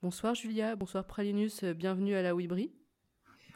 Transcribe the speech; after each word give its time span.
Bonsoir 0.00 0.36
Julia, 0.36 0.76
bonsoir 0.76 1.04
Pralinus, 1.04 1.64
euh, 1.64 1.74
bienvenue 1.74 2.14
à 2.14 2.22
la 2.22 2.32
Wibri. 2.32 2.70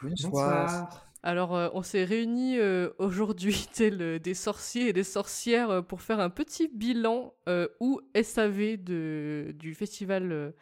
Bonsoir. 0.03 1.07
Alors, 1.23 1.55
euh, 1.55 1.69
on 1.73 1.85
s'est 1.85 2.03
réunis 2.03 2.59
euh, 2.59 2.91
aujourd'hui, 2.99 3.69
tel 3.73 4.19
des 4.19 4.35
sorciers 4.35 4.89
et 4.89 4.93
des 4.93 5.05
sorcières, 5.05 5.87
pour 5.87 6.03
faire 6.03 6.19
un 6.19 6.31
petit 6.31 6.67
bilan 6.67 7.33
ou 7.79 8.01
SAV 8.21 8.77
de, 8.77 9.55
du 9.57 9.73
Festival 9.75 10.53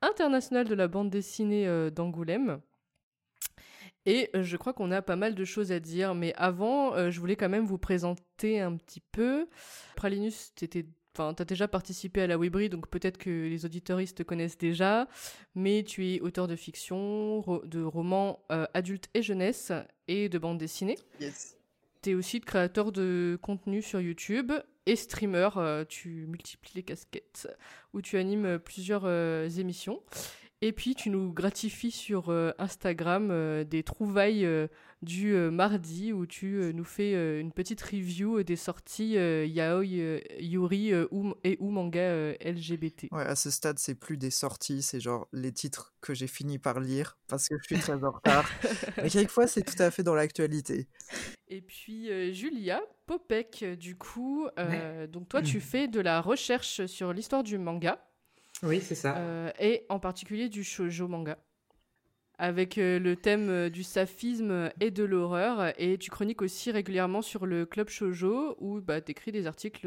international 0.00 0.66
de 0.66 0.74
la 0.74 0.88
bande 0.88 1.10
dessinée 1.10 1.90
d'Angoulême. 1.90 2.62
Et 4.06 4.30
je 4.32 4.56
crois 4.56 4.72
qu'on 4.72 4.90
a 4.90 5.02
pas 5.02 5.16
mal 5.16 5.34
de 5.34 5.44
choses 5.44 5.70
à 5.70 5.80
dire, 5.80 6.14
mais 6.14 6.32
avant, 6.36 7.10
je 7.10 7.20
voulais 7.20 7.36
quand 7.36 7.50
même 7.50 7.66
vous 7.66 7.76
présenter 7.76 8.58
un 8.58 8.74
petit 8.74 9.02
peu. 9.12 9.48
Pralinus, 9.96 10.54
t'étais 10.54 10.86
Enfin, 11.20 11.34
tu 11.34 11.42
as 11.42 11.44
déjà 11.44 11.68
participé 11.68 12.22
à 12.22 12.26
la 12.26 12.38
Webri, 12.38 12.70
donc 12.70 12.88
peut-être 12.88 13.18
que 13.18 13.28
les 13.28 13.66
auditoristes 13.66 14.16
te 14.16 14.22
connaissent 14.22 14.56
déjà, 14.56 15.06
mais 15.54 15.82
tu 15.82 16.06
es 16.06 16.20
auteur 16.20 16.48
de 16.48 16.56
fiction, 16.56 17.40
de 17.64 17.82
romans 17.82 18.42
euh, 18.50 18.66
adultes 18.72 19.10
et 19.12 19.22
jeunesse, 19.22 19.70
et 20.08 20.30
de 20.30 20.38
bandes 20.38 20.56
dessinées. 20.56 20.96
Yes. 21.20 21.58
Tu 22.00 22.10
es 22.10 22.14
aussi 22.14 22.40
créateur 22.40 22.90
de 22.90 23.38
contenu 23.42 23.82
sur 23.82 24.00
YouTube 24.00 24.50
et 24.86 24.96
streamer, 24.96 25.50
euh, 25.58 25.84
tu 25.86 26.24
multiplies 26.26 26.72
les 26.76 26.82
casquettes, 26.82 27.48
où 27.92 28.00
tu 28.00 28.16
animes 28.16 28.58
plusieurs 28.58 29.02
euh, 29.04 29.46
émissions. 29.46 30.00
Et 30.62 30.72
puis 30.72 30.94
tu 30.94 31.10
nous 31.10 31.34
gratifies 31.34 31.90
sur 31.90 32.30
Instagram 32.58 33.64
des 33.64 33.82
trouvailles 33.82 34.46
du 35.02 35.34
euh, 35.34 35.50
mardi 35.50 36.12
où 36.12 36.26
tu 36.26 36.56
euh, 36.56 36.72
nous 36.72 36.84
fais 36.84 37.14
euh, 37.14 37.40
une 37.40 37.52
petite 37.52 37.80
review 37.80 38.42
des 38.42 38.56
sorties 38.56 39.12
yaoi, 39.12 39.84
yuri 40.38 40.90
et 40.90 41.06
ou 41.60 41.70
manga 41.70 42.32
LGBT. 42.44 43.06
Ouais, 43.10 43.22
à 43.22 43.34
ce 43.34 43.50
stade, 43.50 43.78
c'est 43.78 43.94
plus 43.94 44.16
des 44.16 44.30
sorties, 44.30 44.82
c'est 44.82 45.00
genre 45.00 45.28
les 45.32 45.52
titres 45.52 45.94
que 46.00 46.14
j'ai 46.14 46.26
fini 46.26 46.58
par 46.58 46.80
lire 46.80 47.18
parce 47.28 47.48
que 47.48 47.56
je 47.58 47.64
suis 47.64 47.78
très 47.78 48.04
en 48.04 48.10
retard. 48.10 48.48
Mais 48.98 49.10
quelquefois, 49.10 49.46
c'est 49.46 49.62
tout 49.62 49.80
à 49.82 49.90
fait 49.90 50.02
dans 50.02 50.14
l'actualité. 50.14 50.88
Et 51.48 51.60
puis 51.62 52.08
Julia 52.34 52.80
Popek, 53.06 53.64
du 53.78 53.96
coup, 53.96 54.46
donc 55.08 55.28
toi, 55.28 55.42
tu 55.42 55.60
fais 55.60 55.88
de 55.88 56.00
la 56.00 56.20
recherche 56.20 56.86
sur 56.86 57.12
l'histoire 57.12 57.42
du 57.42 57.58
manga. 57.58 58.04
Oui, 58.62 58.80
c'est 58.80 58.94
ça. 58.94 59.52
et 59.58 59.86
en 59.88 59.98
particulier 59.98 60.48
du 60.48 60.64
shoujo 60.64 61.08
manga 61.08 61.38
avec 62.40 62.78
euh, 62.78 62.98
le 62.98 63.16
thème 63.16 63.50
euh, 63.50 63.68
du 63.68 63.82
saphisme 63.82 64.70
et 64.80 64.90
de 64.90 65.04
l'horreur. 65.04 65.74
Et 65.78 65.98
tu 65.98 66.10
chroniques 66.10 66.40
aussi 66.40 66.72
régulièrement 66.72 67.20
sur 67.20 67.44
le 67.44 67.66
club 67.66 67.90
shoujo 67.90 68.56
où 68.58 68.80
bah, 68.80 69.02
tu 69.02 69.10
écris 69.12 69.30
des 69.30 69.46
articles 69.46 69.86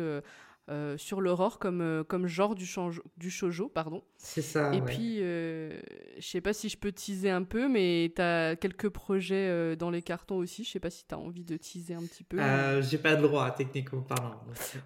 euh, 0.69 0.97
sur 0.97 1.19
l'aurore 1.19 1.57
comme, 1.57 2.05
comme 2.07 2.27
genre 2.27 2.53
du, 2.53 2.69
du 3.17 3.31
shoujo. 3.31 3.69
Pardon. 3.69 4.03
C'est 4.17 4.43
ça. 4.43 4.71
Et 4.73 4.81
puis, 4.81 5.17
je 5.17 5.81
sais 6.19 6.41
pas 6.41 6.53
si 6.53 6.69
je 6.69 6.77
peux 6.77 6.91
teaser 6.91 7.31
un 7.31 7.43
peu, 7.43 7.67
mais 7.67 8.13
tu 8.15 8.21
as 8.21 8.55
quelques 8.55 8.89
projets 8.89 9.75
dans 9.75 9.89
les 9.89 10.03
cartons 10.03 10.37
aussi. 10.37 10.63
Je 10.63 10.69
sais 10.69 10.79
pas 10.79 10.91
si 10.91 11.07
tu 11.07 11.15
as 11.15 11.17
envie 11.17 11.43
de 11.43 11.57
teaser 11.57 11.95
un 11.95 12.03
petit 12.03 12.23
peu. 12.23 12.37
J'ai 12.81 12.99
pas 12.99 13.15
le 13.15 13.23
droit, 13.23 13.49
techniquement 13.49 14.01
parlant. 14.01 14.39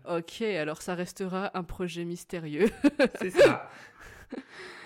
Ok, 0.10 0.42
alors 0.42 0.82
ça 0.82 0.96
restera 0.96 1.52
un 1.56 1.64
projet 1.64 2.06
mystérieux. 2.06 2.70
C'est 3.20 3.32
ça. 3.32 3.70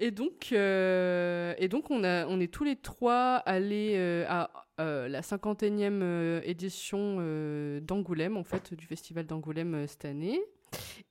Et 0.00 0.12
donc, 0.12 0.50
euh, 0.52 1.54
et 1.58 1.68
donc 1.68 1.90
on, 1.90 2.04
a, 2.04 2.26
on 2.26 2.38
est 2.40 2.52
tous 2.52 2.62
les 2.62 2.76
trois 2.76 3.36
allés 3.36 3.94
euh, 3.96 4.24
à 4.28 4.50
euh, 4.80 5.08
la 5.08 5.22
51e 5.22 6.40
édition 6.44 7.16
d'Angoulême, 7.80 8.36
en 8.36 8.44
fait, 8.44 8.74
du 8.74 8.86
festival 8.86 9.26
d'Angoulême 9.26 9.86
cette 9.88 10.04
année. 10.04 10.40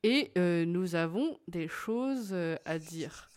Et 0.04 0.32
nous 0.38 0.96
avons 0.96 1.38
des 1.48 1.68
choses 1.68 2.34
à 2.66 2.80
dire. 2.80 3.30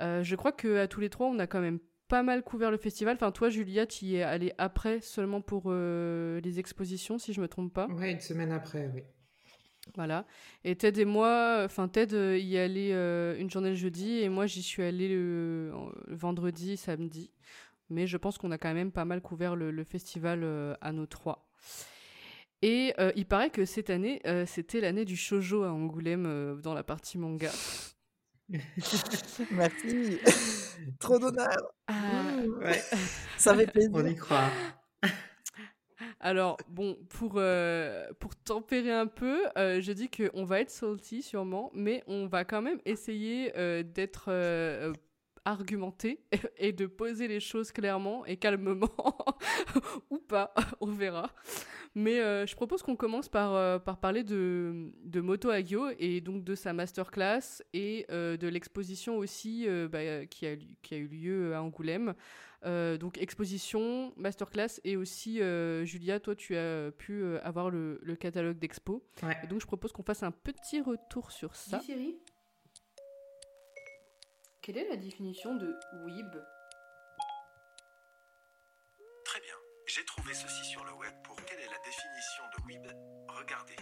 je 0.00 0.34
crois 0.34 0.52
que 0.52 0.78
à 0.78 0.88
tous 0.88 1.00
les 1.00 1.10
trois, 1.10 1.26
on 1.26 1.38
a 1.38 1.46
quand 1.46 1.60
même 1.60 1.78
pas 2.08 2.22
mal 2.22 2.42
couvert 2.42 2.70
le 2.70 2.78
festival. 2.78 3.16
Enfin, 3.16 3.32
toi, 3.32 3.50
Julia, 3.50 3.84
tu 3.84 4.06
y 4.06 4.16
es 4.16 4.22
allée 4.22 4.54
après 4.56 5.02
seulement 5.02 5.42
pour 5.42 5.70
les 5.72 6.58
expositions, 6.58 7.18
si 7.18 7.34
je 7.34 7.42
me 7.42 7.48
trompe 7.48 7.74
pas. 7.74 7.86
Ouais, 7.88 8.12
une 8.12 8.20
semaine 8.20 8.52
après, 8.52 8.90
oui. 8.94 9.02
Voilà. 9.96 10.26
Et 10.64 10.76
Ted 10.76 11.00
et 11.00 11.04
moi, 11.04 11.62
enfin 11.64 11.88
Ted 11.88 12.14
euh, 12.14 12.38
y 12.38 12.58
allait 12.58 12.92
euh, 12.92 13.38
une 13.38 13.50
journée 13.50 13.70
le 13.70 13.74
jeudi 13.74 14.18
et 14.18 14.28
moi 14.28 14.46
j'y 14.46 14.62
suis 14.62 14.82
allée 14.82 15.08
le, 15.08 15.72
vendredi, 16.08 16.76
samedi. 16.76 17.30
Mais 17.90 18.06
je 18.06 18.16
pense 18.16 18.36
qu'on 18.36 18.50
a 18.50 18.58
quand 18.58 18.74
même 18.74 18.92
pas 18.92 19.04
mal 19.04 19.22
couvert 19.22 19.56
le, 19.56 19.84
festival 19.84 20.40
euh, 20.42 20.74
à 20.80 20.92
nos 20.92 21.06
trois. 21.06 21.50
Et 22.60 22.92
il 23.14 23.24
paraît 23.24 23.50
que 23.50 23.64
cette 23.64 23.88
année, 23.88 24.20
c'était 24.46 24.80
l'année 24.80 25.04
du 25.04 25.16
shojo 25.16 25.62
à 25.62 25.70
Angoulême 25.70 26.60
dans 26.60 26.74
la 26.74 26.82
partie 26.82 27.16
manga. 27.16 27.52
Merci. 29.52 30.18
Trop 30.98 31.20
d'honneur. 31.20 31.56
Ah, 31.86 32.38
ouais. 32.60 32.82
Ça 33.36 33.54
fait 33.54 33.66
plaisir. 33.70 33.90
On 33.94 34.04
y 34.04 34.16
croit. 34.16 34.50
Alors, 36.20 36.56
bon, 36.68 36.96
pour, 37.08 37.34
euh, 37.36 38.08
pour 38.18 38.34
tempérer 38.36 38.92
un 38.92 39.06
peu, 39.06 39.42
euh, 39.56 39.80
je 39.80 39.92
dis 39.92 40.08
qu'on 40.08 40.44
va 40.44 40.60
être 40.60 40.70
salty 40.70 41.22
sûrement, 41.22 41.70
mais 41.74 42.02
on 42.06 42.26
va 42.26 42.44
quand 42.44 42.62
même 42.62 42.80
essayer 42.84 43.52
euh, 43.56 43.82
d'être 43.82 44.30
argumenté 45.44 46.20
et 46.58 46.72
de 46.72 46.86
poser 46.86 47.28
les 47.28 47.40
choses 47.40 47.72
clairement 47.72 48.24
et 48.26 48.36
calmement, 48.36 48.90
ou 50.10 50.18
pas, 50.18 50.54
on 50.80 50.86
verra. 50.92 51.30
Mais 51.94 52.46
je 52.46 52.54
propose 52.54 52.82
qu'on 52.82 52.96
commence 52.96 53.28
par, 53.28 53.82
par 53.82 53.98
parler 53.98 54.22
de, 54.22 54.92
Moto 55.16 55.50
Agio 55.50 55.88
et 55.98 56.20
donc 56.20 56.44
de 56.44 56.54
sa 56.54 56.72
masterclass 56.72 57.62
et 57.72 58.06
de 58.10 58.46
l'exposition 58.46 59.16
aussi 59.16 59.66
bah, 59.90 60.26
qui 60.26 60.46
a 60.46 60.96
eu 60.96 61.08
lieu 61.08 61.54
à 61.56 61.62
Angoulême. 61.62 62.14
Euh, 62.64 62.96
donc 62.96 63.18
exposition, 63.18 64.12
masterclass 64.16 64.80
et 64.82 64.96
aussi 64.96 65.40
euh, 65.40 65.84
Julia, 65.84 66.18
toi 66.18 66.34
tu 66.34 66.56
as 66.56 66.90
pu 66.90 67.22
euh, 67.22 67.38
avoir 67.44 67.70
le, 67.70 68.16
catalogue 68.18 68.58
d'expo. 68.58 69.06
Et 69.42 69.46
donc 69.46 69.60
je 69.60 69.66
propose 69.66 69.92
qu'on 69.92 70.02
fasse 70.02 70.22
un 70.22 70.32
petit 70.32 70.80
retour 70.80 71.30
sur 71.30 71.54
ça. 71.54 71.78
Dis 71.78 72.16
quelle 74.60 74.76
est 74.76 74.88
la 74.88 74.96
définition 74.96 75.54
de 75.54 75.74
weeb? 76.04 76.30
Très 79.24 79.40
bien, 79.40 79.54
j'ai 79.86 80.04
trouvé 80.04 80.34
ceci 80.34 80.64
sur 80.64 80.84
le 80.84 80.92
web 80.92 81.14
pour 81.24 81.36
quelle 81.36 81.60
est 81.60 81.70
la 81.70 81.78
définition 81.78 82.44
de 82.58 82.66
weeb? 82.66 82.86
Regardez. 83.28 83.76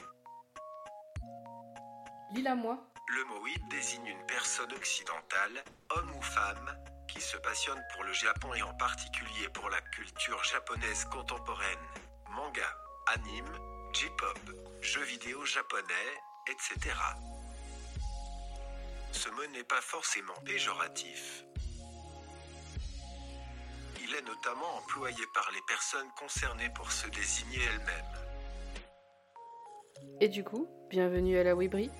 Lis-la 2.35 2.55
moi. 2.55 2.87
Le 3.09 3.25
mot 3.25 3.43
weeb 3.43 3.69
désigne 3.71 4.07
une 4.07 4.27
personne 4.27 4.73
occidentale, 4.75 5.65
homme 5.91 6.11
ou 6.17 6.23
femme, 6.23 6.71
qui 7.17 7.23
se 7.23 7.39
passionne 7.39 7.83
pour 7.95 8.05
le 8.05 8.13
Japon 8.13 8.53
et 8.55 8.63
en 8.63 8.75
particulier 8.75 9.49
pour 9.55 9.71
la 9.71 9.81
culture 9.81 10.43
japonaise 10.45 11.07
contemporaine, 11.07 11.87
manga, 12.29 12.69
anime, 13.07 13.59
J-pop, 13.95 14.39
jeux 14.83 15.05
vidéo 15.05 15.43
japonais, 15.47 16.13
etc. 16.47 16.95
Ce 19.13 19.31
mot 19.31 19.47
n'est 19.55 19.65
pas 19.65 19.81
forcément 19.81 20.35
péjoratif. 20.45 21.45
Il 24.03 24.15
est 24.15 24.27
notamment 24.27 24.77
employé 24.77 25.25
par 25.33 25.51
les 25.55 25.63
personnes 25.67 26.11
concernées 26.19 26.71
pour 26.75 26.93
se 26.93 27.09
désigner 27.09 27.61
elles-mêmes. 27.65 28.27
Et 30.21 30.29
du 30.29 30.45
coup, 30.45 30.69
bienvenue 30.91 31.39
à 31.39 31.45
la 31.45 31.55
Webri 31.55 31.91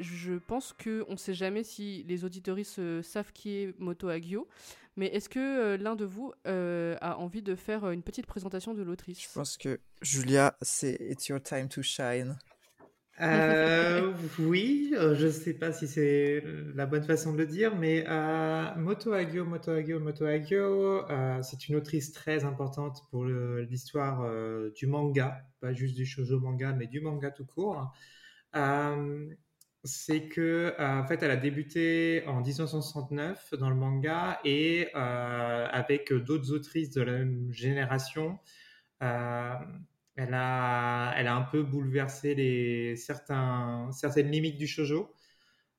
je 0.00 0.34
pense 0.34 0.72
qu'on 0.72 1.12
ne 1.12 1.16
sait 1.16 1.34
jamais 1.34 1.64
si 1.64 2.04
les 2.08 2.24
auditoristes 2.24 3.02
savent 3.02 3.32
qui 3.32 3.56
est 3.56 3.78
Moto 3.78 4.08
Agio, 4.08 4.48
mais 4.96 5.06
est-ce 5.06 5.28
que 5.28 5.38
euh, 5.38 5.76
l'un 5.78 5.96
de 5.96 6.04
vous 6.04 6.32
euh, 6.46 6.96
a 7.00 7.18
envie 7.18 7.42
de 7.42 7.54
faire 7.54 7.90
une 7.90 8.02
petite 8.02 8.26
présentation 8.26 8.74
de 8.74 8.82
l'autrice? 8.82 9.22
Je 9.22 9.32
pense 9.32 9.56
que 9.56 9.80
Julia, 10.02 10.54
c'est 10.60 10.98
It's 11.00 11.28
Your 11.28 11.42
Time 11.42 11.68
to 11.68 11.82
Shine. 11.82 12.36
Euh, 13.20 14.12
oui, 14.38 14.90
je 14.92 15.26
ne 15.26 15.30
sais 15.30 15.54
pas 15.54 15.72
si 15.72 15.88
c'est 15.88 16.42
la 16.74 16.84
bonne 16.84 17.04
façon 17.04 17.32
de 17.32 17.38
le 17.38 17.46
dire, 17.46 17.74
mais 17.74 18.04
Moto 18.76 19.12
Agio, 19.12 19.46
Moto 19.46 19.70
Agio, 19.70 19.98
Moto 19.98 20.26
Agio, 20.26 21.06
c'est 21.42 21.68
une 21.68 21.76
autrice 21.76 22.12
très 22.12 22.44
importante 22.44 23.02
pour 23.10 23.24
l'histoire 23.24 24.28
du 24.74 24.86
manga, 24.86 25.42
pas 25.60 25.72
juste 25.72 25.94
du 25.94 26.04
shoujo 26.04 26.38
manga, 26.38 26.72
mais 26.72 26.86
du 26.86 27.00
manga 27.00 27.30
tout 27.30 27.46
court 27.46 27.94
c'est 29.84 30.28
que 30.28 30.74
euh, 30.78 31.00
en 31.00 31.06
fait 31.06 31.22
elle 31.22 31.30
a 31.32 31.36
débuté 31.36 32.22
en 32.26 32.40
1969 32.40 33.54
dans 33.54 33.68
le 33.68 33.74
manga 33.74 34.38
et 34.44 34.88
euh, 34.94 35.66
avec 35.70 36.12
d'autres 36.12 36.52
autrices 36.52 36.90
de 36.90 37.02
la 37.02 37.12
même 37.12 37.52
génération 37.52 38.38
euh, 39.02 39.54
elle 40.16 40.34
a 40.34 41.14
elle 41.16 41.26
a 41.26 41.34
un 41.34 41.42
peu 41.42 41.62
bouleversé 41.64 42.34
les 42.34 42.96
certains 42.96 43.90
certaines 43.92 44.30
limites 44.30 44.56
du 44.56 44.68
shojo 44.68 45.12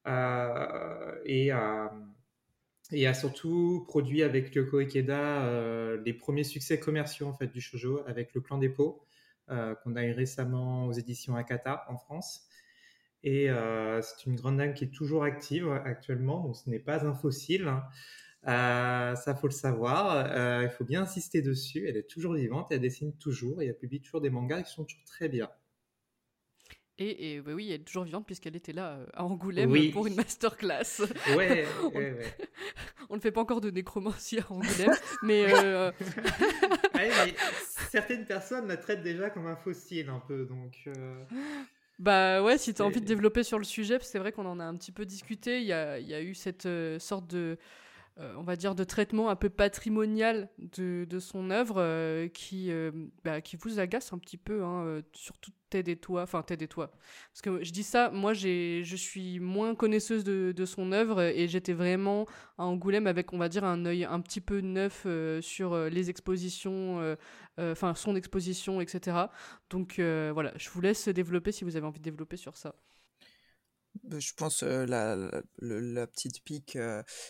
et 0.05 1.51
a 1.51 3.13
surtout 3.13 3.85
produit 3.87 4.21
avec 4.23 4.53
Yoko 4.53 4.79
Ikeda 4.79 5.95
les 6.03 6.13
premiers 6.13 6.43
succès 6.43 6.77
commerciaux 6.77 7.27
en 7.27 7.33
fait 7.33 7.47
du 7.47 7.61
shojo 7.61 8.01
avec 8.05 8.33
le 8.33 8.41
clan 8.41 8.57
des 8.57 8.69
pots 8.69 9.05
qu'on 9.47 9.95
a 9.95 10.03
eu 10.03 10.11
récemment 10.11 10.87
aux 10.87 10.93
éditions 10.93 11.35
Akata 11.37 11.85
en 11.87 11.97
France. 11.97 12.47
Et 13.23 13.47
c'est 14.01 14.25
une 14.25 14.35
grande 14.35 14.57
dame 14.57 14.73
qui 14.73 14.83
est 14.83 14.93
toujours 14.93 15.23
active 15.23 15.69
actuellement, 15.85 16.41
donc 16.41 16.57
ce 16.57 16.69
n'est 16.69 16.79
pas 16.79 17.05
un 17.05 17.13
fossile. 17.13 17.67
Hein. 17.67 17.83
Euh, 18.47 19.15
ça, 19.15 19.35
faut 19.35 19.47
le 19.47 19.53
savoir. 19.53 20.27
Euh, 20.31 20.63
il 20.63 20.69
faut 20.69 20.83
bien 20.83 21.03
insister 21.03 21.41
dessus. 21.41 21.87
Elle 21.87 21.97
est 21.97 22.09
toujours 22.09 22.33
vivante, 22.33 22.67
elle 22.71 22.81
dessine 22.81 23.15
toujours 23.17 23.61
et 23.61 23.67
elle 23.67 23.77
publie 23.77 24.01
toujours 24.01 24.21
des 24.21 24.29
mangas 24.29 24.63
qui 24.63 24.73
sont 24.73 24.83
toujours 24.83 25.05
très 25.05 25.29
bien. 25.29 25.49
Et, 26.99 27.41
bah 27.41 27.53
oui, 27.53 27.69
elle 27.69 27.81
est 27.81 27.83
toujours 27.83 28.03
vivante 28.03 28.25
puisqu'elle 28.25 28.55
était 28.55 28.71
là 28.71 28.97
euh, 28.97 29.05
à 29.13 29.25
Angoulême 29.25 29.91
pour 29.91 30.05
une 30.05 30.13
masterclass. 30.13 31.01
Ouais, 31.35 31.65
on, 31.83 31.87
ouais, 31.87 32.19
on 33.09 33.15
ne 33.15 33.19
fait 33.19 33.31
pas 33.31 33.41
encore 33.41 33.61
de 33.61 33.71
nécromancie 33.71 34.39
à 34.39 34.51
Angoulême, 34.51 34.93
mais, 35.23 35.47
mais, 36.93 37.35
certaines 37.89 38.25
personnes 38.25 38.67
la 38.67 38.77
traitent 38.77 39.01
déjà 39.01 39.31
comme 39.31 39.47
un 39.47 39.55
fossile 39.55 40.09
un 40.09 40.19
peu, 40.19 40.45
donc. 40.45 40.87
Bah 42.03 42.43
ouais, 42.43 42.57
si 42.57 42.73
tu 42.73 42.81
as 42.81 42.85
envie 42.85 42.99
de 42.99 43.05
développer 43.05 43.43
sur 43.43 43.57
le 43.57 43.63
sujet, 43.63 43.97
c'est 44.01 44.19
vrai 44.19 44.33
qu'on 44.33 44.45
en 44.45 44.59
a 44.59 44.65
un 44.65 44.75
petit 44.75 44.91
peu 44.91 45.05
discuté. 45.05 45.61
Il 45.61 45.65
y 45.65 45.71
a, 45.71 45.99
il 45.99 46.07
y 46.07 46.13
a 46.13 46.21
eu 46.21 46.35
cette 46.35 46.67
sorte 46.99 47.27
de 47.27 47.57
euh, 48.19 48.35
on 48.37 48.43
va 48.43 48.55
dire, 48.55 48.75
de 48.75 48.83
traitement 48.83 49.29
un 49.29 49.35
peu 49.35 49.49
patrimonial 49.49 50.47
de, 50.59 51.07
son 51.19 51.49
œuvre 51.49 51.77
euh, 51.79 52.27
qui, 52.27 52.71
euh, 52.71 52.91
bah, 53.23 53.41
qui 53.41 53.55
vous 53.55 53.79
agace 53.79 54.13
un 54.13 54.19
petit 54.19 54.37
peu, 54.37 54.63
hein, 54.63 55.01
surtout 55.13 55.49
Ted 55.71 55.91
et 55.91 55.95
toi, 55.95 56.21
enfin 56.21 56.43
Ted 56.43 56.63
et 56.63 56.67
toi. 56.67 56.91
Parce 57.31 57.41
que 57.41 57.63
je 57.63 57.71
dis 57.71 57.81
ça, 57.81 58.11
moi 58.11 58.33
je 58.33 58.95
suis 58.95 59.39
moins 59.39 59.73
connaisseuse 59.73 60.23
de, 60.23 60.53
de 60.55 60.65
son 60.65 60.91
œuvre 60.91 61.21
et 61.21 61.47
j'étais 61.47 61.73
vraiment 61.73 62.27
à 62.59 62.65
Angoulême 62.65 63.07
avec, 63.07 63.33
on 63.33 63.39
va 63.39 63.49
dire, 63.49 63.63
un 63.63 63.83
œil 63.85 64.03
un 64.05 64.19
petit 64.21 64.41
peu 64.41 64.61
neuf 64.61 65.07
sur 65.41 65.75
les 65.89 66.11
expositions, 66.11 67.15
enfin 67.57 67.95
son 67.95 68.15
exposition, 68.15 68.79
etc. 68.79 69.17
Donc 69.71 69.95
voilà, 69.97 70.53
je 70.57 70.69
vous 70.69 70.81
laisse 70.81 71.07
développer 71.07 71.51
si 71.51 71.63
vous 71.63 71.75
avez 71.77 71.87
envie 71.87 71.99
de 71.99 72.03
développer 72.03 72.37
sur 72.37 72.57
ça. 72.57 72.75
Bah, 74.03 74.19
je 74.19 74.33
pense 74.33 74.63
la, 74.63 75.15
la, 75.59 76.07
petite 76.07 76.43
pique 76.43 76.77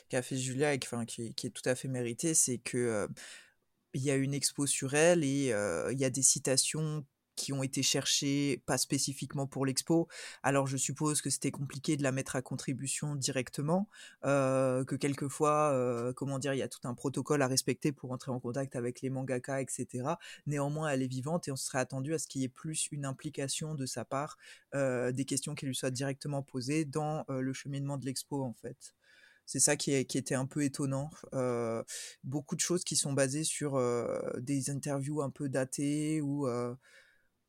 qu'a 0.10 0.22
fait 0.22 0.38
Julia 0.38 0.74
et 0.74 0.80
qui, 0.80 1.34
qui, 1.34 1.48
est 1.48 1.50
tout 1.50 1.68
à 1.68 1.76
fait 1.76 1.88
méritée, 1.88 2.34
c'est 2.34 2.58
que 2.58 3.08
il 3.94 4.02
y 4.02 4.12
a 4.12 4.16
une 4.16 4.34
expo 4.34 4.66
sur 4.66 4.94
elle 4.94 5.24
et 5.24 5.50
il 5.92 6.00
y 6.00 6.06
a 6.06 6.10
des 6.10 6.22
citations 6.22 7.06
qui 7.36 7.54
ont 7.54 7.64
été 7.64 7.84
cherchés, 7.84 8.62
pas 8.66 8.78
spécifiquement 8.78 9.48
pour 9.48 9.66
l'expo. 9.66 10.08
Alors 10.44 10.68
je 10.68 10.78
suppose 10.78 11.22
que 11.22 11.30
c'était 11.30 11.52
compliqué 11.52 11.98
de 11.98 12.04
la 12.04 12.12
mettre 12.12 12.36
à 12.36 12.42
contribution 12.42 13.16
directement, 13.16 13.90
euh, 14.26 14.84
que 14.86 14.96
quelquefois, 14.96 15.72
euh, 15.74 16.14
comment 16.14 16.40
dire, 16.40 16.54
il 16.54 16.60
y 16.60 16.64
a 16.64 16.68
tout 16.68 16.86
un 16.88 16.94
protocole 16.94 17.42
à 17.42 17.48
respecter 17.48 17.92
pour 17.92 18.12
entrer 18.12 18.32
en 18.32 18.40
contact 18.40 18.76
avec 18.76 19.02
les 19.02 19.10
mangaka, 19.10 19.62
etc. 19.62 20.16
Néanmoins, 20.46 20.90
elle 20.90 21.02
est 21.02 21.08
vivante 21.08 21.48
et 21.48 21.52
on 21.52 21.56
serait 21.56 21.80
attendu 21.80 22.14
à 22.14 22.20
ce 22.20 22.28
qu'il 22.28 22.42
y 22.42 22.46
ait 22.46 22.50
plus 22.50 22.88
une 22.92 23.06
implication 23.06 23.76
de 23.76 23.86
sa 23.86 24.06
part, 24.06 24.38
euh, 24.76 25.12
des 25.12 25.26
questions 25.26 25.56
qui 25.56 25.66
lui 25.66 25.76
soient 25.76 25.92
directement 25.92 26.44
posées 26.44 26.86
dans 26.86 27.26
le 27.30 27.54
cheminement 27.54 27.98
de 27.98 28.06
l'expo 28.06 28.44
en 28.44 28.54
fait. 28.54 28.94
C'est 29.46 29.60
ça 29.60 29.76
qui, 29.76 29.92
était 29.92 30.36
un 30.36 30.46
peu 30.46 30.64
étonnant. 30.64 31.10
beaucoup 32.24 32.56
de 32.56 32.62
choses 32.62 32.84
qui 32.84 32.96
sont 32.96 33.14
basées 33.14 33.44
sur 33.44 33.80
des 34.40 34.70
interviews 34.70 35.22
un 35.22 35.30
peu 35.30 35.50
datées 35.50 36.22
ou 36.22 36.48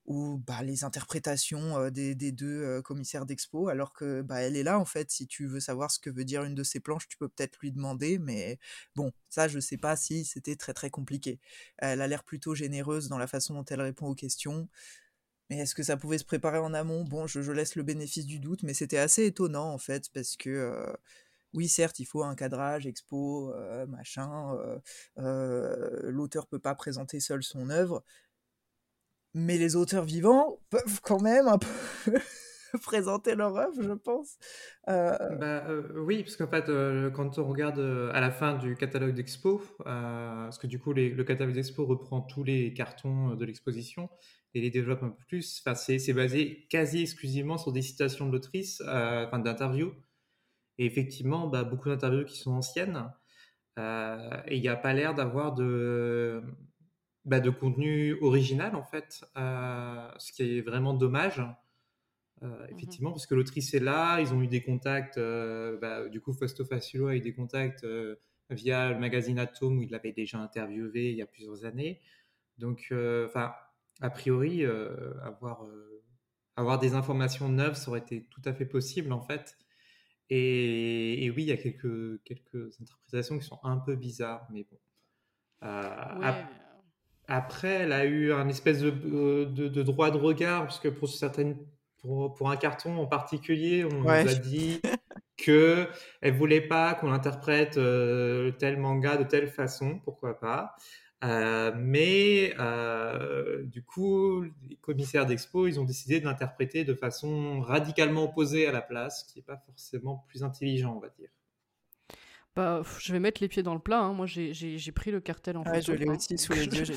ou 0.07 0.39
bah, 0.47 0.63
les 0.63 0.85
interprétations 0.85 1.91
des, 1.91 2.15
deux 2.15 2.83
commissaires 2.83 3.27
d'expo, 3.27 3.69
alors 3.69 3.93
que 3.93 4.23
bah, 4.23 4.43
elle 4.43 4.57
est 4.57 4.63
là 4.63 4.79
en 4.79 4.85
fait. 4.85 5.11
Si 5.11 5.27
tu 5.27 5.47
veux 5.47 5.61
savoir 5.61 5.91
ce 5.91 5.99
que 5.99 6.11
veut 6.11 6.25
dire 6.25 6.45
une 6.45 6.55
de 6.55 6.63
ces 6.63 6.81
planches, 6.81 7.09
tu 7.09 7.17
peux 7.17 7.29
peut-être 7.29 7.59
lui 7.61 7.73
demander, 7.73 8.19
mais 8.19 8.59
bon, 8.95 9.13
ça 9.31 9.49
je 9.49 9.59
sais 9.61 9.79
pas 9.79 9.97
si 9.97 10.25
c'était 10.25 10.57
très 10.57 10.75
très 10.75 10.91
compliqué. 10.91 11.41
Elle 11.79 12.03
a 12.03 12.07
l'air 12.07 12.25
plutôt 12.25 12.55
généreuse 12.55 13.09
dans 13.09 13.19
la 13.19 13.27
façon 13.27 13.55
dont 13.55 13.65
elle 13.65 13.81
répond 13.81 14.09
aux 14.09 14.15
questions. 14.15 14.69
Mais 15.51 15.59
est-ce 15.59 15.75
que 15.75 15.83
ça 15.83 15.97
pouvait 15.97 16.19
se 16.19 16.25
préparer 16.25 16.59
en 16.59 16.73
amont? 16.75 17.05
Bon, 17.05 17.27
je, 17.27 17.53
laisse 17.53 17.77
le 17.77 17.83
bénéfice 17.83 18.27
du 18.27 18.39
doute, 18.39 18.63
mais 18.63 18.75
c'était 18.75 18.99
assez 18.99 19.27
étonnant 19.27 19.73
en 19.73 19.79
fait, 19.79 20.11
parce 20.13 20.37
que 20.37 20.87
oui, 21.55 21.69
certes, 21.69 22.01
il 22.01 22.05
faut 22.07 22.25
un 22.25 22.35
cadrage, 22.35 22.87
expo, 22.87 23.55
machin. 23.89 24.57
L'auteur 25.17 26.47
peut 26.47 26.59
pas 26.59 26.75
présenter 26.75 27.21
seul 27.21 27.43
son 27.43 27.71
œuvre, 27.71 28.05
mais 29.35 29.59
les 29.59 29.77
auteurs 29.77 30.05
vivants 30.05 30.61
peuvent 30.71 31.01
quand 31.03 31.21
même 31.21 31.49
un 31.49 31.59
peu 31.59 31.69
présenter 32.83 33.35
leur 33.35 33.57
œuvre, 33.57 33.83
je 33.83 33.93
pense. 33.93 34.39
Euh, 34.89 35.17
bah, 35.37 35.65
euh, 35.69 35.83
oui, 35.97 36.23
parce 36.23 36.37
qu'en 36.37 36.49
fait, 36.49 36.69
euh, 36.69 37.11
quand 37.11 37.39
on 37.39 37.45
regarde 37.45 37.81
à 38.13 38.21
la 38.21 38.31
fin 38.31 38.57
du 38.57 38.77
catalogue 38.77 39.15
d'expo, 39.15 39.63
parce 39.85 40.59
que 40.59 40.67
du 40.67 40.79
coup, 40.79 40.93
le 40.93 41.23
catalogue 41.25 41.55
d'expo 41.55 41.85
reprend 41.85 42.21
tous 42.21 42.45
les 42.45 42.73
cartons 42.73 43.35
de 43.35 43.45
l'exposition 43.45 44.09
et 44.55 44.61
les 44.61 44.71
développe 44.71 45.03
un 45.03 45.11
peu 45.11 45.25
plus, 45.27 45.63
c'est 45.75 46.13
basé 46.13 46.67
quasi 46.71 47.03
exclusivement 47.03 47.59
sur 47.59 47.73
des 47.73 47.83
citations 47.83 48.27
de 48.27 48.33
l'autrice, 48.33 48.81
enfin 48.83 49.39
d'interviews. 49.39 49.93
Et 50.79 50.87
effectivement, 50.87 51.49
bah, 51.49 51.65
beaucoup 51.65 51.89
d'interviews 51.89 52.25
qui 52.25 52.39
sont 52.39 52.53
anciennes. 52.53 53.11
et 53.79 54.57
il 54.57 54.61
n'y 54.61 54.69
a 54.69 54.77
pas 54.77 54.93
l'air 54.93 55.15
d'avoir 55.15 55.55
de 55.55 56.43
bah, 57.25 57.41
de 57.41 57.51
contenu 57.51 58.15
original 58.21 58.77
en 58.77 58.83
fait, 58.83 59.25
euh, 59.37 60.09
ce 60.19 60.33
qui 60.33 60.59
est 60.59 60.61
vraiment 60.61 60.95
dommage. 60.95 61.41
Euh, 62.43 62.47
mmh 62.47 62.67
effectivement, 62.71 63.11
parce 63.13 63.27
que 63.27 63.35
l'autrice 63.35 63.73
est 63.73 63.81
là, 63.81 64.21
ils 64.21 64.35
ont 64.35 64.43
eu 64.43 64.49
des 64.49 64.63
contacts. 64.63 65.17
Euh, 65.17 65.79
bah, 65.79 66.09
du 66.09 66.21
coup, 66.21 66.33
Fausto 66.33 66.65
Faciolo 66.65 67.09
a 67.09 67.17
eu 67.17 67.21
des 67.21 67.33
contacts 67.33 67.87
via 68.51 68.91
le 68.91 68.99
magazine 68.99 69.39
Atom 69.39 69.79
où 69.79 69.83
il 69.83 69.91
l'avait 69.91 70.13
déjà 70.13 70.39
interviewé 70.39 71.11
il 71.11 71.17
y 71.17 71.23
a 71.23 71.27
plusieurs 71.27 71.65
années. 71.65 72.01
Donc, 72.59 72.93
enfin, 72.93 73.55
a 74.01 74.11
priori, 74.11 74.65
avoir 75.23 75.67
avoir 76.57 76.79
des 76.79 76.95
informations 76.95 77.49
neuves, 77.49 77.75
ça 77.75 77.89
aurait 77.89 78.01
été 78.01 78.27
tout 78.31 78.43
à 78.45 78.53
fait 78.53 78.67
possible 78.67 79.13
en 79.13 79.21
fait. 79.21 79.57
Et, 80.31 81.31
oui, 81.35 81.43
il 81.43 81.49
y 81.49 81.53
a 81.53 81.57
quelques, 81.57 82.23
quelques 82.25 82.81
interprétations 82.81 83.39
qui 83.39 83.45
sont 83.45 83.59
un 83.63 83.79
peu 83.79 83.95
bizarres, 83.95 84.47
mais 84.51 84.65
bon. 84.65 84.79
Après, 87.29 87.69
elle 87.69 87.93
a 87.93 88.05
eu 88.05 88.33
un 88.33 88.49
espèce 88.49 88.81
de, 88.81 88.91
de, 88.91 89.83
droit 89.83 90.11
de 90.11 90.19
regard, 90.19 90.63
parce 90.63 90.79
que 90.79 90.89
pour, 90.89 91.09
certaines, 91.09 91.57
pour, 92.03 92.35
pour 92.35 92.51
un 92.51 92.57
carton 92.57 92.99
en 92.99 93.07
particulier, 93.07 93.85
on 93.85 94.03
nous 94.03 94.09
a 94.09 94.25
dit 94.25 94.81
que 95.37 95.89
elle 96.21 96.35
voulait 96.35 96.61
pas 96.61 96.95
qu'on 96.95 97.13
interprète 97.13 97.77
euh, 97.79 98.53
tel 98.53 98.79
manga 98.79 99.17
de 99.17 99.25
telle 99.25 99.49
façon, 99.49 100.01
pourquoi 100.05 100.39
pas. 100.39 100.75
Euh, 101.25 101.73
mais 101.75 102.55
euh, 102.59 103.63
du 103.65 103.83
coup, 103.83 104.43
les 104.69 104.77
commissaires 104.77 105.25
d'expo, 105.25 105.67
ils 105.67 105.81
ont 105.81 105.85
décidé 105.85 106.21
de 106.21 106.27
l'interpréter 106.27 106.85
de 106.85 106.95
façon 106.95 107.61
radicalement 107.61 108.25
opposée 108.25 108.67
à 108.67 108.73
la 108.73 108.83
place, 108.83 109.21
ce 109.21 109.33
qui 109.33 109.39
n'est 109.39 109.45
pas 109.45 109.57
forcément 109.65 110.25
plus 110.29 110.45
intelligent, 110.45 110.95
on 110.95 111.01
va 111.01 111.09
dire. 111.09 111.31
Bah, 112.57 112.83
je 113.01 113.13
vais 113.13 113.19
mettre 113.19 113.41
les 113.41 113.49
pieds 113.49 113.63
dans 113.63 113.75
le 113.75 113.81
plat. 113.81 114.01
Hein. 114.01 114.13
Moi, 114.13 114.27
j'ai 114.27 114.93
pris 114.93 115.11
le 115.11 115.21
cartel 115.21 115.57
en 115.57 115.65
fait. 115.65 115.83
Je 115.83 115.93
l'ai 115.93 116.09
aussi 116.09 116.39
sous 116.39 116.53
les 116.53 116.67
yeux. 116.67 116.85
J'ai 116.85 116.95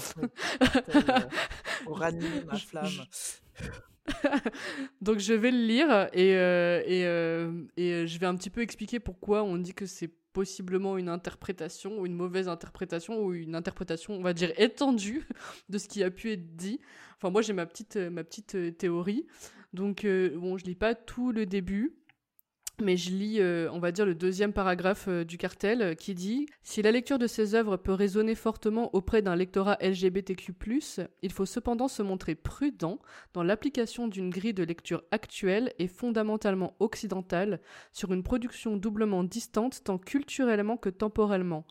pour 1.83 1.99
ranimer 1.99 2.43
ma 2.45 2.55
flamme. 2.57 2.89
Donc, 5.01 5.19
je 5.19 5.33
vais 5.33 5.51
le 5.51 5.65
lire 5.65 6.09
et, 6.13 6.35
euh, 6.35 6.81
et, 6.85 7.05
euh, 7.05 7.51
et, 7.75 7.91
euh, 7.93 8.07
je 8.07 8.19
vais 8.19 8.25
un 8.25 8.35
petit 8.35 8.49
peu 8.49 8.61
expliquer 8.61 8.99
pourquoi 8.99 9.43
on 9.43 9.57
dit 9.57 9.73
que 9.73 9.85
c'est 9.85 10.11
possiblement 10.33 10.97
une 10.97 11.09
interprétation 11.09 11.99
ou 11.99 12.05
une 12.05 12.13
mauvaise 12.13 12.47
interprétation 12.47 13.23
ou 13.23 13.33
une 13.33 13.55
interprétation, 13.55 14.13
on 14.13 14.21
va 14.21 14.33
dire, 14.33 14.51
étendue 14.57 15.27
de 15.69 15.77
ce 15.77 15.87
qui 15.87 16.03
a 16.03 16.11
pu 16.11 16.31
être 16.31 16.55
dit. 16.55 16.79
Enfin, 17.17 17.29
moi, 17.29 17.41
j'ai 17.41 17.53
ma 17.53 17.65
petite, 17.65 17.97
ma 17.97 18.23
petite 18.23 18.77
théorie. 18.77 19.25
Donc, 19.73 20.05
bon, 20.05 20.57
je 20.57 20.65
lis 20.65 20.75
pas 20.75 20.95
tout 20.95 21.31
le 21.31 21.45
début. 21.45 21.95
Mais 22.79 22.95
je 22.95 23.09
lis, 23.09 23.41
euh, 23.41 23.71
on 23.71 23.79
va 23.79 23.91
dire, 23.91 24.05
le 24.05 24.13
deuxième 24.13 24.53
paragraphe 24.53 25.07
euh, 25.07 25.23
du 25.23 25.39
cartel 25.39 25.81
euh, 25.81 25.93
qui 25.95 26.13
dit 26.13 26.45
Si 26.61 26.83
la 26.83 26.91
lecture 26.91 27.17
de 27.17 27.25
ces 27.25 27.55
œuvres 27.55 27.75
peut 27.75 27.93
résonner 27.93 28.35
fortement 28.35 28.93
auprès 28.93 29.23
d'un 29.23 29.35
lectorat 29.35 29.79
LGBTQ, 29.81 30.53
il 31.23 31.31
faut 31.31 31.47
cependant 31.47 31.87
se 31.87 32.03
montrer 32.03 32.35
prudent 32.35 32.99
dans 33.33 33.41
l'application 33.41 34.07
d'une 34.07 34.29
grille 34.29 34.53
de 34.53 34.63
lecture 34.63 35.03
actuelle 35.09 35.73
et 35.79 35.87
fondamentalement 35.87 36.75
occidentale 36.79 37.61
sur 37.91 38.13
une 38.13 38.21
production 38.21 38.77
doublement 38.77 39.23
distante 39.23 39.83
tant 39.83 39.97
culturellement 39.97 40.77
que 40.77 40.89
temporellement. 40.89 41.65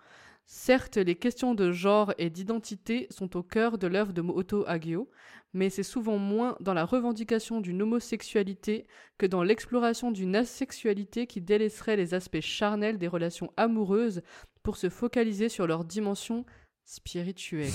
Certes, 0.49 0.97
les 0.97 1.17
questions 1.17 1.55
de 1.55 1.73
genre 1.73 2.15
et 2.19 2.31
d'identité 2.31 3.09
sont 3.11 3.37
au 3.37 3.43
cœur 3.43 3.79
de 3.79 3.89
l'œuvre 3.89 4.13
de 4.13 4.23
Moto 4.23 4.65
Hagio, 4.69 5.11
mais 5.53 5.71
c'est 5.71 5.83
souvent 5.83 6.19
moins 6.19 6.57
dans 6.61 6.73
la 6.73 6.85
revendication 6.85 7.61
d'une 7.61 7.83
homosexualité 7.83 8.87
que 9.19 9.27
dans 9.27 9.43
l'exploration 9.43 10.13
d'une 10.13 10.37
asexualité 10.37 11.27
qui 11.27 11.41
délaisserait 11.41 11.97
les 11.97 12.15
aspects 12.15 12.41
charnels 12.41 12.97
des 12.97 13.09
relations 13.09 13.53
amoureuses 13.57 14.23
pour 14.63 14.77
se 14.77 14.89
focaliser 14.89 15.49
sur 15.49 15.67
leur 15.67 15.85
dimension 15.85 16.47
spirituelle. 16.85 17.73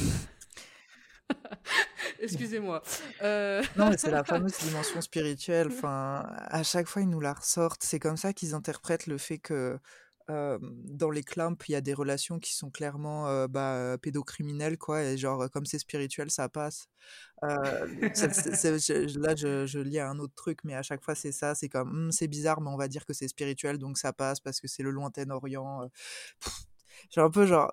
Excusez-moi. 2.20 2.82
Euh, 3.22 3.62
non, 3.76 3.90
mais 3.90 3.98
c'est 3.98 4.12
la 4.12 4.24
fameuse 4.24 4.58
dimension 4.60 5.02
spirituelle. 5.02 5.68
Enfin, 5.72 6.26
à 6.48 6.64
chaque 6.64 6.88
fois, 6.88 7.02
ils 7.02 7.10
nous 7.10 7.20
la 7.20 7.34
ressortent. 7.34 7.84
C'est 7.84 8.00
comme 8.00 8.18
ça 8.18 8.32
qu'ils 8.32 8.54
interprètent 8.54 9.08
le 9.08 9.18
fait 9.18 9.40
que 9.40 9.78
euh, 10.30 10.58
dans 10.62 11.10
les 11.10 11.24
clamps, 11.24 11.56
il 11.68 11.72
y 11.74 11.76
a 11.76 11.82
des 11.82 11.94
relations 11.94 12.40
qui 12.40 12.54
sont 12.56 12.70
clairement 12.70 13.28
euh, 13.28 13.48
bah, 13.48 13.98
pédocriminelles, 14.02 14.78
quoi, 14.78 15.04
et 15.04 15.18
genre, 15.18 15.50
comme 15.52 15.66
c'est 15.66 15.80
spirituel, 15.80 16.30
ça 16.32 16.50
passe. 16.50 16.88
Euh, 17.44 17.50
je- 18.16 19.20
là, 19.20 19.36
je, 19.36 19.66
je 19.66 19.80
lis 19.80 20.00
un 20.00 20.20
autre 20.20 20.34
truc, 20.36 20.60
mais 20.64 20.76
à 20.76 20.84
chaque 20.84 21.04
fois, 21.04 21.16
c'est 21.16 21.32
ça, 21.32 21.56
c'est 21.56 21.70
comme, 21.70 21.90
Hum, 21.92 22.12
c'est 22.12 22.28
bizarre, 22.28 22.62
mais 22.62 22.70
on 22.70 22.78
va 22.78 22.88
dire 22.88 23.06
que 23.06 23.14
c'est 23.14 23.28
spirituel, 23.28 23.78
donc 23.80 23.98
ça 23.98 24.14
passe 24.14 24.40
parce 24.40 24.60
que 24.62 24.68
c'est 24.68 24.84
le 24.84 24.92
lointain 24.92 25.30
Orient. 25.32 25.84
euh. 25.84 25.88
J'ai 27.10 27.22
un 27.22 27.30
peu 27.30 27.46
genre, 27.46 27.72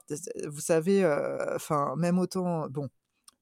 vous 0.48 0.60
savez, 0.60 1.04
euh, 1.04 1.54
enfin, 1.56 1.94
même 1.96 2.18
autant, 2.18 2.68
bon, 2.68 2.88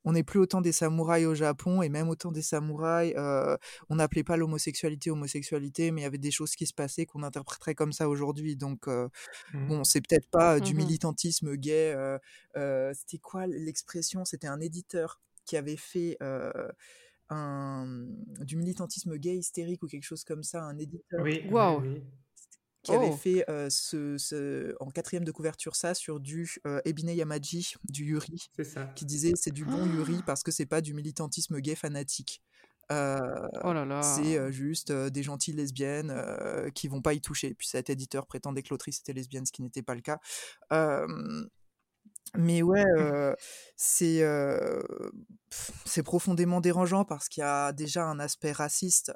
on 0.06 0.12
n'est 0.12 0.24
plus 0.24 0.40
autant 0.40 0.62
des 0.62 0.72
samouraïs 0.72 1.26
au 1.26 1.34
Japon, 1.34 1.82
et 1.82 1.90
même 1.90 2.08
autant 2.08 2.32
des 2.32 2.42
samouraïs, 2.42 3.12
euh, 3.18 3.56
on 3.90 3.96
n'appelait 3.96 4.24
pas 4.24 4.38
l'homosexualité 4.38 5.10
homosexualité, 5.10 5.90
mais 5.90 6.00
il 6.02 6.04
y 6.04 6.06
avait 6.06 6.18
des 6.18 6.30
choses 6.32 6.54
qui 6.56 6.66
se 6.66 6.74
passaient 6.74 7.06
qu'on 7.06 7.22
interpréterait 7.24 7.74
comme 7.74 7.92
ça 7.92 8.08
aujourd'hui. 8.08 8.56
Donc, 8.56 8.88
euh, 8.88 9.08
Mhm. 9.52 9.68
bon, 9.68 9.84
c'est 9.84 10.00
peut-être 10.00 10.28
pas 10.30 10.56
euh, 10.56 10.60
du 10.60 10.74
Mhm. 10.74 10.78
militantisme 10.78 11.56
gay. 11.56 11.92
euh, 11.94 12.18
euh, 12.56 12.92
C'était 12.94 13.18
quoi 13.18 13.46
l'expression? 13.46 14.24
C'était 14.24 14.48
un 14.48 14.60
éditeur 14.60 15.20
qui 15.46 15.56
avait 15.56 15.76
fait 15.76 16.16
euh, 16.22 16.50
un, 17.30 17.86
du 18.40 18.56
militantisme 18.56 19.16
gay 19.18 19.36
hystérique 19.36 19.82
ou 19.82 19.88
quelque 19.88 20.04
chose 20.04 20.24
comme 20.24 20.42
ça, 20.44 20.62
un 20.64 20.78
éditeur 20.78 21.20
Oui, 21.22 21.42
oui, 21.50 21.52
Waouh. 21.52 21.80
oui. 21.80 22.02
Qui 22.86 22.92
avait 22.94 23.10
Oh. 23.12 23.16
fait 23.16 23.44
euh, 23.50 23.68
ce, 23.70 24.16
ce- 24.18 24.74
en 24.80 24.90
quatrième 24.90 25.24
de 25.24 25.32
couverture 25.32 25.74
ça 25.76 25.94
sur 25.94 26.20
du 26.20 26.56
euh, 26.66 26.80
Ebine 26.84 27.10
Yamaji, 27.10 27.74
du 27.84 28.04
Yuri, 28.04 28.50
ça. 28.64 28.84
qui 28.94 29.04
disait 29.04 29.32
c'est 29.34 29.50
du 29.52 29.64
bon 29.64 29.84
Yuri 29.86 30.16
Ah. 30.20 30.22
parce 30.26 30.42
que 30.42 30.50
c'est 30.52 30.66
pas 30.66 30.80
du 30.80 30.94
militantisme 30.94 31.58
gay 31.60 31.74
fanatique. 31.74 32.42
Euh, 32.92 33.18
Oh 33.64 33.72
là 33.72 33.84
là. 33.84 34.00
c'est 34.02 34.52
juste 34.52 34.92
des 34.92 35.22
gentilles 35.24 35.54
lesbiennes 35.54 36.14
qui 36.74 36.86
vont 36.86 37.02
pas 37.02 37.14
y 37.14 37.20
toucher. 37.20 37.52
Puis 37.54 37.66
cet 37.66 37.90
éditeur 37.90 38.26
prétendait 38.26 38.62
que 38.62 38.68
l'autrice 38.70 39.00
était 39.00 39.12
lesbienne, 39.12 39.44
ce 39.44 39.50
qui 39.52 39.62
n'était 39.62 39.82
pas 39.82 39.94
le 39.96 40.02
cas. 40.02 40.20
Mais 42.36 42.62
ouais, 42.62 42.84
c'est 43.76 44.22
c'est 45.84 46.02
profondément 46.02 46.60
dérangeant 46.60 47.04
parce 47.04 47.28
qu'il 47.28 47.40
y 47.40 47.44
a 47.44 47.72
déjà 47.72 48.04
un 48.04 48.20
aspect 48.20 48.52
raciste. 48.52 49.12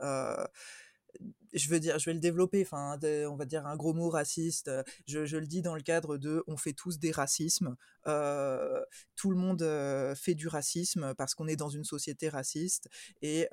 Je 1.52 1.68
veux 1.68 1.80
dire, 1.80 1.98
je 1.98 2.06
vais 2.06 2.14
le 2.14 2.20
développer, 2.20 2.62
enfin, 2.62 2.98
on 3.02 3.36
va 3.36 3.44
dire 3.44 3.66
un 3.66 3.76
gros 3.76 3.94
mot 3.94 4.08
raciste. 4.10 4.68
euh, 4.68 4.82
Je, 5.06 5.36
le 5.36 5.46
dis 5.46 5.62
dans 5.62 5.74
le 5.74 5.82
cadre 5.82 6.16
de, 6.16 6.42
on 6.46 6.56
fait 6.56 6.72
tous 6.72 6.98
des 6.98 7.10
racismes. 7.10 7.76
euh, 8.06 8.80
tout 9.16 9.30
le 9.30 9.36
monde 9.36 9.62
euh, 9.62 10.14
fait 10.14 10.34
du 10.34 10.48
racisme 10.48 11.14
parce 11.16 11.34
qu'on 11.34 11.46
est 11.46 11.56
dans 11.56 11.68
une 11.68 11.84
société 11.84 12.28
raciste. 12.28 12.88
Et, 13.22 13.48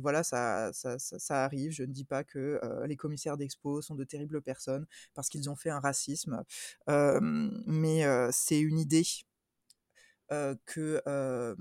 voilà, 0.00 0.22
ça, 0.22 0.70
ça, 0.72 0.98
ça, 0.98 1.44
arrive. 1.44 1.72
Je 1.72 1.82
ne 1.82 1.92
dis 1.92 2.04
pas 2.04 2.24
que 2.24 2.60
les 2.86 2.96
commissaires 2.96 3.36
d'expo 3.36 3.82
sont 3.82 3.94
de 3.94 4.04
terribles 4.04 4.40
personnes 4.42 4.86
parce 5.14 5.28
qu'ils 5.28 5.50
ont 5.50 5.56
fait 5.56 5.70
un 5.70 5.80
racisme, 5.80 6.42
mais 6.88 8.04
c'est 8.32 8.60
une 8.60 8.78
idée 8.78 9.04
euh, 10.32 10.54
que 10.66 11.02
euh, 11.06 11.54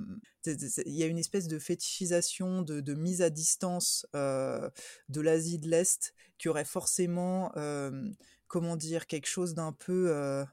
il 0.45 0.93
y 0.93 1.03
a 1.03 1.07
une 1.07 1.17
espèce 1.17 1.47
de 1.47 1.59
fétichisation, 1.59 2.61
de, 2.61 2.79
de 2.81 2.93
mise 2.93 3.21
à 3.21 3.29
distance 3.29 4.05
euh, 4.15 4.69
de 5.09 5.21
l'Asie 5.21 5.59
de 5.59 5.67
l'Est 5.69 6.13
qui 6.37 6.49
aurait 6.49 6.65
forcément, 6.65 7.51
euh, 7.57 8.09
comment 8.47 8.75
dire, 8.75 9.07
quelque 9.07 9.27
chose 9.27 9.53
d'un 9.53 9.71
peu... 9.71 10.07
euh, 10.11 10.43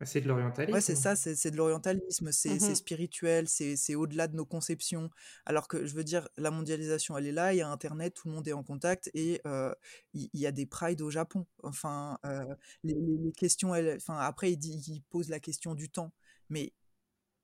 Bah, 0.00 0.06
C'est 0.06 0.20
de 0.20 0.28
l'orientalisme. 0.28 0.74
Ouais, 0.74 0.80
c'est 0.80 0.94
ça, 0.94 1.16
c'est 1.16 1.50
de 1.50 1.56
l'orientalisme, 1.56 2.30
c'est 2.30 2.54
Mhm. 2.54 2.74
spirituel, 2.74 3.48
c'est 3.48 3.94
au-delà 3.96 4.28
de 4.28 4.36
nos 4.36 4.46
conceptions. 4.46 5.10
Alors 5.44 5.66
que 5.66 5.86
je 5.86 5.94
veux 5.94 6.04
dire, 6.04 6.28
la 6.36 6.50
mondialisation, 6.52 7.16
elle 7.18 7.26
est 7.26 7.32
là, 7.32 7.52
il 7.52 7.56
y 7.56 7.62
a 7.62 7.68
Internet, 7.68 8.14
tout 8.14 8.28
le 8.28 8.34
monde 8.34 8.46
est 8.46 8.52
en 8.52 8.62
contact 8.62 9.10
et 9.14 9.40
euh, 9.46 9.74
il 10.14 10.28
y, 10.34 10.46
a 10.46 10.52
des 10.52 10.66
prides 10.66 11.00
au 11.02 11.10
Japon. 11.10 11.46
Enfin, 11.64 12.18
euh, 12.24 12.44
les, 12.84 12.94
les- 12.94 13.18
les 13.24 13.32
questions, 13.32 13.74
elles, 13.74 13.96
enfin, 13.96 14.18
après, 14.18 14.52
il, 14.52 14.56
dit, 14.56 14.80
il 14.88 15.02
pose 15.10 15.28
la 15.30 15.40
question 15.40 15.74
du 15.74 15.90
temps. 15.90 16.12
Mais 16.48 16.72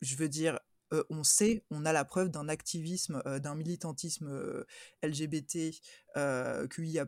je 0.00 0.16
veux 0.16 0.28
dire, 0.28 0.58
euh, 0.92 1.02
on 1.10 1.24
sait, 1.24 1.64
on 1.70 1.84
a 1.86 1.92
la 1.92 2.04
preuve 2.04 2.28
d'un 2.30 2.48
activisme, 2.48 3.22
euh, 3.26 3.38
d'un 3.38 3.54
militantisme 3.54 4.28
euh, 4.28 4.64
LGBT 5.02 5.72
euh, 6.16 6.66
QIA+, 6.68 7.06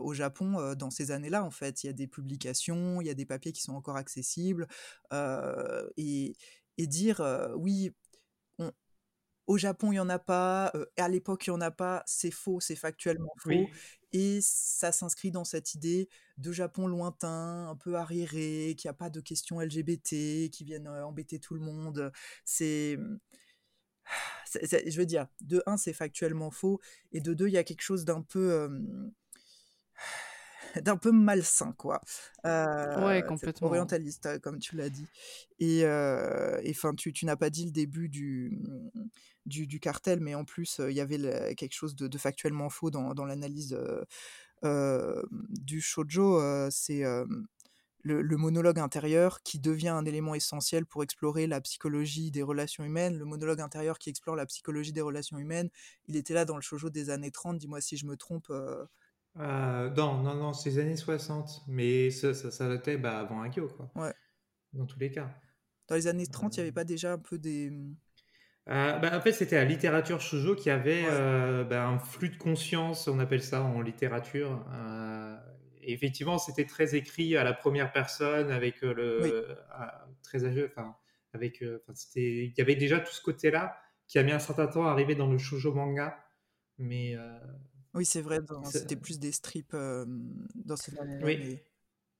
au 0.00 0.14
Japon 0.14 0.74
dans 0.74 0.90
ces 0.90 1.10
années-là, 1.10 1.44
en 1.44 1.50
fait. 1.50 1.84
Il 1.84 1.88
y 1.88 1.90
a 1.90 1.92
des 1.94 2.06
publications, 2.06 3.00
il 3.00 3.06
y 3.06 3.10
a 3.10 3.14
des 3.14 3.26
papiers 3.26 3.52
qui 3.52 3.62
sont 3.62 3.74
encore 3.74 3.96
accessibles. 3.96 4.66
et, 5.96 6.36
et 6.78 6.86
dire, 6.86 7.20
oui, 7.56 7.92
on- 8.58 8.72
au 9.46 9.58
Japon, 9.58 9.92
il 9.92 9.96
n'y 9.96 10.00
en 10.00 10.08
a 10.08 10.18
pas, 10.18 10.72
à 10.96 11.08
l'époque, 11.08 11.46
il 11.46 11.50
n'y 11.50 11.56
en 11.56 11.60
a 11.60 11.70
pas, 11.70 12.02
c'est 12.06 12.30
faux, 12.30 12.60
c'est 12.60 12.76
factuellement 12.76 13.32
faux. 13.38 13.50
Oui. 13.50 13.68
Et 14.12 14.40
ça 14.42 14.92
s'inscrit 14.92 15.30
dans 15.30 15.44
cette 15.44 15.74
idée 15.74 16.08
de 16.38 16.52
Japon 16.52 16.86
lointain, 16.86 17.68
un 17.68 17.76
peu 17.76 17.96
arriéré, 17.96 18.74
qui 18.78 18.88
a 18.88 18.92
pas 18.92 19.10
de 19.10 19.20
questions 19.20 19.60
LGBT, 19.60 20.50
qui 20.52 20.64
viennent 20.64 20.88
embêter 20.88 21.38
tout 21.38 21.54
le 21.54 21.60
monde. 21.60 22.12
C'est. 22.44 22.98
c'est- 24.44 24.90
Je 24.90 24.98
veux 24.98 25.06
dire, 25.06 25.26
de 25.40 25.62
un, 25.66 25.76
c'est 25.76 25.92
factuellement 25.92 26.50
faux, 26.50 26.80
et 27.12 27.20
de 27.20 27.34
deux, 27.34 27.48
il 27.48 27.52
y 27.54 27.58
a 27.58 27.64
quelque 27.64 27.82
chose 27.82 28.04
d'un 28.04 28.22
peu. 28.22 28.68
d'un 30.82 30.96
peu 30.96 31.12
malsain, 31.12 31.72
quoi. 31.72 32.00
Euh, 32.46 33.06
Ouais, 33.06 33.22
complètement. 33.22 33.68
Orientaliste, 33.68 34.26
euh, 34.26 34.38
comme 34.38 34.58
tu 34.58 34.76
l'as 34.76 34.88
dit. 34.90 35.06
Et 35.58 35.84
euh, 35.84 36.60
enfin, 36.68 36.94
tu, 36.94 37.12
tu 37.12 37.26
n'as 37.26 37.36
pas 37.36 37.50
dit 37.50 37.64
le 37.66 37.70
début 37.72 38.08
du, 38.08 38.58
du, 39.46 39.66
du 39.66 39.80
cartel, 39.80 40.20
mais 40.20 40.34
en 40.34 40.44
plus, 40.44 40.80
euh, 40.80 40.90
il 40.90 40.96
y 40.96 41.00
avait 41.00 41.54
quelque 41.54 41.74
chose 41.74 41.94
de, 41.96 42.08
de 42.08 42.18
factuellement 42.18 42.68
faux 42.70 42.90
dans, 42.90 43.14
dans 43.14 43.24
l'analyse 43.24 43.76
du 44.62 45.80
shoujo. 45.80 46.40
c'est 46.70 47.02
le, 48.04 48.20
le 48.20 48.36
monologue 48.36 48.78
intérieur 48.80 49.42
qui 49.42 49.60
devient 49.60 49.88
un 49.88 50.04
élément 50.04 50.34
essentiel 50.34 50.86
pour 50.86 51.02
explorer 51.04 51.46
la 51.46 51.60
psychologie 51.60 52.30
des 52.32 52.42
relations 52.42 52.84
humaines. 52.84 53.16
Le 53.16 53.24
monologue 53.24 53.60
intérieur 53.60 53.98
qui 53.98 54.10
explore 54.10 54.34
la 54.36 54.46
psychologie 54.46 54.92
des 54.92 55.00
relations 55.00 55.38
humaines, 55.38 55.70
il 56.08 56.16
était 56.16 56.34
là 56.34 56.44
dans 56.44 56.56
le 56.56 56.62
shoujo 56.62 56.90
des 56.90 57.10
années 57.10 57.30
30, 57.30 57.58
dis-moi 57.58 57.80
si 57.80 57.96
je 57.96 58.06
me 58.06 58.16
trompe. 58.16 58.50
euh, 58.50 58.84
Euh, 59.38 59.88
non, 59.90 60.22
non, 60.22 60.34
non, 60.34 60.52
c'est 60.52 60.70
les 60.70 60.78
années 60.78 60.96
60. 60.96 61.62
Mais 61.68 62.10
ça, 62.10 62.34
ça, 62.34 62.50
ça 62.50 62.68
datait 62.68 62.98
bah, 62.98 63.18
avant 63.20 63.42
Agio, 63.42 63.68
quoi. 63.68 63.90
Ouais. 63.96 64.12
Dans 64.72 64.86
tous 64.86 64.98
les 64.98 65.10
cas. 65.10 65.30
Dans 65.88 65.94
les 65.94 66.06
années 66.06 66.26
30, 66.26 66.56
il 66.56 66.60
n'y 66.60 66.60
Euh. 66.60 66.64
avait 66.64 66.72
pas 66.72 66.84
déjà 66.84 67.12
un 67.12 67.18
peu 67.18 67.38
des... 67.38 67.70
Euh, 68.68 68.98
bah, 68.98 69.16
en 69.16 69.20
fait, 69.20 69.32
c'était 69.32 69.56
la 69.56 69.64
littérature 69.64 70.20
shoujo 70.20 70.54
qui 70.54 70.70
avait 70.70 71.02
Ouais. 71.02 71.08
euh, 71.10 71.64
bah, 71.64 71.86
un 71.86 71.98
flux 71.98 72.28
de 72.28 72.36
conscience, 72.36 73.08
on 73.08 73.18
appelle 73.18 73.42
ça 73.42 73.62
en 73.62 73.80
littérature. 73.80 74.64
Euh, 74.72 75.36
et 75.80 75.92
effectivement, 75.92 76.38
c'était 76.38 76.64
très 76.66 76.94
écrit 76.94 77.36
à 77.36 77.42
la 77.42 77.52
première 77.54 77.90
personne, 77.92 78.50
avec 78.52 78.84
euh, 78.84 78.94
le 78.94 79.20
Oui. 79.22 79.32
très 80.22 80.44
âgé. 80.44 80.64
Enfin, 80.66 80.94
avec, 81.34 81.64
il 82.14 82.54
y 82.56 82.60
avait 82.60 82.76
déjà 82.76 83.00
tout 83.00 83.12
ce 83.12 83.22
côté-là 83.22 83.76
qui 84.06 84.18
a 84.18 84.22
mis 84.22 84.32
un 84.32 84.38
certain 84.38 84.66
temps 84.68 84.86
à 84.86 84.90
arriver 84.92 85.14
dans 85.16 85.26
le 85.30 85.38
shoujo 85.38 85.72
manga. 85.72 86.16
Mais 86.78 87.16
euh, 87.16 87.38
Oui, 87.94 88.06
c'est 88.06 88.22
vrai, 88.22 88.40
c'était 88.64 88.96
plus 88.96 89.18
des 89.18 89.32
strips 89.32 89.74
euh, 89.74 90.04
dans 90.54 90.76
ces 90.76 90.98
années-là, 90.98 91.26
Oui. 91.26 91.38
mais 91.38 91.62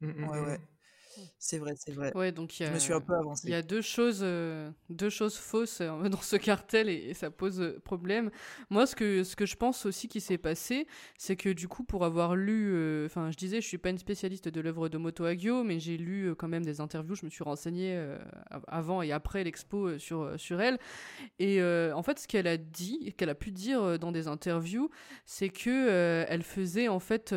mm, 0.01 0.11
mm, 0.23 0.29
Ouais, 0.29 0.41
mm. 0.41 0.45
ouais. 0.47 0.61
C'est 1.39 1.59
vrai, 1.59 1.75
c'est 1.77 1.93
vrai. 1.93 2.13
Ouais, 2.15 2.33
donc 2.33 2.59
il 2.61 2.63
y 2.63 2.67
Je 2.67 2.71
a, 2.71 2.75
me 2.75 2.79
suis 2.79 2.93
un 2.93 3.01
peu 3.01 3.15
avancé. 3.15 3.49
il 3.49 3.51
y 3.51 3.55
a 3.55 3.63
deux 3.63 3.83
choses, 3.83 4.21
euh, 4.23 4.71
deux 4.89 5.11
choses 5.11 5.37
fausses 5.37 5.81
euh, 5.81 6.09
dans 6.09 6.21
ce 6.21 6.37
cartel 6.37 6.89
et, 6.89 7.11
et 7.11 7.15
ça 7.15 7.31
pose 7.31 7.61
euh, 7.61 7.81
problème. 7.85 8.31
Moi, 8.71 8.87
ce 8.87 8.95
que, 8.95 9.25
ce 9.25 9.35
que 9.37 9.45
je 9.47 9.57
pense 9.57 9.85
aussi 9.85 10.09
qui 10.09 10.21
s'est 10.21 10.39
passé, 10.39 10.87
c'est 11.19 11.37
que 11.37 11.49
du 11.49 11.69
coup, 11.69 11.83
pour 11.85 12.05
avoir 12.05 12.37
lu, 12.37 13.05
enfin, 13.07 13.31
je 13.31 13.37
disais, 13.37 13.61
je 13.61 13.67
suis 13.67 13.79
pas 13.79 13.91
une 13.91 13.99
spécialiste 13.99 14.49
de 14.49 14.61
l'œuvre 14.61 14.89
de 14.89 14.99
Moto 14.99 15.25
Hagio, 15.25 15.65
mais 15.65 15.81
j'ai 15.81 15.97
lu 15.97 16.35
quand 16.37 16.49
même 16.49 16.65
des 16.65 16.81
interviews, 16.81 17.15
je 17.17 17.25
me 17.27 17.31
suis 17.31 17.45
renseignée 17.45 17.97
av- 18.51 18.65
avant 18.69 19.03
et 19.03 19.13
après 19.13 19.43
l'expo 19.45 19.99
sur, 19.99 20.39
sur 20.39 20.61
elle. 20.61 20.79
Et 21.39 21.63
en 21.63 22.03
fait, 22.03 22.19
ce 22.21 22.29
qu'elle 22.29 22.47
a 22.47 22.57
dit, 22.57 23.15
qu'elle 23.17 23.31
a 23.31 23.35
pu 23.35 23.51
dire 23.53 23.99
dans 23.99 24.13
des 24.13 24.29
interviews, 24.29 24.91
c'est 25.27 25.49
que 25.51 26.25
elle 26.29 26.43
faisait 26.43 26.89
en 26.89 27.01
fait 27.01 27.35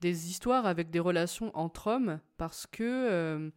des 0.00 0.30
histoires 0.30 0.66
avec 0.66 0.90
des 0.90 1.00
relations 1.00 1.50
entre 1.54 1.88
hommes 1.88 2.20
parce 2.36 2.66
que 2.66 2.82
euh, 2.82 3.50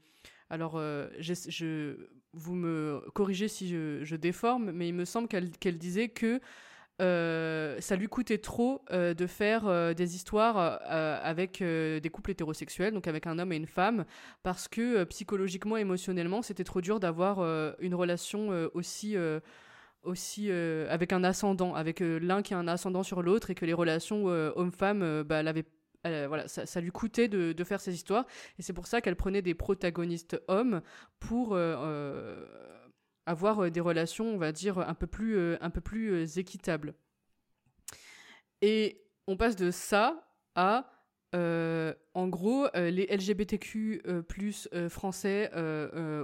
alors 0.50 0.74
euh, 0.76 1.10
je, 1.20 1.96
vous 2.34 2.56
me 2.56 3.02
corrigez 3.14 3.48
si 3.48 3.70
je, 3.70 4.16
déforme 4.16 4.72
mais 4.72 4.88
il 4.88 4.94
me 4.94 5.06
semble 5.06 5.28
qu'elle 5.28 5.78
disait 5.78 6.10
que 6.10 6.40
euh, 7.02 7.82
ça 7.82 7.96
lui 7.96 8.08
coûtait 8.08 8.38
trop 8.38 8.86
de 8.92 9.28
faire 9.28 9.96
des 9.96 10.16
histoires 10.16 10.58
avec 10.58 11.64
des 11.64 12.10
couples 12.12 12.32
hétérosexuels, 12.32 12.94
donc 12.94 13.08
avec 13.08 13.26
un 13.26 13.40
homme 13.40 13.52
et 13.52 13.56
une 13.56 13.66
femme, 13.66 14.06
parce 14.44 14.68
que 14.68 15.04
psychologiquement, 15.06 15.76
émotionnellement, 15.76 16.44
c'était 16.44 16.64
trop 16.64 16.82
dur 16.82 17.00
d'avoir 17.00 17.40
une 17.80 17.96
relation 17.96 18.50
aussi 18.76 19.18
aussi 20.04 20.52
avec 20.52 21.14
un 21.14 21.24
ascendant, 21.24 21.74
avec 21.74 22.00
l'un 22.00 22.42
qui 22.42 22.54
a 22.54 22.58
un 22.58 22.68
ascendant 22.68 23.04
sur 23.04 23.22
l'autre 23.22 23.50
et 23.50 23.56
que 23.56 23.66
les 23.66 23.74
relations 23.74 24.26
euh, 24.28 24.52
homme-femme, 24.56 25.24
bah, 25.24 25.38
elle 25.38 25.48
elle, 26.04 26.28
voilà, 26.28 26.48
ça, 26.48 26.66
ça 26.66 26.82
lui 26.82 26.92
coûtait 26.92 27.28
de, 27.28 27.54
de 27.54 27.64
faire 27.64 27.82
ces 27.82 27.94
histoires. 27.94 28.26
Et 28.60 28.62
c'est 28.62 28.74
pour 28.74 28.88
ça 28.88 29.02
qu'elle 29.02 29.16
prenait 29.16 29.42
des 29.42 29.54
protagonistes 29.54 30.42
hommes 30.48 30.82
pour 31.20 31.56
euh, 31.56 31.76
euh, 31.78 32.46
avoir 33.26 33.64
euh, 33.64 33.70
des 33.70 33.80
relations, 33.80 34.26
on 34.34 34.38
va 34.38 34.52
dire, 34.52 34.80
un 34.80 34.94
peu 34.94 35.08
plus, 35.08 35.38
euh, 35.38 35.58
un 35.62 35.70
peu 35.70 35.82
plus 35.82 36.12
euh, 36.12 36.26
équitables. 36.40 36.94
Et 38.62 39.02
on 39.28 39.38
passe 39.38 39.56
de 39.56 39.72
ça 39.72 40.28
à 40.56 40.90
euh, 41.36 41.94
en 42.14 42.28
gros, 42.28 42.68
euh, 42.76 42.92
les 42.92 43.08
LGBTQ 43.08 44.04
euh, 44.06 44.22
plus 44.22 44.70
français 44.90 45.50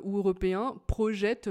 ou 0.04 0.18
européens 0.18 0.76
projettent 0.88 1.50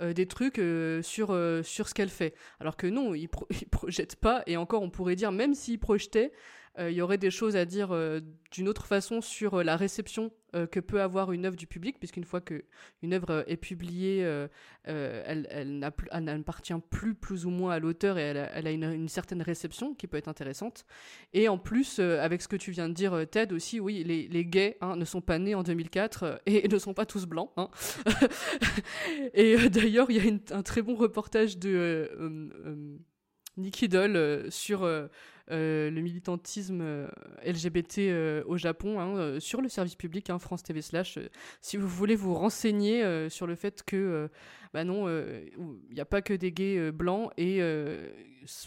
des 0.00 0.26
trucs 0.26 0.60
sur, 1.02 1.38
sur 1.62 1.88
ce 1.88 1.94
qu'elle 1.94 2.08
fait. 2.08 2.34
Alors 2.60 2.76
que 2.76 2.86
non, 2.86 3.14
ils, 3.14 3.28
pro 3.28 3.46
ils 3.50 3.68
projettent 3.68 4.16
pas. 4.16 4.42
Et 4.46 4.56
encore, 4.56 4.82
on 4.82 4.90
pourrait 4.90 5.16
dire, 5.16 5.32
même 5.32 5.54
s'ils 5.54 5.78
projetaient, 5.78 6.32
il 6.78 6.92
y 6.92 7.02
aurait 7.02 7.18
des 7.18 7.30
choses 7.30 7.56
à 7.56 7.64
dire 7.64 7.94
d'une 8.50 8.68
autre 8.68 8.86
façon 8.86 9.20
sur 9.20 9.62
la 9.62 9.76
réception 9.76 10.30
euh, 10.54 10.66
que 10.66 10.78
peut 10.78 11.00
avoir 11.00 11.32
une 11.32 11.46
œuvre 11.46 11.56
du 11.56 11.66
public, 11.66 11.98
puisqu'une 11.98 12.24
fois 12.24 12.40
qu'une 12.40 13.12
œuvre 13.12 13.30
euh, 13.30 13.42
est 13.48 13.56
publiée, 13.56 14.24
euh, 14.24 14.46
elle, 14.84 15.48
elle 15.50 15.78
n'appartient 15.78 16.74
plus 16.90 17.14
plus 17.14 17.44
ou 17.44 17.50
moins 17.50 17.72
à 17.72 17.80
l'auteur 17.80 18.18
et 18.18 18.22
elle 18.22 18.36
a, 18.36 18.52
elle 18.52 18.66
a 18.68 18.70
une, 18.70 19.08
certaine 19.08 19.42
réception 19.42 19.94
qui 19.94 20.06
peut 20.06 20.16
être 20.16 20.28
intéressante. 20.28 20.84
Et 21.32 21.48
en 21.48 21.58
plus, 21.58 21.98
avec 21.98 22.40
ce 22.40 22.46
que 22.46 22.56
tu 22.56 22.70
viens 22.70 22.88
de 22.88 22.94
dire, 22.94 23.26
Ted, 23.28 23.52
aussi, 23.52 23.80
oui, 23.80 24.04
les, 24.04 24.28
les 24.28 24.44
gays 24.44 24.76
hein, 24.80 24.94
ne 24.94 25.04
sont 25.04 25.20
pas 25.20 25.38
nés 25.38 25.56
en 25.56 25.64
2004 25.64 26.42
et, 26.46 26.68
ne 26.68 26.78
sont 26.78 26.94
pas 26.94 27.06
tous 27.06 27.26
blancs. 27.26 27.50
Hein. 27.56 27.68
et 29.34 29.68
d'ailleurs, 29.70 30.10
il 30.10 30.24
y 30.24 30.28
a 30.28 30.56
un 30.56 30.62
très 30.62 30.82
bon 30.82 30.94
reportage 30.94 31.58
de... 31.58 33.00
Nikki 33.56 33.88
Doll 33.88 34.50
sur 34.50 34.84
euh, 35.50 35.90
le 35.90 36.00
militantisme 36.00 36.80
euh, 36.80 37.06
LGBT 37.44 37.98
euh, 37.98 38.42
au 38.46 38.56
Japon 38.56 38.98
hein, 38.98 39.38
sur 39.40 39.60
le 39.60 39.68
service 39.68 39.94
public 39.94 40.30
hein, 40.30 40.38
France 40.38 40.62
TV 40.62 40.80
slash. 40.80 41.18
si 41.60 41.76
vous 41.76 41.86
voulez 41.86 42.16
vous 42.16 42.32
renseigner 42.32 43.28
sur 43.28 43.46
le 43.46 43.54
fait 43.54 43.82
que 43.82 44.30
bah 44.72 44.84
non, 44.84 45.06
il 45.08 45.94
n'y 45.94 46.00
a 46.00 46.04
pas 46.06 46.22
que 46.22 46.32
des 46.32 46.50
gays 46.50 46.90
blancs 46.90 47.30
et 47.36 47.60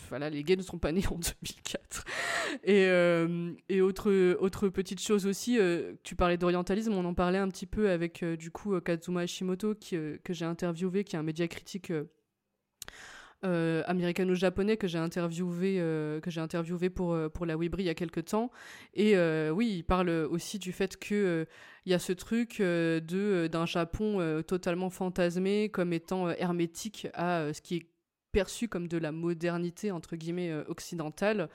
voilà, 0.10 0.30
les 0.30 0.44
gays 0.44 0.56
ne 0.56 0.62
sont 0.62 0.78
pas 0.78 0.92
nés 0.92 1.06
en 1.08 1.16
2004. 1.42 2.06
Et, 2.64 2.84
et 3.70 3.82
autre, 3.82 4.36
autre 4.40 4.70
petite 4.70 5.02
chose 5.02 5.26
aussi, 5.26 5.58
tu 6.04 6.16
parlais 6.16 6.38
d'orientalisme, 6.38 6.94
on 6.94 7.06
en 7.06 7.14
parlait 7.14 7.40
un 7.40 7.50
petit 7.50 7.66
peu 7.66 7.90
avec 7.90 8.24
du 8.24 8.52
coup 8.52 8.80
Kazuma 8.82 9.22
Hashimoto 9.22 9.74
que 9.74 10.34
j'ai 10.34 10.46
interviewé, 10.46 11.04
qui 11.04 11.16
est 11.16 11.20
un 11.20 11.24
média 11.24 11.48
critique 11.48 11.92
euh, 13.44 13.84
américano-japonais 13.86 14.78
que 14.78 14.88
j'ai 14.88 14.98
interviewé, 14.98 15.78
euh, 15.80 16.20
que 16.20 16.32
j'ai 16.32 16.42
interviewé 16.42 16.90
pour, 16.90 17.14
euh, 17.14 17.30
pour 17.30 17.46
la 17.46 17.56
Webri 17.56 17.84
il 17.84 17.86
y 17.86 17.90
a 17.90 17.94
quelques 17.94 18.26
temps. 18.26 18.50
Et 18.96 19.16
oui, 19.52 19.76
il 19.78 19.84
parle 19.84 20.10
aussi 20.10 20.58
du 20.58 20.72
fait 20.72 20.98
que 20.98 21.46
il 21.86 21.92
y 21.92 21.94
a 21.94 22.00
ce 22.00 22.14
truc 22.14 22.60
de 22.60 23.48
d'un 23.48 23.66
Japon 23.66 24.44
totalement 24.46 24.90
fantasmé 24.90 25.70
comme 25.70 25.94
étant 25.94 26.30
hermétique 26.30 27.08
à 27.14 27.54
ce 27.54 27.62
qui 27.62 27.76
est 27.76 27.88
perçu 28.32 28.68
comme 28.68 28.88
de 28.88 28.98
la 28.98 29.12
modernité 29.12 29.92
entre 29.92 30.16
guillemets 30.16 30.54
occidentale. 30.68 31.50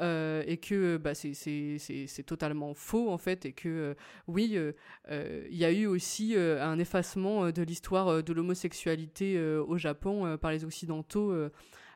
Euh, 0.00 0.44
et 0.46 0.58
que 0.58 0.96
bah, 0.96 1.12
c'est 1.14 2.22
totalement 2.24 2.72
faux 2.72 3.10
en 3.10 3.18
fait 3.18 3.44
et 3.46 3.52
que 3.52 3.68
euh, 3.68 3.94
oui 4.28 4.56
euh, 4.56 5.46
il 5.50 5.56
y 5.56 5.64
a 5.64 5.72
eu 5.72 5.86
aussi 5.86 6.36
un 6.36 6.78
effacement 6.78 7.50
de 7.50 7.62
l'histoire 7.62 8.22
de 8.22 8.32
l'homosexualité 8.32 9.40
au 9.40 9.76
Japon 9.76 10.36
par 10.38 10.52
les 10.52 10.64
occidentaux 10.64 11.34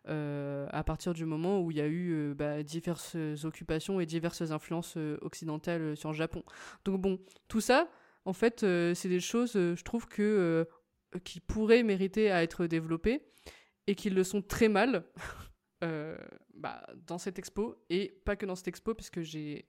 à 0.06 0.84
partir 0.84 1.14
du 1.14 1.24
moment 1.24 1.60
où 1.60 1.70
il 1.70 1.76
y 1.76 1.80
a 1.80 1.86
eu 1.86 2.34
bah, 2.34 2.62
diverses 2.62 3.16
occupations 3.44 4.00
et 4.00 4.06
diverses 4.06 4.50
influences 4.50 4.96
occidentales 5.20 5.96
sur 5.96 6.10
le 6.10 6.16
Japon. 6.16 6.42
Donc 6.84 7.00
bon 7.00 7.20
tout 7.46 7.60
ça 7.60 7.88
en 8.24 8.32
fait 8.32 8.60
c'est 8.94 9.08
des 9.08 9.20
choses 9.20 9.52
je 9.52 9.82
trouve 9.84 10.06
que 10.06 10.66
qui 11.24 11.38
pourraient 11.38 11.84
mériter 11.84 12.32
à 12.32 12.42
être 12.42 12.66
développées 12.66 13.22
et 13.86 13.94
qui 13.94 14.10
le 14.10 14.24
sont 14.24 14.42
très 14.42 14.68
mal 14.68 15.04
bah, 16.62 16.86
dans 17.06 17.18
cette 17.18 17.38
expo 17.40 17.76
et 17.90 18.20
pas 18.24 18.36
que 18.36 18.46
dans 18.46 18.54
cette 18.54 18.68
expo 18.68 18.94
puisque 18.94 19.20
j'ai 19.20 19.66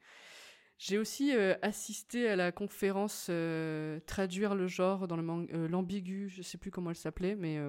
j'ai 0.78 0.98
aussi 0.98 1.36
euh, 1.36 1.56
assisté 1.62 2.28
à 2.28 2.36
la 2.36 2.52
conférence 2.52 3.28
euh, 3.30 4.00
traduire 4.06 4.54
le 4.54 4.68
genre 4.68 5.08
dans 5.08 5.16
le 5.16 5.68
l'ambigu, 5.68 6.30
je 6.30 6.42
sais 6.42 6.58
plus 6.58 6.72
comment 6.72 6.92
elle 6.92 6.96
s'appelait, 6.96 7.36
mais 7.36 7.60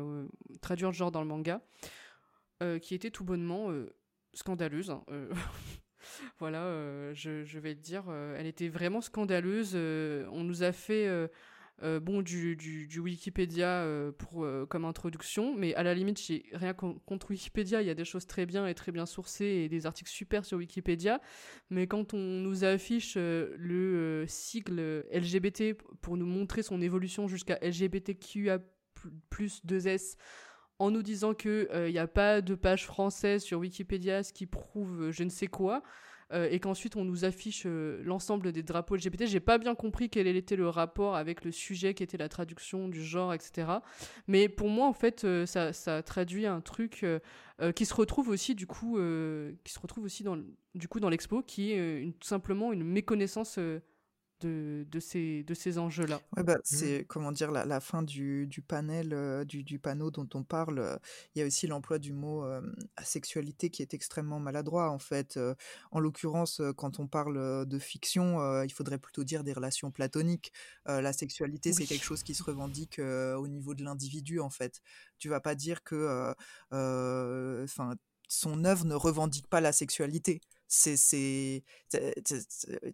traduire 0.61 0.89
le 0.89 0.95
genre 0.95 1.11
dans 1.11 1.21
le 1.21 1.27
manga, 1.27 1.61
qui 2.83 2.95
était 2.95 3.11
tout 3.11 3.25
bonnement 3.25 3.69
scandaleuse. 4.33 4.91
Hein, 4.91 5.05
voilà, 6.39 7.13
je, 7.13 7.45
je, 7.45 7.59
vais 7.59 7.75
le 7.75 7.81
dire, 7.81 8.11
elle 8.11 8.47
était 8.47 8.69
vraiment 8.69 9.01
scandaleuse. 9.01 9.75
on 9.77 10.43
nous 10.43 10.63
a 10.63 10.73
fait 10.73 11.29
euh, 11.83 11.99
bon, 11.99 12.23
du, 12.23 12.57
du, 12.57 13.01
Wikipédia 13.01 13.67
euh, 13.67 14.13
pour, 14.13 14.45
euh, 14.45 14.65
comme 14.65 14.85
introduction, 14.85 15.57
mais 15.57 15.75
à 15.75 15.83
la 15.83 15.93
limite, 15.93 16.21
j'ai 16.21 16.45
rien 16.53 16.73
contre 16.73 17.31
Wikipédia, 17.31 17.83
il 17.83 17.87
y 17.89 17.91
a 17.91 17.95
des 17.95 18.05
choses 18.05 18.27
très 18.27 18.47
bien 18.47 18.67
et 18.67 18.75
très 18.75 18.93
bien 18.93 19.07
sourcées 19.07 19.45
et 19.45 19.69
des 19.69 19.85
articles 19.85 20.11
super 20.11 20.45
sur 20.45 20.59
Wikipédia, 20.59 21.21
mais 21.71 21.89
quand 21.89 22.15
on 22.15 22.19
nous 22.19 22.63
affiche 22.65 23.17
le 23.17 24.25
sigle 24.29 25.05
LGBT 25.13 25.75
pour 26.01 26.17
nous 26.17 26.27
montrer 26.27 26.63
son 26.63 26.81
évolution 26.81 27.27
jusqu'à 27.27 27.59
LGBTQIA 27.61 28.61
plus 29.29 29.61
2S, 29.67 30.17
en 30.79 30.93
nous 30.93 31.03
disant 31.03 31.35
qu'il 31.35 31.69
n'y 31.73 31.99
a 31.99 32.07
pas 32.07 32.41
de 32.41 32.55
page 32.55 32.87
française 32.87 33.43
sur 33.43 33.59
Wikipédia, 33.59 34.23
ce 34.23 34.33
qui 34.33 34.47
prouve 34.47 35.11
je 35.11 35.25
ne 35.25 35.29
sais 35.29 35.49
quoi, 35.49 35.83
euh, 36.33 36.49
et 36.51 36.61
qu'ensuite 36.61 36.97
on 36.97 37.05
nous 37.05 37.25
affiche 37.25 37.65
euh, 37.67 38.03
l'ensemble 38.05 38.53
des 38.53 38.63
drapeaux 38.63 38.97
LGBT. 38.97 39.27
J'ai 39.27 39.41
pas 39.41 39.59
bien 39.59 39.75
compris 39.75 40.09
quel 40.09 40.27
était 40.27 40.57
le 40.57 40.69
rapport 40.69 41.17
avec 41.17 41.45
le 41.45 41.53
sujet 41.53 41.95
qui 41.95 42.03
était 42.03 42.17
la 42.17 42.29
traduction 42.29 42.89
du 42.89 43.05
genre, 43.05 43.35
etc. 43.35 43.69
Mais 44.27 44.49
pour 44.49 44.69
moi, 44.69 44.87
en 44.87 44.93
fait, 44.93 45.25
euh, 45.25 45.47
ça, 45.47 46.03
traduit 46.03 46.47
un 46.47 46.61
truc 46.61 47.05
qui 47.77 47.87
se 47.87 47.95
retrouve 47.95 48.29
aussi 48.29 48.55
du 48.55 48.67
coup, 48.67 48.99
qui 49.65 49.73
se 49.73 49.79
retrouve 49.79 50.05
aussi 50.05 50.23
dans 50.23 50.39
du 50.75 50.89
coup 50.89 50.99
dans 50.99 51.09
l'expo, 51.09 51.43
qui 51.43 51.73
est 51.73 52.03
une, 52.03 52.15
simplement 52.21 52.73
une 52.73 52.83
méconnaissance 52.83 53.59
de, 54.41 54.87
de, 54.91 55.01
ces, 55.01 55.43
de 55.45 55.55
ces 55.55 55.79
enjeux-là. 55.79 56.21
Ouais, 56.37 56.43
bah, 56.43 56.57
mmh. 56.57 56.61
c'est 56.65 57.05
comment 57.09 57.33
dire 57.33 57.51
la, 57.51 57.65
la 57.65 57.81
fin 57.81 58.03
du, 58.03 58.47
du 58.47 58.63
panel, 58.63 59.13
euh, 59.13 59.45
du, 59.45 59.63
du, 59.63 59.79
panneau 59.79 60.11
dont 60.11 60.29
on 60.35 60.43
parle. 60.43 60.79
Euh, 60.79 60.97
il 61.35 61.41
y 61.41 61.43
a 61.43 61.47
aussi 61.47 61.67
l'emploi 61.67 61.99
du 61.99 62.13
mot 62.13 62.45
euh, 62.45 62.61
asexualité 62.97 63.71
qui 63.71 63.83
est 63.83 63.95
extrêmement 63.95 64.41
maladroit 64.41 64.91
en 64.91 64.99
fait. 64.99 65.39
en 65.91 66.01
l'occurrence, 66.01 66.61
quand 66.77 67.01
on 67.01 67.07
parle 67.07 67.67
de 67.67 67.79
fiction, 67.79 68.63
il 68.63 68.73
faudrait 68.73 68.99
plutôt 68.99 69.25
dire 69.25 69.45
des 69.45 69.53
relations 69.53 69.91
platoniques. 69.91 70.53
la 70.87 71.13
sexualité, 71.13 71.73
c'est 71.73 71.87
quelque 71.87 72.05
chose 72.05 72.23
qui 72.23 72.35
se 72.35 72.43
revendique 72.43 72.99
au 72.99 73.49
niveau 73.49 73.75
de 73.75 73.83
l'individu 73.85 74.41
en 74.41 74.51
fait. 74.51 74.81
Tu 75.19 75.29
vas 75.29 75.41
pas 75.41 75.55
dire 75.55 75.83
que, 75.83 76.35
enfin 76.71 77.95
son 78.29 78.65
œuvre 78.65 78.85
ne 78.85 78.95
revendique 78.95 79.49
pas 79.49 79.61
la 79.61 79.73
sexualité 79.73 80.41
c'est 80.75 81.63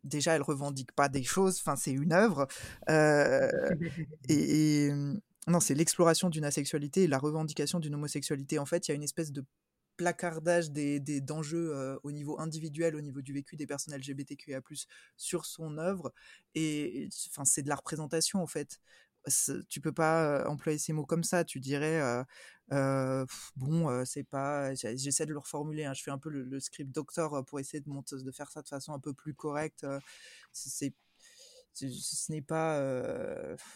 déjà 0.05 0.35
elle 0.35 0.43
revendique 0.43 0.93
pas 0.93 1.09
des 1.09 1.23
choses 1.23 1.59
enfin 1.61 1.77
c'est 1.77 1.93
une 1.93 2.13
œuvre 2.13 2.47
euh, 2.89 3.49
et, 4.29 4.91
mmh, 4.93 5.21
non 5.49 5.61
c'est 5.61 5.75
l'exploration 5.75 6.29
d'une 6.29 6.45
asexualité 6.45 7.05
et 7.05 7.07
la 7.07 7.19
revendication 7.19 7.81
d'une 7.81 7.95
homosexualité 7.95 8.59
en 8.59 8.67
fait 8.67 8.89
il 8.89 8.91
y 8.91 8.93
a 8.93 8.97
une 8.97 9.03
espèce 9.03 9.33
de 9.33 9.45
placardage 9.97 10.71
des 10.71 11.01
d'enjeux 11.21 11.75
euh, 11.75 11.99
au 12.03 12.13
niveau 12.13 12.39
individuel 12.41 12.97
au 12.97 13.01
niveau 13.01 13.23
du 13.23 13.33
vécu 13.33 13.57
des 13.57 13.67
personnes 13.67 13.95
LGBTQIA+ 13.95 14.61
sur 15.17 15.45
son 15.45 15.79
œuvre 15.79 16.13
et 16.55 17.09
enfin 17.29 17.45
c'est 17.45 17.63
de 17.63 17.69
la 17.69 17.77
représentation 17.77 18.43
en 18.43 18.47
fait 18.47 18.81
tu 19.69 19.81
peux 19.81 19.93
pas 19.93 20.49
employer 20.49 20.79
ces 20.79 20.95
mots 20.95 21.05
comme 21.05 21.25
ça. 21.25 21.45
Tu 21.45 21.61
dirais, 21.61 22.01
bon, 23.57 24.05
c'est 24.05 24.25
pas. 24.25 24.75
J'essaie 24.75 25.27
de 25.27 25.33
le 25.33 25.39
reformuler. 25.39 25.85
Hein, 25.85 25.95
je 25.95 26.03
fais 26.03 26.11
un 26.11 26.19
peu 26.19 26.31
le, 26.31 26.61
script 26.61 26.93
doctor 26.95 27.45
pour 27.45 27.61
essayer 27.61 27.81
de, 27.81 27.89
monter, 27.89 28.17
de 28.17 28.31
faire 28.31 28.51
ça 28.51 28.63
de 28.63 28.69
façon 28.69 28.93
un 28.93 29.01
peu 29.01 29.13
plus 29.13 29.35
correcte. 29.35 29.87
c'est, 30.53 30.95
ce 31.73 32.33
n'est 32.33 32.43
pas. 32.43 32.81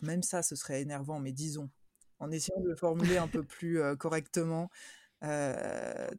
même 0.02 0.22
ça, 0.22 0.42
ce 0.42 0.56
serait 0.56 0.82
énervant, 0.82 1.20
mais 1.20 1.32
disons, 1.32 1.70
en 2.18 2.30
essayant 2.30 2.60
de 2.60 2.68
le 2.68 2.76
formuler 2.76 3.18
un 3.18 3.28
peu 3.28 3.42
plus 3.44 3.80
correctement. 3.98 4.70
Euh, 5.24 6.10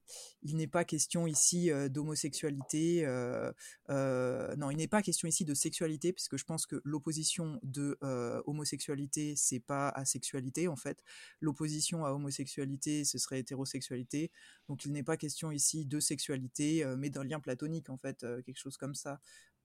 il 0.42 0.56
n'est 0.58 0.68
pas 0.68 0.84
question 0.84 1.28
ici 1.28 1.72
euh, 1.72 1.90
d'homosexualité. 1.90 3.06
Euh, 3.06 4.56
non, 4.58 4.72
il 4.72 4.78
n'est 4.78 4.88
pas 4.88 5.02
question 5.02 5.28
ici 5.28 5.46
de 5.46 5.54
sexualité, 5.54 6.14
puisque 6.14 6.38
je 6.38 6.44
pense 6.44 6.66
que 6.66 6.82
l'opposition 6.84 7.60
de 7.64 7.98
homosexualité, 8.46 9.36
c'est 9.36 9.60
pas 9.60 9.90
asexualité 9.90 10.68
en 10.68 10.76
fait. 10.76 11.04
L'opposition 11.40 12.06
à 12.06 12.12
homosexualité, 12.12 13.06
ce 13.06 13.18
serait 13.18 13.40
hétérosexualité. 13.40 14.32
Donc 14.70 14.86
il 14.86 14.92
n'est 14.92 15.04
pas 15.04 15.18
question 15.18 15.52
ici 15.52 15.86
de 15.86 16.00
sexualité, 16.00 16.86
mais 16.98 17.10
d'un 17.10 17.24
lien 17.24 17.40
platonique 17.40 17.90
en 17.90 17.98
fait, 17.98 18.26
quelque 18.46 18.60
chose 18.60 18.78
comme 18.78 18.96
ça. 18.96 19.20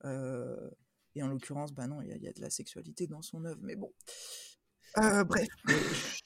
et 0.04 1.22
en 1.22 1.28
l'occurrence, 1.28 1.72
bah 1.72 1.86
non, 1.86 2.02
il 2.02 2.08
y, 2.08 2.24
y, 2.24 2.28
a 2.28 2.32
de 2.32 2.40
la 2.40 2.50
sexualité 2.50 3.06
dans 3.06 3.22
son 3.22 3.44
œuvre, 3.44 3.60
mais 3.62 3.76
bon. 3.76 3.92
Bref. 4.96 5.48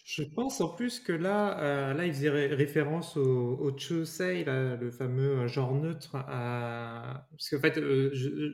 Je 0.05 0.23
pense 0.23 0.61
en 0.61 0.69
plus 0.69 1.01
que 1.01 1.13
là, 1.13 1.59
euh, 1.61 1.95
là, 1.95 2.07
il 2.07 2.13
faisait 2.13 2.29
référence 2.29 3.17
au, 3.17 3.59
au 3.59 3.77
Chosei, 3.77 4.45
le 4.45 4.91
fameux 4.91 5.41
euh, 5.41 5.49
genre 5.49 5.75
neutre. 5.75 6.13
Parce 6.13 7.51
qu'en 7.51 7.61
fait, 7.61 7.79
euh, 7.79 8.13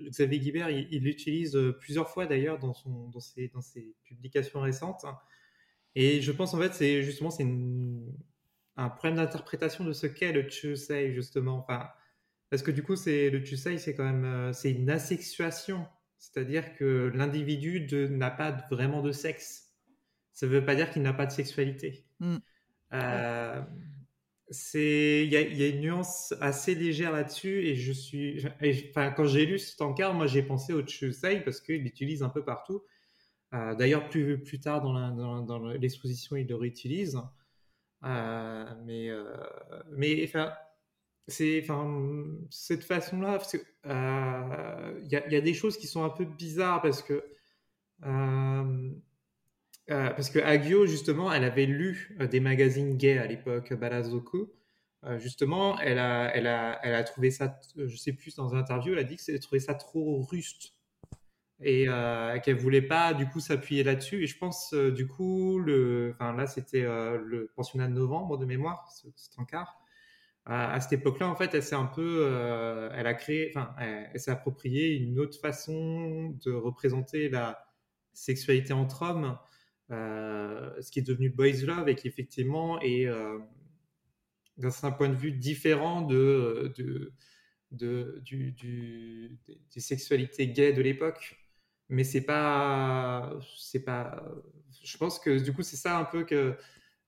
Xavier 0.09 0.39
Guibert, 0.39 0.71
il 0.71 1.03
l'utilise 1.03 1.59
plusieurs 1.81 2.09
fois 2.09 2.27
d'ailleurs 2.27 2.59
dans, 2.59 2.73
ses, 3.21 3.53
publications 4.05 4.61
récentes. 4.61 5.05
Et 5.95 6.23
je 6.23 6.33
pense 6.33 6.55
en 6.55 6.59
fait, 6.59 6.73
c'est 6.73 7.03
justement 7.03 7.31
c'est 7.31 7.47
un 8.77 8.89
problème 8.89 9.17
d'interprétation 9.17 9.85
de 9.85 9.93
ce 9.93 10.07
qu'est 10.07 10.33
le 10.33 10.49
Chosei, 10.49 11.13
justement. 11.13 11.67
Parce 12.51 12.63
que 12.63 12.73
du 12.73 12.83
coup, 12.83 12.97
c'est 12.97 13.31
le 13.31 13.45
Chusei, 13.45 13.79
c'est 13.79 13.95
quand 13.95 14.05
même 14.05 14.25
euh, 14.25 14.53
c'est 14.53 14.73
une 14.73 14.91
asexuation. 14.91 15.87
C'est-à-dire 16.19 16.75
que 16.75 17.11
l'individu 17.15 17.87
n'a 18.11 18.31
pas 18.31 18.51
vraiment 18.71 19.03
de 19.03 19.13
sexe. 19.13 19.70
Ça 20.33 20.47
ne 20.47 20.53
veut 20.53 20.65
pas 20.65 20.75
dire 20.75 20.91
qu'il 20.91 21.03
n'a 21.03 21.13
pas 21.13 21.27
de 21.27 21.33
sexualité. 21.33 22.05
Mm. 22.21 22.37
Euh, 22.93 23.63
c'est 24.51 25.25
il 25.25 25.33
y, 25.33 25.37
a- 25.37 25.43
il 25.43 25.57
y 25.57 25.63
a 25.63 25.69
une 25.69 25.81
nuance 25.81 26.35
assez 26.41 26.75
légère 26.75 27.13
là-dessus 27.13 27.65
et 27.67 27.77
je 27.77 27.93
suis 27.93 28.45
enfin 28.91 29.13
quand 29.13 29.25
j'ai 29.25 29.47
lu 29.47 29.59
cet 29.61 29.81
encart 29.81 30.13
moi 30.13 30.27
j'ai 30.27 30.43
pensé 30.43 30.73
au 30.73 30.85
Chusei 30.85 31.41
parce 31.41 31.61
qu'il 31.61 31.83
l'utilise 31.83 32.23
un 32.25 32.29
peu 32.31 32.45
partout 32.45 32.83
Euh, 33.55 33.75
d'ailleurs 33.77 34.09
plus 34.09 34.43
plus 34.43 34.59
tard 34.61 34.81
dans 34.81 34.93
la- 34.93 35.11
dans, 35.11 35.43
dans 35.43 35.59
l'exposition 35.71 36.37
il 36.37 36.49
le 36.49 36.57
réutilise 36.57 37.21
Euh, 38.05 38.65
mais 38.87 39.09
mais 39.93 40.25
enfin 40.25 40.53
c'est 41.29 41.61
enfin 41.63 42.27
cette 42.51 42.83
façon 42.85 43.21
là 43.21 43.33
parce 43.39 43.53
que 43.53 43.59
euh, 43.87 45.01
il 45.05 45.09
y, 45.09 45.33
y 45.33 45.37
a 45.37 45.41
des 45.41 45.55
choses 45.55 45.77
qui 45.79 45.87
sont 45.87 46.03
un 46.05 46.11
peu 46.11 46.25
bizarres 46.25 46.83
parce 46.83 47.03
que 47.03 47.23
euh, 49.91 50.11
parce 50.11 50.31
que 50.31 50.39
Agio, 50.39 50.87
justement, 50.87 51.33
elle 51.33 51.45
avait 51.45 51.67
lu 51.67 52.17
euh, 52.21 52.27
des 52.27 52.41
magazines 52.41 52.97
gays 52.97 53.19
à 53.19 53.27
l'époque, 53.27 53.73
Balazoku. 53.75 54.53
Euh, 55.05 55.19
justement, 55.19 55.79
elle 55.81 55.99
a, 55.99 56.31
elle, 56.35 56.47
a, 56.47 56.79
elle 56.85 56.95
a 56.95 57.03
trouvé 57.05 57.31
ça, 57.31 57.59
euh, 57.79 57.89
je 57.89 57.97
sais 57.97 58.13
plus, 58.13 58.37
dans 58.37 58.49
une 58.49 58.59
interview, 58.59 58.93
elle 58.93 58.99
a 59.01 59.05
dit 59.05 59.17
que 59.17 59.23
elle 59.33 59.41
trouvait 59.41 59.61
ça 59.61 59.75
trop 59.75 60.23
ruste 60.23 60.75
et 61.63 61.89
qu'elle 62.43 62.57
voulait 62.57 62.81
pas, 62.81 63.13
du 63.13 63.27
coup, 63.29 63.39
s'appuyer 63.39 63.83
là-dessus. 63.85 64.23
Et 64.23 64.27
je 64.27 64.39
pense, 64.39 64.73
du 64.73 65.07
coup, 65.07 65.59
le, 65.59 66.13
enfin 66.15 66.35
là, 66.35 66.47
c'était 66.47 66.85
le 66.85 67.53
pensionnat 67.55 67.87
de 67.87 67.93
novembre 67.93 68.39
de 68.39 68.47
mémoire, 68.47 68.91
ce- 68.91 69.09
cet 69.15 69.39
encart. 69.39 69.79
À, 70.47 70.81
cette 70.81 70.95
époque-là, 70.95 71.29
en 71.29 71.37
fait, 71.37 71.55
elle 71.55 71.63
s'est 71.63 71.75
un 71.75 71.85
peu, 71.85 72.31
elle 72.95 73.07
a 73.07 73.13
créé, 73.13 73.53
enfin, 73.55 73.75
elle, 73.79 74.19
s'est 74.19 74.31
approprié 74.31 74.97
une 74.97 75.19
autre 75.19 75.39
façon 75.39 76.35
de 76.45 76.51
représenter 76.51 77.29
la 77.29 77.63
sexualité 78.15 78.73
entre 78.73 79.03
hommes 79.03 79.39
ce 79.91 80.91
qui 80.91 81.01
est 81.01 81.03
devenu 81.03 81.31
Boys 81.31 81.63
Love 81.65 81.89
et 81.89 81.95
qui 81.95 82.09
effectivement 82.09 82.81
est 82.81 83.07
euh, 83.07 83.39
d'un 84.59 84.93
point 84.93 85.09
de 85.09 85.15
vue 85.17 85.33
différent 85.33 86.03
de, 86.03 86.73
du- 86.77 87.11
des, 87.73 89.31
sexualités 89.81 90.49
gays 90.49 90.73
de 90.73 90.83
l'époque. 90.83 91.37
Mais 91.89 92.05
c'est 92.05 92.25
pas, 92.25 93.33
c'est 93.59 93.85
pas. 93.85 94.25
Je 94.85 94.97
pense 94.97 95.19
que 95.19 95.39
du 95.39 95.53
coup 95.53 95.63
c'est 95.63 95.77
ça 95.77 95.99
un 95.99 96.05
peu 96.05 96.25
que 96.25 96.57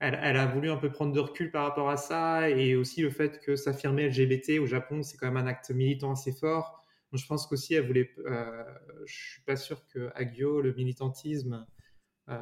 elle, 0.00 0.36
a 0.36 0.46
voulu 0.46 0.68
un 0.70 0.76
peu 0.76 0.90
prendre 0.90 1.12
de 1.12 1.20
recul 1.20 1.52
par 1.52 1.62
rapport 1.64 1.88
à 1.88 1.96
ça 1.96 2.50
et 2.50 2.74
aussi 2.74 3.02
le 3.02 3.10
fait 3.10 3.38
que 3.40 3.54
s'affirmer 3.54 4.08
LGBT 4.08 4.58
au 4.58 4.66
Japon 4.66 5.02
c'est 5.04 5.16
quand 5.16 5.26
même 5.30 5.36
un 5.36 5.46
acte 5.46 5.70
militant 5.70 6.12
assez 6.12 6.32
fort. 6.32 6.84
Je 7.12 7.24
pense 7.26 7.46
qu'aussi 7.46 7.74
elle 7.74 7.86
voulait. 7.86 8.10
euh, 8.26 8.64
je 9.06 9.14
suis 9.14 9.42
pas 9.42 9.56
sûr 9.56 9.86
que 9.88 10.10
Agio 10.14 10.60
le 10.62 10.72
militantisme 10.74 11.52
euh, 11.54 11.81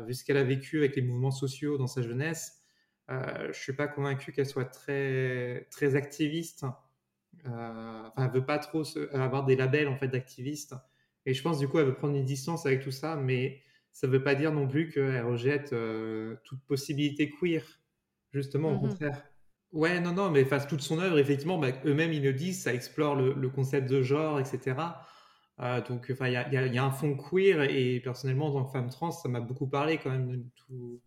vu 0.06 0.14
ce 0.14 0.24
qu'elle 0.24 0.36
a 0.36 0.44
vécu 0.44 0.78
avec 0.78 0.96
les 0.96 1.02
mouvements 1.02 1.30
sociaux 1.30 1.78
dans 1.78 1.86
sa 1.86 2.02
jeunesse, 2.02 2.62
euh, 3.10 3.48
je 3.52 3.58
suis 3.60 3.72
pas 3.72 3.88
convaincu 3.88 4.32
qu'elle 4.32 4.46
soit 4.46 4.66
très 4.66 5.66
très 5.70 5.96
activiste. 5.96 6.64
Euh, 7.46 8.02
enfin, 8.08 8.26
elle 8.26 8.32
veut 8.32 8.44
pas 8.44 8.58
trop 8.58 8.84
se- 8.84 9.14
avoir 9.16 9.44
des 9.46 9.56
labels 9.56 9.88
en 9.88 9.96
fait 9.96 10.08
d'activiste. 10.08 10.74
Et 11.26 11.34
je 11.34 11.42
pense 11.42 11.58
du 11.58 11.68
coup 11.68 11.78
elle 11.78 11.86
veut 11.86 11.94
prendre 11.94 12.16
une 12.16 12.24
distance 12.24 12.66
avec 12.66 12.82
tout 12.82 12.90
ça, 12.90 13.16
mais 13.16 13.62
ça 13.92 14.06
veut 14.06 14.22
pas 14.22 14.34
dire 14.34 14.52
non 14.52 14.68
plus 14.68 14.90
qu'elle 14.90 15.24
rejette 15.24 15.72
euh, 15.72 16.36
toute 16.44 16.62
possibilité 16.66 17.30
queer. 17.30 17.64
Justement, 18.32 18.72
au 18.72 18.78
Mhm. 18.78 18.80
contraire. 18.80 19.24
Ouais, 19.72 20.00
non, 20.00 20.12
non, 20.14 20.30
mais 20.30 20.44
face 20.44 20.66
toute 20.68 20.80
son 20.82 20.98
œuvre, 21.00 21.18
effectivement, 21.18 21.58
bah, 21.58 21.70
eux-mêmes 21.86 22.12
ils 22.12 22.22
le 22.22 22.32
disent, 22.32 22.62
ça 22.62 22.74
explore 22.74 23.14
le, 23.16 23.34
le 23.34 23.50
concept 23.50 23.88
de 23.90 24.02
genre, 24.02 24.40
etc. 24.40 25.06
Euh, 25.61 25.83
donc, 25.87 26.09
enfin, 26.11 26.29
il 26.29 26.33
y 26.33 26.37
a, 26.37 26.66
y 26.66 26.75
y 26.75 26.79
un 26.79 26.90
fond 26.90 27.16
queer 27.16 27.62
et 27.62 28.01
personnellement, 28.01 28.46
en 28.46 28.53
tant 28.53 28.64
que 28.64 28.73
femme 28.73 28.88
trans, 28.88 29.11
ça 29.11 29.29
m'a 29.29 29.40
beaucoup 29.40 29.66
parlé 29.66 29.99
quand 29.99 30.11
même 30.11 30.31
de 30.37 30.44
tout- 30.57 31.01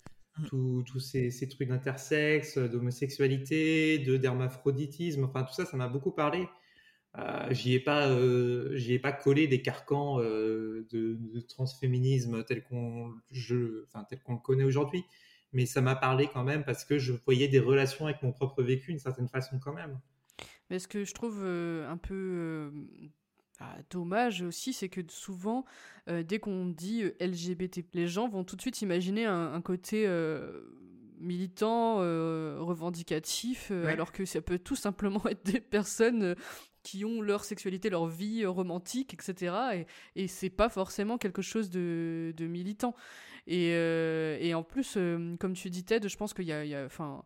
Mm. 0.52 0.84
tous 0.86 1.00
ces, 1.00 1.30
ces 1.30 1.48
trucs 1.48 1.68
d'intersexe, 1.68 2.58
d'homosexualité, 2.58 4.00
de 4.00 4.18
d'hermaphroditisme, 4.18 5.26
enfin 5.26 5.44
tout 5.44 5.54
ça, 5.54 5.66
ça 5.66 5.78
m'a 5.78 5.88
beaucoup 5.88 6.12
parlé. 6.12 6.48
Euh, 7.20 7.48
j'y 7.52 7.74
ai 7.76 7.80
pas, 7.80 8.08
euh, 8.10 8.76
j'y 8.76 8.94
ai 8.94 9.00
pas 9.00 9.12
collé 9.12 9.48
des 9.48 9.62
carcans 9.62 10.20
euh, 10.20 10.88
de, 10.92 11.13
de 11.13 11.39
transféminisme 11.42 12.44
tel 12.46 12.63
qu'on, 12.63 13.13
enfin 13.86 14.04
tel 14.10 14.20
qu'on 14.24 14.34
le 14.34 14.39
connaît 14.39 14.63
aujourd'hui, 14.63 15.04
mais 15.52 15.68
ça 15.68 15.82
m'a 15.82 15.96
parlé 15.96 16.28
quand 16.34 16.44
même 16.44 16.63
parce 16.63 16.84
que 16.84 16.98
je 16.98 17.13
voyais 17.26 17.48
des 17.48 17.60
relations 17.60 18.06
avec 18.08 18.24
mon 18.24 18.32
propre 18.32 18.63
vécu 18.63 18.89
d'une 18.92 19.00
certaine 19.00 19.28
façon 19.28 19.60
quand 19.60 19.74
même. 19.74 20.00
Mais 20.72 20.80
ce 20.80 20.88
que 20.88 21.06
je 21.06 21.13
trouve 21.13 21.42
euh, 21.44 21.88
un 21.88 21.98
peu 21.98 22.16
euh, 22.16 22.72
ah, 23.63 23.78
dommage 23.89 24.41
aussi, 24.41 24.73
c'est 24.73 24.89
que 24.89 25.02
souvent, 25.10 25.63
euh, 26.10 26.21
dès 26.23 26.39
qu'on 26.39 26.65
dit 26.65 27.04
euh, 27.04 27.15
LGBT, 27.26 27.86
les 27.93 28.08
gens 28.08 28.28
vont 28.28 28.43
tout 28.43 28.56
de 28.56 28.62
suite 28.62 28.82
imaginer 28.82 29.26
un, 29.26 29.54
un 29.54 29.62
côté 29.62 30.06
euh, 30.08 30.62
militant, 31.19 31.97
euh, 32.02 32.58
revendicatif, 32.60 33.69
Ouais. 33.71 33.88
alors 33.91 34.12
que 34.12 34.26
ça 34.26 34.41
peut 34.41 34.60
tout 34.60 34.76
simplement 34.76 35.21
être 35.30 35.45
des 35.45 35.60
personnes 35.62 36.36
qui 36.84 37.06
ont 37.06 37.21
leur 37.21 37.45
sexualité, 37.45 37.89
leur 37.89 38.08
vie 38.08 38.45
romantique, 38.45 39.13
etc. 39.13 39.56
Et, 40.15 40.23
et 40.23 40.28
c'est 40.28 40.49
pas 40.49 40.67
forcément 40.67 41.17
quelque 41.17 41.41
chose 41.41 41.69
de, 41.69 42.34
de 42.36 42.45
militant. 42.45 42.93
Et, 43.45 43.71
euh, 43.73 44.38
et 44.39 44.53
en 44.53 44.63
plus, 44.63 44.95
euh, 44.95 45.36
comme 45.38 45.53
tu 45.53 45.69
dis, 45.69 45.84
Ted, 45.84 46.08
je 46.08 46.17
pense 46.17 46.34
qu'il 46.34 46.45
y 46.45 46.53
a. 46.53 46.86
Enfin, 46.86 47.23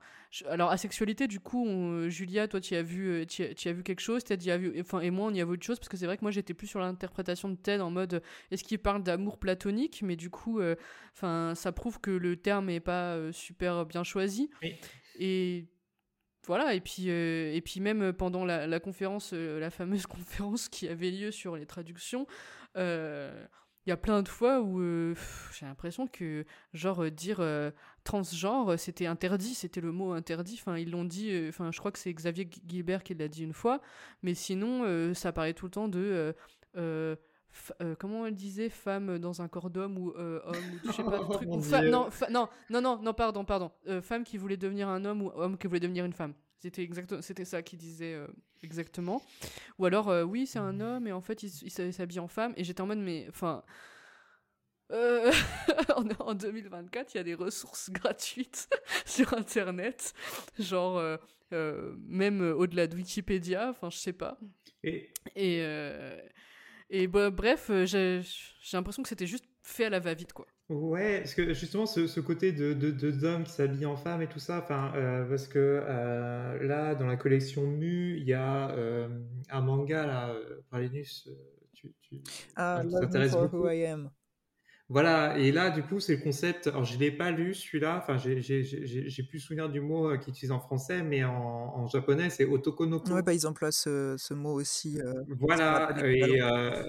alors, 0.47 0.71
asexualité, 0.71 1.27
du 1.27 1.39
coup, 1.39 1.65
on- 1.65 2.09
Julia, 2.09 2.47
toi, 2.47 2.59
tu 2.59 2.75
as 2.75 2.81
vu, 2.81 3.07
euh, 3.09 3.25
tu 3.25 3.43
as, 3.43 3.73
vu 3.73 3.83
quelque 3.83 3.99
chose, 3.99 4.23
Ted, 4.23 4.43
y 4.43 4.51
a 4.51 4.57
vu, 4.57 4.79
enfin, 4.79 4.99
et 5.01 5.11
moi, 5.11 5.27
on 5.27 5.33
y 5.33 5.41
a 5.41 5.45
vu 5.45 5.51
autre 5.51 5.63
chose, 5.63 5.77
parce 5.79 5.89
que 5.89 5.97
c'est 5.97 6.05
vrai 6.07 6.17
que 6.17 6.23
moi, 6.23 6.31
j'étais 6.31 6.53
plus 6.53 6.67
sur 6.67 6.79
l'interprétation 6.79 7.49
de 7.49 7.55
Ted 7.55 7.81
en 7.81 7.91
mode, 7.91 8.21
est-ce 8.51 8.63
qu'il 8.63 8.79
parle 8.79 9.03
d'amour 9.03 9.37
platonique 9.37 10.01
Mais 10.03 10.15
du 10.15 10.29
coup, 10.29 10.59
enfin, 11.13 11.53
ça 11.55 11.71
prouve 11.71 11.99
que 11.99 12.11
le 12.11 12.35
terme 12.35 12.69
est 12.69 12.79
pas 12.79 13.31
super 13.31 13.85
bien 13.85 14.03
choisi. 14.03 14.49
Oui. 14.63 14.75
Et 15.19 15.67
voilà, 16.47 16.73
et 16.73 16.79
puis, 16.79 17.09
euh, 17.09 17.53
et 17.53 17.61
puis 17.61 17.81
même 17.81 18.13
pendant 18.13 18.45
la, 18.45 18.67
la 18.67 18.79
conférence, 18.79 19.31
euh, 19.33 19.59
la 19.59 19.69
fameuse 19.69 20.07
conférence 20.07 20.69
qui 20.69 20.87
avait 20.87 21.11
lieu 21.11 21.29
sur 21.29 21.57
les 21.57 21.65
traductions, 21.65 22.25
euh, 22.77 23.45
il 23.87 23.89
y 23.89 23.93
a 23.93 23.97
plein 23.97 24.21
de 24.21 24.27
fois 24.27 24.59
où 24.59 24.81
euh, 24.81 25.15
j'ai 25.57 25.65
l'impression 25.65 26.07
que, 26.07 26.45
genre, 26.73 27.03
euh, 27.05 27.09
dire 27.09 27.37
euh, 27.39 27.71
transgenre, 28.03 28.77
c'était 28.77 29.05
interdit, 29.05 29.55
c'était 29.55 29.79
le 29.79 29.93
mot 29.93 30.11
interdit. 30.11 30.57
Enfin, 30.59 30.77
ils 30.77 30.91
l'ont 30.91 31.05
dit, 31.05 31.31
enfin, 31.47 31.71
je 31.71 31.79
crois 31.79 31.91
que 31.93 31.97
c'est 31.99 32.13
Xavier 32.13 32.45
Gu- 32.45 32.59
Gilbert 32.67 33.01
qui 33.01 33.15
l'a 33.15 33.29
dit 33.29 33.43
une 33.43 33.53
fois, 33.53 33.79
mais 34.23 34.33
sinon, 34.33 35.13
ça 35.13 35.31
parlait 35.31 35.53
tout 35.53 35.65
le 35.65 35.71
temps 35.71 35.87
de. 35.87 36.35
comment 37.97 38.25
elle 38.25 38.35
disait 38.35 38.69
femme 38.69 39.17
dans 39.19 39.41
un 39.41 39.47
corps 39.47 39.69
d'homme 39.69 39.97
ou 39.97 40.13
homme 40.15 40.79
je 40.85 40.91
sais 40.91 41.03
pas 41.03 41.19
truc 41.29 41.47
ou 41.49 41.61
non, 41.89 42.09
non 42.29 42.49
non 42.69 42.81
non 42.81 43.01
non 43.01 43.13
pardon 43.13 43.45
pardon 43.45 43.71
femme 44.01 44.23
qui 44.23 44.37
voulait 44.37 44.57
devenir 44.57 44.87
un 44.89 45.03
homme 45.05 45.23
ou 45.23 45.31
homme 45.33 45.57
qui 45.57 45.65
voulait 45.67 45.79
devenir 45.79 46.05
une 46.05 46.13
femme 46.13 46.33
c'était 46.59 46.81
exactement 46.83 47.21
c'était 47.21 47.45
ça 47.45 47.61
qu'il 47.61 47.79
disait 47.79 48.13
euh, 48.13 48.27
exactement. 48.63 49.21
Ou 49.77 49.85
alors 49.85 50.09
euh, 50.09 50.23
oui 50.23 50.47
c'est 50.47 50.59
un 50.59 50.79
homme 50.79 51.07
et 51.07 51.11
en 51.11 51.21
fait 51.21 51.43
il, 51.43 51.71
s'habille 51.93 52.19
en 52.19 52.27
femme 52.27 52.53
et 52.57 52.63
j'étais 52.63 52.81
en 52.81 52.87
mode 52.87 52.99
mais 52.99 53.27
enfin 53.29 53.63
euh, 54.91 55.31
en 56.19 56.33
2024 56.33 57.13
il 57.13 57.17
y 57.17 57.19
a 57.19 57.23
des 57.23 57.35
ressources 57.35 57.89
gratuites 57.91 58.69
sur 59.05 59.33
internet. 59.33 60.13
Genre 60.59 61.19
même 61.51 62.41
au-delà 62.41 62.87
de 62.87 62.95
Wikipédia 62.95 63.69
enfin 63.69 63.89
je 63.89 63.97
sais 63.97 64.13
pas. 64.13 64.39
Et 64.83 65.11
et, 65.35 65.63
et 66.89 67.07
bah, 67.07 67.29
bref, 67.29 67.69
j'ai 67.85 68.21
l'impression 68.73 69.03
que 69.03 69.09
c'était 69.09 69.27
juste 69.27 69.45
fait 69.67 69.85
à 69.85 69.89
la 69.89 69.99
va-vite, 69.99 70.33
quoi. 70.33 70.47
Ouais, 70.69 71.19
parce 71.19 71.33
que 71.33 71.53
justement, 71.53 71.85
ce, 71.85 72.07
ce 72.07 72.19
côté 72.19 72.51
de, 72.51 72.73
de, 72.73 72.91
de- 72.91 73.11
d'hommes 73.11 73.45
qui 73.45 73.51
s'habillent 73.51 73.85
en 73.85 73.95
femmes 73.95 74.21
et 74.21 74.27
tout 74.27 74.39
ça, 74.39 74.59
enfin, 74.61 74.91
euh, 74.95 75.23
parce 75.29 75.47
que 75.47 75.57
euh, 75.59 76.61
là, 76.67 76.93
dans 76.93 77.07
la 77.07 77.15
collection 77.15 77.65
Mu, 77.65 78.17
il 78.17 78.25
y 78.25 78.33
a 78.33 78.69
euh, 78.71 79.07
un 79.49 79.61
manga, 79.61 80.05
là, 80.05 80.35
Pralinus, 80.69 81.27
euh, 81.27 81.31
tu, 81.73 81.93
tu- 82.01 82.19
Ah, 82.57 82.83
qui 82.83 83.29
for 83.29 83.41
beaucoup. 83.43 83.63
Who 83.63 83.69
I 83.69 83.85
Am. 83.85 84.09
Voilà, 84.89 85.37
et 85.37 85.51
là, 85.53 85.69
du 85.69 85.83
coup, 85.83 85.99
c'est 85.99 86.15
le 86.17 86.21
concept. 86.21 86.67
Alors, 86.67 86.83
je 86.85 86.97
l'ai 86.97 87.11
pas 87.11 87.31
lu 87.31 87.53
celui-là, 87.53 87.97
enfin, 87.97 88.17
j'ai, 88.17 88.41
j'ai, 88.41 88.63
j'ai, 88.63 89.09
j'ai 89.09 89.23
plus 89.23 89.39
souvenir 89.39 89.69
du 89.69 89.79
mot 89.81 90.09
euh, 90.11 90.17
qu'ils 90.17 90.31
utilisent 90.31 90.51
en 90.51 90.59
français, 90.59 91.01
mais 91.01 91.23
en, 91.23 91.33
en 91.33 91.87
japonais, 91.87 92.29
c'est 92.29 92.45
otokonoko. 92.45 93.13
Ouais, 93.13 93.21
bah, 93.21 93.33
ils 93.33 93.47
emploient 93.47 93.71
ce, 93.71 94.15
ce 94.17 94.33
mot 94.33 94.53
aussi. 94.53 94.99
euh, 95.01 95.13
Voilà, 95.39 95.89
et, 96.05 96.41
euh, 96.41 96.83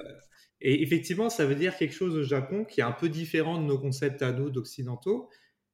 et 0.61 0.83
effectivement, 0.83 1.31
ça 1.31 1.47
veut 1.47 1.55
dire 1.55 1.77
quelque 1.77 1.95
chose 1.95 2.17
au 2.17 2.23
Japon 2.23 2.65
qui 2.65 2.81
est 2.81 2.85
un 2.85 2.93
peu 2.93 3.09
différent 3.09 3.61
de 3.61 3.67
nos 3.67 3.79
concepts 3.79 4.23
à 4.23 4.33
nous 4.33 4.51
d'occidentaux. 4.51 5.29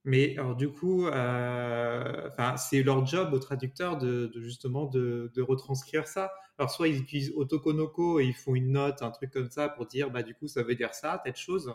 Mais 0.04 0.36
alors, 0.36 0.54
du 0.54 0.68
coup, 0.68 1.06
euh, 1.06 2.28
c'est 2.58 2.82
leur 2.82 3.06
job 3.06 3.32
aux 3.32 3.38
traducteurs 3.38 3.96
de, 3.96 4.30
justement 4.36 4.84
de, 4.84 5.32
de 5.34 5.42
retranscrire 5.42 6.06
ça. 6.06 6.30
Alors, 6.58 6.70
soit 6.70 6.88
ils 6.88 7.00
utilisent 7.00 7.32
Otokonoko 7.34 8.20
et 8.20 8.26
ils 8.26 8.34
font 8.34 8.54
une 8.54 8.72
note, 8.72 9.00
un 9.00 9.10
truc 9.10 9.30
comme 9.30 9.50
ça 9.50 9.70
pour 9.70 9.86
dire, 9.86 10.10
bah, 10.10 10.22
du 10.22 10.34
coup, 10.34 10.46
ça 10.46 10.62
veut 10.62 10.74
dire 10.74 10.92
ça, 10.92 11.20
telle 11.24 11.36
chose, 11.36 11.74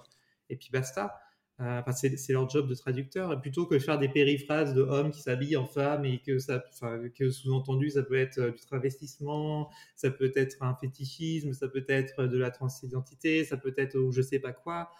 et 0.50 0.56
puis 0.56 0.70
basta. 0.72 1.20
Euh, 1.62 1.80
enfin, 1.80 1.92
c'est 1.92 2.32
leur 2.32 2.50
job 2.50 2.68
de 2.70 2.76
traducteur, 2.76 3.40
plutôt 3.42 3.66
que 3.66 3.76
de 3.76 3.80
faire 3.80 4.00
des 4.00 4.08
périphrases 4.08 4.74
de 4.74 4.82
hommes 4.82 5.12
qui 5.12 5.22
s'habillent 5.22 5.58
en 5.58 5.66
femmes 5.66 6.06
et 6.06 6.20
que 6.20 6.40
ça, 6.40 6.64
enfin, 6.72 7.10
que 7.10 7.30
sous-entendu, 7.30 7.90
ça 7.90 8.04
peut 8.04 8.18
être 8.18 8.38
euh, 8.40 8.52
du 8.52 8.62
travestissement, 8.66 9.70
ça 9.96 10.10
peut 10.10 10.32
être 10.36 10.64
un 10.64 10.76
fétichisme, 10.76 11.54
ça 11.54 11.68
peut 11.68 11.86
être 11.90 12.28
de 12.28 12.38
la 12.38 12.52
transidentité, 12.52 13.44
ça 13.44 13.58
peut 13.58 13.74
être 13.78 13.98
ou 13.98 14.12
je 14.12 14.22
sais 14.22 14.40
pas 14.40 14.54
quoi, 14.54 14.92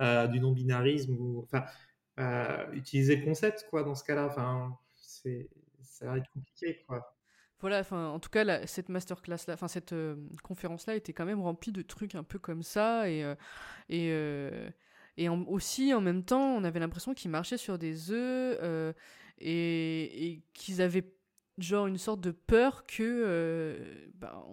euh, 0.00 0.26
du 0.26 0.40
non-binarisme 0.40 1.14
ou, 1.18 1.42
enfin, 1.44 1.64
euh, 2.18 2.72
utiliser 2.72 3.16
le 3.16 3.24
concept 3.24 3.66
quoi 3.68 3.82
dans 3.82 3.94
ce 3.94 4.04
cas-là. 4.04 4.26
Enfin, 4.26 4.76
c'est 4.94 5.48
ça 5.82 6.06
va 6.06 6.18
être 6.18 6.30
compliqué 6.30 6.82
quoi. 6.86 7.16
Voilà, 7.60 7.80
enfin, 7.80 8.08
en 8.08 8.20
tout 8.20 8.28
cas, 8.28 8.66
cette 8.66 8.90
masterclass-là, 8.90 9.54
enfin, 9.54 9.68
cette 9.68 9.94
euh, 9.94 10.16
conférence-là 10.42 10.94
était 10.94 11.14
quand 11.14 11.24
même 11.24 11.40
remplie 11.40 11.72
de 11.72 11.80
trucs 11.80 12.14
un 12.14 12.22
peu 12.22 12.38
comme 12.38 12.62
ça. 12.62 13.08
Et, 13.08 13.24
euh, 13.24 13.34
et, 13.88 14.10
euh, 14.12 14.68
et 15.16 15.28
aussi, 15.28 15.94
en 15.94 16.00
même 16.00 16.22
temps, 16.24 16.56
on 16.56 16.64
avait 16.64 16.80
l'impression 16.80 17.14
qu'ils 17.14 17.30
marchaient 17.30 17.56
sur 17.56 17.78
des 17.78 18.10
œufs 18.10 18.58
euh, 18.62 18.92
et, 19.38 20.42
qu'ils 20.52 20.82
avaient 20.82 21.10
genre 21.58 21.86
une 21.86 21.96
sorte 21.98 22.20
de 22.20 22.32
peur 22.32 22.84
que 22.86 23.02
euh, 23.02 24.08
bah, 24.14 24.46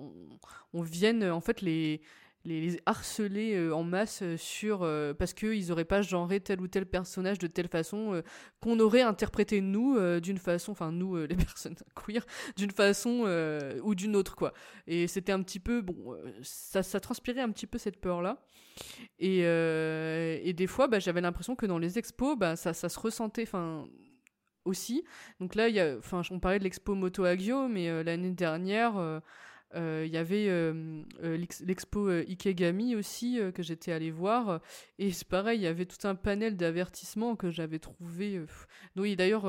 on 0.74 0.82
vienne, 0.82 1.24
en 1.26 1.42
fait, 1.42 1.62
les, 1.62 2.02
les, 2.46 2.80
harceler 2.86 3.56
euh, 3.56 3.74
en 3.74 3.84
masse 3.84 4.22
euh, 4.22 4.38
sur 4.38 4.84
euh, 4.84 5.14
parce 5.14 5.34
qu'ils 5.34 5.68
n'auraient 5.68 5.86
pas 5.86 6.02
genré 6.02 6.40
tel 6.40 6.60
ou 6.62 6.68
tel 6.68 6.86
personnage 6.86 7.40
de 7.40 7.48
telle 7.48 7.68
façon 7.68 8.14
euh, 8.14 8.22
qu'on 8.60 8.80
aurait 8.80 9.02
interprété 9.02 9.62
nous 9.62 10.00
d'une 10.20 10.38
façon, 10.38 10.72
enfin 10.72 10.92
nous 10.92 11.16
les 11.16 11.36
personnes 11.36 11.76
queer, 11.96 12.26
d'une 12.56 12.72
façon 12.72 13.26
ou 13.84 13.96
d'une 13.96 14.16
autre 14.16 14.36
quoi. 14.36 14.54
Et 14.88 15.08
c'était 15.08 15.32
un 15.32 15.42
petit 15.44 15.60
peu 15.60 15.82
bon, 15.82 16.18
ça, 16.42 16.84
ça 16.84 17.00
transpirait 17.00 17.42
un 17.42 17.52
petit 17.52 17.68
peu 17.68 17.78
cette 17.78 18.00
peur 18.00 18.22
là. 18.22 18.44
Et, 19.20 19.40
et 19.40 20.54
des 20.54 20.68
fois, 20.68 20.88
bah, 20.88 21.00
j'avais 21.00 21.22
l'impression 21.22 21.56
que 21.56 21.66
dans 21.66 21.78
les 21.78 22.00
expos, 22.00 22.38
bah, 22.38 22.56
ça, 22.56 22.74
ça 22.74 22.90
se 22.90 23.00
ressentait, 23.00 23.44
enfin 23.44 23.86
aussi. 24.66 25.04
Donc 25.40 25.56
là, 25.56 25.68
y 25.70 25.80
a, 25.80 25.98
on 26.32 26.40
parlait 26.40 26.60
de 26.60 26.64
l'expo 26.64 26.96
Moto 26.96 27.24
Agio, 27.26 27.68
mais 27.68 28.04
l'année 28.04 28.32
dernière. 28.32 29.22
Euh, 29.76 30.02
euh, 30.02 30.06
Il 30.06 30.12
y 30.14 30.18
avait 30.18 30.48
euh, 30.50 31.02
euh, 31.24 31.38
l'ex- 31.38 31.62
l'expo 31.62 32.10
Ikegami 32.10 32.96
aussi 32.96 33.40
que 33.54 33.64
j'étais 33.64 33.92
allée 33.92 34.12
voir. 34.12 34.62
Et 35.00 35.12
c'est 35.12 35.28
pareil 35.28 35.60
il 35.60 35.64
y 35.64 35.68
avait 35.68 35.86
tout 35.86 36.08
un 36.08 36.16
panel 36.16 36.56
d'avertissements 36.58 37.36
que 37.36 37.50
j'avais 37.52 37.80
trouvé 37.80 38.42
oui 38.96 39.16
d'ailleurs 39.16 39.46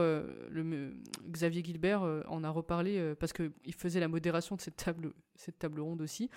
Xavier 1.31 1.63
Gilbert 1.65 2.03
en 2.29 2.43
a 2.45 2.51
reparlé 2.51 3.15
parce 3.19 3.33
que 3.33 3.53
il 3.65 3.75
faisait 3.75 4.01
la 4.01 4.09
modération 4.09 4.57
de 4.57 4.61
cette 4.61 4.77
table 4.77 5.13
cette 5.37 5.59
table 5.59 5.81
ronde 5.81 6.01
aussi 6.01 6.31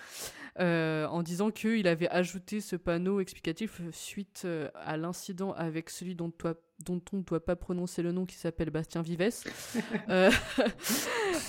en 0.58 1.22
disant 1.22 1.50
qu'il 1.50 1.86
avait 1.88 2.08
ajouté 2.08 2.60
ce 2.60 2.76
panneau 2.76 3.20
explicatif 3.20 3.80
suite 3.92 4.46
à 4.74 4.96
l'incident 4.96 5.52
avec 5.52 5.90
celui 5.90 6.14
dont, 6.14 6.30
toi, 6.30 6.54
dont 6.84 7.00
on 7.12 7.18
ne 7.18 7.22
doit 7.22 7.44
pas 7.44 7.56
prononcer 7.56 8.02
le 8.02 8.12
nom 8.12 8.26
qui 8.26 8.36
s'appelle 8.36 8.70
Bastien 8.70 9.02
Vives. 9.02 9.18
Euh, 10.10 10.30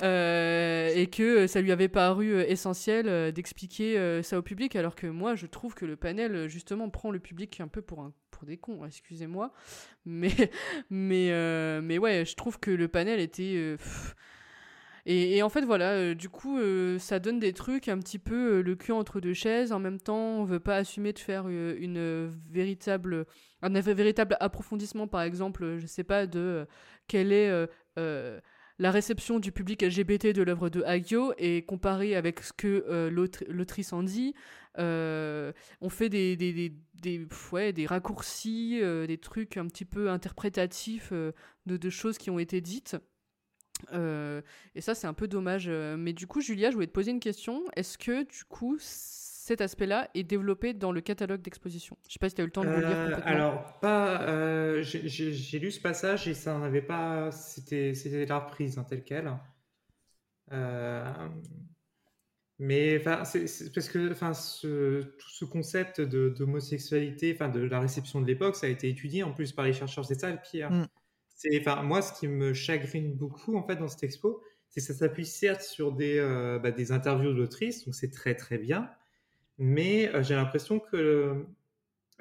euh, 0.04 0.91
et 0.95 1.08
que 1.08 1.47
ça 1.47 1.62
lui 1.62 1.71
avait 1.71 1.88
paru 1.88 2.34
euh, 2.34 2.49
essentiel 2.49 3.08
euh, 3.08 3.32
d'expliquer 3.32 3.97
euh, 3.97 4.23
ça 4.23 4.38
au 4.38 4.41
public 4.41 4.75
alors 4.75 4.95
que 4.95 5.08
moi 5.08 5.36
je 5.36 5.45
trouve 5.45 5.73
que 5.75 5.86
le 5.86 5.95
panel 5.95 6.36
euh, 6.36 6.47
justement 6.47 6.89
prend 6.89 7.12
le 7.12 7.19
public 7.19 7.60
un 7.62 7.67
peu 7.67 7.82
pour 7.82 8.02
un 8.02 8.13
des 8.43 8.56
cons 8.56 8.86
excusez-moi 8.86 9.52
mais 10.06 10.32
mais 10.89 11.32
euh, 11.32 11.82
mais 11.84 11.97
ouais 11.97 12.23
je 12.25 12.36
trouve 12.36 12.58
que 12.58 12.71
le 12.71 12.88
panel 12.88 13.19
était 13.19 13.56
euh, 13.58 13.75
et, 15.06 15.41
en 15.41 15.49
fait, 15.49 15.62
voilà, 15.62 15.93
euh, 15.93 16.13
du 16.13 16.30
coup, 16.30 16.60
euh, 16.60 16.99
ça 16.99 17.19
donne 17.19 17.39
des 17.39 17.54
trucs 17.54 17.88
un 17.88 17.97
petit 17.97 18.19
peu 18.19 18.60
euh, 18.60 18.62
le 18.62 18.75
cul 18.75 18.91
entre 18.91 19.19
deux 19.19 19.34
chaises. 19.34 19.71
En 19.71 19.80
même 19.80 19.99
temps, 19.99 20.39
on 20.39 20.43
veut 20.43 20.60
pas 20.60 20.75
assumer 20.75 21.13
de 21.13 21.19
faire 21.19 21.45
euh, 21.47 21.75
une 21.80 21.97
euh, 21.97 22.30
véritable, 22.52 23.25
un 23.63 23.69
vé- 23.69 23.93
véritable 23.93 24.38
approfondissement, 24.39 25.08
par 25.08 25.21
exemple, 25.21 25.63
euh, 25.63 25.80
je 25.80 25.88
sais 25.88 26.04
pas, 26.04 26.28
de 26.28 26.39
euh, 26.39 26.65
quelle 27.08 27.32
est 27.32 27.49
euh, 27.49 27.65
euh, 27.97 28.39
la 28.79 28.91
réception 28.91 29.39
du 29.39 29.51
public 29.51 29.81
LGBT 29.81 30.27
de 30.27 30.41
l'œuvre 30.41 30.69
de 30.69 30.81
Hagio 30.83 31.33
et 31.37 31.63
comparé 31.63 32.15
avec 32.15 32.39
ce 32.39 32.53
que 32.53 32.85
euh, 32.87 33.09
l'autrice 33.49 33.91
en 33.91 34.03
dit. 34.03 34.33
Euh, 34.77 35.51
on 35.81 35.89
fait 35.89 36.07
des, 36.07 36.37
des, 36.37 36.53
des, 36.53 36.73
des, 36.95 37.73
des 37.73 37.85
raccourcis, 37.85 38.79
euh, 38.81 39.05
des 39.05 39.17
trucs 39.17 39.57
un 39.57 39.67
petit 39.67 39.83
peu 39.83 40.09
interprétatifs 40.09 41.11
de, 41.11 41.33
de 41.65 41.89
choses 41.89 42.17
qui 42.17 42.29
ont 42.29 42.39
été 42.39 42.61
dites. 42.61 42.95
Et 43.93 44.81
ça, 44.81 44.95
c'est 44.95 45.07
un 45.07 45.13
peu 45.13 45.27
dommage. 45.27 45.69
Mais 45.69 46.13
du 46.13 46.25
coup, 46.25 46.39
Julia, 46.39 46.69
je 46.69 46.75
voulais 46.75 46.87
te 46.87 46.93
poser 46.93 47.11
une 47.11 47.19
question. 47.19 47.63
Est-ce 47.75 47.97
que, 47.97 48.23
du 48.23 48.45
coup, 48.45 48.77
cet 49.49 49.62
aspect-là 49.62 50.09
est 50.13 50.23
développé 50.23 50.73
dans 50.73 50.91
le 50.91 51.01
catalogue 51.01 51.41
d'exposition 51.41 51.97
Je 52.07 52.13
sais 52.13 52.19
pas 52.19 52.29
si 52.29 52.35
tu 52.35 52.41
as 52.41 52.43
eu 52.43 52.47
le 52.47 52.51
temps 52.53 52.63
de 52.63 52.69
le 52.69 52.77
lire 52.79 52.88
Euh, 52.88 53.05
complètement. 53.09 53.25
alors, 53.31 53.79
pas. 53.79 54.21
euh, 54.29 54.81
j'ai- 54.83 55.59
lu 55.59 55.71
ce 55.71 55.81
passage 55.81 56.27
et 56.27 56.33
ça 56.33 56.57
n'avait 56.57 56.81
pas. 56.81 57.31
C'était 57.31 57.93
c'était 57.95 58.25
la 58.25 58.39
reprise, 58.39 58.77
hein, 58.77 58.85
telle 58.88 59.03
quelle. 59.03 59.31
Euh, 60.51 61.03
mais 62.59 62.97
enfin, 62.99 63.23
c'est 63.23 63.73
parce 63.73 63.88
que 63.89 64.12
enfin, 64.12 64.33
ce, 64.33 65.01
tout 65.01 65.29
ce 65.29 65.45
concept 65.45 66.01
de- 66.01 66.29
d'homosexualité, 66.29 67.31
enfin, 67.33 67.49
de 67.49 67.62
la 67.62 67.79
réception 67.79 68.19
de 68.21 68.27
l'époque, 68.27 68.55
ça 68.55 68.67
a 68.67 68.69
été 68.69 68.89
étudié 68.89 69.23
en 69.23 69.31
plus 69.31 69.53
par 69.53 69.65
les 69.65 69.73
chercheurs. 69.73 70.05
C'est 70.05 70.19
ça 70.19 70.29
le 70.29 70.38
pire. 70.43 70.69
Mm. 70.69 70.88
C'est, 71.35 71.59
enfin, 71.62 71.81
moi, 71.83 72.01
ce 72.01 72.12
qui 72.19 72.27
me 72.27 72.53
chagrine 72.53 73.13
beaucoup 73.15 73.55
en 73.57 73.63
fait 73.65 73.77
dans 73.77 73.88
cette 73.88 74.03
expo, 74.03 74.43
c'est 74.67 74.81
que 74.81 74.85
ça 74.88 74.93
s'appuie 74.93 75.25
certes 75.25 75.62
sur 75.62 75.93
des, 75.93 76.17
euh, 76.19 76.59
bah, 76.59 76.71
des 76.71 76.91
interviews 76.91 77.33
d'autrices, 77.33 77.85
donc 77.85 77.95
c'est 77.95 78.12
très 78.12 78.35
très 78.35 78.57
bien, 78.57 78.89
mais 79.60 80.10
euh, 80.15 80.24
j'ai 80.24 80.34
l'impression 80.36 80.80
que 80.80 80.95
euh, 80.95 81.34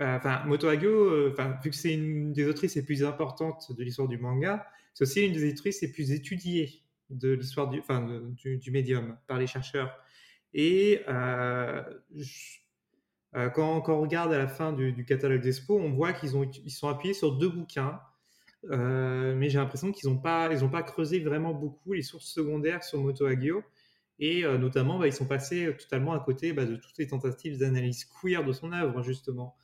enfin, 0.01 0.43
Moto 0.45 0.69
Hagio, 0.69 0.91
euh, 0.91 1.31
enfin, 1.33 1.57
vu 1.63 1.71
que 1.71 1.77
c'est 1.77 1.95
une 1.95 2.33
des 2.33 2.47
autrices 2.47 2.75
les 2.75 2.83
plus 2.83 3.05
importantes 3.05 3.73
de 3.73 3.83
l'histoire 3.83 4.09
du 4.09 4.19
manga, 4.19 4.67
c'est 4.93 5.05
aussi 5.05 5.25
une 5.25 5.33
des 5.33 5.53
autrices 5.53 5.81
les 5.81 5.89
plus 5.89 6.13
étudiées 6.13 6.83
de 7.11 7.33
l'histoire 7.33 7.71
du, 7.71 7.79
enfin, 7.79 8.07
du, 8.37 8.71
médium 8.71 9.17
par 9.27 9.39
les 9.39 9.47
chercheurs. 9.47 9.97
Et 10.53 11.01
quand, 11.07 11.85
on 13.89 14.01
regarde 14.01 14.33
à 14.33 14.39
la 14.39 14.49
fin 14.49 14.73
du, 14.73 15.05
catalogue 15.07 15.41
d'Expo, 15.41 15.79
on 15.79 15.93
voit 15.93 16.13
qu'ils 16.13 16.37
ont, 16.37 16.51
ils 16.65 16.71
sont 16.71 16.89
appuyés 16.89 17.15
sur 17.15 17.39
deux 17.39 17.49
bouquins, 17.49 17.99
mais 18.71 19.49
j'ai 19.49 19.59
l'impression 19.59 19.91
qu'ils 19.91 20.11
n'ont 20.11 20.19
pas, 20.19 20.53
ils 20.53 20.69
pas 20.69 20.83
creusé 20.83 21.21
vraiment 21.21 21.55
beaucoup 21.55 21.95
les 21.95 22.03
sources 22.03 22.31
secondaires 22.31 22.85
sur 22.85 23.01
Moto 23.01 23.25
Hagio. 23.25 23.63
Et 24.19 24.45
euh, 24.45 24.59
notamment, 24.59 24.99
bah, 24.99 25.07
ils 25.07 25.13
sont 25.13 25.27
passés 25.27 25.75
totalement 25.79 26.13
à 26.13 26.21
côté 26.21 26.53
bah, 26.53 26.65
de 26.65 26.77
toutes 26.77 26.99
les 26.99 27.07
tentatives 27.07 27.59
d'analyse 27.59 28.05
queer 28.05 28.45
de 28.45 28.53
son 28.53 28.73
œuvre, 28.73 29.03
justement. 29.03 29.57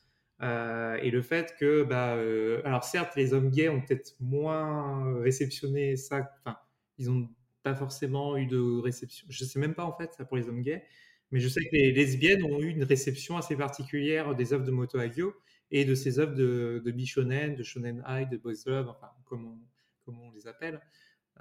Euh, 0.43 0.97
et 0.97 1.11
le 1.11 1.23
fait 1.23 1.55
que, 1.59 1.83
bah, 1.85 2.17
euh, 2.17 2.61
alors 2.65 2.85
certes, 2.85 3.15
les 3.17 3.33
hommes 3.35 3.51
gays 3.51 3.69
ont 3.69 3.81
peut-être 3.81 4.15
moins 4.21 5.21
réceptionné 5.21 5.97
ça, 5.97 6.31
enfin, 6.41 6.57
ils 6.99 7.07
n'ont 7.11 7.29
pas 7.63 7.75
forcément 7.75 8.37
eu 8.37 8.47
de 8.47 8.59
réception, 8.81 9.27
je 9.31 9.45
sais 9.45 9.59
même 9.61 9.75
pas 9.75 9.85
en 9.85 9.97
fait, 9.97 10.13
ça 10.13 10.25
pour 10.25 10.37
les 10.37 10.49
hommes 10.49 10.61
gays, 10.63 10.85
mais 11.31 11.41
je 11.41 11.49
sais 11.49 11.61
que 11.63 11.71
les 11.73 11.93
lesbiennes 11.93 12.43
ont 12.45 12.61
eu 12.61 12.69
une 12.69 12.85
réception 12.85 13.37
assez 13.37 13.57
particulière 13.57 14.35
des 14.35 14.53
œuvres 14.53 14.65
de 14.65 14.71
Moto 14.73 14.99
Hagio 14.99 15.35
et 15.71 15.85
de 15.85 15.95
ses 15.95 16.19
œuvres 16.19 16.35
de, 16.35 16.83
de 16.85 16.91
Bishonen, 16.91 17.55
de 17.55 17.63
Shonen 17.63 18.05
Ai, 18.09 18.27
de 18.27 18.37
Boys 18.37 18.55
Love, 18.67 18.89
enfin, 18.89 19.11
comme 19.25 19.59
comme 20.05 20.21
on 20.21 20.31
les 20.33 20.47
appelle. 20.47 20.81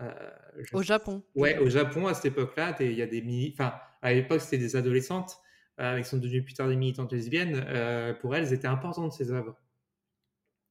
Euh, 0.01 0.11
Au 0.73 0.81
Japon. 0.81 1.23
Ouais, 1.35 1.57
au 1.59 1.69
Japon, 1.69 2.07
à 2.07 2.13
cette 2.13 2.25
époque-là, 2.25 2.75
il 2.79 2.93
y 2.93 3.01
a 3.01 3.07
des 3.07 3.21
mini... 3.21 3.53
Enfin, 3.53 3.73
à 4.01 4.13
l'époque, 4.13 4.41
c'était 4.41 4.57
des 4.57 4.75
adolescentes, 4.75 5.37
euh, 5.79 5.99
qui 6.01 6.07
sont 6.07 6.17
devenues 6.17 6.43
plus 6.43 6.53
tard 6.53 6.67
des 6.67 6.75
militantes 6.75 7.11
lesbiennes. 7.13 7.63
euh, 7.67 8.13
pour 8.13 8.35
elles, 8.35 8.53
étaient 8.53 8.67
importantes, 8.67 9.13
ces 9.13 9.31
œuvres. 9.31 9.55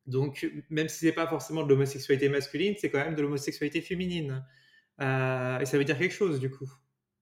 Donc, 0.06 0.46
même 0.68 0.88
si 0.88 0.98
c'est 0.98 1.12
pas 1.12 1.26
forcément 1.28 1.62
de 1.62 1.68
l'homosexualité 1.68 2.28
masculine, 2.28 2.74
c'est 2.76 2.90
quand 2.90 2.98
même 2.98 3.14
de 3.14 3.22
l'homosexualité 3.22 3.80
féminine. 3.80 4.44
Euh, 5.00 5.58
et 5.60 5.66
ça 5.66 5.78
veut 5.78 5.84
dire 5.84 5.98
quelque 5.98 6.14
chose, 6.14 6.40
du 6.40 6.50
coup. 6.50 6.70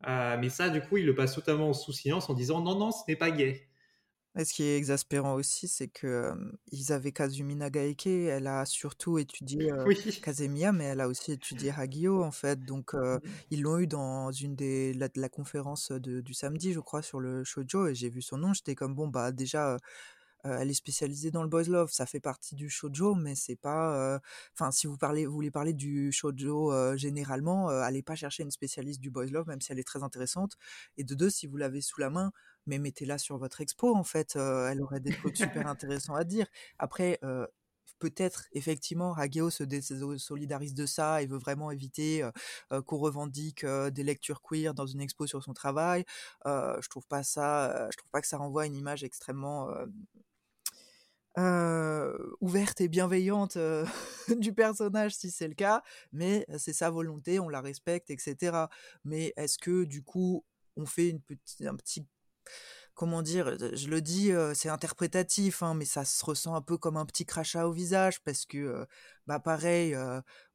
Euh, 0.08 0.36
mais 0.40 0.48
ça, 0.48 0.70
du 0.70 0.80
coup, 0.80 0.96
ils 0.96 1.04
le 1.06 1.14
passent 1.14 1.34
totalement 1.34 1.72
sous 1.74 1.92
silence 1.92 2.30
en 2.30 2.34
disant 2.34 2.62
non, 2.62 2.78
non, 2.78 2.90
ce 2.90 3.02
n'est 3.06 3.16
pas 3.16 3.30
gay. 3.30 3.69
Et 4.38 4.44
ce 4.44 4.54
qui 4.54 4.62
est 4.62 4.76
exaspérant 4.76 5.34
aussi, 5.34 5.66
c'est 5.66 5.88
que 5.88 6.06
euh, 6.06 6.34
ils 6.70 6.92
avaient 6.92 7.10
Kazumi 7.12 7.56
Nagaeke, 7.56 8.06
elle 8.06 8.46
a 8.46 8.64
surtout 8.64 9.18
étudié 9.18 9.70
euh, 9.72 9.86
Oui. 9.86 9.96
Kazemiya, 10.22 10.72
mais 10.72 10.84
elle 10.84 11.00
a 11.00 11.08
aussi 11.08 11.32
étudié 11.32 11.72
Hagio, 11.76 12.22
en 12.22 12.30
fait. 12.30 12.64
Donc, 12.64 12.94
euh, 12.94 13.18
ils 13.50 13.62
l'ont 13.62 13.78
eu 13.78 13.86
dans 13.88 14.30
une 14.30 14.54
des 14.54 14.92
la, 14.94 15.08
la 15.16 15.28
conférence 15.28 15.90
de- 15.90 16.20
du 16.20 16.32
samedi, 16.34 16.72
je 16.72 16.80
crois, 16.80 17.02
sur 17.02 17.18
le 17.20 17.42
shoujo, 17.44 17.88
et 17.88 17.94
j'ai 17.94 18.08
vu 18.08 18.22
son 18.22 18.38
nom. 18.38 18.52
J'étais 18.54 18.76
comme 18.76 18.94
bon, 18.94 19.08
bah 19.08 19.32
déjà, 19.32 19.78
elle 20.44 20.70
est 20.70 20.74
spécialisée 20.74 21.30
dans 21.30 21.42
le 21.42 21.48
boys 21.48 21.64
love, 21.64 21.90
ça 21.92 22.06
fait 22.06 22.20
partie 22.20 22.54
du 22.54 22.68
shoujo, 22.68 23.14
mais 23.14 23.34
c'est 23.34 23.56
pas. 23.56 24.20
Enfin, 24.54 24.70
si 24.70 24.86
vous 24.86 24.96
parlez, 24.96 25.26
vous 25.26 25.32
voulez 25.32 25.50
parler 25.50 25.72
du 25.72 26.12
shoujo 26.12 26.96
généralement, 26.96 27.68
allez 27.68 28.02
pas 28.02 28.14
chercher 28.14 28.42
une 28.42 28.50
spécialiste 28.50 29.00
du 29.00 29.10
boys 29.10 29.26
love, 29.26 29.46
même 29.48 29.60
si 29.60 29.72
elle 29.72 29.78
est 29.78 29.84
très 29.84 30.02
intéressante. 30.02 30.56
Et 30.96 31.04
de 31.04 31.14
deux, 31.14 31.30
si 31.30 31.46
vous 31.46 31.56
l'avez 31.56 31.80
sous 31.80 32.00
la 32.00 32.10
main 32.10 32.32
mais 32.66 32.78
mettez-la 32.78 33.16
sur 33.18 33.38
votre 33.38 33.62
expo 33.62 33.96
en 33.96 34.04
fait, 34.04 34.36
elle 34.36 34.82
aurait 34.82 35.00
des 35.00 35.12
trucs 35.12 35.36
super 35.36 35.66
intéressants 35.66 36.14
à 36.14 36.24
dire. 36.24 36.46
Après, 36.78 37.18
peut-être 38.00 38.46
effectivement 38.52 39.14
Hageo 39.14 39.50
se 39.50 39.62
désolidarise 39.62 40.74
de 40.74 40.86
ça 40.86 41.22
et 41.22 41.26
veut 41.26 41.38
vraiment 41.38 41.70
éviter 41.70 42.24
euh, 42.72 42.82
qu'on 42.82 42.98
revendique 42.98 43.62
euh, 43.62 43.90
des 43.90 44.02
lectures 44.02 44.42
queer 44.42 44.74
dans 44.74 44.86
une 44.86 45.00
expo 45.00 45.26
sur 45.26 45.42
son 45.44 45.52
travail. 45.54 46.04
Euh, 46.46 46.76
je 46.80 46.88
trouve 46.88 47.06
pas 47.06 47.22
ça, 47.22 47.88
je 47.92 47.96
trouve 47.96 48.10
pas 48.10 48.20
que 48.20 48.26
ça 48.26 48.38
renvoie 48.38 48.66
une 48.66 48.74
image 48.74 49.04
extrêmement 49.04 49.68
euh, 51.38 52.16
ouverte 52.40 52.80
et 52.80 52.88
bienveillante 52.88 53.56
euh, 53.56 53.86
du 54.36 54.52
personnage 54.52 55.14
si 55.14 55.30
c'est 55.30 55.46
le 55.46 55.54
cas, 55.54 55.82
mais 56.12 56.44
c'est 56.58 56.72
sa 56.72 56.90
volonté, 56.90 57.38
on 57.38 57.48
la 57.48 57.60
respecte, 57.60 58.10
etc. 58.10 58.66
Mais 59.04 59.32
est-ce 59.36 59.58
que 59.58 59.84
du 59.84 60.02
coup 60.02 60.44
on 60.76 60.86
fait 60.86 61.08
une 61.08 61.20
petite, 61.20 61.62
un 61.62 61.76
petit 61.76 62.06
comment 62.94 63.22
dire, 63.22 63.56
je 63.74 63.88
le 63.88 64.00
dis, 64.02 64.30
c'est 64.54 64.68
interprétatif, 64.68 65.62
hein, 65.62 65.74
mais 65.74 65.84
ça 65.86 66.04
se 66.04 66.22
ressent 66.24 66.54
un 66.54 66.60
peu 66.60 66.76
comme 66.76 66.96
un 66.96 67.06
petit 67.06 67.24
crachat 67.24 67.66
au 67.66 67.72
visage 67.72 68.20
parce 68.22 68.44
que, 68.44 68.86
bah 69.26 69.40
pareil, 69.40 69.96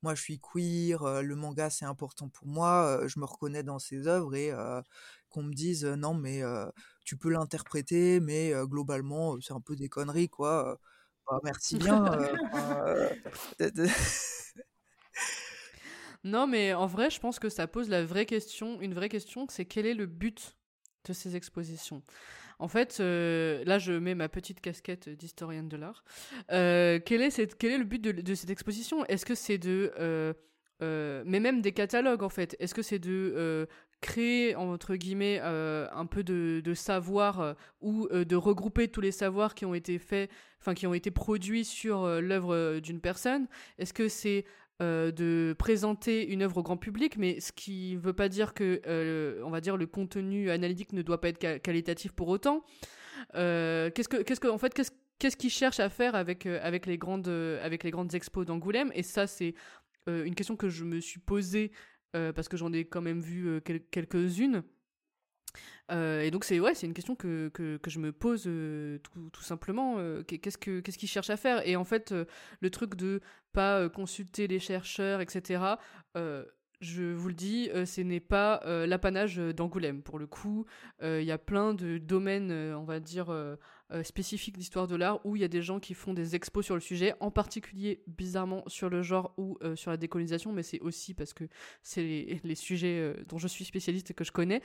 moi 0.03 0.13
je 0.13 0.21
suis 0.21 0.39
queer, 0.39 1.23
le 1.23 1.35
manga 1.35 1.69
c'est 1.69 1.85
important 1.85 2.29
pour 2.29 2.47
moi, 2.47 3.01
je 3.07 3.19
me 3.19 3.25
reconnais 3.25 3.63
dans 3.63 3.79
ses 3.79 4.07
œuvres 4.07 4.35
et 4.35 4.51
qu'on 5.29 5.43
me 5.43 5.53
dise 5.53 5.85
non 5.85 6.13
mais 6.13 6.43
tu 7.05 7.17
peux 7.17 7.29
l'interpréter, 7.29 8.19
mais 8.19 8.53
globalement 8.63 9.37
c'est 9.41 9.53
un 9.53 9.61
peu 9.61 9.75
des 9.75 9.89
conneries 9.89 10.29
quoi. 10.29 10.79
Bah, 11.29 11.39
merci 11.43 11.77
bien. 11.77 12.03
non 16.23 16.47
mais 16.47 16.73
en 16.73 16.87
vrai 16.87 17.09
je 17.09 17.19
pense 17.19 17.39
que 17.39 17.49
ça 17.49 17.67
pose 17.67 17.89
la 17.89 18.03
vraie 18.03 18.25
question, 18.25 18.81
une 18.81 18.93
vraie 18.93 19.09
question, 19.09 19.45
c'est 19.49 19.65
quel 19.65 19.85
est 19.85 19.93
le 19.93 20.05
but 20.05 20.57
de 21.05 21.13
ces 21.13 21.35
expositions? 21.35 22.01
En 22.59 22.67
fait, 22.67 22.97
euh, 22.99 23.63
là, 23.65 23.79
je 23.79 23.91
mets 23.91 24.15
ma 24.15 24.29
petite 24.29 24.61
casquette 24.61 25.09
d'historienne 25.09 25.67
de 25.67 25.77
l'art. 25.77 26.03
Euh, 26.51 26.99
quel, 27.05 27.21
est 27.21 27.29
cette, 27.29 27.57
quel 27.57 27.71
est 27.71 27.77
le 27.77 27.83
but 27.83 28.01
de, 28.01 28.35
cette 28.35 28.49
exposition? 28.49 29.05
Est-ce 29.05 29.25
que 29.25 29.35
c'est 29.35 29.57
de... 29.57 29.91
Euh, 29.99 31.23
mais 31.25 31.39
même 31.39 31.61
des 31.61 31.71
catalogues, 31.71 32.23
en 32.23 32.29
fait. 32.29 32.55
Est-ce 32.59 32.73
que 32.73 32.81
c'est 32.81 32.99
de 32.99 33.67
créer, 34.05 34.55
entre 34.55 34.95
guillemets, 34.95 35.39
un 35.39 36.05
peu 36.05 36.23
de, 36.23 36.73
savoir 36.73 37.55
ou 37.81 38.07
de 38.09 38.35
regrouper 38.35 38.87
tous 38.87 39.01
les 39.01 39.11
savoirs 39.11 39.55
qui 39.55 39.65
ont 39.65 39.73
été 39.73 39.99
faits, 39.99 40.29
enfin, 40.59 40.73
qui 40.73 40.87
ont 40.87 40.93
été 40.93 41.11
produits 41.11 41.65
sur 41.65 42.05
l'œuvre 42.21 42.79
d'une 42.79 43.01
personne. 43.01 43.47
Est-ce 43.77 43.93
que 43.93 44.07
c'est 44.07 44.45
euh, 44.81 45.09
de 45.09 45.55
présenter 45.57 46.27
une 46.27 46.41
œuvre 46.41 46.57
au 46.57 46.63
grand 46.63 46.75
public, 46.75 47.15
mais 47.17 47.39
ce 47.39 47.53
qui 47.53 47.93
ne 47.95 47.99
veut 48.01 48.11
pas 48.11 48.27
dire 48.27 48.53
que, 48.53 48.81
euh, 48.87 49.41
on 49.45 49.49
va 49.49 49.61
dire, 49.61 49.77
le 49.77 49.87
contenu 49.87 50.49
analytique 50.51 50.91
ne 50.91 51.01
doit 51.01 51.21
pas 51.21 51.29
être 51.29 51.61
qualitatif 51.61 52.11
pour 52.11 52.27
autant. 52.27 52.65
Euh, 53.35 53.89
qu'est-ce 53.91 54.09
que, 54.09 54.17
qu'est-ce 54.17 54.41
que, 54.41 54.49
en 54.49 54.57
fait, 54.57 54.73
qu'est-ce 54.73 55.37
qu'ils 55.37 55.49
cherchent 55.49 55.79
à 55.79 55.87
faire 55.87 56.13
avec, 56.13 56.45
avec, 56.45 56.87
les 56.87 56.97
grandes, 56.97 57.29
avec 57.29 57.85
les 57.85 57.91
grandes 57.91 58.13
expos 58.15 58.45
d'Angoulême? 58.45 58.91
Et 58.95 59.03
ça, 59.03 59.27
c'est 59.27 59.53
une 60.07 60.35
question 60.35 60.57
que 60.57 60.67
je 60.67 60.83
me 60.83 60.99
suis 60.99 61.21
posée 61.21 61.71
parce 62.34 62.47
que 62.47 62.58
j'en 62.58 62.71
ai 62.71 62.86
quand 62.86 63.01
même 63.01 63.19
vu 63.19 63.62
quelques-unes. 63.91 64.63
Euh, 65.91 66.21
et 66.21 66.32
donc 66.32 66.45
c'est 66.45 66.60
ouais, 66.60 66.73
c'est 66.73 66.88
une 66.88 66.93
question 66.93 67.15
que, 67.15 67.49
que, 67.49 67.89
je 67.89 67.99
me 67.99 68.12
pose 68.12 68.45
euh, 68.47 68.97
tout, 68.99 69.30
tout, 69.32 69.43
simplement. 69.43 69.95
Euh, 69.97 70.23
qu'est-ce 70.23 70.58
que 70.58 70.80
qu'est-ce 70.80 70.97
qu'ils 70.97 71.10
cherchent 71.10 71.30
à 71.30 71.38
faire? 71.38 71.67
Et 71.67 71.75
en 71.75 71.84
fait, 71.84 72.13
le 72.60 72.69
truc 72.69 72.95
de 72.95 73.21
pas 73.54 73.88
consulter 73.89 74.47
les 74.47 74.60
chercheurs, 74.60 75.21
etc. 75.21 75.63
je 76.82 77.13
vous 77.13 77.28
le 77.30 77.34
dis, 77.34 77.69
ce 77.86 78.01
n'est 78.01 78.19
pas 78.19 78.62
l'apanage 78.86 79.38
d'Angoulême. 79.38 80.01
Pour 80.01 80.19
le 80.19 80.28
coup, 80.28 80.65
il 81.01 81.23
y 81.23 81.32
a 81.32 81.38
plein 81.38 81.73
de 81.73 81.97
domaines, 81.97 82.51
on 82.51 82.84
va 82.84 82.99
dire, 82.99 83.28
euh, 83.91 84.04
spécifique 84.04 84.58
d'histoire 84.58 84.88
de 84.88 84.95
l'art 84.95 85.24
où 85.26 85.36
il 85.36 85.43
y 85.43 85.45
a 85.45 85.48
des 85.48 85.62
gens 85.62 85.80
qui 85.80 85.93
font 85.93 86.13
des 86.13 86.36
expos 86.36 86.65
sur 86.65 86.74
le 86.74 86.82
sujet, 86.82 87.13
en 87.19 87.30
particulier 87.30 88.02
bizarrement 88.08 88.63
sur 88.67 88.89
le 88.89 89.04
genre 89.04 89.34
ou 89.38 89.60
euh, 89.62 89.76
sur 89.76 89.91
la 89.91 89.98
décolonisation, 89.98 90.52
mais 90.52 90.63
c'est 90.63 90.80
aussi 90.80 91.13
parce 91.13 91.34
que 91.34 91.43
c'est 91.84 92.02
les, 92.43 92.56
sujets 92.56 93.00
euh, 93.00 93.24
dont 93.28 93.38
je 93.38 93.48
suis 93.48 93.63
spécialiste 93.63 94.10
et 94.10 94.13
que 94.15 94.24
je 94.24 94.32
connais. 94.32 94.62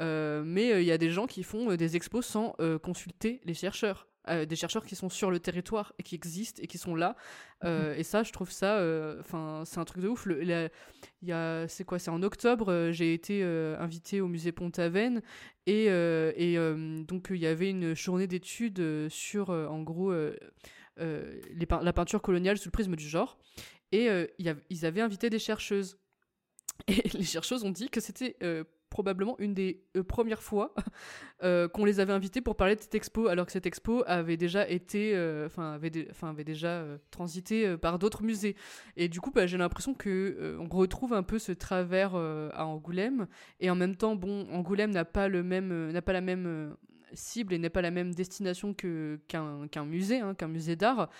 mais 0.00 0.82
il 0.82 0.86
y 0.86 0.92
a 0.92 0.98
des 0.98 1.10
gens 1.10 1.26
qui 1.26 1.44
font 1.44 1.74
des 1.76 1.96
expos 1.96 2.26
sans 2.26 2.56
consulter 2.82 3.40
les 3.44 3.54
chercheurs. 3.54 4.08
Euh, 4.30 4.46
des 4.46 4.56
chercheurs 4.56 4.86
qui 4.86 4.96
sont 4.96 5.10
sur 5.10 5.30
le 5.30 5.38
territoire 5.38 5.92
et 5.98 6.02
qui 6.02 6.14
existent 6.14 6.62
et 6.62 6.66
qui 6.66 6.78
sont 6.78 6.94
là. 6.94 7.14
Euh, 7.62 7.92
mhm. 7.92 8.00
et 8.00 8.02
ça, 8.02 8.22
je 8.22 8.32
trouve 8.32 8.50
ça, 8.50 8.78
euh, 8.78 9.20
enfin, 9.20 9.64
c'est 9.66 9.78
un 9.78 9.84
truc 9.84 10.02
de 10.02 10.08
ouf. 10.08 10.24
Le, 10.24 10.70
y 11.22 11.32
a, 11.32 11.68
c'est 11.68 11.84
quoi 11.84 11.98
C'est 11.98 12.10
en 12.10 12.22
octobre, 12.22 12.90
j'ai 12.90 13.12
été 13.12 13.42
invité 13.42 14.22
au 14.22 14.28
musée 14.28 14.52
Pont-Aven 14.52 15.20
et, 15.66 15.86
et 15.86 16.56
donc 17.06 17.28
il 17.30 17.36
y 17.36 17.46
avait 17.46 17.70
une 17.70 17.94
journée 17.94 18.26
d'études 18.26 19.08
sur, 19.10 19.50
en 19.50 19.82
gros, 19.82 20.12
les 20.12 21.66
la 21.68 21.92
peinture 21.92 22.22
coloniale 22.22 22.56
sous 22.56 22.68
le 22.68 22.72
prisme 22.72 22.96
du 22.96 23.08
genre. 23.08 23.38
Et 23.92 24.08
ils 24.38 24.86
avaient 24.86 25.02
invité 25.02 25.28
des 25.28 25.38
chercheuses. 25.38 25.98
Et 26.88 27.08
les 27.14 27.24
chercheuses 27.24 27.62
ont 27.64 27.70
dit 27.70 27.90
que 27.90 28.00
c'était 28.00 28.36
probablement 28.94 29.34
une 29.40 29.54
des 29.54 29.82
euh, 29.96 30.04
premières 30.04 30.40
fois 30.40 30.72
euh, 31.42 31.66
qu'on 31.66 31.84
les 31.84 31.98
avait 31.98 32.12
invités 32.12 32.40
pour 32.40 32.54
parler 32.54 32.76
de 32.76 32.80
cette 32.80 32.94
expo, 32.94 33.26
alors 33.26 33.44
que 33.44 33.50
cette 33.50 33.66
expo 33.66 34.04
avait 34.06 34.36
déjà 34.36 34.68
été, 34.68 35.16
euh, 35.16 35.46
enfin 35.46 35.72
avait, 35.72 36.06
avait, 36.22 36.44
déjà 36.44 36.84
transité 37.10 37.76
par 37.76 37.98
d'autres 37.98 38.22
musées. 38.22 38.54
Et 38.96 39.08
du 39.08 39.20
coup, 39.20 39.32
bah, 39.32 39.48
j'ai 39.48 39.58
l'impression 39.58 39.94
que 39.94 40.56
on 40.60 40.68
retrouve 40.68 41.12
un 41.12 41.24
peu 41.24 41.40
ce 41.40 41.50
travers 41.50 42.14
à 42.14 42.66
Angoulême. 42.66 43.26
Et 43.58 43.68
en 43.68 43.74
même 43.74 43.96
temps, 43.96 44.14
bon, 44.14 44.46
Angoulême 44.52 44.92
n'a 44.92 45.04
pas 45.04 45.26
le 45.26 45.42
même, 45.42 45.90
n'a 45.90 46.02
pas 46.02 46.12
la 46.12 46.20
même 46.20 46.76
cible 47.14 47.52
et 47.52 47.58
n'est 47.58 47.70
pas 47.70 47.82
la 47.82 47.90
même 47.90 48.14
destination 48.14 48.74
que 48.74 49.18
qu'un 49.26 49.84
musée, 49.84 50.20
hein, 50.20 50.34
qu'un 50.34 50.48
musée 50.48 50.76
d'art. 50.76 51.10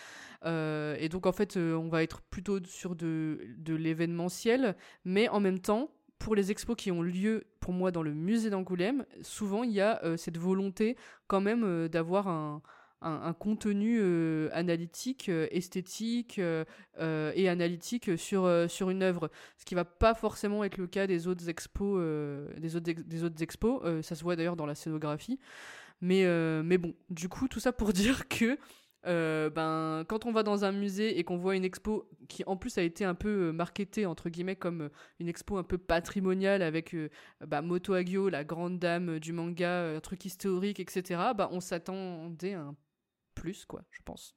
et 0.45 1.09
donc 1.11 1.27
en 1.27 1.33
fait, 1.33 1.57
on 1.57 1.89
va 1.89 2.05
être 2.05 2.23
plutôt 2.23 2.63
sur 2.65 2.95
de, 2.95 3.41
de 3.59 3.75
l'événementiel, 3.75 4.77
mais 5.05 5.29
en 5.29 5.41
même 5.41 5.59
temps, 5.59 5.91
pour 6.19 6.35
les 6.35 6.51
expos 6.51 6.77
qui 6.77 6.91
ont 6.91 7.03
lieu 7.03 7.45
pour 7.61 7.73
moi 7.73 7.91
dans 7.91 8.03
le 8.03 8.15
musée 8.15 8.51
d'Angoulême, 8.51 9.05
souvent 9.23 9.63
il 9.63 9.73
y 9.73 9.81
a 9.81 10.03
euh, 10.05 10.17
cette 10.17 10.39
volonté 10.39 10.97
quand 11.27 11.41
même 11.41 11.65
euh, 11.65 11.89
d'avoir 11.89 12.29
un, 12.29 12.63
contenu 13.39 13.99
euh, 14.01 14.49
analytique, 14.53 15.29
esthétique 15.29 16.39
et 16.39 17.49
analytique 17.51 18.17
sur, 18.17 18.51
sur 18.71 18.89
une 18.89 19.03
œuvre, 19.03 19.31
ce 19.59 19.67
qui 19.67 19.75
va 19.75 19.85
pas 19.85 20.15
forcément 20.15 20.65
être 20.65 20.79
le 20.79 20.87
cas 20.87 21.07
des 21.07 21.27
autres 21.27 21.51
expos, 21.51 22.01
des 22.57 22.77
autres, 22.77 22.91
des 22.91 23.25
autres 23.25 23.43
expos. 23.43 23.83
ça 24.03 24.15
se 24.15 24.23
voit 24.23 24.37
d'ailleurs 24.37 24.57
dans 24.57 24.65
la 24.65 24.75
scénographie. 24.75 25.39
Mais, 26.01 26.25
mais 26.63 26.79
bon, 26.79 26.95
du 27.11 27.29
coup, 27.29 27.47
tout 27.47 27.61
ça 27.61 27.73
pour 27.73 27.93
dire 27.93 28.27
que 28.27 28.57
euh, 29.07 29.51
ben, 29.51 30.05
quand 30.09 30.25
on 30.25 30.33
va 30.33 30.43
dans 30.43 30.65
un 30.65 30.73
musée 30.73 31.19
et 31.19 31.25
qu'on 31.25 31.37
voit 31.37 31.57
une 31.57 31.65
expo 31.65 32.09
qui 32.29 32.43
en 32.47 32.57
plus 32.57 32.79
a 32.79 32.83
été 32.83 33.05
un 33.05 33.15
peu 33.15 33.49
euh, 33.49 33.53
marketée 33.53 34.07
entre 34.07 34.31
guillemets 34.31 34.57
comme 34.57 34.83
euh, 34.83 34.89
une 35.21 35.29
expo 35.29 35.59
un 35.59 35.63
peu 35.63 35.77
patrimoniale 35.77 36.63
avec 36.63 36.97
bah, 37.47 37.61
Moto 37.61 37.93
Agio, 37.93 38.29
la 38.29 38.45
grande 38.45 38.79
dame 38.79 39.19
du 39.19 39.33
manga, 39.33 39.95
un 39.97 40.01
truc 40.01 40.25
historique, 40.25 40.81
etc. 40.81 41.21
Bah, 41.37 41.49
on 41.53 41.61
s'attendait 41.61 42.55
à 42.55 42.63
un 42.63 42.77
plus, 43.35 43.67
quoi, 43.67 43.85
je 43.91 44.01
pense. 44.05 44.35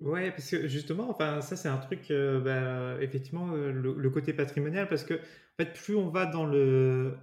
Ouais, 0.00 0.30
parce 0.30 0.50
que 0.50 0.68
justement, 0.68 1.10
enfin, 1.10 1.40
ça 1.40 1.56
c'est 1.56 1.68
un 1.68 1.78
truc, 1.78 2.12
bah, 2.12 2.96
effectivement, 3.00 3.48
le, 3.52 4.10
côté 4.10 4.32
patrimonial, 4.32 4.88
parce 4.88 5.02
que 5.02 5.14
en 5.14 5.64
fait, 5.64 5.72
plus 5.72 5.96
on 5.96 6.08
va 6.08 6.26
dans 6.26 6.46
le, 6.46 7.16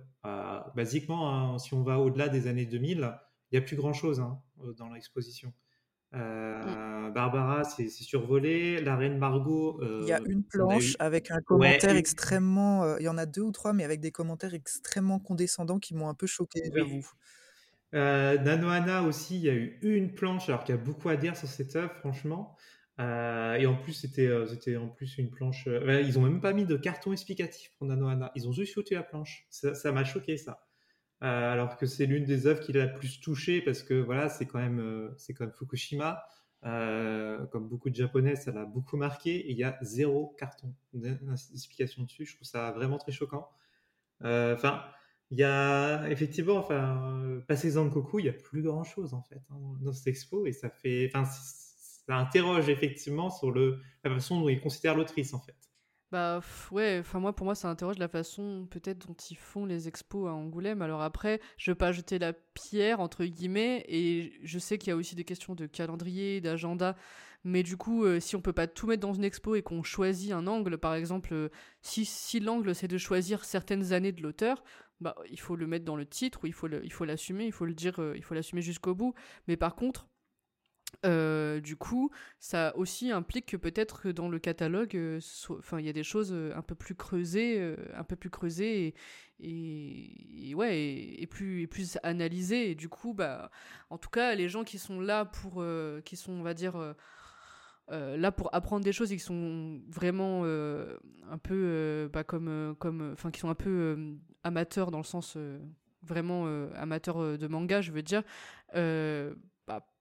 basiquement, 0.76 1.54
hein, 1.54 1.58
si 1.58 1.74
on 1.74 1.84
va 1.84 2.00
au-delà 2.00 2.28
des 2.28 2.48
années 2.48 2.66
2000, 2.66 3.18
il 3.52 3.58
n'y 3.58 3.64
a 3.64 3.66
plus 3.66 3.78
grand 3.78 3.94
chose 3.94 4.20
hein, 4.20 4.42
dans 4.78 4.90
l'exposition. 4.90 5.54
Euh, 6.14 7.10
Barbara, 7.10 7.64
c'est 7.64 7.90
survolé. 7.90 8.82
La 8.82 8.96
reine 8.96 9.18
Margot. 9.18 9.80
il 9.82 10.08
y 10.08 10.14
a 10.14 10.20
euh, 10.20 10.26
une 10.28 10.44
planche 10.44 10.96
avec 11.00 11.32
un 11.32 11.42
commentaire 11.42 11.96
extrêmement. 11.96 12.84
Euh, 12.84 12.98
il 13.00 13.06
y 13.06 13.10
en 13.10 13.18
a 13.18 13.26
deux 13.26 13.42
ou 13.42 13.52
trois, 13.52 13.74
mais 13.74 13.84
avec 13.84 14.00
des 14.00 14.12
commentaires 14.12 14.54
extrêmement 14.54 15.20
condescendants 15.20 15.80
qui 15.80 15.94
m'ont 15.94 16.08
un 16.08 16.14
peu 16.14 16.28
choqué, 16.28 16.62
j'avoue. 16.74 17.08
Nanoana 17.94 19.04
aussi, 19.04 19.38
il 19.38 19.44
y 19.44 19.50
a 19.50 19.54
eu 19.54 19.80
une 19.82 20.14
planche, 20.14 20.50
alors 20.50 20.64
qu'il 20.64 20.76
y 20.76 20.78
a 20.78 20.82
beaucoup 20.82 21.10
à 21.10 21.16
dire 21.16 21.36
sur 21.36 21.48
cette 21.48 21.76
œuvre, 21.76 21.94
franchement. 21.96 22.56
et 23.00 23.66
en 23.66 23.76
plus, 23.76 23.94
c'était 23.94 24.30
c'était 24.48 24.78
en 24.78 24.88
plus 24.88 25.18
une 25.18 25.30
planche. 25.30 25.68
ils 25.68 26.18
ont 26.18 26.22
même 26.22 26.42
pas 26.42 26.54
mis 26.54 26.66
de 26.66 26.78
carton 26.78 27.12
explicatif 27.12 27.72
pour 27.78 27.88
Nanoana. 27.88 28.32
Ils 28.36 28.48
ont 28.48 28.54
juste 28.54 28.74
foutu 28.74 28.94
la 28.94 29.04
planche. 29.04 29.46
Ça 29.50 29.92
m'a 29.92 30.06
choqué, 30.06 30.38
ça. 30.38 30.65
Euh, 31.24 31.52
alors 31.54 31.78
que 31.78 31.86
c'est 31.86 32.06
l'une 32.06 32.26
des 32.26 32.46
œuvres 32.46 32.60
qui 32.60 32.74
l'a 32.74 32.88
plus 32.88 33.20
touché 33.20 33.62
parce 33.62 33.84
que 33.84 33.94
voilà, 33.94 34.30
c'est 34.30 34.46
quand 34.46 34.60
même 34.60 34.80
euh, 34.80 35.14
c'est 35.18 35.34
comme 35.34 35.52
Fukushima. 35.52 36.26
Euh, 36.66 37.46
comme 37.48 37.68
beaucoup 37.68 37.92
de 37.92 37.96
japonais, 37.96 38.36
ça 38.36 38.52
l'a 38.52 38.66
beaucoup 38.66 38.98
marqué. 38.98 39.46
Il 39.50 39.58
y 39.58 39.64
a 39.64 39.78
zéro 39.82 40.36
carton 40.40 40.74
d'explication 40.94 42.04
dessus. 42.04 42.26
Je 42.26 42.36
trouve 42.36 42.48
ça 42.48 42.72
vraiment 42.72 42.98
très 42.98 43.12
choquant. 43.12 43.50
Enfin, 44.24 44.84
il 45.32 45.38
y 45.38 45.44
a 45.44 46.10
effectivement, 46.10 46.56
enfin, 46.56 47.42
passé 47.48 47.72
Zankoku, 47.72 48.20
il 48.20 48.24
n'y 48.24 48.30
a 48.30 48.34
plus 48.34 48.64
grand 48.64 48.84
chose 48.84 49.14
en 49.14 49.22
fait 49.22 49.42
hein, 49.50 49.58
dans 49.82 49.94
cette 49.94 50.08
expo 50.08 50.46
et 50.46 50.54
ça 50.54 50.70
fait, 50.70 51.12
enfin, 51.14 51.26
ça 51.26 52.16
interroge 52.16 52.70
effectivement 52.70 53.30
sur 53.30 53.52
le, 53.52 53.82
la 54.04 54.12
façon 54.12 54.40
dont 54.40 54.50
il 54.50 54.62
considère 54.62 54.96
l'autrice 54.96 55.34
en 55.34 55.40
fait. 55.40 55.65
Bah 56.16 56.40
ouais, 56.72 57.00
enfin 57.02 57.20
moi 57.20 57.36
pour 57.36 57.44
moi 57.44 57.56
ça 57.56 57.68
interroge 57.70 57.98
la 57.98 58.08
façon 58.08 58.68
peut-être 58.72 59.06
dont 59.06 59.16
ils 59.30 59.36
font 59.36 59.66
les 59.66 59.90
expos 59.90 60.30
à 60.30 60.34
Angoulême. 60.34 60.82
Alors 60.82 61.02
après, 61.02 61.42
je 61.58 61.72
veux 61.72 61.76
pas 61.76 61.92
jeter 61.92 62.20
la 62.20 62.32
pierre 62.32 63.02
entre 63.02 63.26
guillemets 63.26 63.84
et 63.90 64.32
je 64.42 64.58
sais 64.58 64.78
qu'il 64.78 64.92
y 64.92 64.94
a 64.94 64.96
aussi 64.96 65.16
des 65.16 65.26
questions 65.26 65.56
de 65.56 65.66
calendrier, 65.66 66.40
d'agenda, 66.40 66.96
mais 67.44 67.64
du 67.64 67.76
coup 67.76 68.06
euh, 68.06 68.22
si 68.22 68.38
on 68.38 68.42
peut 68.42 68.54
pas 68.54 68.66
tout 68.68 68.88
mettre 68.88 69.02
dans 69.02 69.14
une 69.14 69.26
expo 69.26 69.56
et 69.56 69.62
qu'on 69.62 69.84
choisit 69.84 70.32
un 70.32 70.48
angle, 70.48 70.78
par 70.78 70.94
exemple, 70.94 71.34
euh, 71.34 71.50
si 71.82 72.06
si 72.06 72.40
l'angle 72.40 72.74
c'est 72.74 72.88
de 72.88 72.98
choisir 72.98 73.44
certaines 73.44 73.92
années 73.92 74.14
de 74.14 74.22
l'auteur, 74.22 74.64
bah 75.02 75.16
il 75.30 75.40
faut 75.42 75.58
le 75.58 75.68
mettre 75.68 75.84
dans 75.84 75.98
le 75.98 76.06
titre 76.06 76.46
ou 76.46 76.48
il 76.48 76.54
faut 76.54 76.70
il 76.70 76.94
faut 76.94 77.04
l'assumer, 77.04 77.46
il 77.46 77.52
faut 77.52 77.66
le 77.66 77.74
dire, 77.74 78.00
euh, 78.00 78.14
il 78.16 78.24
faut 78.24 78.36
l'assumer 78.36 78.62
jusqu'au 78.62 78.96
bout. 78.96 79.14
Mais 79.50 79.58
par 79.58 79.76
contre 79.76 80.08
Euh, 81.06 81.60
du 81.62 81.76
coup, 81.76 82.12
ça 82.40 82.76
aussi 82.78 83.12
implique 83.12 83.48
que 83.48 83.58
peut-être 83.58 84.02
que 84.02 84.10
dans 84.10 84.30
le 84.30 84.40
catalogue, 84.40 84.96
euh, 84.96 85.20
enfin, 85.50 85.80
il 85.80 85.86
y 85.86 85.90
a 85.90 85.94
des 85.94 86.04
choses 86.04 86.32
euh, 86.32 86.54
un 86.56 86.62
peu 86.62 86.76
plus 86.76 86.96
creusées, 86.96 87.76
un 87.96 88.04
peu 88.04 88.16
plus 88.16 88.30
creusées 88.30 88.94
et, 89.40 90.54
ouais, 90.56 90.80
et, 91.18 91.28
plus 91.28 91.64
et 91.64 91.68
plus 91.68 91.98
analysées. 92.04 92.76
Du 92.76 92.90
coup, 92.90 93.14
bah, 93.14 93.52
en 93.90 93.98
tout 93.98 94.10
cas, 94.10 94.36
les 94.36 94.50
gens 94.50 94.64
qui 94.64 94.78
sont 94.78 95.00
là 95.00 95.26
pour, 95.26 95.64
qui 96.06 96.16
sont, 96.16 96.34
on 96.34 96.44
va 96.44 96.54
dire, 96.54 96.96
là 97.90 98.32
pour 98.32 98.54
apprendre 98.54 98.84
des 98.84 98.94
choses 98.94 99.12
et 99.12 99.18
qui 99.18 99.24
sont 99.24 99.82
vraiment 99.90 100.44
un 100.44 101.38
peu, 101.42 101.54
euh, 101.54 102.10
bah, 102.10 102.24
comme, 102.24 102.76
comme, 102.80 103.12
enfin, 103.14 103.32
qui 103.32 103.40
sont 103.40 103.50
un 103.50 103.56
peu 103.56 103.98
amateurs 104.44 104.92
dans 104.92 105.00
le 105.00 105.04
sens 105.04 105.38
vraiment 106.04 106.46
amateurs 106.76 107.38
de 107.38 107.48
manga, 107.48 107.82
je 107.82 107.92
veux 107.92 108.04
dire. 108.04 108.24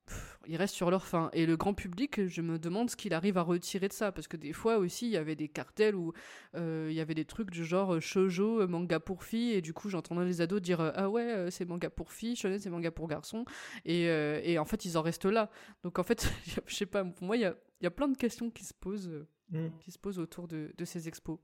Pff, 0.07 0.39
ils 0.47 0.57
restent 0.57 0.75
sur 0.75 0.91
leur 0.91 1.07
fin. 1.07 1.31
Et 1.33 1.47
le 1.47 1.57
grand 1.57 1.75
public, 1.75 2.27
je 2.27 2.41
me 2.43 2.59
demande 2.59 2.91
ce 2.91 2.97
qu'il 2.97 3.15
arrive 3.15 3.39
à 3.39 3.43
retirer 3.43 3.89
de 3.89 3.93
ça. 3.93 4.13
Parce 4.13 4.29
que 4.29 4.37
des 4.37 4.53
fois 4.53 4.79
aussi, 4.79 5.07
il 5.07 5.13
y 5.13 5.17
avait 5.17 5.37
des 5.37 5.49
cartels 5.49 5.95
où 5.95 6.13
euh, 6.55 6.89
il 6.91 6.95
y 6.95 7.01
avait 7.01 7.15
des 7.15 7.25
trucs 7.25 7.51
du 7.51 7.65
genre 7.65 7.95
euh, 7.95 8.01
shoujo, 8.01 8.61
euh, 8.61 8.67
manga 8.67 9.01
pour 9.01 9.25
filles. 9.25 9.53
Et 9.53 9.63
du 9.63 9.73
coup, 9.73 9.89
j'entendais 9.89 10.25
les 10.25 10.41
ados 10.41 10.61
dire 10.61 10.81
Ah 10.95 11.09
ouais, 11.09 11.51
c'est 11.51 11.65
manga 11.65 11.91
pour 11.91 12.13
filles, 12.13 12.37
shonen, 12.37 12.59
c'est 12.59 12.71
manga 12.71 12.91
pour 12.91 13.09
garçons. 13.09 13.45
Et, 13.85 14.09
euh, 14.09 14.41
et 14.45 14.59
en 14.59 14.65
fait, 14.65 14.85
ils 14.85 14.99
en 14.99 15.03
restent 15.03 15.25
là. 15.25 15.51
Donc 15.83 15.99
en 15.99 16.03
fait, 16.03 16.31
je 16.67 16.75
sais 16.75 16.87
pas, 16.87 17.05
pour 17.05 17.27
moi, 17.27 17.37
il 17.37 17.41
y 17.41 17.47
a, 17.47 17.55
y 17.81 17.87
a 17.87 17.91
plein 17.91 18.09
de 18.09 18.17
questions 18.17 18.51
qui 18.51 18.65
se 18.65 18.75
posent, 18.75 19.11
Mm. 19.51 19.69
qui 19.79 19.91
se 19.91 19.99
posent 19.99 20.19
autour 20.19 20.49
de, 20.49 20.73
de 20.77 20.85
ces 20.87 21.07
expos. 21.07 21.39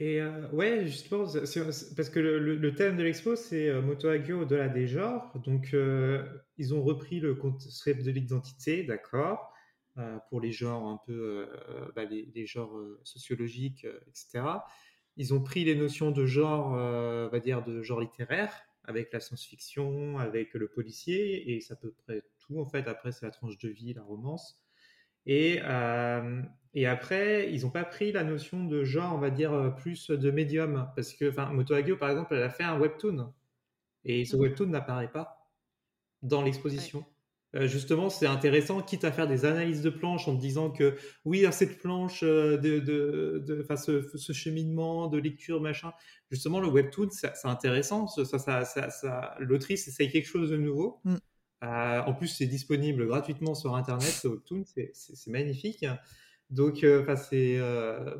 Et 0.00 0.20
euh, 0.20 0.48
ouais, 0.50 0.86
justement, 0.86 1.26
c'est- 1.26 1.94
parce 1.94 2.10
que 2.10 2.18
le, 2.18 2.74
thème 2.74 2.96
de 2.96 3.02
l'expo, 3.02 3.36
c'est 3.36 3.68
euh, 3.68 3.82
Moto 3.82 4.08
Hagio 4.08 4.40
au-delà 4.42 4.68
des 4.68 4.86
genres. 4.88 5.32
Donc, 5.44 5.74
euh, 5.74 6.26
ils 6.58 6.74
ont 6.74 6.82
repris 6.82 7.20
le 7.20 7.34
concept 7.34 8.02
de 8.02 8.10
l'identité, 8.10 8.82
d'accord, 8.82 9.52
euh, 9.98 10.18
pour 10.28 10.40
les 10.40 10.52
genres 10.52 10.86
un 10.88 10.98
peu, 11.06 11.46
euh, 11.68 11.92
bah, 11.94 12.04
les, 12.04 12.46
genres 12.46 12.76
sociologiques, 13.04 13.86
etc. 14.08 14.64
Ils 15.16 15.34
ont 15.34 15.42
pris 15.42 15.64
les 15.64 15.74
notions 15.76 16.10
de 16.10 16.24
genre, 16.26 16.70
on 16.72 17.28
va 17.28 17.40
dire, 17.40 17.62
de 17.64 17.82
genre 17.82 18.00
littéraire, 18.00 18.52
avec 18.84 19.12
la 19.12 19.20
science-fiction, 19.20 20.18
avec 20.18 20.54
le 20.54 20.68
policier, 20.68 21.54
et 21.54 21.60
à 21.70 21.76
peu 21.76 21.92
près 21.92 22.22
tout, 22.40 22.58
en 22.58 22.66
fait. 22.66 22.88
Après, 22.88 23.12
c'est 23.12 23.26
la 23.26 23.30
tranche 23.30 23.58
de 23.58 23.68
vie, 23.68 23.92
la 23.94 24.02
romance. 24.02 24.61
Et, 25.26 25.60
euh, 25.64 26.42
et 26.74 26.86
après, 26.86 27.52
ils 27.52 27.62
n'ont 27.62 27.70
pas 27.70 27.84
pris 27.84 28.12
la 28.12 28.24
notion 28.24 28.64
de 28.64 28.84
genre, 28.84 29.14
on 29.14 29.18
va 29.18 29.30
dire, 29.30 29.52
euh, 29.52 29.70
plus 29.70 30.10
de 30.10 30.30
médium. 30.30 30.90
Parce 30.96 31.12
que, 31.14 31.30
enfin, 31.30 31.46
Moto 31.52 31.74
Hagio, 31.74 31.96
par 31.96 32.10
exemple, 32.10 32.34
elle 32.34 32.42
a 32.42 32.50
fait 32.50 32.64
un 32.64 32.78
webtoon. 32.78 33.32
Et 34.04 34.24
ce 34.24 34.36
Mhm. 34.36 34.42
webtoon 34.42 34.66
n'apparaît 34.68 35.10
pas 35.12 35.50
dans 36.22 36.42
l'exposition. 36.42 37.04
Euh, 37.54 37.66
justement, 37.68 38.08
c'est 38.10 38.26
intéressant, 38.26 38.80
quitte 38.82 39.04
à 39.04 39.12
faire 39.12 39.28
des 39.28 39.44
analyses 39.44 39.82
de 39.82 39.90
planches 39.90 40.26
en 40.28 40.34
te 40.36 40.40
disant 40.40 40.70
que 40.70 40.96
oui, 41.26 41.44
à 41.46 41.52
cette 41.52 41.78
planche, 41.80 42.22
euh, 42.22 42.56
de, 42.56 42.78
de, 42.78 43.66
ce, 43.76 44.02
ce 44.16 44.32
cheminement 44.32 45.08
de 45.08 45.18
lecture, 45.18 45.60
machin, 45.60 45.92
justement, 46.30 46.60
le 46.60 46.68
webtoon, 46.68 47.10
c'est 47.10 47.28
intéressant. 47.44 48.06
Ça, 48.06 48.24
ça, 48.24 48.38
ça, 48.38 48.64
ça- 48.64 48.90
ça- 48.90 49.36
L'autrice 49.40 49.86
essaye 49.88 50.10
quelque 50.10 50.26
chose 50.28 50.50
de 50.50 50.56
nouveau. 50.56 51.00
Mm. 51.04 51.16
Euh, 51.62 52.02
en 52.02 52.12
plus, 52.14 52.28
c'est 52.28 52.46
disponible 52.46 53.06
gratuitement 53.06 53.54
sur 53.54 53.74
Internet, 53.76 54.20
webtoon, 54.24 54.64
c'est- 54.64 55.26
magnifique. 55.28 55.86
Donc, 56.50 56.82
euh, 56.84 57.02
enfin, 57.02 57.16
c'est, 57.16 57.56
euh, 57.58 58.14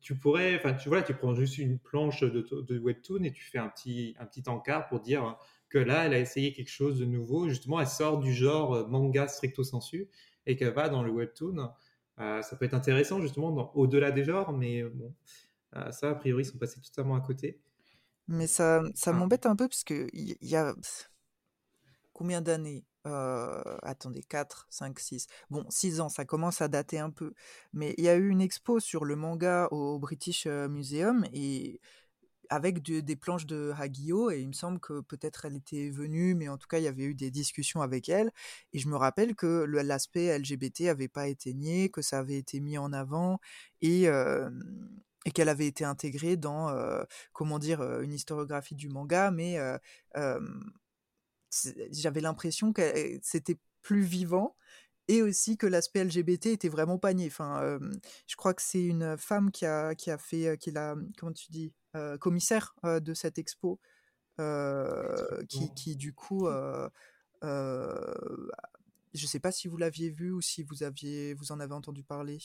tu 0.00 0.16
pourrais, 0.16 0.56
enfin, 0.56 0.74
tu 0.74 0.88
vois, 0.88 1.02
tu 1.02 1.14
prends 1.14 1.34
juste 1.34 1.58
une 1.58 1.78
planche 1.78 2.20
de, 2.22 2.40
de 2.62 2.78
webtoon 2.78 3.22
et 3.24 3.32
tu 3.32 3.44
fais 3.44 3.58
un 3.58 3.68
petit, 3.68 4.14
un 4.18 4.26
petit 4.26 4.42
encart 4.48 4.88
pour 4.88 5.00
dire 5.00 5.36
que 5.70 5.78
là, 5.78 6.06
elle 6.06 6.14
a 6.14 6.18
essayé 6.18 6.52
quelque 6.52 6.70
chose 6.70 6.98
de 6.98 7.04
nouveau. 7.04 7.48
Justement, 7.48 7.80
elle 7.80 7.86
sort 7.88 8.18
du 8.18 8.32
genre 8.34 8.88
manga 8.88 9.28
stricto 9.28 9.64
sensu 9.64 10.08
et 10.46 10.56
qu'elle 10.56 10.74
va 10.74 10.88
dans 10.88 11.02
le 11.02 11.10
webtoon. 11.10 11.70
Euh, 12.20 12.42
ça 12.42 12.56
peut 12.56 12.64
être 12.64 12.74
intéressant, 12.74 13.20
justement, 13.20 13.70
au-delà 13.76 14.10
des 14.10 14.24
genres, 14.24 14.52
mais 14.52 14.82
bon, 14.84 15.14
euh, 15.76 15.90
ça, 15.92 16.10
a 16.10 16.14
priori, 16.16 16.42
ils 16.44 16.46
sont 16.46 16.58
passés 16.58 16.80
totalement 16.80 17.16
à 17.16 17.20
côté. 17.20 17.60
Mais 18.28 18.46
ça, 18.46 18.82
ça 18.94 19.12
Ah. 19.12 19.14
m'embête 19.14 19.46
un 19.46 19.56
peu 19.56 19.68
parce 19.68 19.84
que 19.84 20.06
il 20.12 20.36
y, 20.40 20.46
y 20.50 20.56
a 20.56 20.74
combien 22.18 22.40
d'années? 22.42 22.84
Euh, 23.06 23.62
Attendez, 23.82 24.22
4, 24.22 24.66
5, 24.70 24.98
6. 24.98 25.28
Bon, 25.50 25.64
6 25.70 26.00
ans, 26.00 26.08
ça 26.08 26.24
commence 26.24 26.60
à 26.60 26.68
dater 26.68 26.98
un 26.98 27.10
peu. 27.10 27.32
Mais 27.72 27.94
il 27.96 28.04
y 28.04 28.08
a 28.08 28.16
eu 28.16 28.28
une 28.28 28.40
expo 28.40 28.80
sur 28.80 29.04
le 29.04 29.14
manga 29.16 29.68
au 29.70 29.98
British 30.00 30.46
euh, 30.46 30.68
Museum 30.68 31.24
et 31.32 31.80
avec 32.50 32.82
de- 32.82 33.00
des 33.00 33.16
planches 33.16 33.46
de 33.46 33.72
Hagio 33.78 34.30
et 34.30 34.40
il 34.40 34.48
me 34.48 34.52
semble 34.54 34.80
que 34.80 35.00
peut-être 35.02 35.44
elle 35.44 35.56
était 35.56 35.90
venue, 35.90 36.34
mais 36.34 36.48
en 36.48 36.56
tout 36.58 36.66
cas 36.66 36.78
il 36.78 36.84
y 36.84 36.88
avait 36.88 37.04
eu 37.04 37.14
des 37.14 37.30
discussions 37.30 37.82
avec 37.82 38.08
elle 38.08 38.30
et 38.72 38.78
je 38.78 38.88
me 38.88 38.96
rappelle 38.96 39.34
que 39.36 39.64
l'aspect 39.66 40.24
LGBT 40.26 40.88
avait 40.88 41.08
pas 41.08 41.28
été 41.28 41.52
nié, 41.54 41.90
que 41.90 42.00
ça 42.02 42.18
avait 42.20 42.38
été 42.38 42.60
mis 42.60 42.78
en 42.78 42.92
avant 42.94 43.38
et 43.82 44.08
euh, 44.08 44.50
qu'elle 45.34 45.50
avait 45.50 45.66
été 45.66 45.84
intégrée 45.84 46.36
dans 46.38 46.74
comment 47.32 47.58
dire 47.58 47.82
une 48.00 48.12
historiographie 48.14 48.74
du 48.76 48.88
manga, 48.88 49.30
mais 49.30 49.58
j'avais 51.90 52.20
l'impression 52.20 52.72
que 52.72 52.82
euh, 52.82 53.18
c'était 53.22 53.58
plus 53.82 54.02
vivant 54.02 54.56
et 55.08 55.22
aussi 55.22 55.56
que 55.56 55.66
l'aspect 55.66 56.04
LGBT 56.04 56.46
était 56.46 56.68
vraiment 56.68 56.98
pas 56.98 57.14
nié. 57.14 57.26
Enfin, 57.28 57.62
euh, 57.62 57.78
je 58.26 58.36
crois 58.36 58.54
que 58.54 58.62
c'est 58.62 58.82
une 58.84 59.16
femme 59.18 59.50
qui 59.50 59.66
a, 59.66 59.94
qui 59.94 60.10
a 60.10 60.18
fait, 60.18 60.48
euh, 60.48 60.56
qui 60.56 60.70
est 60.70 60.72
la, 60.72 60.96
comment 61.18 61.32
tu 61.32 61.50
dis, 61.50 61.72
euh, 61.96 62.18
commissaire 62.18 62.74
euh, 62.84 63.00
de 63.00 63.14
cette 63.14 63.38
expo, 63.38 63.80
euh, 64.40 65.44
qui, 65.48 65.72
qui 65.74 65.96
du 65.96 66.12
coup, 66.12 66.46
euh, 66.48 66.88
euh, 67.44 68.14
je 69.14 69.26
sais 69.26 69.40
pas 69.40 69.52
si 69.52 69.68
vous 69.68 69.76
l'aviez 69.76 70.10
vu 70.10 70.32
ou 70.32 70.40
si 70.40 70.62
vous 70.62 70.82
aviez, 70.82 71.34
vous 71.34 71.52
en 71.52 71.60
avez 71.60 71.74
entendu 71.74 72.02
parler. 72.04 72.38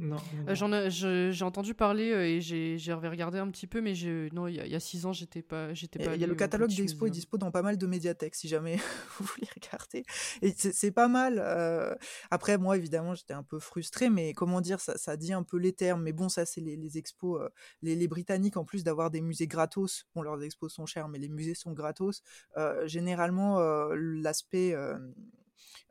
Non, 0.00 0.16
non, 0.16 0.44
Euh, 0.48 1.30
j'ai 1.32 1.44
entendu 1.44 1.74
parler 1.74 2.12
euh, 2.12 2.24
et 2.24 2.40
j'ai 2.40 2.78
j'ai 2.78 2.92
regardé 2.92 3.38
un 3.38 3.50
petit 3.50 3.66
peu, 3.66 3.80
mais 3.80 3.96
je, 3.96 4.32
non, 4.32 4.46
il 4.46 4.54
y, 4.54 4.60
a- 4.60 4.66
il 4.66 4.70
y 4.70 4.76
a 4.76 4.80
six 4.80 5.06
ans, 5.06 5.12
j'étais 5.12 5.42
pas, 5.42 5.74
j'étais 5.74 5.98
pas 5.98 6.14
Il 6.14 6.20
y 6.20 6.24
a 6.24 6.26
le 6.28 6.34
catalogue 6.36 6.70
d'expo 6.82 7.06
est 7.06 7.10
dispo 7.10 7.36
dans 7.36 7.50
pas 7.50 7.62
mal 7.62 7.76
de 7.78 7.86
médiathèques 7.86 8.36
si 8.36 8.46
jamais 8.46 8.76
vous 9.18 9.24
voulez 9.26 9.48
regarder. 9.60 10.04
Et 10.40 10.52
c'est 10.56 10.72
c'est 10.72 10.92
pas 10.92 11.08
mal. 11.08 11.42
euh. 11.44 11.96
Après, 12.30 12.58
moi, 12.58 12.76
évidemment, 12.76 13.14
j'étais 13.14 13.34
un 13.34 13.42
peu 13.42 13.58
frustrée, 13.58 14.08
mais 14.08 14.34
comment 14.34 14.60
dire, 14.60 14.78
ça, 14.80 14.96
ça 14.96 15.16
dit 15.16 15.32
un 15.32 15.42
peu 15.42 15.56
les 15.58 15.72
termes. 15.72 16.02
Mais 16.02 16.12
bon, 16.12 16.28
ça, 16.28 16.46
c'est 16.46 16.60
les, 16.60 16.76
les 16.76 16.96
expos. 16.98 17.40
euh, 17.42 17.48
les, 17.82 17.96
les 17.96 18.06
Britanniques, 18.08 18.56
en 18.56 18.64
plus 18.64 18.84
d'avoir 18.84 19.10
des 19.10 19.20
musées 19.20 19.48
gratos, 19.48 20.06
bon, 20.14 20.22
leurs 20.22 20.40
expos 20.44 20.72
sont 20.72 20.86
chers, 20.86 21.08
mais 21.08 21.18
les 21.18 21.28
musées 21.28 21.54
sont 21.54 21.72
gratos. 21.72 22.22
euh, 22.56 22.86
généralement, 22.86 23.58
euh, 23.58 25.02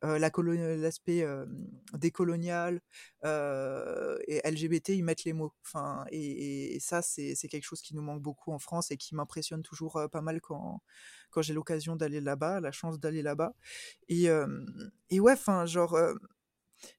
l'aspect. 0.02 0.42
euh, 0.42 0.78
l'aspect 0.78 1.26
décolonial 1.94 2.82
et 3.24 4.42
LGBT, 4.44 4.90
ils 4.90 5.04
mettent 5.04 5.24
les 5.24 5.34
mots. 5.34 5.54
Enfin, 5.66 6.06
et, 6.12 6.78
ça, 6.80 7.02
c'est 7.02 7.36
quelque 7.50 7.64
chose 7.64 7.82
qui 7.82 7.96
nous 7.96 8.02
manque 8.02 8.22
beaucoup 8.22 8.52
en 8.52 8.60
France 8.60 8.92
et 8.92 8.98
qui 8.98 9.16
m'impressionne 9.16 9.64
toujours 9.64 10.02
pas 10.12 10.22
mal 10.22 10.42
quand, 10.42 10.82
quand 11.30 11.42
j'ai 11.42 11.54
l'occasion 11.54 11.96
d'aller 11.96 12.22
là-bas, 12.22 12.60
la 12.60 12.72
chance 12.72 13.00
d'aller 13.00 13.22
là-bas. 13.22 13.54
Et, 14.10 14.28
et 15.10 15.20
ouais, 15.20 15.34
enfin, 15.34 15.66
genre, 15.66 15.98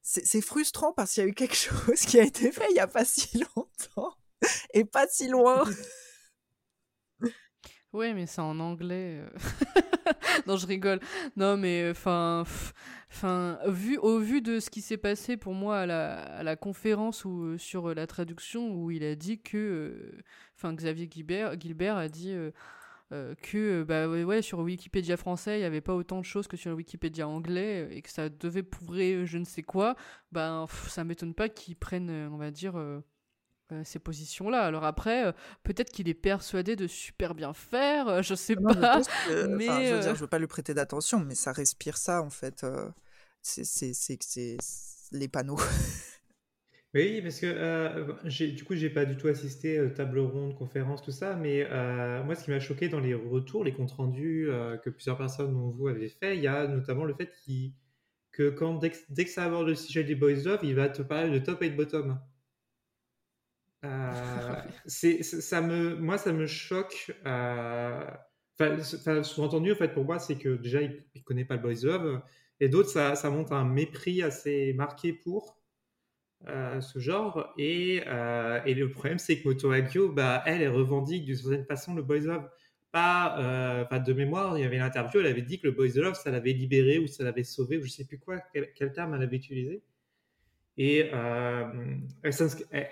c'est 0.01 0.41
frustrant 0.41 0.93
parce 0.93 1.13
qu'il 1.13 1.23
y 1.23 1.25
a 1.25 1.29
eu 1.29 1.33
quelque 1.33 1.55
chose 1.55 2.01
qui 2.01 2.19
a 2.19 2.23
été 2.23 2.51
fait 2.51 2.67
il 2.71 2.75
y 2.75 2.79
a 2.79 2.87
pas 2.87 3.05
si 3.05 3.39
longtemps 3.55 4.15
et 4.73 4.85
pas 4.85 5.07
si 5.07 5.27
loin. 5.27 5.63
Ouais, 7.91 8.13
mais 8.13 8.27
c'est 8.27 8.41
en 8.41 8.59
anglais. 8.59 9.25
Euh. 10.37 10.41
non, 10.47 10.57
je 10.57 10.67
rigole. 10.67 10.99
Non, 11.35 11.57
mais 11.57 11.89
enfin, 11.89 12.43
enfin, 13.11 13.59
vu 13.67 13.97
au 13.97 14.19
vu 14.19 14.41
de 14.41 14.59
ce 14.59 14.69
qui 14.69 14.81
s'est 14.81 14.97
passé 14.97 15.37
pour 15.37 15.53
moi 15.53 15.79
à 15.79 15.85
la, 15.85 16.19
à 16.21 16.43
la 16.43 16.55
conférence 16.55 17.25
ou 17.25 17.43
euh, 17.43 17.57
sur 17.57 17.89
euh, 17.89 17.93
la 17.93 18.07
traduction 18.07 18.71
où 18.73 18.91
il 18.91 19.03
a 19.03 19.15
dit 19.15 19.41
que, 19.41 19.57
euh, 19.57 20.21
enfin, 20.55 20.73
Xavier 20.73 21.07
Gilbert, 21.11 21.59
Gilbert 21.59 21.97
a 21.97 22.07
dit 22.09 22.31
euh, 22.33 22.51
euh, 23.13 23.35
que, 23.41 23.81
euh, 23.81 23.85
bah 23.85 24.07
ouais, 24.09 24.41
sur 24.41 24.59
Wikipédia 24.59 25.17
français, 25.17 25.57
il 25.57 25.59
n'y 25.61 25.65
avait 25.65 25.81
pas 25.81 25.95
autant 25.95 26.19
de 26.19 26.25
choses 26.25 26.47
que 26.47 26.57
sur 26.57 26.73
Wikipédia 26.75 27.27
anglais 27.27 27.87
euh, 27.89 27.95
et 27.95 28.01
que 28.01 28.09
ça 28.09 28.29
devait 28.29 28.63
prouver 28.63 29.13
euh, 29.15 29.25
je 29.25 29.37
ne 29.39 29.45
sais 29.45 29.63
quoi. 29.63 29.95
Ben, 30.31 30.65
pff, 30.69 30.89
ça 30.89 31.03
m'étonne 31.03 31.33
pas 31.35 31.49
qu'ils 31.49 31.75
prennent, 31.77 32.09
euh, 32.11 32.29
on 32.31 32.37
va 32.37 32.51
dire. 32.51 32.77
euh, 32.77 32.99
euh, 32.99 33.01
ces 33.83 33.99
positions-là. 33.99 34.63
Alors 34.65 34.83
après, 34.83 35.25
euh, 35.27 35.31
peut-être 35.63 35.91
qu'il 35.91 36.09
est 36.09 36.13
persuadé 36.13 36.75
de 36.75 36.87
super 36.87 37.35
bien 37.35 37.53
faire, 37.53 38.07
euh, 38.07 38.21
je 38.21 38.35
sais 38.35 38.55
Non, 38.55 38.71
je 38.73 38.85
pas. 38.87 39.01
enfin, 39.55 39.83
mais, 39.83 39.85
je 39.85 39.93
veux 39.93 39.99
dire, 39.99 40.13
euh, 40.13 40.15
je 40.15 40.21
veux 40.21 40.27
pas 40.27 40.39
lui 40.39 40.47
prêter 40.47 40.73
d'attention, 40.73 41.19
mais 41.19 41.35
ça 41.35 41.51
respire 41.51 41.97
ça 41.97 42.21
en 42.23 42.29
fait. 42.29 42.63
euh, 42.63 42.89
c'est 43.41 44.57
les 45.11 45.27
panneaux. 45.27 45.57
Oui, 46.95 47.21
parce 47.21 47.39
que 47.39 47.45
euh, 47.45 48.13
du 48.55 48.63
coup, 48.63 48.73
j'ai 48.75 48.89
pas 48.89 49.05
du 49.05 49.15
tout 49.15 49.27
assisté 49.27 49.77
euh, 49.77 49.89
table 49.89 50.19
ronde, 50.19 50.55
conférence, 50.55 51.03
tout 51.03 51.11
ça, 51.11 51.35
mais 51.35 51.67
euh, 51.69 52.23
moi, 52.23 52.33
ce 52.35 52.43
qui 52.45 52.49
m'a 52.51 52.59
choqué 52.59 52.89
dans 52.89 52.99
les 52.99 53.13
retours, 53.13 53.63
les 53.63 53.73
comptes 53.73 53.91
rendus 53.91 54.49
euh, 54.49 54.75
que 54.77 54.89
plusieurs 54.89 55.17
personnes, 55.17 55.53
dont 55.53 55.69
vous, 55.69 55.87
avez 55.87 56.09
fait, 56.09 56.35
il 56.37 56.41
y 56.43 56.47
a 56.47 56.67
notamment 56.67 57.05
le 57.05 57.13
fait 57.13 57.31
que 58.31 58.49
quand 58.49 58.75
dès, 58.75 58.89
que- 58.91 58.97
dès 59.09 59.25
que 59.25 59.31
ça 59.31 59.45
aborde 59.45 59.67
le 59.67 59.75
sujet 59.75 60.03
des 60.03 60.15
boys 60.15 60.33
love, 60.43 60.61
il 60.63 60.75
va 60.75 60.89
te 60.89 61.01
parler 61.03 61.29
de 61.31 61.43
top 61.45 61.61
et 61.63 61.69
de 61.69 61.75
bottom. 61.75 62.19
Euh, 63.85 64.55
ça 64.87 65.61
me, 65.61 65.95
moi, 65.95 66.17
ça 66.17 66.33
me 66.33 66.47
choque. 66.47 67.11
euh, 67.25 68.03
sous-entendu, 69.23 69.71
en 69.71 69.75
fait, 69.75 69.93
pour 69.93 70.05
moi, 70.05 70.19
c'est 70.19 70.37
que 70.37 70.55
déjà, 70.57 70.81
il, 70.81 71.05
il 71.15 71.23
connaît 71.23 71.45
pas 71.45 71.55
le 71.55 71.61
boys 71.61 71.81
love 71.83 72.21
et 72.59 72.67
d'autres, 72.67 72.89
ça, 72.89 73.15
ça 73.15 73.29
montre 73.29 73.53
un 73.53 73.63
mépris 73.63 74.21
assez 74.21 74.73
marqué 74.73 75.13
pour 75.13 75.61
ce 76.45 76.99
genre. 76.99 77.53
Et, 77.57 77.97
et, 77.97 78.73
le 78.73 78.89
problème, 78.91 79.19
c'est 79.19 79.39
que 79.41 79.47
Moto 79.47 79.71
Hagio, 79.71 80.09
bah, 80.11 80.43
elle, 80.45 80.61
elle 80.61 80.71
revendique 80.71 81.25
d'une 81.25 81.35
certaine 81.35 81.65
façon 81.65 81.95
le 81.95 82.03
boys 82.03 82.19
love. 82.19 82.49
Pas, 82.91 83.85
pas 83.89 83.99
de 83.99 84.13
mémoire, 84.13 84.57
il 84.57 84.61
y 84.61 84.65
avait 84.65 84.79
l'interview, 84.79 85.19
elle 85.19 85.27
avait 85.27 85.43
dit 85.43 85.59
que 85.59 85.67
le 85.67 85.73
boys 85.73 85.87
love, 85.95 86.15
ça 86.15 86.31
l'avait 86.31 86.53
libéré 86.53 86.97
ou 86.99 87.07
ça 87.07 87.23
l'avait 87.23 87.43
sauvé, 87.43 87.77
ou 87.77 87.83
je 87.83 87.89
sais 87.91 88.05
plus 88.05 88.19
quoi, 88.19 88.41
quel 88.75 88.91
terme 88.91 89.13
elle 89.13 89.21
avait 89.21 89.37
utilisé. 89.37 89.83
Et 90.81 91.09
euh, 91.13 91.65
elle, 92.23 92.33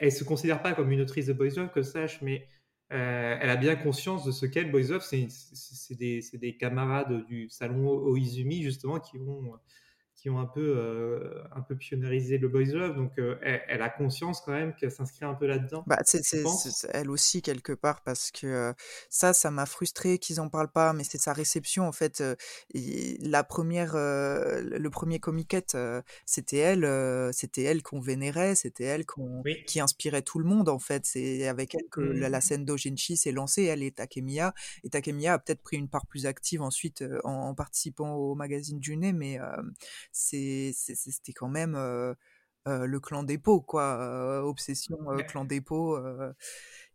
ne 0.01 0.09
se 0.09 0.23
considère 0.25 0.61
pas 0.61 0.73
comme 0.73 0.91
une 0.91 0.99
autrice 0.99 1.27
de 1.27 1.33
Boys 1.33 1.55
Love, 1.55 1.71
que 1.71 1.83
sache, 1.83 2.21
mais 2.21 2.45
euh, 2.91 3.37
elle 3.39 3.49
a 3.49 3.55
bien 3.55 3.77
conscience 3.77 4.25
de 4.25 4.31
ce 4.33 4.45
qu'est 4.45 4.65
Boys 4.65 4.89
Love. 4.89 5.03
C'est 5.03 5.95
des, 5.95 6.21
des, 6.33 6.57
camarades 6.57 7.25
du 7.27 7.47
salon 7.47 7.87
Oizumi, 8.09 8.61
justement, 8.61 8.99
qui 8.99 9.17
vont 9.17 9.53
qui 10.27 10.29
ont 10.29 10.39
un 10.39 10.45
peu, 10.45 10.75
euh, 10.77 11.41
un 11.55 11.61
peu 11.61 11.75
pionniérisé 11.77 12.37
le 12.37 12.49
boys 12.49 12.65
love. 12.65 12.97
Donc, 12.97 13.17
euh, 13.17 13.37
elle, 13.41 13.81
a 13.81 13.89
conscience 13.89 14.41
quand 14.41 14.51
même 14.51 14.75
qu'elle 14.75 14.91
s'inscrit 14.91 15.23
un 15.23 15.33
peu 15.33 15.47
là-dedans. 15.47 15.85
Bah, 15.87 15.99
c'est 16.03 16.21
elle 16.91 17.09
aussi, 17.09 17.41
quelque 17.41 17.71
part, 17.71 18.01
parce 18.01 18.31
que 18.31 18.47
euh, 18.47 18.73
ça, 19.09 19.31
ça 19.31 19.51
m'a 19.51 19.65
frustré 19.65 20.17
qu'ils 20.17 20.41
en 20.41 20.49
parlent 20.49 20.71
pas, 20.71 20.91
mais 20.91 21.05
c'est 21.05 21.17
sa 21.17 21.31
réception, 21.31 21.87
en 21.87 21.93
fait. 21.93 22.21
la 22.73 23.43
première, 23.45 23.93
le 23.95 24.87
premier 24.89 25.19
comiquette, 25.19 25.77
c'était 26.25 26.57
elle, 26.57 27.33
c'était 27.33 27.63
elle 27.63 27.81
qu'on 27.81 28.01
vénérait, 28.01 28.55
c'était 28.55 28.83
elle 28.83 29.05
qui 29.65 29.79
inspirait 29.79 30.23
tout 30.23 30.39
le 30.39 30.45
monde, 30.45 30.67
en 30.67 30.79
fait. 30.79 31.05
C'est 31.05 31.47
avec 31.47 31.73
elle 31.75 31.87
que 31.89 32.01
la, 32.01 32.29
mmh. 32.29 32.41
scène 32.41 32.65
d'Ojinshi 32.65 33.15
s'est 33.15 33.31
lancée, 33.31 33.63
elle 33.63 33.83
et 33.83 33.91
Takemiya. 33.91 34.53
Et 34.83 34.89
Takemiya 34.89 35.33
a 35.33 35.39
peut-être 35.39 35.61
pris 35.61 35.77
une 35.77 35.87
part 35.87 36.05
plus 36.05 36.25
active 36.25 36.61
ensuite 36.61 37.03
en, 37.23 37.53
participant 37.55 38.13
au 38.15 38.35
magazine 38.35 38.83
Juné, 38.83 39.13
mais 39.13 39.39
c'était 40.17 41.33
quand 41.33 41.49
même 41.49 41.75
le 42.65 42.99
clan 42.99 43.23
dépôt, 43.23 43.61
quoi. 43.61 44.43
obsession, 44.43 44.97
clan 45.27 45.45
dépôt, 45.45 45.97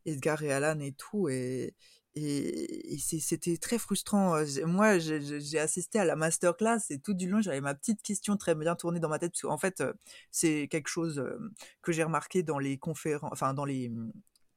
Edgar 0.07 0.43
et 0.43 0.53
Alan 0.53 0.79
et 0.81 0.93
tout. 0.93 1.29
Et, 1.29 1.75
et, 2.15 2.99
c'était 2.99 3.57
très 3.57 3.79
frustrant. 3.79 4.37
Moi, 4.67 4.99
j'ai 4.99 5.59
assisté 5.59 5.99
à 5.99 6.05
la 6.05 6.17
masterclass 6.17 6.81
et 6.91 6.99
tout 6.99 7.15
du 7.15 7.29
long, 7.29 7.41
j'avais 7.41 7.61
ma 7.61 7.75
petite 7.75 8.03
question 8.03 8.37
très 8.37 8.55
bien 8.55 8.75
tournée 8.77 9.01
dans 9.01 9.09
ma 9.09 9.19
tête. 9.19 9.33
Parce 9.33 9.43
qu'en 9.43 9.59
fait, 9.59 9.83
c'est 10.31 10.69
quelque 10.69 10.89
chose 10.89 11.25
que 11.83 11.93
j'ai 11.93 12.03
remarqué 12.03 12.43
dans 12.43 12.59
les 12.59 12.79
conférences, 12.79 13.31
enfin, 13.33 13.55
dans 13.55 13.65
les, 13.65 13.89
mmh, 13.89 14.13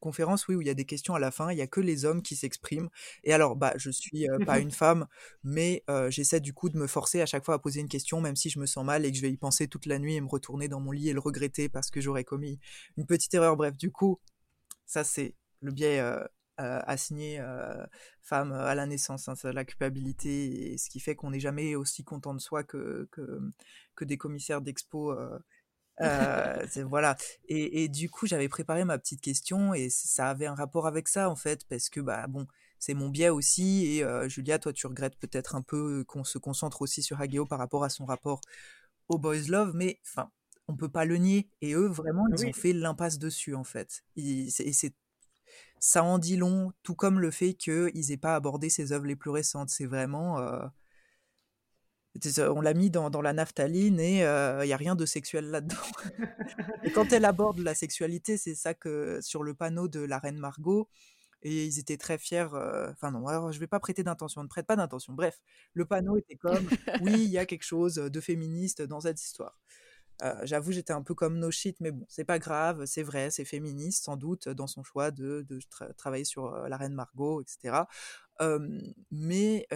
conférence, 0.06 0.46
oui, 0.46 0.54
où 0.54 0.60
il 0.60 0.68
y 0.68 0.70
a 0.70 0.74
des 0.74 0.84
questions 0.84 1.16
à 1.16 1.18
la 1.18 1.32
fin, 1.32 1.50
il 1.50 1.58
y 1.58 1.62
a 1.62 1.66
que 1.66 1.80
les 1.80 2.04
hommes 2.04 2.22
qui 2.22 2.36
s'expriment. 2.36 2.88
Et 3.24 3.32
alors, 3.32 3.56
bah, 3.56 3.72
je 3.76 3.90
suis 3.90 4.28
pas 4.46 4.60
une 4.60 4.70
femme, 4.82 5.06
mais 5.42 5.82
j'essaie 6.10 6.40
du 6.40 6.52
coup 6.52 6.68
de 6.68 6.78
me 6.78 6.86
forcer 6.86 7.20
à 7.20 7.26
chaque 7.26 7.44
fois 7.44 7.54
à 7.56 7.58
poser 7.58 7.80
une 7.80 7.88
question, 7.88 8.20
même 8.20 8.36
si 8.36 8.48
je 8.48 8.60
me 8.60 8.66
sens 8.66 8.84
mal 8.84 9.04
et 9.04 9.10
que 9.10 9.16
je 9.16 9.22
vais 9.22 9.32
y 9.32 9.36
penser 9.36 9.66
toute 9.66 9.86
la 9.86 9.98
nuit 9.98 10.14
et 10.14 10.20
me 10.20 10.28
retourner 10.28 10.68
dans 10.68 10.80
mon 10.80 10.92
lit 10.92 11.08
et 11.08 11.12
le 11.12 11.20
regretter 11.20 11.68
parce 11.68 11.90
que 11.90 12.00
j'aurais 12.00 12.24
commis 12.24 12.60
une 12.96 13.06
petite 13.06 13.34
erreur. 13.34 13.56
Bref, 13.56 13.76
du 13.76 13.90
coup, 13.90 14.20
ça 14.86 15.02
c'est 15.02 15.34
le 15.60 15.72
biais 15.72 16.00
assigné 16.56 17.42
femme 18.22 18.52
à 18.52 18.74
la 18.76 18.86
naissance, 18.86 19.28
hein, 19.28 19.34
la 19.44 19.64
culpabilité, 19.64 20.72
et 20.72 20.78
ce 20.78 20.88
qui 20.88 21.00
fait 21.00 21.16
qu'on 21.16 21.30
n'est 21.30 21.40
jamais 21.40 21.74
aussi 21.74 22.04
content 22.04 22.34
de 22.34 22.40
soi 22.40 22.62
que, 22.62 23.08
que, 23.10 23.40
que 23.96 24.04
des 24.04 24.18
commissaires 24.18 24.60
d'expo 24.60 25.12
euh, 26.00 26.66
voilà. 26.88 27.16
Et, 27.48 27.84
et, 27.84 27.88
du 27.88 28.10
coup, 28.10 28.26
j'avais 28.26 28.48
préparé 28.48 28.84
ma 28.84 28.98
petite 28.98 29.20
question 29.20 29.74
et 29.74 29.88
ça 29.90 30.28
avait 30.28 30.46
un 30.46 30.54
rapport 30.54 30.86
avec 30.86 31.08
ça 31.08 31.30
en 31.30 31.36
fait, 31.36 31.64
parce 31.68 31.88
que 31.88 32.00
bah 32.00 32.26
bon, 32.26 32.46
c'est 32.78 32.94
mon 32.94 33.08
biais 33.08 33.30
aussi. 33.30 33.86
Et 33.86 34.04
euh, 34.04 34.28
Julia, 34.28 34.58
toi, 34.58 34.72
tu 34.72 34.86
regrettes 34.86 35.16
peut-être 35.16 35.54
un 35.54 35.62
peu 35.62 36.04
qu'on 36.04 36.24
se 36.24 36.38
concentre 36.38 36.82
aussi 36.82 37.02
sur 37.02 37.20
Hageo 37.20 37.46
par 37.46 37.58
rapport 37.58 37.84
à 37.84 37.88
son 37.88 38.04
rapport 38.04 38.40
au 39.08 39.18
boys 39.18 39.48
love, 39.48 39.72
mais 39.74 40.00
enfin, 40.04 40.30
on 40.68 40.76
peut 40.76 40.88
pas 40.88 41.04
le 41.04 41.16
nier. 41.16 41.48
Et 41.60 41.74
eux, 41.74 41.86
vraiment, 41.86 42.24
ils 42.36 42.46
ont 42.46 42.52
fait 42.52 42.72
l'impasse 42.72 43.18
dessus 43.18 43.54
en 43.54 43.64
fait. 43.64 44.04
et 44.16 44.50
c'est 44.50 44.94
ça 45.78 46.02
en 46.02 46.18
dit 46.18 46.36
long, 46.36 46.72
tout 46.82 46.94
comme 46.94 47.20
le 47.20 47.30
fait 47.30 47.54
qu'ils 47.54 48.10
aient 48.12 48.16
pas 48.16 48.34
abordé 48.34 48.70
ses 48.70 48.92
œuvres 48.92 49.06
les 49.06 49.16
plus 49.16 49.30
récentes. 49.30 49.70
C'est 49.70 49.86
vraiment 49.86 50.38
euh, 50.38 50.66
on 52.38 52.60
l'a 52.60 52.74
mis 52.74 52.90
dans, 52.90 53.22
la 53.22 53.32
naphtaline 53.32 54.00
et 54.00 54.18
il 54.18 54.22
euh, 54.22 54.64
n'y 54.64 54.72
a 54.72 54.76
rien 54.76 54.94
de 54.94 55.06
sexuel 55.06 55.50
là-dedans. 55.50 55.76
et 56.84 56.90
quand 56.90 57.12
elle 57.12 57.24
aborde 57.24 57.58
la 57.58 57.74
sexualité, 57.74 58.36
c'est 58.36 58.54
ça 58.54 58.74
que 58.74 59.20
sur 59.22 59.42
le 59.42 59.54
panneau 59.54 59.88
de 59.88 60.00
la 60.00 60.18
reine 60.18 60.38
Margot, 60.38 60.88
et 61.42 61.64
ils 61.64 61.78
étaient 61.78 61.96
très 61.96 62.18
fiers. 62.18 62.48
Euh, 62.54 62.90
enfin 62.90 63.10
non, 63.10 63.26
alors 63.26 63.52
je 63.52 63.60
vais 63.60 63.66
pas 63.66 63.80
prêter 63.80 64.02
d'intention, 64.02 64.42
ne 64.42 64.48
prête 64.48 64.66
pas 64.66 64.76
d'intention. 64.76 65.12
Bref, 65.12 65.40
le 65.74 65.84
panneau 65.84 66.16
était 66.16 66.36
comme, 66.36 66.68
oui, 67.02 67.24
il 67.24 67.30
y 67.30 67.38
a 67.38 67.46
quelque 67.46 67.64
chose 67.64 67.96
de 67.96 68.20
féministe 68.20 68.82
dans 68.82 69.00
cette 69.00 69.22
histoire. 69.22 69.58
Euh, 70.22 70.34
j'avoue, 70.44 70.72
j'étais 70.72 70.92
un 70.92 71.02
peu 71.02 71.14
comme 71.14 71.38
no 71.38 71.50
shit, 71.50 71.76
mais 71.80 71.90
bon, 71.90 72.06
c'est 72.08 72.24
pas 72.24 72.38
grave, 72.38 72.86
c'est 72.86 73.02
vrai, 73.02 73.30
c'est 73.30 73.44
féministe 73.44 74.04
sans 74.04 74.16
doute 74.16 74.48
dans 74.48 74.66
son 74.66 74.82
choix 74.82 75.10
de, 75.10 75.46
travailler 75.96 76.24
sur 76.24 76.50
la 76.68 76.76
reine 76.76 76.94
Margot, 76.94 77.40
etc 77.40 77.84
mais 79.10 79.66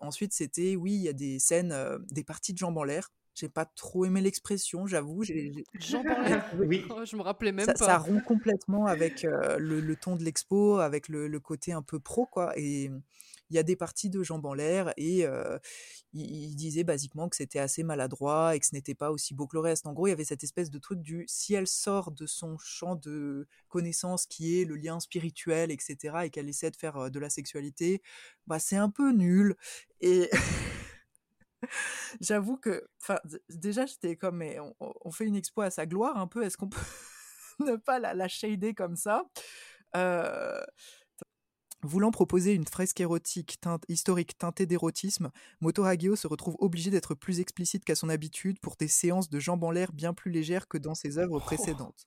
ensuite, 0.00 0.32
c'était, 0.32 0.76
oui, 0.76 0.92
il 0.92 1.02
y 1.02 1.08
a 1.08 1.12
des 1.12 1.38
scènes, 1.38 1.74
des 2.10 2.24
parties 2.24 2.52
de 2.52 2.58
jambes 2.58 2.78
en 2.78 2.84
l'air. 2.84 3.10
J'ai 3.34 3.48
pas 3.48 3.64
trop 3.64 4.04
aimé 4.04 4.20
l'expression, 4.20 4.86
j'avoue. 4.86 5.24
Jambes 5.78 6.06
en 6.06 6.20
l'air 6.20 6.44
Oui. 6.58 6.84
Oh, 6.90 7.04
je 7.04 7.16
me 7.16 7.22
rappelais 7.22 7.52
même 7.52 7.66
ça, 7.66 7.72
pas. 7.72 7.86
Ça 7.86 7.98
rompt 7.98 8.22
complètement 8.24 8.86
avec 8.86 9.22
le, 9.22 9.94
ton 9.94 10.16
de 10.16 10.24
l'expo, 10.24 10.78
avec 10.78 11.08
le, 11.08 11.28
le, 11.28 11.40
côté 11.40 11.72
un 11.72 11.82
peu 11.82 11.98
pro, 11.98 12.26
quoi. 12.26 12.52
Et 12.56 12.90
il 13.52 13.56
y 13.56 13.58
a 13.58 13.62
des 13.62 13.76
parties 13.76 14.08
de 14.08 14.22
jambes 14.22 14.46
en 14.46 14.54
l'air 14.54 14.94
et 14.96 15.26
il, 16.14 16.56
disait 16.56 16.84
basiquement 16.84 17.28
que 17.28 17.36
c'était 17.36 17.58
assez 17.58 17.82
maladroit 17.82 18.56
et 18.56 18.60
que 18.60 18.66
ce 18.66 18.74
n'était 18.74 18.94
pas 18.94 19.10
aussi 19.10 19.34
beau 19.34 19.46
que 19.46 19.56
le 19.56 19.60
reste. 19.60 19.86
En 19.86 19.92
gros, 19.92 20.06
il 20.06 20.10
y 20.10 20.12
avait 20.12 20.24
cette 20.24 20.42
espèce 20.42 20.70
de 20.70 20.78
truc 20.78 21.00
du 21.00 21.24
si 21.28 21.52
elle 21.54 21.66
sort 21.66 22.12
de 22.12 22.26
son 22.26 22.56
champ 22.58 22.96
de 22.96 23.46
connaissance 23.68 24.26
qui 24.26 24.60
est 24.60 24.64
le 24.64 24.76
lien 24.76 25.00
spirituel, 25.00 25.70
etc., 25.70 26.16
et 26.24 26.30
qu'elle 26.30 26.48
essaie 26.48 26.70
de 26.70 26.76
faire 26.76 27.10
de 27.10 27.18
la 27.18 27.28
sexualité, 27.28 28.02
bah 28.46 28.58
c'est 28.58 28.76
un 28.76 28.88
peu 28.88 29.12
nul. 29.12 29.54
Et 30.00 30.30
j'avoue 32.20 32.56
que, 32.56 32.86
enfin, 33.00 33.18
déjà 33.48 33.86
j'étais 33.86 34.16
comme, 34.16 34.38
mais 34.38 34.58
on, 34.80 35.10
fait 35.10 35.26
une 35.26 35.36
expo 35.36 35.62
à 35.62 35.70
sa 35.70 35.86
gloire 35.86 36.16
un 36.16 36.26
peu. 36.26 36.42
Est-ce 36.42 36.56
qu'on 36.56 36.68
peut 36.68 36.80
ne 37.60 37.76
pas 37.76 37.98
la, 37.98 38.14
la 38.14 38.28
shader 38.28 38.74
comme 38.74 38.96
ça? 38.96 39.24
Euh, 39.96 40.60
Voulant 41.84 42.12
proposer 42.12 42.54
une 42.54 42.66
fresque 42.66 43.00
érotique 43.00 43.58
historique 43.88 44.38
teintée 44.38 44.66
d'érotisme, 44.66 45.32
Moto 45.60 45.82
Hagio 45.82 46.14
se 46.14 46.28
retrouve 46.28 46.54
obligé 46.60 46.90
d'être 46.92 47.16
plus 47.16 47.40
explicite 47.40 47.84
qu'à 47.84 47.96
son 47.96 48.08
habitude 48.08 48.60
pour 48.60 48.76
des 48.76 48.86
séances 48.86 49.28
de 49.28 49.40
jambes 49.40 49.64
en 49.64 49.72
l'air 49.72 49.92
bien 49.92 50.14
plus 50.14 50.30
légères 50.30 50.68
que 50.68 50.78
dans 50.78 50.94
ses 50.94 51.18
œuvres 51.18 51.38
oh. 51.38 51.40
précédentes. 51.40 52.06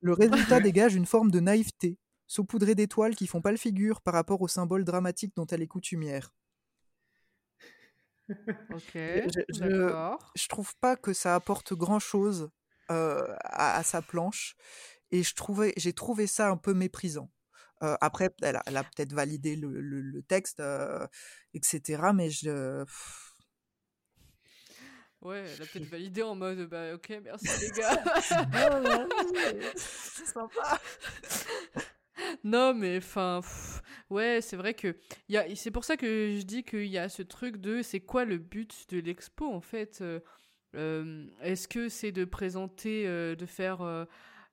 Le 0.00 0.12
résultat 0.12 0.58
dégage 0.60 0.96
une 0.96 1.06
forme 1.06 1.30
de 1.30 1.38
naïveté, 1.38 1.98
saupoudrée 2.26 2.74
d'étoiles 2.74 3.14
qui 3.14 3.28
font 3.28 3.40
pas 3.40 3.52
le 3.52 3.56
figure 3.56 4.00
par 4.00 4.14
rapport 4.14 4.42
au 4.42 4.48
symbole 4.48 4.84
dramatique 4.84 5.36
dont 5.36 5.46
elle 5.46 5.62
est 5.62 5.68
coutumière. 5.68 6.34
Ok, 8.72 8.92
je, 8.94 9.40
je, 10.34 10.48
trouve 10.48 10.74
pas 10.78 10.96
que 10.96 11.12
ça 11.12 11.34
apporte 11.34 11.74
grand 11.74 12.00
chose 12.00 12.50
euh, 12.90 13.24
à, 13.40 13.82
sa 13.84 14.02
planche 14.02 14.56
et 15.10 15.22
je 15.22 15.34
trouvais, 15.34 15.72
j'ai 15.76 15.92
trouvé 15.92 16.26
ça 16.26 16.48
un 16.48 16.56
peu 16.56 16.74
méprisant 16.74 17.30
après, 17.80 18.34
elle 18.42 18.56
a, 18.56 18.84
peut-être 18.84 19.12
validé 19.12 19.54
le, 19.54 20.22
texte, 20.22 20.62
etc. 21.54 22.02
Mais 22.14 22.30
je. 22.30 22.84
Ouais, 25.22 25.40
elle 25.40 25.62
a 25.62 25.66
peut-être 25.66 25.88
validé 25.88 26.22
en 26.22 26.34
mode 26.34 26.68
bah 26.68 26.94
ok, 26.94 27.20
merci 27.22 27.48
les 27.60 27.70
gars. 27.70 28.02
c'est 29.76 30.26
sympa. 30.26 30.80
Non, 32.44 32.74
mais 32.74 32.98
enfin, 32.98 33.40
ouais, 34.10 34.40
c'est 34.40 34.56
vrai 34.56 34.74
que 34.74 34.96
y 35.28 35.36
a, 35.36 35.54
c'est 35.54 35.70
pour 35.70 35.84
ça 35.84 35.96
que 35.96 36.36
je 36.38 36.42
dis 36.42 36.62
qu'il 36.62 36.86
y 36.86 36.98
a 36.98 37.08
ce 37.08 37.22
truc 37.22 37.58
de 37.58 37.82
c'est 37.82 38.00
quoi 38.00 38.24
le 38.24 38.38
but 38.38 38.86
de 38.90 38.98
l'expo 38.98 39.52
en 39.52 39.60
fait. 39.60 40.02
Est-ce 40.74 41.68
que 41.68 41.88
c'est 41.88 42.12
de 42.12 42.24
présenter, 42.24 43.04
de 43.06 43.46
faire 43.46 44.06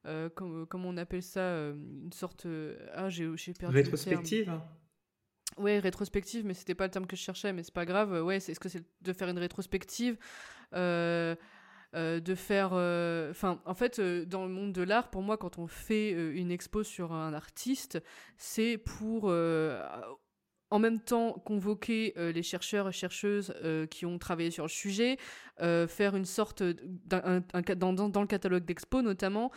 euh, 0.06 0.30
comme, 0.30 0.86
on 0.86 0.98
appelle 0.98 1.24
ça, 1.24 1.40
euh, 1.40 1.74
une 1.74 2.12
sorte. 2.12 2.46
Euh, 2.46 2.78
ah, 2.94 3.10
j'ai 3.10 3.26
perdu. 3.58 3.76
Rétrospective 3.76 4.52
Ouais, 5.58 5.78
rétrospective, 5.78 6.46
mais 6.46 6.56
c'était 6.56 6.74
pas 6.74 6.86
le 6.86 6.92
terme 6.92 7.06
que 7.06 7.16
je 7.16 7.22
cherchais, 7.22 7.54
mais 7.54 7.62
c'est 7.62 7.74
pas 7.74 7.86
grave. 7.86 8.24
Ouais, 8.24 8.38
est-ce 8.38 8.60
que 8.60 8.70
c'est 8.70 8.84
de 9.02 9.14
faire 9.14 9.30
une 9.30 9.38
rétrospective 9.38 10.18
de 11.94 12.36
faire. 12.36 12.74
Enfin, 13.32 13.60
en 13.66 13.74
fait, 13.74 14.00
dans 14.02 14.46
le 14.46 14.52
monde 14.52 14.74
de 14.74 14.82
l'art, 14.82 15.10
pour 15.10 15.22
moi, 15.22 15.38
quand 15.38 15.58
on 15.60 15.68
fait 15.68 16.12
une 16.12 16.52
expo 16.52 16.84
sur 16.84 17.14
un 17.14 17.34
artiste, 17.34 18.02
c'est 18.38 18.78
pour 18.78 19.32
en 20.74 20.80
même 20.80 21.00
temps 21.00 21.34
convoquer 21.34 22.16
euh, 22.18 22.32
les 22.32 22.42
chercheurs 22.42 22.90
et 22.90 22.92
chercheuses 22.92 23.54
euh, 23.64 23.86
qui 23.86 24.08
ont 24.08 24.18
travaillé 24.18 24.50
sur 24.50 24.64
le 24.64 24.70
sujet, 24.70 25.18
euh, 25.18 25.53
faire 25.60 26.16
une 26.16 26.26
sorte, 26.26 26.64
dans, 27.06 28.22
le 28.22 28.26
catalogue 28.28 28.66
d'expo 28.66 29.02
notamment, 29.02 29.52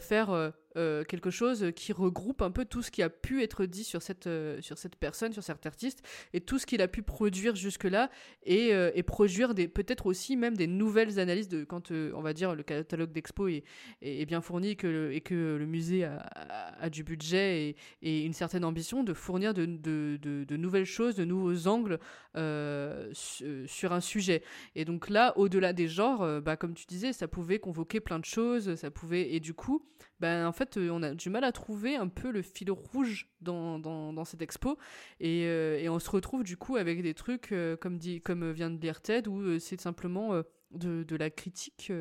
faire 0.00 0.52
euh, 0.76 1.04
quelque 1.04 1.30
chose 1.30 1.66
qui 1.76 1.92
regroupe 1.92 2.40
un 2.40 2.50
peu 2.50 2.64
tout 2.64 2.80
ce 2.80 2.90
qui 2.90 3.02
a 3.02 3.10
pu 3.10 3.42
être 3.42 3.66
dit 3.66 3.84
sur 3.84 4.00
cette, 4.00 4.26
euh, 4.26 4.58
sur 4.62 4.78
cette 4.78 4.96
personne, 4.96 5.32
sur 5.32 5.42
cet 5.42 5.66
artiste, 5.66 6.02
et 6.32 6.40
tout 6.40 6.58
ce 6.58 6.64
qu'il 6.64 6.80
a 6.80 6.88
pu 6.88 7.02
produire 7.02 7.54
jusque-là, 7.54 8.10
et, 8.44 8.72
euh, 8.72 8.90
et 8.94 9.02
produire 9.02 9.54
peut-être 9.54 10.06
aussi 10.06 10.36
même 10.36 10.56
des 10.56 10.66
nouvelles 10.66 11.18
analyses 11.18 11.48
de 11.48 11.64
quand, 11.64 11.90
on 11.90 12.22
va 12.22 12.32
dire, 12.32 12.54
le 12.54 12.62
catalogue 12.62 13.12
d'expo 13.12 13.48
est, 13.48 13.64
bien 14.26 14.40
fourni 14.40 14.70
et 14.70 14.76
que 14.76 14.86
le, 14.86 15.12
et 15.12 15.20
que 15.20 15.56
le 15.58 15.66
musée 15.66 16.04
a, 16.04 16.88
du 16.88 17.04
budget 17.04 17.76
et, 18.02 18.24
une 18.24 18.32
certaine 18.32 18.64
ambition 18.64 19.02
de 19.04 19.12
fournir 19.12 19.52
de, 19.52 19.66
de 19.66 20.56
nouvelles 20.56 20.86
choses, 20.86 21.16
de 21.16 21.24
nouveaux 21.24 21.66
angles 21.68 21.98
sur 22.34 23.92
un 23.92 24.00
sujet. 24.00 24.42
Et 24.74 24.84
donc 24.84 25.10
là, 25.10 25.34
au-delà 25.42 25.72
des 25.72 25.88
genres, 25.88 26.40
bah, 26.40 26.56
comme 26.56 26.74
tu 26.74 26.86
disais, 26.86 27.12
ça 27.12 27.28
pouvait 27.28 27.58
convoquer 27.58 28.00
plein 28.00 28.18
de 28.18 28.24
choses, 28.24 28.74
ça 28.76 28.90
pouvait, 28.90 29.34
et 29.34 29.40
du 29.40 29.54
coup, 29.54 29.84
ben, 30.22 30.46
en 30.46 30.52
fait, 30.52 30.76
euh, 30.76 30.88
on 30.90 31.02
a 31.02 31.14
du 31.14 31.30
mal 31.30 31.42
à 31.42 31.50
trouver 31.50 31.96
un 31.96 32.06
peu 32.06 32.30
le 32.30 32.42
fil 32.42 32.70
rouge 32.70 33.28
dans, 33.40 33.80
dans, 33.80 34.24
cette 34.24 34.40
expo. 34.40 34.78
Et, 35.18 35.46
euh, 35.46 35.80
et, 35.80 35.88
on 35.88 35.98
se 35.98 36.08
retrouve 36.08 36.44
du 36.44 36.56
coup 36.56 36.76
avec 36.76 37.02
des 37.02 37.12
trucs, 37.12 37.50
euh, 37.50 37.76
comme, 37.76 37.98
dit, 37.98 38.20
comme 38.20 38.52
vient 38.52 38.70
de 38.70 38.76
dire 38.76 39.00
Ted, 39.00 39.28
où 39.28 39.58
c'est 39.58 39.80
simplement 39.80 40.40
de, 40.70 41.02
de, 41.02 41.16
la 41.16 41.28
critique 41.28 41.92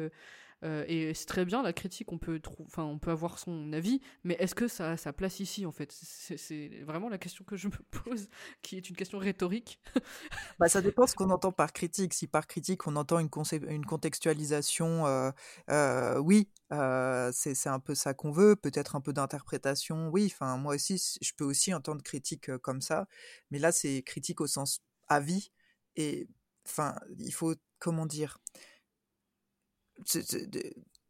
euh, 0.63 0.85
et 0.87 1.13
c'est 1.13 1.25
très 1.25 1.45
bien 1.45 1.63
la 1.63 1.73
critique, 1.73 2.11
on 2.11 2.17
peut, 2.17 2.39
enfin, 2.65 2.83
on 2.83 2.99
peut 2.99 3.11
avoir 3.11 3.39
son 3.39 3.73
avis, 3.73 4.01
mais 4.23 4.35
est-ce 4.35 4.55
que 4.55 4.67
ça 4.67 4.91
a 4.91 4.97
sa 4.97 5.13
place 5.13 5.39
ici 5.39 5.65
en 5.65 5.71
fait? 5.71 5.91
C'est 5.91 6.81
vraiment 6.83 7.09
la 7.09 7.17
question 7.17 7.43
que 7.43 7.57
je 7.57 7.67
me 7.67 7.77
pose, 7.91 8.29
qui 8.61 8.77
est 8.77 8.89
une 8.89 8.95
question 8.95 9.17
rhétorique. 9.17 9.79
bah, 10.59 10.69
ça 10.69 10.81
dépend 10.81 11.07
ce 11.07 11.15
qu'on 11.15 11.29
entend 11.29 11.51
par 11.51 11.73
critique. 11.73 12.13
Si 12.13 12.27
par 12.27 12.47
critique 12.47 12.87
on 12.87 12.95
entend 12.95 13.19
une, 13.19 13.29
une 13.69 13.85
contextualisation, 13.85 15.05
euh, 15.07 15.31
euh, 15.69 16.17
oui, 16.19 16.49
euh, 16.71 17.31
c'est 17.33 17.67
un 17.67 17.79
peu 17.79 17.95
ça 17.95 18.13
qu'on 18.13 18.31
veut, 18.31 18.55
peut-être 18.55 18.95
un 18.95 19.01
peu 19.01 19.13
d'interprétation, 19.13 20.09
oui. 20.09 20.31
Enfin, 20.33 20.57
moi 20.57 20.75
aussi, 20.75 21.01
je 21.21 21.31
peux 21.35 21.43
aussi 21.45 21.73
entendre 21.73 22.01
critique 22.03 22.49
euh, 22.49 22.57
comme 22.57 22.81
ça, 22.81 23.07
mais 23.49 23.59
là 23.59 23.71
c'est 23.71 24.01
critique 24.03 24.41
au 24.41 24.47
sens 24.47 24.81
avis 25.07 25.51
et 25.95 26.27
enfin, 26.65 26.95
il 27.19 27.33
faut 27.33 27.55
comment 27.79 28.05
dire? 28.05 28.37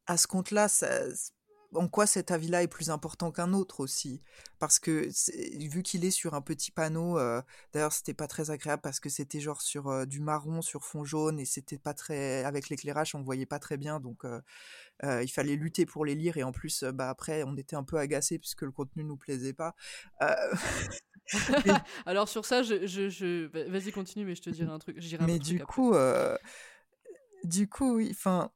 À 0.08 0.18
ce 0.18 0.28
compte-là, 0.28 0.68
en 1.74 1.88
quoi 1.88 2.06
cet 2.06 2.32
avis-là 2.32 2.64
est 2.64 2.68
plus 2.68 2.90
important 2.90 3.32
qu'un 3.32 3.54
autre 3.54 3.80
aussi? 3.80 4.22
Parce 4.60 4.80
que 4.80 5.10
vu 5.58 5.84
qu'il 5.84 6.04
est 6.06 6.12
sur 6.12 6.34
un 6.34 6.42
petit 6.42 6.72
panneau, 6.72 7.18
euh, 7.18 7.42
d'ailleurs 7.74 7.94
c'était 7.94 8.14
pas 8.14 8.28
très 8.28 8.52
agréable 8.52 8.82
parce 8.82 9.00
que 9.00 9.10
c'était 9.10 9.40
genre 9.40 9.62
sur 9.62 9.88
euh, 9.88 10.06
du 10.06 10.20
marron 10.20 10.62
sur 10.62 10.84
fond 10.84 11.06
jaune 11.06 11.40
et 11.40 11.46
c'était 11.46 11.78
pas 11.78 11.94
très 11.94 12.44
avec 12.44 12.70
l'éclairage 12.70 13.16
on 13.16 13.22
voyait 13.22 13.46
pas 13.46 13.60
très 13.60 13.78
bien 13.78 14.00
donc 14.00 14.26
euh, 14.26 15.24
il 15.24 15.30
fallait 15.30 15.56
lutter 15.56 15.86
pour 15.86 16.06
les 16.06 16.16
lire 16.16 16.38
et 16.38 16.44
en 16.44 16.52
plus 16.52 16.84
bah 16.84 17.10
après 17.10 17.44
on 17.44 17.56
était 17.56 17.76
un 17.76 17.84
peu 17.84 17.98
agacé 17.98 18.38
puisque 18.38 18.64
le 18.64 18.72
contenu 18.72 19.04
nous 19.04 19.18
plaisait 19.18 19.54
pas. 19.54 19.76
Alors 22.06 22.28
sur 22.28 22.44
ça 22.46 22.62
je, 22.64 22.86
je, 22.86 23.70
vas-y 23.70 23.92
continue 23.92 24.26
mais 24.26 24.36
je 24.36 24.42
te 24.42 24.50
dirai 24.50 24.72
un 24.72 24.80
truc. 24.80 24.98
mais 25.22 25.40
du 25.40 25.64
coup 25.64 25.94
du 27.44 27.70
coup 27.70 27.96
oui 27.96 28.10
enfin 28.12 28.52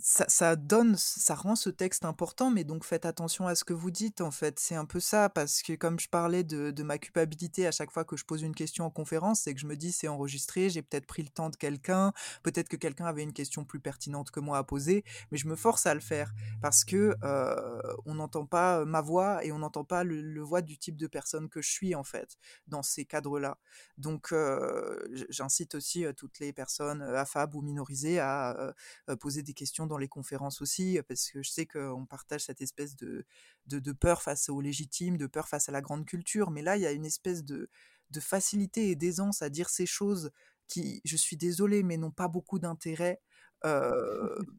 ça, 0.00 0.54
donne, 0.54 0.94
ça 0.96 1.34
rend 1.34 1.56
ce 1.56 1.70
texte 1.70 2.04
important, 2.04 2.52
mais 2.52 2.62
donc 2.62 2.84
faites 2.84 3.04
attention 3.04 3.48
à 3.48 3.56
ce 3.56 3.64
que 3.64 3.72
vous 3.72 3.90
dites, 3.90 4.20
en 4.20 4.30
fait. 4.30 4.60
C'est 4.60 4.76
un 4.76 4.84
peu 4.84 5.00
ça, 5.00 5.28
parce 5.28 5.60
que 5.60 5.72
comme 5.72 5.98
je 5.98 6.08
parlais 6.08 6.44
de, 6.44 6.82
ma 6.84 6.98
culpabilité 6.98 7.66
à 7.66 7.72
chaque 7.72 7.90
fois 7.90 8.04
que 8.04 8.16
je 8.16 8.24
pose 8.24 8.42
une 8.42 8.54
question 8.54 8.84
en 8.84 8.90
conférence, 8.90 9.40
c'est 9.40 9.54
que 9.54 9.60
je 9.60 9.66
me 9.66 9.76
dis 9.76 9.90
c'est 9.90 10.06
enregistré, 10.06 10.70
j'ai 10.70 10.82
peut-être 10.82 11.06
pris 11.06 11.22
le 11.22 11.28
temps 11.28 11.50
de 11.50 11.56
quelqu'un, 11.56 12.12
peut-être 12.44 12.68
que 12.68 12.76
quelqu'un 12.76 13.06
avait 13.06 13.24
une 13.24 13.32
question 13.32 13.64
plus 13.64 13.80
pertinente 13.80 14.30
que 14.30 14.38
moi 14.38 14.58
à 14.58 14.62
poser, 14.62 15.04
mais 15.32 15.38
je 15.38 15.48
me 15.48 15.56
force 15.56 15.86
à 15.86 15.94
le 15.94 16.00
faire, 16.00 16.32
parce 16.62 16.84
que 16.84 17.16
euh, 17.24 17.82
on 18.06 18.14
n'entend 18.14 18.46
pas 18.46 18.84
ma 18.84 19.00
voix 19.00 19.44
et 19.44 19.50
on 19.50 19.58
n'entend 19.58 19.84
pas 19.84 20.04
le, 20.04 20.40
voix 20.40 20.62
du 20.62 20.78
type 20.78 20.96
de 20.96 21.08
personne 21.08 21.48
que 21.48 21.60
je 21.60 21.70
suis, 21.70 21.96
en 21.96 22.04
fait, 22.04 22.38
dans 22.68 22.84
ces 22.84 23.04
cadres-là. 23.04 23.58
Donc 23.98 24.32
euh, 24.32 24.96
j'incite 25.28 25.74
aussi 25.74 26.04
euh, 26.04 26.12
toutes 26.12 26.38
les 26.38 26.52
personnes 26.52 27.02
affables 27.02 27.56
ou 27.56 27.62
minorisées 27.62 28.20
à 28.20 28.72
poser 29.20 29.42
des 29.42 29.54
questions 29.54 29.87
dans 29.88 29.98
les 29.98 30.08
conférences 30.08 30.60
aussi, 30.60 30.98
parce 31.08 31.30
que 31.30 31.42
je 31.42 31.50
sais 31.50 31.66
qu'on 31.66 32.06
partage 32.06 32.44
cette 32.44 32.60
espèce 32.60 32.96
de, 32.96 33.24
de, 33.66 33.92
peur 33.92 34.22
face 34.22 34.48
au 34.48 34.60
légitime, 34.60 35.16
de 35.16 35.26
peur 35.26 35.48
face 35.48 35.68
à 35.68 35.72
la 35.72 35.80
grande 35.80 36.06
culture, 36.06 36.50
mais 36.50 36.62
là, 36.62 36.76
il 36.76 36.82
y 36.82 36.86
a 36.86 36.92
une 36.92 37.06
espèce 37.06 37.44
de, 37.44 37.70
de 38.10 38.20
facilité 38.20 38.90
et 38.90 38.96
d'aisance 38.96 39.42
à 39.42 39.50
dire 39.50 39.68
ces 39.68 39.86
choses 39.86 40.30
qui, 40.66 41.00
je 41.04 41.16
suis 41.16 41.36
désolé, 41.36 41.82
mais 41.82 41.96
n'ont 41.96 42.10
pas 42.10 42.28
beaucoup 42.28 42.58
d'intérêt 42.58 43.20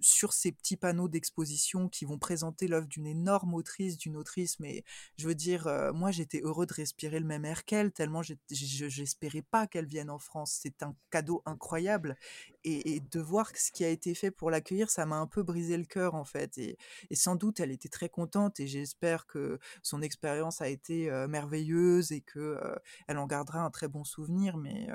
sur 0.01 0.33
ces 0.33 0.51
petits 0.51 0.77
panneaux 0.77 1.07
d'exposition 1.07 1.89
qui 1.89 2.05
vont 2.05 2.17
présenter 2.17 2.67
l'œuvre 2.67 2.87
d'une 2.87 3.07
énorme 3.07 3.53
autrice, 3.53 3.97
d'une 3.97 4.17
autrice, 4.17 4.59
mais 4.59 4.83
je 5.17 5.27
veux 5.27 5.35
dire, 5.35 5.67
moi 5.93 6.11
j'étais 6.11 6.41
heureux 6.43 6.65
de 6.65 6.73
respirer 6.73 7.19
le 7.19 7.25
même 7.25 7.45
air 7.45 7.65
qu'elle, 7.65 7.91
tellement 7.91 8.21
j'espérais 8.49 9.41
pas 9.41 9.67
qu'elle 9.67 9.85
vienne 9.85 10.09
en 10.09 10.19
France. 10.19 10.59
C'est 10.61 10.83
un 10.83 10.95
cadeau 11.11 11.41
incroyable. 11.45 12.17
Et, 12.65 12.99
de 12.99 13.19
voir 13.21 13.51
ce 13.55 13.71
qui 13.71 13.85
a 13.85 13.89
été 13.89 14.13
fait 14.13 14.31
pour 14.31 14.51
l'accueillir, 14.51 14.89
ça 14.89 15.05
m'a 15.05 15.15
un 15.15 15.27
peu 15.27 15.43
brisé 15.43 15.77
le 15.77 15.85
cœur 15.85 16.15
en 16.15 16.25
fait. 16.25 16.57
Et, 16.57 16.77
sans 17.13 17.35
doute, 17.35 17.59
elle 17.59 17.71
était 17.71 17.89
très 17.89 18.09
contente 18.09 18.59
et 18.59 18.67
j'espère 18.67 19.25
que 19.27 19.59
son 19.81 20.01
expérience 20.01 20.61
a 20.61 20.67
été 20.67 21.09
merveilleuse 21.29 22.11
et 22.11 22.21
que 22.21 22.59
elle 23.07 23.17
en 23.17 23.27
gardera 23.27 23.61
un 23.61 23.69
très 23.71 23.87
bon 23.87 24.03
souvenir. 24.03 24.57
Mais 24.57 24.87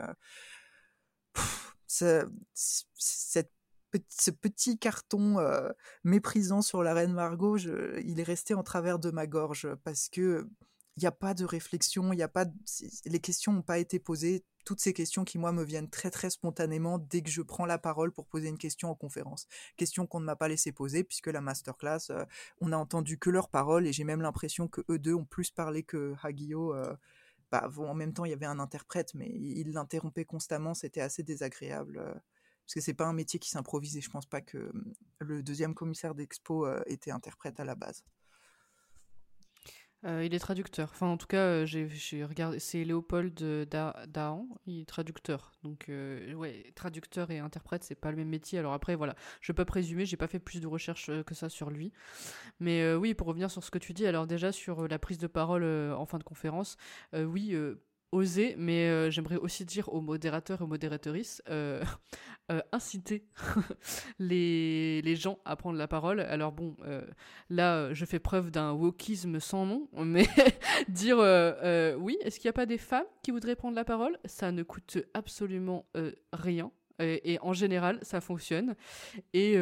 euh, 2.03 2.27
cette 2.95 3.53
ce 4.09 4.31
petit 4.31 4.79
carton 4.79 5.37
méprisant 6.05 6.63
sur 6.63 6.83
la 6.83 6.95
reine 6.95 7.13
Margot, 7.13 7.57
il 7.57 8.21
est 8.21 8.25
resté 8.25 8.55
en 8.55 8.63
travers 8.63 8.99
de 8.99 9.11
ma 9.11 9.27
gorge 9.27 9.69
parce 9.85 10.09
que 10.09 10.49
il 10.97 11.01
n'y 11.01 11.07
a 11.07 11.13
pas 11.13 11.35
de 11.35 11.45
réflexion, 11.45 12.13
il 12.13 12.23
a 12.23 12.29
pas, 12.29 12.47
les 13.05 13.19
questions 13.19 13.53
n'ont 13.53 13.63
pas 13.63 13.79
été 13.79 13.99
posées. 13.99 14.45
Toutes 14.65 14.81
ces 14.81 14.93
questions 14.93 15.25
qui 15.25 15.39
moi 15.39 15.53
me 15.53 15.65
viennent 15.65 15.91
très 15.91 16.11
très 16.11 16.31
spontanément 16.31 16.99
dès 16.99 17.21
que 17.21 17.31
je 17.31 17.43
prends 17.43 17.67
la 17.67 17.79
parole 17.79 18.13
pour 18.13 18.27
poser 18.27 18.49
une 18.49 18.59
question 18.59 18.91
en 18.91 18.95
conférence. 18.95 19.47
Question 19.77 20.07
qu'on 20.07 20.21
ne 20.21 20.25
m'a 20.25 20.37
pas 20.37 20.49
laissé 20.49 20.73
poser 20.73 21.03
puisque 21.03 21.27
la 21.27 21.41
masterclass, 21.41 22.13
on 22.61 22.73
a 22.73 22.77
entendu 22.77 23.19
que 23.19 23.29
leurs 23.29 23.49
paroles 23.49 23.87
et 23.87 23.93
j'ai 23.93 24.05
même 24.05 24.23
l'impression 24.23 24.69
que 24.69 24.83
eux 24.89 24.99
deux 24.99 25.15
ont 25.15 25.25
plus 25.25 25.51
parlé 25.51 25.83
que 25.83 26.15
Hagio. 26.23 26.75
Bah, 27.51 27.69
en 27.77 27.95
même 27.95 28.13
temps, 28.13 28.25
il 28.25 28.31
y 28.31 28.35
avait 28.35 28.47
un 28.47 28.59
interprète, 28.59 29.15
mais 29.15 29.29
il 29.29 29.73
l'interrompait 29.73 30.25
constamment, 30.25 30.75
c'était 30.75 31.01
assez 31.01 31.23
désagréable. 31.23 32.21
Parce 32.65 32.75
que 32.75 32.81
c'est 32.81 32.95
pas 32.95 33.07
un 33.07 33.13
métier 33.13 33.39
qui 33.39 33.51
s'improvise 33.51 33.97
et 33.97 34.01
je 34.01 34.11
pense 34.11 34.27
pas 34.27 34.41
que 34.41 34.59
mmh, 34.59 34.93
le 35.21 35.43
deuxième 35.43 35.75
commissaire 35.75 36.15
d'expo 36.15 36.67
euh, 36.67 36.83
était 36.87 37.11
interprète 37.11 37.61
à 37.61 37.65
la 37.65 37.75
base. 37.75 38.05
Euh, 40.07 40.23
il 40.23 40.35
est 40.35 40.39
traducteur. 40.39 40.91
Enfin, 40.93 41.07
en 41.07 41.17
tout 41.17 41.27
cas, 41.27 41.39
euh, 41.39 41.67
j'ai 41.67 42.25
regardé. 42.25 42.59
C'est 42.59 42.85
Léopold 42.85 43.35
Dahan, 43.71 44.47
il 44.67 44.83
est 44.83 44.85
traducteur. 44.85 45.53
Donc, 45.63 45.87
ouais, 45.89 46.73
traducteur 46.75 47.31
et 47.31 47.39
interprète, 47.39 47.85
c'est 47.85 47.95
pas 47.95 48.11
le 48.11 48.19
même 48.19 48.29
métier. 48.29 48.59
Alors 48.59 48.75
après, 48.75 48.97
voilà, 48.97 49.15
je 49.41 49.53
peux 49.53 49.65
présumer, 49.65 50.05
j'ai 50.05 50.19
pas 50.19 50.29
fait 50.29 50.39
plus 50.39 50.61
de 50.61 50.67
recherches 50.67 51.11
que 51.25 51.35
ça 51.35 51.49
sur 51.49 51.71
lui. 51.71 51.91
Mais 52.61 52.95
oui, 52.95 53.15
pour 53.15 53.27
revenir 53.27 53.51
sur 53.51 53.65
ce 53.65 53.71
que 53.71 53.79
tu 53.79 53.95
dis, 53.95 54.07
alors 54.07 54.27
déjà 54.27 54.53
sur 54.53 54.87
la 54.89 54.99
prise 54.99 55.17
de 55.17 55.27
parole 55.27 55.65
en 55.65 56.05
fin 56.05 56.19
de 56.19 56.25
conférence, 56.25 56.77
oui 57.15 57.57
oser, 58.15 58.55
mais 58.57 58.89
euh, 58.89 59.11
j'aimerais 59.11 59.37
aussi 59.37 59.65
dire 59.65 59.93
aux 59.93 60.01
modérateurs 60.01 60.61
et 60.61 60.65
aux 60.65 60.69
modératrices, 60.69 61.43
euh, 61.49 61.83
euh, 62.53 62.61
inciter 62.73 63.27
les, 64.19 65.17
gens 65.17 65.39
à 65.45 65.57
prendre 65.57 65.79
la 65.79 65.89
parole. 65.89 66.21
Alors 66.21 66.53
bon, 66.53 66.77
euh, 66.85 67.03
là, 67.51 67.93
je 67.93 68.05
fais 68.05 68.19
preuve 68.19 68.51
d'un 68.51 68.73
wokisme 68.73 69.41
sans 69.41 69.67
nom, 69.67 69.89
mais 70.05 70.27
dire 70.89 71.19
oui, 71.99 72.17
est-ce 72.23 72.39
qu'il 72.39 72.49
n'y 72.49 72.51
a 72.51 72.55
pas 72.55 72.67
des 72.67 72.79
femmes 72.79 73.07
qui 73.23 73.31
voudraient 73.31 73.57
prendre 73.57 73.77
la 73.77 73.85
parole? 73.85 74.19
Ça 74.25 74.53
ne 74.53 74.63
coûte 74.63 74.99
absolument 75.15 75.87
rien. 76.33 76.71
Et, 77.01 77.39
en 77.43 77.53
général, 77.53 77.99
ça 78.03 78.21
fonctionne. 78.21 78.77
Et 79.33 79.59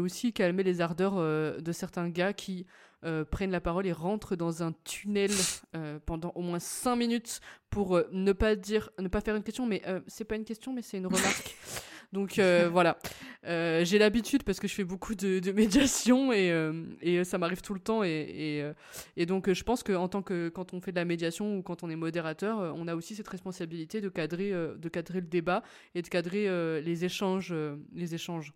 aussi 0.00 0.32
calmer 0.32 0.64
les 0.64 0.80
ardeurs 0.80 1.14
de 1.60 1.72
certains 1.72 2.08
gars 2.08 2.32
qui 2.32 2.66
euh, 3.04 3.24
prennent 3.24 3.50
la 3.50 3.60
parole 3.60 3.86
et 3.86 3.92
rentrent 3.92 4.34
dans 4.34 4.62
un 4.62 4.72
tunnel 4.84 5.30
euh, 5.76 5.98
pendant 6.06 6.32
au 6.34 6.40
moins 6.40 6.58
5 6.58 6.96
minutes 6.96 7.40
pour 7.68 7.96
euh, 7.96 8.08
ne 8.12 8.32
pas 8.32 8.56
dire, 8.56 8.90
ne 8.98 9.08
pas 9.08 9.20
faire 9.20 9.36
une 9.36 9.42
question, 9.42 9.66
mais 9.66 9.82
c'est 10.06 10.24
pas 10.24 10.36
une 10.36 10.44
question, 10.44 10.72
mais 10.72 10.82
c'est 10.82 10.96
une 10.96 11.06
remarque. 11.06 11.54
Donc 12.12 12.38
voilà, 12.38 12.96
j'ai 13.42 13.98
l'habitude 13.98 14.44
parce 14.44 14.60
que 14.60 14.68
je 14.68 14.74
fais 14.74 14.84
beaucoup 14.84 15.16
de, 15.16 15.40
de 15.40 15.50
médiation 15.50 16.32
et, 16.32 16.52
et 17.00 17.24
ça 17.24 17.38
m'arrive 17.38 17.60
tout 17.60 17.74
le 17.74 17.80
temps 17.80 18.04
et, 18.04 18.08
et, 18.08 18.72
et 19.16 19.26
donc 19.26 19.52
je 19.52 19.62
pense 19.64 19.82
que 19.82 19.92
en 19.92 20.06
tant 20.06 20.22
que 20.22 20.48
quand 20.48 20.74
on 20.74 20.80
fait 20.80 20.92
de 20.92 20.96
la 20.96 21.04
médiation 21.04 21.56
ou 21.56 21.62
quand 21.62 21.82
on 21.82 21.90
est 21.90 21.96
modérateur, 21.96 22.72
on 22.76 22.86
a 22.86 22.94
aussi 22.94 23.16
cette 23.16 23.26
responsabilité 23.26 24.00
de 24.00 24.08
cadrer, 24.08 24.52
de 24.52 24.88
cadrer 24.88 25.22
le 25.22 25.26
débat 25.26 25.64
et 25.96 26.02
de 26.02 26.08
cadrer 26.08 26.44
les 26.82 27.04
échanges, 27.04 27.52
les 27.92 28.14
échanges. 28.14 28.52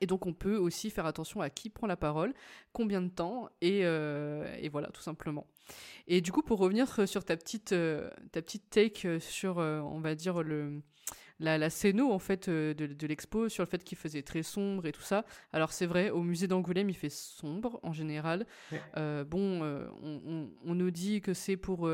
Et 0.00 0.06
donc 0.06 0.26
on 0.26 0.32
peut 0.32 0.56
aussi 0.56 0.88
faire 0.90 1.06
attention 1.06 1.40
à 1.40 1.50
qui 1.50 1.68
prend 1.68 1.86
la 1.86 1.96
parole, 1.96 2.32
combien 2.72 3.02
de 3.02 3.08
temps, 3.08 3.48
et, 3.60 3.80
euh, 3.84 4.46
et 4.60 4.68
voilà, 4.68 4.88
tout 4.88 5.02
simplement. 5.02 5.46
Et 6.06 6.20
du 6.20 6.32
coup, 6.32 6.42
pour 6.42 6.58
revenir 6.58 7.08
sur 7.08 7.24
ta 7.24 7.36
petite, 7.36 7.72
euh, 7.72 8.08
ta 8.32 8.40
petite 8.42 8.70
take 8.70 9.18
sur, 9.20 9.58
euh, 9.58 9.80
on 9.80 10.00
va 10.00 10.14
dire, 10.14 10.42
le, 10.42 10.80
la, 11.40 11.58
la 11.58 11.70
scéno 11.70 12.12
en 12.12 12.18
fait 12.18 12.48
de, 12.50 12.72
de 12.74 13.06
l'expo 13.06 13.48
sur 13.48 13.64
le 13.64 13.68
fait 13.68 13.82
qu'il 13.82 13.96
faisait 13.98 14.22
très 14.22 14.42
sombre 14.42 14.86
et 14.86 14.92
tout 14.92 15.00
ça. 15.02 15.24
Alors 15.52 15.72
c'est 15.72 15.86
vrai, 15.86 16.10
au 16.10 16.22
musée 16.22 16.46
d'Angoulême 16.46 16.88
il 16.90 16.94
fait 16.96 17.08
sombre 17.10 17.80
en 17.82 17.92
général. 17.92 18.46
Ouais. 18.70 19.24
Bon, 19.24 19.62
on, 19.62 20.20
on- 20.26 20.50
on 20.66 20.74
nous 20.74 20.90
dit 20.90 21.20
que 21.20 21.32
c'est 21.34 21.56
pour, 21.56 21.90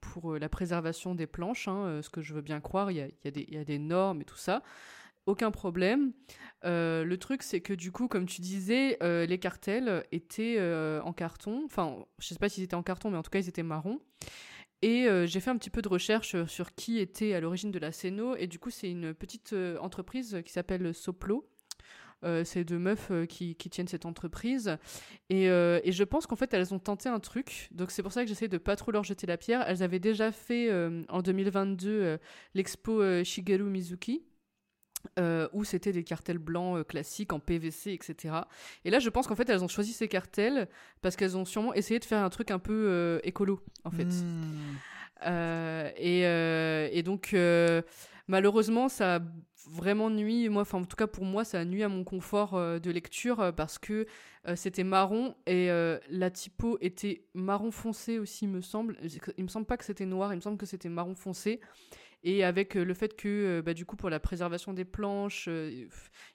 pour 0.00 0.38
la 0.38 0.48
préservation 0.48 1.14
des 1.14 1.26
planches, 1.26 1.68
hein, 1.68 2.00
ce 2.02 2.08
que 2.10 2.20
je 2.22 2.34
veux 2.34 2.40
bien 2.42 2.60
croire, 2.60 2.90
il 2.90 2.96
y 2.96 3.00
a, 3.00 3.06
y 3.24 3.28
a 3.28 3.30
des- 3.30 3.46
y 3.50 3.56
a 3.58 3.64
des 3.64 3.78
normes 3.78 4.22
et 4.22 4.24
tout 4.24 4.36
ça. 4.36 4.62
Aucun 5.26 5.50
problème. 5.50 6.12
Euh, 6.64 7.04
le 7.04 7.18
truc, 7.18 7.42
c'est 7.42 7.60
que 7.60 7.72
du 7.72 7.90
coup, 7.90 8.06
comme 8.06 8.26
tu 8.26 8.40
disais, 8.40 8.96
euh, 9.02 9.26
les 9.26 9.38
cartels 9.38 10.04
étaient 10.12 10.56
euh, 10.58 11.00
en 11.02 11.12
carton. 11.12 11.62
Enfin, 11.64 12.04
je 12.18 12.28
sais 12.28 12.36
pas 12.36 12.48
s'ils 12.48 12.62
étaient 12.62 12.76
en 12.76 12.84
carton, 12.84 13.10
mais 13.10 13.18
en 13.18 13.22
tout 13.22 13.30
cas, 13.30 13.40
ils 13.40 13.48
étaient 13.48 13.64
marrons. 13.64 13.98
Et 14.82 15.08
j'ai 15.26 15.40
fait 15.40 15.50
un 15.50 15.56
petit 15.56 15.70
peu 15.70 15.82
de 15.82 15.88
recherche 15.88 16.44
sur 16.44 16.74
qui 16.74 16.98
était 16.98 17.34
à 17.34 17.40
l'origine 17.40 17.72
de 17.72 17.78
la 17.78 17.90
Céno. 17.90 18.36
Et 18.36 18.46
du 18.46 18.60
coup, 18.60 18.70
c'est 18.70 18.90
une 18.90 19.14
petite 19.14 19.54
entreprise 19.80 20.42
qui 20.44 20.52
s'appelle 20.52 20.94
Soplo. 20.94 21.48
C'est 22.44 22.62
deux 22.62 22.78
meufs 22.78 23.10
qui, 23.26 23.56
tiennent 23.56 23.88
cette 23.88 24.06
entreprise. 24.06 24.76
Et, 25.28 25.46
je 25.46 26.04
pense 26.04 26.26
qu'en 26.26 26.36
fait, 26.36 26.54
elles 26.54 26.72
ont 26.72 26.78
tenté 26.78 27.08
un 27.08 27.18
truc. 27.18 27.68
Donc, 27.72 27.90
c'est 27.90 28.02
pour 28.02 28.12
ça 28.12 28.22
que 28.22 28.28
j'essaie 28.28 28.48
de 28.48 28.58
pas 28.58 28.76
trop 28.76 28.92
leur 28.92 29.02
jeter 29.02 29.26
la 29.26 29.38
pierre. 29.38 29.64
Elles 29.66 29.82
avaient 29.82 29.98
déjà 29.98 30.30
fait 30.30 30.70
en 31.08 31.22
2022 31.22 31.88
euh, 31.90 32.18
l'expo 32.54 33.24
Shigeru 33.24 33.64
Mizuki. 33.64 34.24
Euh, 35.18 35.48
où 35.52 35.64
c'était 35.64 35.92
des 35.92 36.04
cartels 36.04 36.38
blancs 36.38 36.78
euh, 36.78 36.84
classiques 36.84 37.32
en 37.32 37.40
PVC, 37.40 37.92
etc. 37.92 38.34
Et 38.84 38.90
là, 38.90 38.98
je 38.98 39.08
pense 39.08 39.26
qu'en 39.26 39.34
fait, 39.34 39.48
elles 39.48 39.64
ont 39.64 39.68
choisi 39.68 39.92
ces 39.92 40.08
cartels 40.08 40.68
parce 41.02 41.16
qu'elles 41.16 41.36
ont 41.36 41.44
sûrement 41.44 41.74
essayé 41.74 41.98
de 41.98 42.04
faire 42.04 42.22
un 42.22 42.30
truc 42.30 42.50
un 42.50 42.58
peu 42.58 42.72
euh, 42.88 43.20
écolo, 43.22 43.60
en 43.84 43.90
fait. 43.90 44.04
Hmm. 44.04 44.76
Euh, 45.26 45.90
et, 45.96 46.98
et 46.98 47.02
donc, 47.02 47.34
malheureusement, 48.28 48.88
ça 48.88 49.16
a 49.16 49.20
vraiment 49.68 50.10
nuit, 50.10 50.48
moi, 50.48 50.62
enfin, 50.62 50.78
en 50.78 50.84
tout 50.84 50.96
cas 50.96 51.06
pour 51.06 51.24
moi, 51.24 51.44
ça 51.44 51.60
a 51.60 51.64
nuit 51.64 51.82
à 51.82 51.88
mon 51.88 52.04
confort 52.04 52.54
de 52.54 52.90
lecture 52.90 53.52
parce 53.56 53.78
que 53.78 54.06
c'était 54.54 54.84
marron 54.84 55.34
et 55.46 55.68
la 56.10 56.30
typo 56.30 56.78
était 56.80 57.24
marron 57.34 57.70
foncé 57.70 58.18
aussi, 58.18 58.44
il 58.44 58.50
me 58.50 58.60
semble. 58.60 58.96
Il 59.38 59.44
me 59.44 59.48
semble 59.48 59.66
pas 59.66 59.76
que 59.76 59.84
c'était 59.84 60.06
noir, 60.06 60.32
il 60.32 60.36
me 60.36 60.42
semble 60.42 60.58
que 60.58 60.66
c'était 60.66 60.88
marron 60.88 61.14
foncé. 61.14 61.60
Et 62.28 62.42
avec 62.44 62.76
euh, 62.76 62.84
le 62.84 62.92
fait 62.92 63.14
que, 63.16 63.28
euh, 63.28 63.62
bah, 63.62 63.72
du 63.72 63.86
coup, 63.86 63.94
pour 63.96 64.10
la 64.10 64.18
préservation 64.20 64.72
des 64.74 64.84
planches, 64.84 65.46
euh, 65.48 65.86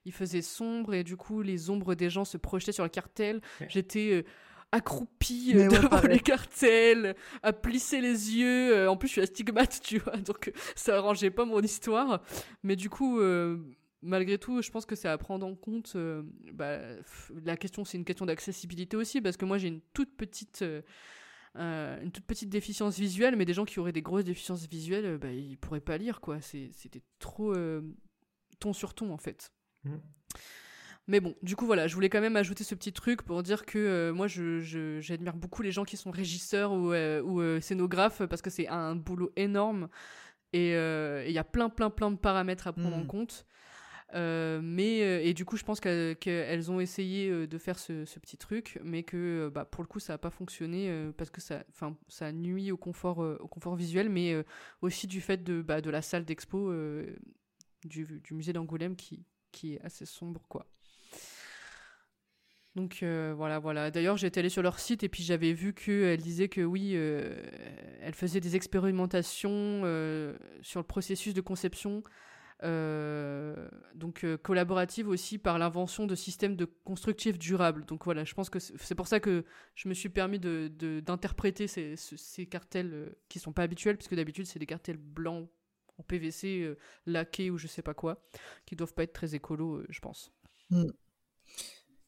il 0.05 0.11
faisait 0.13 0.41
sombre 0.41 0.93
et 0.93 1.03
du 1.03 1.17
coup, 1.17 1.41
les 1.41 1.69
ombres 1.69 1.95
des 1.95 2.09
gens 2.09 2.23
se 2.25 2.37
projetaient 2.37 2.71
sur 2.71 2.85
le 2.85 2.89
cartel. 2.89 3.41
Ouais. 3.59 3.67
J'étais 3.69 4.11
euh, 4.13 4.23
accroupie 4.71 5.51
Mais 5.53 5.67
ouais, 5.67 5.67
devant 5.67 5.89
pareil. 5.89 6.13
les 6.13 6.19
cartels, 6.21 7.15
à 7.43 7.51
plisser 7.53 7.99
les 7.99 8.31
yeux. 8.37 8.87
En 8.87 8.95
plus, 8.95 9.09
je 9.09 9.11
suis 9.13 9.21
astigmate, 9.21 9.81
tu 9.83 9.99
vois, 9.99 10.15
donc 10.17 10.51
ça 10.75 10.97
arrangeait 10.97 11.29
pas 11.29 11.43
mon 11.45 11.59
histoire. 11.61 12.23
Mais 12.63 12.77
du 12.77 12.89
coup, 12.89 13.19
euh, 13.19 13.57
malgré 14.01 14.37
tout, 14.37 14.61
je 14.61 14.71
pense 14.71 14.85
que 14.85 14.95
c'est 14.95 15.09
à 15.09 15.17
prendre 15.17 15.45
en 15.45 15.55
compte. 15.55 15.91
euh, 15.97 16.23
bah, 16.53 16.79
la 17.43 17.57
question, 17.57 17.83
c'est 17.83 17.97
une 17.97 18.05
question 18.05 18.25
d'accessibilité 18.25 18.95
aussi, 18.95 19.19
parce 19.19 19.35
que 19.35 19.43
moi, 19.43 19.57
j'ai 19.57 19.67
une 19.67 19.81
toute 19.93 20.15
petite. 20.15 20.61
euh, 20.61 20.81
euh, 21.57 22.01
une 22.01 22.11
toute 22.11 22.25
petite 22.25 22.49
déficience 22.49 22.97
visuelle, 22.97 23.35
mais 23.35 23.45
des 23.45 23.53
gens 23.53 23.65
qui 23.65 23.79
auraient 23.79 23.91
des 23.91 24.01
grosses 24.01 24.23
déficiences 24.23 24.67
visuelles, 24.67 25.05
euh, 25.05 25.17
bah, 25.17 25.31
ils 25.31 25.57
pourraient 25.57 25.81
pas 25.81 25.97
lire, 25.97 26.21
quoi. 26.21 26.39
C'était 26.41 27.01
trop 27.19 27.53
euh, 27.53 27.81
ton 28.59 28.73
sur 28.73 28.93
ton, 28.93 29.11
en 29.11 29.17
fait. 29.17 29.51
Mhm. 29.83 29.99
Mais 31.07 31.19
bon, 31.19 31.35
du 31.41 31.55
coup, 31.55 31.65
voilà, 31.65 31.87
je 31.87 31.95
voulais 31.95 32.09
quand 32.09 32.21
même 32.21 32.35
ajouter 32.37 32.63
ce 32.63 32.75
petit 32.75 32.93
truc 32.93 33.23
pour 33.23 33.41
dire 33.43 33.65
que 33.65 33.79
euh, 33.79 34.13
moi, 34.13 34.27
je- 34.27 34.59
je- 34.59 34.99
j'admire 35.01 35.35
beaucoup 35.35 35.61
les 35.63 35.71
gens 35.71 35.83
qui 35.83 35.97
sont 35.97 36.11
régisseurs 36.11 36.71
ou, 36.71 36.93
euh, 36.93 37.21
ou 37.23 37.41
euh, 37.41 37.59
scénographes 37.59 38.21
parce 38.27 38.41
que 38.41 38.49
c'est 38.51 38.67
un 38.67 38.95
boulot 38.95 39.31
énorme 39.35 39.89
et 40.53 40.71
il 40.73 41.31
y 41.31 41.37
a 41.39 41.43
plein, 41.43 41.69
plein, 41.69 41.89
plein 41.89 42.11
de 42.11 42.17
paramètres 42.17 42.67
à 42.67 42.73
prendre 42.73 42.95
en 42.95 43.03
Mm. 43.03 43.07
compte. 43.07 43.45
Euh, 44.13 44.59
mais 44.61 45.01
euh, 45.03 45.21
et 45.23 45.33
du 45.33 45.45
coup, 45.45 45.55
je 45.57 45.63
pense 45.63 45.79
qu'elles 45.79 46.71
ont 46.71 46.79
essayé 46.79 47.29
euh, 47.29 47.47
de 47.47 47.57
faire 47.57 47.79
ce, 47.79 48.03
petit 48.19 48.37
truc, 48.37 48.79
mais 48.83 49.03
que 49.03 49.49
bah, 49.53 49.65
pour 49.65 49.83
le 49.83 49.87
coup, 49.87 49.99
ça 49.99 50.13
n'a 50.13 50.17
pas 50.17 50.29
fonctionné 50.29 51.11
parce 51.17 51.29
que 51.29 51.41
ça, 51.41 51.63
enfin, 51.69 51.95
nuit 52.31 52.71
au 52.71 52.77
confort, 52.77 53.75
visuel, 53.75 54.09
mais 54.09 54.43
aussi 54.81 55.07
du 55.07 55.21
fait 55.21 55.43
de, 55.43 55.61
bah, 55.61 55.81
la 55.81 56.01
salle 56.01 56.25
d'expo 56.25 56.73
du, 57.85 58.21
musée 58.31 58.53
d'Angoulême 58.53 58.95
qui, 58.95 59.25
est 59.63 59.81
assez 59.81 60.05
sombre, 60.05 60.41
quoi. 60.47 60.67
Donc 62.75 62.99
voilà, 63.01 63.59
voilà. 63.59 63.91
D'ailleurs, 63.91 64.17
j'étais 64.17 64.39
allée 64.39 64.49
sur 64.49 64.61
leur 64.61 64.79
site 64.79 65.03
et 65.03 65.09
puis 65.09 65.23
j'avais 65.23 65.53
vu 65.53 65.73
qu'elle 65.73 66.21
disait 66.21 66.47
que 66.47 66.61
oui, 66.61 66.91
euh, 66.95 67.35
elle 68.01 68.13
faisait 68.13 68.39
des 68.39 68.55
expérimentations 68.55 69.81
sur 70.61 70.79
le 70.79 70.85
processus 70.85 71.33
de 71.33 71.41
conception, 71.41 72.03
donc 72.63 74.23
euh, 74.23 74.37
collaborative 74.37 75.07
aussi 75.07 75.37
par 75.37 75.57
l'invention 75.59 76.05
de 76.05 76.15
systèmes 76.15 76.55
de 76.55 76.65
constructifs 76.65 77.39
durables. 77.39 77.85
Donc 77.85 78.05
voilà, 78.05 78.23
je 78.23 78.33
pense 78.33 78.49
que 78.49 78.59
c'est 78.59 78.95
pour 78.95 79.07
ça 79.07 79.19
que 79.19 79.45
je 79.75 79.89
me 79.89 79.93
suis 79.93 80.09
permis 80.09 80.39
d'interpréter 80.39 81.67
ces, 81.67 81.95
ce- 81.95 82.17
ces 82.17 82.45
cartels 82.45 82.93
euh, 82.93 83.09
qui 83.29 83.39
sont 83.39 83.53
pas 83.53 83.63
habituels, 83.63 83.97
puisque 83.97 84.15
d'habitude 84.15 84.45
c'est 84.45 84.59
des 84.59 84.65
cartels 84.67 84.97
blancs 84.97 85.49
en 85.97 86.03
PVC 86.03 86.61
euh, 86.61 86.77
laqués 87.05 87.49
ou 87.51 87.57
je 87.57 87.67
sais 87.67 87.81
pas 87.81 87.93
quoi, 87.93 88.23
qui 88.65 88.75
doivent 88.75 88.93
pas 88.93 89.03
être 89.03 89.13
très 89.13 89.35
écolos, 89.35 89.77
euh, 89.77 89.85
je 89.89 89.99
pense. 89.99 90.31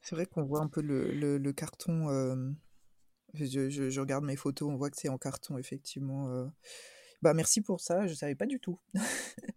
C'est 0.02 0.16
vrai 0.16 0.26
qu'on 0.26 0.44
voit 0.44 0.62
un 0.62 0.68
peu 0.68 0.82
le, 0.82 1.52
carton. 1.52 2.10
euh, 2.10 2.52
Je, 3.34 3.70
je- 3.70 4.00
regarde 4.02 4.26
mes 4.26 4.36
photos, 4.38 4.70
on 4.70 4.76
voit 4.78 4.90
que 4.92 4.98
c'est 4.98 5.10
en 5.10 5.18
carton, 5.18 5.58
effectivement. 5.58 6.30
euh. 6.32 6.48
Bah, 7.22 7.34
merci 7.34 7.62
pour 7.62 7.82
ça, 7.82 8.08
je 8.08 8.14
savais 8.16 8.36
pas 8.36 8.46
du 8.48 8.60
tout. 8.60 8.80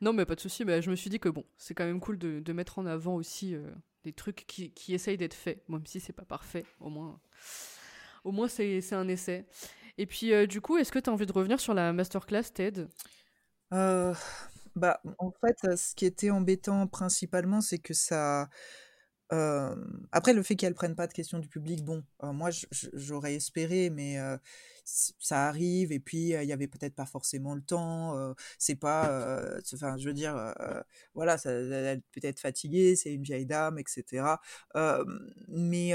Non, 0.00 0.12
mais 0.12 0.24
pas 0.24 0.34
de 0.34 0.40
souci. 0.40 0.64
bah, 0.64 0.80
je 0.80 0.90
me 0.90 0.96
suis 0.96 1.10
dit 1.10 1.18
que 1.18 1.28
bon, 1.28 1.44
c'est 1.56 1.74
quand 1.74 1.84
même 1.84 2.00
cool 2.00 2.18
de, 2.18 2.52
mettre 2.52 2.78
en 2.78 2.86
avant 2.86 3.14
aussi 3.14 3.54
euh, 3.54 3.70
des 4.04 4.12
trucs 4.12 4.44
qui, 4.46 4.72
qui 4.72 4.94
essayent 4.94 5.16
d'être 5.16 5.34
faits, 5.34 5.62
même 5.68 5.86
si 5.86 6.00
c'est 6.00 6.12
pas 6.12 6.24
parfait. 6.24 6.64
Au 6.80 6.88
moins, 6.88 7.20
au 8.24 8.32
moins 8.32 8.48
c'est 8.48 8.92
un 8.92 9.08
essai. 9.08 9.46
Et 9.98 10.06
puis, 10.06 10.32
euh, 10.32 10.46
du 10.46 10.60
coup, 10.60 10.76
est-ce 10.76 10.92
que 10.92 10.98
tu 10.98 11.08
as 11.08 11.12
envie 11.12 11.26
de 11.26 11.32
revenir 11.32 11.60
sur 11.60 11.74
la 11.74 11.92
masterclass 11.92 12.44
TED? 12.52 12.88
Euh, 13.72 14.14
bah, 14.74 15.00
en 15.18 15.32
fait, 15.32 15.76
ce 15.76 15.94
qui 15.94 16.04
était 16.04 16.30
embêtant 16.30 16.86
principalement, 16.86 17.60
c'est 17.60 17.78
que 17.78 17.94
ça. 17.94 18.48
après, 19.30 20.34
le 20.34 20.42
fait 20.42 20.56
qu'elles 20.56 20.74
prennent 20.74 20.96
pas 20.96 21.06
de 21.06 21.12
questions 21.12 21.38
du 21.38 21.48
public, 21.48 21.84
bon, 21.84 22.04
moi, 22.22 22.50
j'aurais 22.70 23.34
espéré, 23.34 23.90
mais 23.90 24.18
ça 24.86 25.48
arrive, 25.48 25.92
et 25.92 26.00
puis 26.00 26.28
il 26.28 26.44
y 26.44 26.52
avait 26.52 26.68
peut-être 26.68 26.94
pas 26.94 27.06
forcément 27.06 27.54
le 27.54 27.62
temps. 27.62 28.34
c'est 28.58 28.76
pas. 28.76 29.58
Enfin, 29.74 29.96
je 29.98 30.06
veux 30.06 30.14
dire, 30.14 30.54
voilà, 31.14 31.38
ça, 31.38 31.50
elle 31.50 31.72
est 31.98 32.02
peut-être 32.12 32.40
fatiguée, 32.40 32.96
c'est 32.96 33.12
une 33.12 33.22
vieille 33.22 33.46
dame, 33.46 33.78
etc. 33.78 34.24
Mais. 35.48 35.92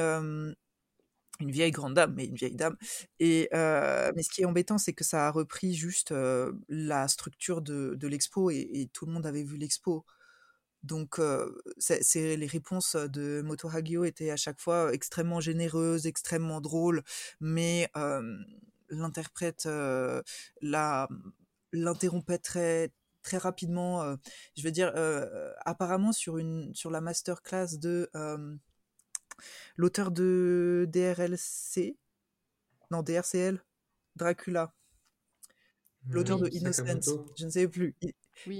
une 1.41 1.51
vieille 1.51 1.71
grande 1.71 1.95
dame, 1.95 2.13
mais 2.15 2.25
une 2.25 2.35
vieille 2.35 2.55
dame. 2.55 2.75
Et, 3.19 3.49
mais 3.53 4.23
ce 4.23 4.29
qui 4.29 4.41
est 4.41 4.45
embêtant, 4.45 4.77
c'est 4.77 4.93
que 4.93 5.03
ça 5.03 5.27
a 5.27 5.31
repris 5.31 5.73
juste 5.73 6.13
la 6.69 7.07
structure 7.07 7.61
de, 7.61 8.07
l'expo 8.07 8.51
et, 8.51 8.89
tout 8.93 9.05
le 9.05 9.13
monde 9.13 9.25
avait 9.25 9.43
vu 9.43 9.57
l'expo. 9.57 10.05
Donc, 10.83 11.19
euh, 11.19 11.51
les 12.15 12.47
réponses 12.47 12.95
de 12.95 13.41
Moto 13.43 13.69
Hagio 13.69 14.03
étaient 14.03 14.31
à 14.31 14.37
chaque 14.37 14.59
fois 14.59 14.91
extrêmement 14.93 15.39
généreuses, 15.39 16.07
extrêmement 16.07 16.59
drôles, 16.59 17.03
mais 17.39 17.89
l'interprète 18.91 19.67
la, 20.61 21.07
l'interrompait 21.71 22.37
très 22.37 22.91
très 23.23 23.37
rapidement. 23.37 24.15
je 24.57 24.63
veux 24.63 24.71
dire, 24.71 24.91
apparemment 25.65 26.11
sur 26.11 26.37
une 26.37 26.73
sur 26.75 26.91
la 26.91 27.01
masterclass 27.01 27.77
de 27.79 28.09
l'auteur 29.75 30.11
de 30.11 30.87
DRLC, 30.91 31.97
non 32.91 33.01
DRCL, 33.03 33.63
Dracula, 34.15 34.73
l'auteur 36.09 36.39
Oui, 36.39 36.49
de 36.49 36.49
Innocence, 36.51 37.05
Sakamoto. 37.05 37.33
je 37.35 37.45
ne 37.45 37.49
sais 37.51 37.67
plus, 37.67 37.95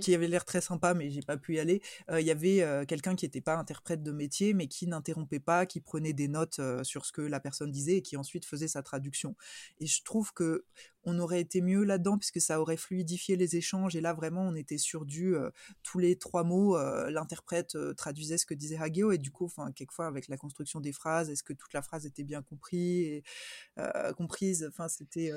Qui 0.01 0.15
avait 0.15 0.27
l'air 0.27 0.45
très 0.45 0.61
sympa, 0.61 0.93
mais 0.93 1.09
j'ai 1.09 1.21
pas 1.21 1.37
pu 1.37 1.55
y 1.55 1.59
aller. 1.59 1.81
Il 2.11 2.25
y 2.25 2.31
avait 2.31 2.85
quelqu'un 2.87 3.15
qui 3.15 3.25
n'était 3.25 3.41
pas 3.41 3.55
interprète 3.55 4.03
de 4.03 4.11
métier, 4.11 4.53
mais 4.53 4.67
qui 4.67 4.87
n'interrompait 4.87 5.39
pas, 5.39 5.65
qui 5.65 5.81
prenait 5.81 6.13
des 6.13 6.27
notes 6.27 6.61
sur 6.83 7.05
ce 7.05 7.11
que 7.11 7.21
la 7.21 7.39
personne 7.39 7.71
disait 7.71 7.97
et 7.97 8.01
qui 8.01 8.17
ensuite 8.17 8.45
faisait 8.45 8.67
sa 8.67 8.83
traduction. 8.83 9.35
Et 9.79 9.87
je 9.87 10.03
trouve 10.03 10.33
que 10.33 10.65
on 11.03 11.17
aurait 11.19 11.41
été 11.41 11.61
mieux 11.61 11.83
là-dedans 11.83 12.17
puisque 12.17 12.41
ça 12.41 12.61
aurait 12.61 12.77
fluidifié 12.77 13.35
les 13.35 13.55
échanges. 13.55 13.95
Et 13.95 14.01
là, 14.01 14.13
vraiment, 14.13 14.43
on 14.43 14.55
était 14.55 14.77
sur 14.77 15.05
du 15.05 15.35
euh, 15.35 15.49
tous 15.83 15.99
les 15.99 16.15
trois 16.15 16.43
mots, 16.43 16.77
euh, 16.77 17.09
l'interprète 17.09 17.75
euh, 17.75 17.93
traduisait 17.93 18.37
ce 18.37 18.45
que 18.45 18.53
disait 18.53 18.77
Hageo 18.77 19.11
et 19.11 19.17
du 19.17 19.31
coup, 19.31 19.45
enfin, 19.45 19.71
quelquefois 19.71 20.07
avec 20.07 20.27
la 20.27 20.37
construction 20.37 20.79
des 20.79 20.91
phrases, 20.91 21.29
est-ce 21.29 21.43
que 21.43 21.53
toute 21.53 21.73
la 21.73 21.81
phrase 21.81 22.05
était 22.05 22.23
bien 22.23 22.43
euh, 22.73 24.13
comprise? 24.13 24.65
Enfin, 24.69 24.87
c'était 24.87 25.31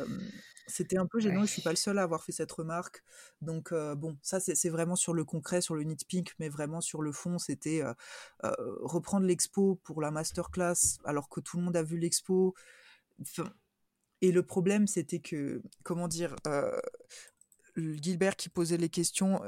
c'était 0.67 0.99
un 0.99 1.07
peu 1.07 1.21
gênant. 1.21 1.41
Ouais. 1.41 1.47
Je 1.47 1.53
suis 1.53 1.63
pas 1.63 1.71
le 1.71 1.77
seul 1.77 1.99
à 1.99 2.03
avoir 2.03 2.25
fait 2.25 2.33
cette 2.33 2.53
remarque. 2.53 3.03
Donc 3.41 3.73
bon, 3.73 4.17
ça 4.23 4.41
c'est 4.41 4.69
vraiment 4.69 4.97
sur 4.97 5.15
le 5.15 5.25
concret, 5.25 5.61
sur 5.61 5.75
le 5.75 5.83
nitpick, 5.83 6.33
mais 6.39 6.49
vraiment 6.49 6.81
sur 6.81 7.03
le 7.03 7.13
fond, 7.13 7.39
c'était 7.39 7.83
reprendre 8.43 9.27
l'expo 9.27 9.77
pour 9.85 10.01
la 10.01 10.11
masterclass 10.11 10.99
alors 11.05 11.29
que 11.29 11.41
tout 11.41 11.57
le 11.59 11.65
monde 11.65 11.77
a 11.77 11.83
vu 11.83 11.99
l'expo. 11.99 12.55
Enfin, 13.21 13.53
et 14.21 14.33
le 14.33 14.43
problème, 14.43 14.87
c'était 14.87 15.21
que, 15.21 15.63
comment 15.83 16.09
dire, 16.09 16.37
euh, 16.47 16.79
Gilbert 17.77 18.37
qui 18.37 18.49
posait 18.49 18.77
les 18.77 18.89
questions 18.89 19.41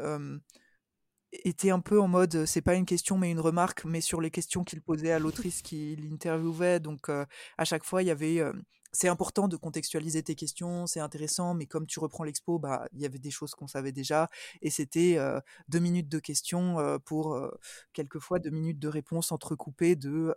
était 1.32 1.70
un 1.70 1.80
peu 1.80 2.00
en 2.00 2.08
mode 2.08 2.46
c'est 2.46 2.62
pas 2.62 2.74
une 2.74 2.86
question 2.86 3.18
mais 3.18 3.30
une 3.30 3.40
remarque 3.40 3.84
mais 3.84 4.00
sur 4.00 4.20
les 4.20 4.30
questions 4.30 4.64
qu'il 4.64 4.80
posait 4.80 5.12
à 5.12 5.18
l'autrice 5.18 5.62
qui 5.62 5.96
l'interviewait. 5.96 6.80
Donc 6.80 7.08
à 7.08 7.64
chaque 7.64 7.84
fois 7.84 8.02
il 8.02 8.06
y 8.06 8.10
avait 8.10 8.42
c'est 8.96 9.08
important 9.08 9.48
de 9.48 9.56
contextualiser 9.56 10.22
tes 10.22 10.34
questions, 10.34 10.86
c'est 10.86 11.00
intéressant, 11.00 11.54
mais 11.54 11.66
comme 11.66 11.86
tu 11.86 12.00
reprends 12.00 12.24
l'expo, 12.24 12.58
bah 12.58 12.86
il 12.94 13.00
y 13.02 13.06
avait 13.06 13.18
des 13.18 13.30
choses 13.30 13.54
qu'on 13.54 13.66
savait 13.68 13.92
déjà, 13.92 14.28
et 14.62 14.70
c'était 14.70 15.18
deux 15.68 15.78
minutes 15.80 16.08
de 16.08 16.18
questions 16.18 16.98
pour 17.04 17.38
quelquefois 17.92 18.38
deux 18.38 18.50
minutes 18.50 18.78
de 18.78 18.88
réponses 18.88 19.32
entrecoupées 19.32 19.96
de 19.96 20.34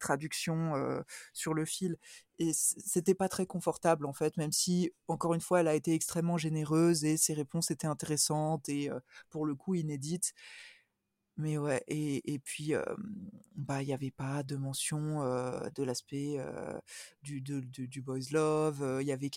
traduction 0.00 0.72
sur 1.32 1.54
le 1.54 1.64
fil. 1.64 1.96
Et 2.38 2.52
c'était 2.54 3.14
pas 3.14 3.28
très 3.28 3.44
confortable 3.44 4.06
en 4.06 4.14
fait, 4.14 4.38
même 4.38 4.52
si 4.52 4.92
encore 5.08 5.34
une 5.34 5.42
fois 5.42 5.60
elle 5.60 5.68
a 5.68 5.74
été 5.74 5.92
extrêmement 5.92 6.38
généreuse 6.38 7.04
et 7.04 7.18
ses 7.18 7.34
réponses 7.34 7.70
étaient 7.70 7.86
intéressantes 7.86 8.68
et 8.70 8.88
pour 9.28 9.44
le 9.44 9.54
coup 9.54 9.74
inédites. 9.74 10.32
Mais 11.40 11.58
ouais, 11.58 11.82
et, 11.88 12.34
et 12.34 12.38
puis, 12.38 12.72
bah, 13.56 13.82
il 13.82 13.86
n'y 13.86 13.94
avait 13.94 14.10
pas 14.10 14.42
de 14.42 14.56
mention 14.56 15.20
de 15.74 15.82
l'aspect 15.82 16.38
du, 17.22 17.40
du 17.40 18.02
boys 18.02 18.18
love, 18.30 18.98
il 19.00 19.06
y 19.06 19.12
avait 19.12 19.30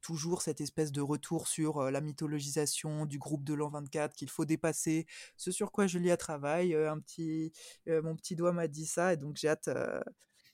toujours 0.00 0.42
cette 0.42 0.60
espèce 0.60 0.92
de 0.92 1.00
retour 1.00 1.46
sur 1.48 1.90
la 1.90 2.00
mythologisation 2.00 3.06
du 3.06 3.18
groupe 3.18 3.44
de 3.44 3.54
l'an 3.54 3.70
24 3.70 4.14
qu'il 4.14 4.28
faut 4.28 4.44
dépasser, 4.44 5.06
ce 5.36 5.50
sur 5.52 5.72
quoi 5.72 5.86
Julia 5.86 6.16
travaille, 6.16 6.74
un 6.74 6.98
petit, 6.98 7.52
mon 7.86 8.16
petit 8.16 8.36
doigt 8.36 8.52
m'a 8.52 8.68
dit 8.68 8.86
ça, 8.86 9.12
et 9.12 9.16
donc 9.16 9.36
j'ai 9.36 9.48
hâte 9.48 9.70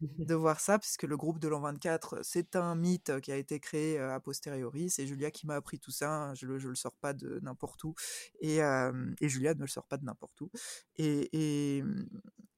de 0.00 0.34
voir 0.34 0.60
ça, 0.60 0.78
puisque 0.78 1.02
le 1.02 1.16
groupe 1.16 1.38
de 1.38 1.48
l'an 1.48 1.60
24, 1.60 2.20
c'est 2.22 2.56
un 2.56 2.74
mythe 2.74 3.20
qui 3.20 3.32
a 3.32 3.36
été 3.36 3.58
créé 3.58 3.98
a 3.98 4.20
posteriori. 4.20 4.90
C'est 4.90 5.06
Julia 5.06 5.30
qui 5.30 5.46
m'a 5.46 5.56
appris 5.56 5.78
tout 5.78 5.90
ça. 5.90 6.32
Je 6.34 6.46
le, 6.46 6.58
le 6.58 6.74
sors 6.74 6.94
pas 6.96 7.12
de 7.12 7.40
n'importe 7.42 7.82
où. 7.84 7.94
Et, 8.40 8.60
Julia 9.22 9.54
ne 9.54 9.60
le 9.60 9.66
sort 9.66 9.86
pas 9.86 9.96
de 9.96 10.04
n'importe 10.04 10.40
où. 10.40 10.50
Et, 10.96 11.82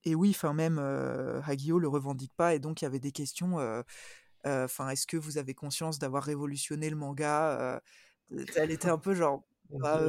et, 0.05 0.15
oui, 0.15 0.31
enfin 0.31 0.53
même 0.53 0.79
Hagio 0.79 1.79
le 1.79 1.89
revendique 1.89 2.33
pas. 2.37 2.55
Et 2.55 2.59
donc 2.59 2.83
il 2.83 2.85
y 2.85 2.87
avait 2.87 3.01
des 3.01 3.13
questions. 3.13 3.57
Enfin, 4.45 4.89
est-ce 4.91 5.07
que 5.07 5.17
vous 5.17 5.39
avez 5.39 5.55
conscience 5.55 5.99
d'avoir 5.99 6.25
révolutionné 6.25 6.91
le 6.91 6.97
manga 6.97 7.81
Elle 8.57 8.71
était 8.71 8.91
un 8.91 8.99
peu 8.99 9.15
genre 9.15 9.45
bah, 9.79 10.01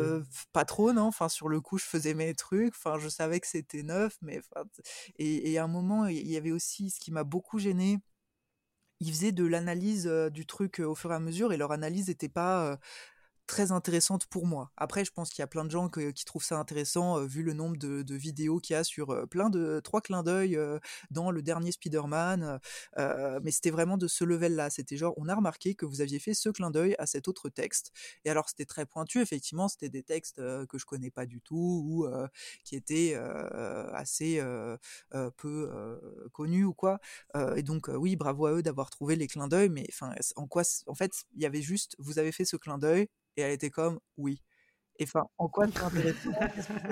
pas 0.53 0.65
trop, 0.65 0.93
non. 0.93 1.03
Enfin, 1.03 1.29
sur 1.29 1.49
le 1.49 1.61
coup, 1.61 1.77
je 1.77 1.85
faisais 1.85 2.13
mes 2.13 2.33
trucs. 2.33 2.73
Enfin, 2.75 2.97
je 2.99 3.09
savais 3.09 3.39
que 3.39 3.47
c'était 3.47 3.83
neuf, 3.83 4.17
mais 4.21 4.41
et, 5.17 5.51
et, 5.51 5.57
à 5.57 5.63
un 5.65 5.67
moment, 5.67 6.07
il 6.07 6.27
y 6.27 6.37
avait 6.37 6.51
aussi 6.51 6.89
ce 6.89 6.99
qui 6.99 7.11
m'a 7.11 7.23
beaucoup 7.23 7.59
gêné. 7.59 7.99
Ils 8.99 9.11
faisaient 9.11 9.31
de 9.31 9.45
l'analyse 9.45 10.05
du 10.31 10.45
truc 10.45 10.79
au 10.79 10.95
fur 10.95 11.11
et 11.11 11.15
à 11.15 11.19
mesure, 11.19 11.53
et 11.53 11.57
leur 11.57 11.71
analyse 11.71 12.07
n'était 12.07 12.29
pas 12.29 12.79
très 13.51 13.73
intéressante 13.73 14.27
pour 14.27 14.47
moi. 14.47 14.71
Après, 14.77 15.03
je 15.03 15.11
pense 15.11 15.29
qu'il 15.29 15.39
y 15.39 15.43
a 15.43 15.47
plein 15.47 15.65
de 15.65 15.71
gens 15.71 15.89
qui 15.89 16.23
trouvent 16.23 16.43
ça 16.43 16.57
intéressant 16.57 17.19
euh, 17.19 17.25
vu 17.25 17.43
le 17.43 17.51
nombre 17.51 17.75
de, 17.75 18.15
vidéos 18.15 18.59
qu'il 18.59 18.75
y 18.75 18.77
a 18.77 18.85
sur 18.85 19.09
euh, 19.09 19.25
plein 19.25 19.49
de 19.49 19.81
trois 19.83 19.99
clins 19.99 20.23
d'œil 20.23 20.55
euh, 20.55 20.79
dans 21.09 21.31
le 21.31 21.41
dernier 21.41 21.73
Spider-Man. 21.73 22.61
mais 23.43 23.51
c'était 23.51 23.71
vraiment 23.71 23.97
de 23.97 24.07
ce 24.07 24.23
level-là. 24.23 24.69
C'était 24.69 24.95
genre, 24.95 25.13
on 25.17 25.27
a 25.27 25.35
remarqué 25.35 25.75
que 25.75 25.85
vous 25.85 25.99
aviez 25.99 26.19
fait 26.19 26.33
ce 26.33 26.47
clin 26.47 26.71
d'œil 26.71 26.95
à 26.97 27.05
cet 27.05 27.27
autre 27.27 27.49
texte. 27.49 27.91
Et 28.23 28.29
alors, 28.29 28.47
c'était 28.47 28.63
très 28.63 28.85
pointu. 28.85 29.19
Effectivement, 29.19 29.67
c'était 29.67 29.89
des 29.89 30.03
textes 30.03 30.37
que 30.37 30.77
je 30.77 30.85
connais 30.85 31.11
pas 31.11 31.25
du 31.25 31.41
tout 31.41 31.83
ou 31.85 32.07
qui 32.63 32.77
étaient 32.77 33.15
assez 33.93 34.41
peu 35.35 35.99
connus 36.31 36.63
ou 36.63 36.73
quoi. 36.73 37.01
et 37.57 37.63
donc, 37.63 37.89
oui, 37.89 38.15
bravo 38.15 38.45
à 38.45 38.53
eux 38.53 38.63
d'avoir 38.63 38.89
trouvé 38.89 39.17
les 39.17 39.27
clins 39.27 39.49
d'œil. 39.49 39.67
Mais 39.67 39.87
en 40.37 40.47
quoi, 40.47 40.63
en 40.87 40.95
fait, 40.95 41.11
il 41.35 41.41
y 41.41 41.45
avait 41.45 41.61
juste, 41.61 41.95
vous 41.99 42.17
avez 42.17 42.31
fait 42.31 42.45
ce 42.45 42.55
clin 42.55 42.77
d'œil 42.77 43.09
et 43.37 43.41
elle 43.41 43.51
était 43.51 43.69
comme 43.69 43.99
oui. 44.17 44.41
Et 44.99 45.05
enfin, 45.05 45.23
en 45.39 45.47
quoi 45.47 45.65
c'est 45.67 45.81
intéressant? 45.81 46.29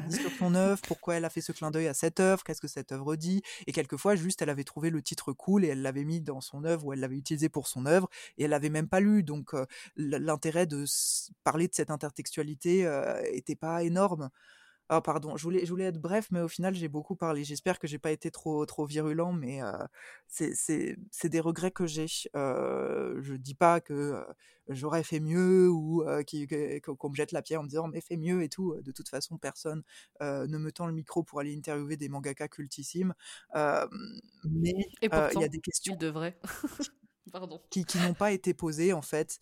Sur 0.09 0.31
son 0.31 0.55
œuvre? 0.55 0.81
Pourquoi 0.87 1.15
elle 1.15 1.25
a 1.25 1.29
fait 1.29 1.41
ce 1.41 1.51
clin 1.51 1.69
d'œil 1.69 1.87
à 1.87 1.93
cette 1.93 2.19
œuvre? 2.19 2.43
Qu'est-ce 2.43 2.61
que 2.61 2.67
cette 2.67 2.91
œuvre 2.91 3.15
dit? 3.15 3.43
Et 3.67 3.71
quelquefois, 3.71 4.15
juste, 4.15 4.41
elle 4.41 4.49
avait 4.49 4.63
trouvé 4.63 4.89
le 4.89 5.03
titre 5.03 5.31
cool 5.31 5.63
et 5.63 5.67
elle 5.67 5.83
l'avait 5.83 6.05
mis 6.05 6.19
dans 6.19 6.41
son 6.41 6.63
œuvre 6.63 6.87
ou 6.87 6.93
elle 6.93 7.01
l'avait 7.01 7.17
utilisé 7.17 7.49
pour 7.49 7.67
son 7.67 7.85
œuvre 7.85 8.09
et 8.37 8.45
elle 8.45 8.49
l'avait 8.49 8.71
même 8.71 8.87
pas 8.87 8.99
lu. 8.99 9.21
Donc, 9.21 9.51
l'intérêt 9.95 10.65
de 10.65 10.85
parler 11.43 11.67
de 11.67 11.75
cette 11.75 11.91
intertextualité 11.91 12.89
était 13.31 13.57
pas 13.57 13.83
énorme. 13.83 14.31
Ah 14.91 15.01
pardon, 15.01 15.37
je 15.37 15.43
voulais, 15.43 15.65
je 15.65 15.69
voulais 15.69 15.85
être 15.85 15.99
bref, 16.01 16.29
mais 16.31 16.41
au 16.41 16.47
final 16.47 16.73
j'ai 16.73 16.87
beaucoup 16.87 17.15
parlé. 17.15 17.43
J'espère 17.43 17.77
que 17.77 17.85
j'ai 17.87 17.99
pas 17.99 18.11
été 18.11 18.31
trop, 18.31 18.65
trop 18.65 18.87
virulent, 18.87 19.31
mais 19.33 19.61
c'est 20.27 20.97
des 21.25 21.39
regrets 21.39 21.69
que 21.69 21.85
j'ai. 21.85 22.07
Euh, 22.35 23.19
je 23.21 23.35
dis 23.35 23.53
pas 23.53 23.81
que 23.81 24.25
j'aurais 24.67 25.03
fait 25.03 25.19
mieux 25.19 25.69
ou 25.69 26.03
qu'on 26.97 27.09
me 27.09 27.15
jette 27.15 27.31
la 27.31 27.43
pierre 27.43 27.59
en 27.59 27.63
me 27.63 27.69
disant 27.69 27.87
mais 27.87 28.01
fais 28.01 28.17
mieux 28.17 28.41
et 28.41 28.49
tout. 28.49 28.75
De 28.81 28.91
toute 28.91 29.09
façon, 29.09 29.37
personne 29.37 29.83
ne 30.21 30.57
me 30.57 30.71
tend 30.71 30.87
le 30.87 30.93
micro 30.93 31.21
pour 31.21 31.39
aller 31.39 31.55
interviewer 31.55 31.95
des 31.95 32.09
mangaka 32.09 32.47
cultissimes. 32.47 33.13
mais 33.53 34.73
il 35.03 35.39
y 35.39 35.43
a 35.43 35.47
des 35.47 35.59
questions. 35.59 35.95
devraient. 35.97 36.39
Pardon. 37.31 37.61
Qui, 37.69 37.85
qui 37.85 37.99
n'ont 37.99 38.15
pas 38.15 38.31
été 38.31 38.55
posées 38.55 38.91
en 38.91 39.03
fait. 39.03 39.37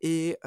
Et 0.00 0.38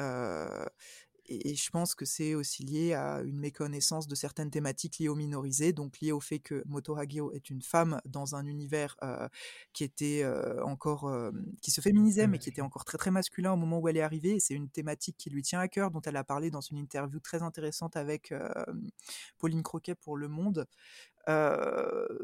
et, 1.28 1.54
je 1.54 1.70
pense 1.70 1.94
que 1.94 2.04
c'est 2.04 2.34
aussi 2.34 2.64
lié 2.64 2.94
à 2.94 3.20
une 3.20 3.38
méconnaissance 3.38 4.06
de 4.08 4.14
certaines 4.14 4.50
thématiques 4.50 4.98
liées 4.98 5.08
aux 5.08 5.14
minorisés, 5.14 5.72
donc 5.72 6.00
liées 6.00 6.12
au 6.12 6.20
fait 6.20 6.38
que 6.38 6.62
Moto 6.66 6.96
Hagio 6.96 7.32
est 7.32 7.50
une 7.50 7.62
femme 7.62 8.00
dans 8.04 8.34
un 8.34 8.46
univers 8.46 8.96
euh, 9.02 9.28
qui 9.72 9.84
était 9.84 10.22
euh, 10.22 10.62
encore, 10.64 11.08
euh, 11.08 11.30
qui 11.62 11.70
se 11.70 11.80
féminisait, 11.80 12.26
mais 12.26 12.38
qui 12.38 12.48
était 12.48 12.62
encore 12.62 12.84
très 12.84 12.98
très 12.98 13.10
masculin 13.10 13.52
au 13.52 13.56
moment 13.56 13.78
où 13.78 13.88
elle 13.88 13.96
est 13.96 14.02
arrivée. 14.02 14.40
C'est 14.40 14.54
une 14.54 14.68
thématique 14.68 15.16
qui 15.18 15.30
lui 15.30 15.42
tient 15.42 15.60
à 15.60 15.68
cœur, 15.68 15.90
dont 15.90 16.02
elle 16.02 16.16
a 16.16 16.24
parlé 16.24 16.50
dans 16.50 16.60
une 16.60 16.78
interview 16.78 17.20
très 17.20 17.42
intéressante 17.42 17.96
avec 17.96 18.32
Pauline 19.38 19.62
Croquet 19.62 19.94
pour 19.94 20.16
Le 20.16 20.28
Monde. 20.28 20.66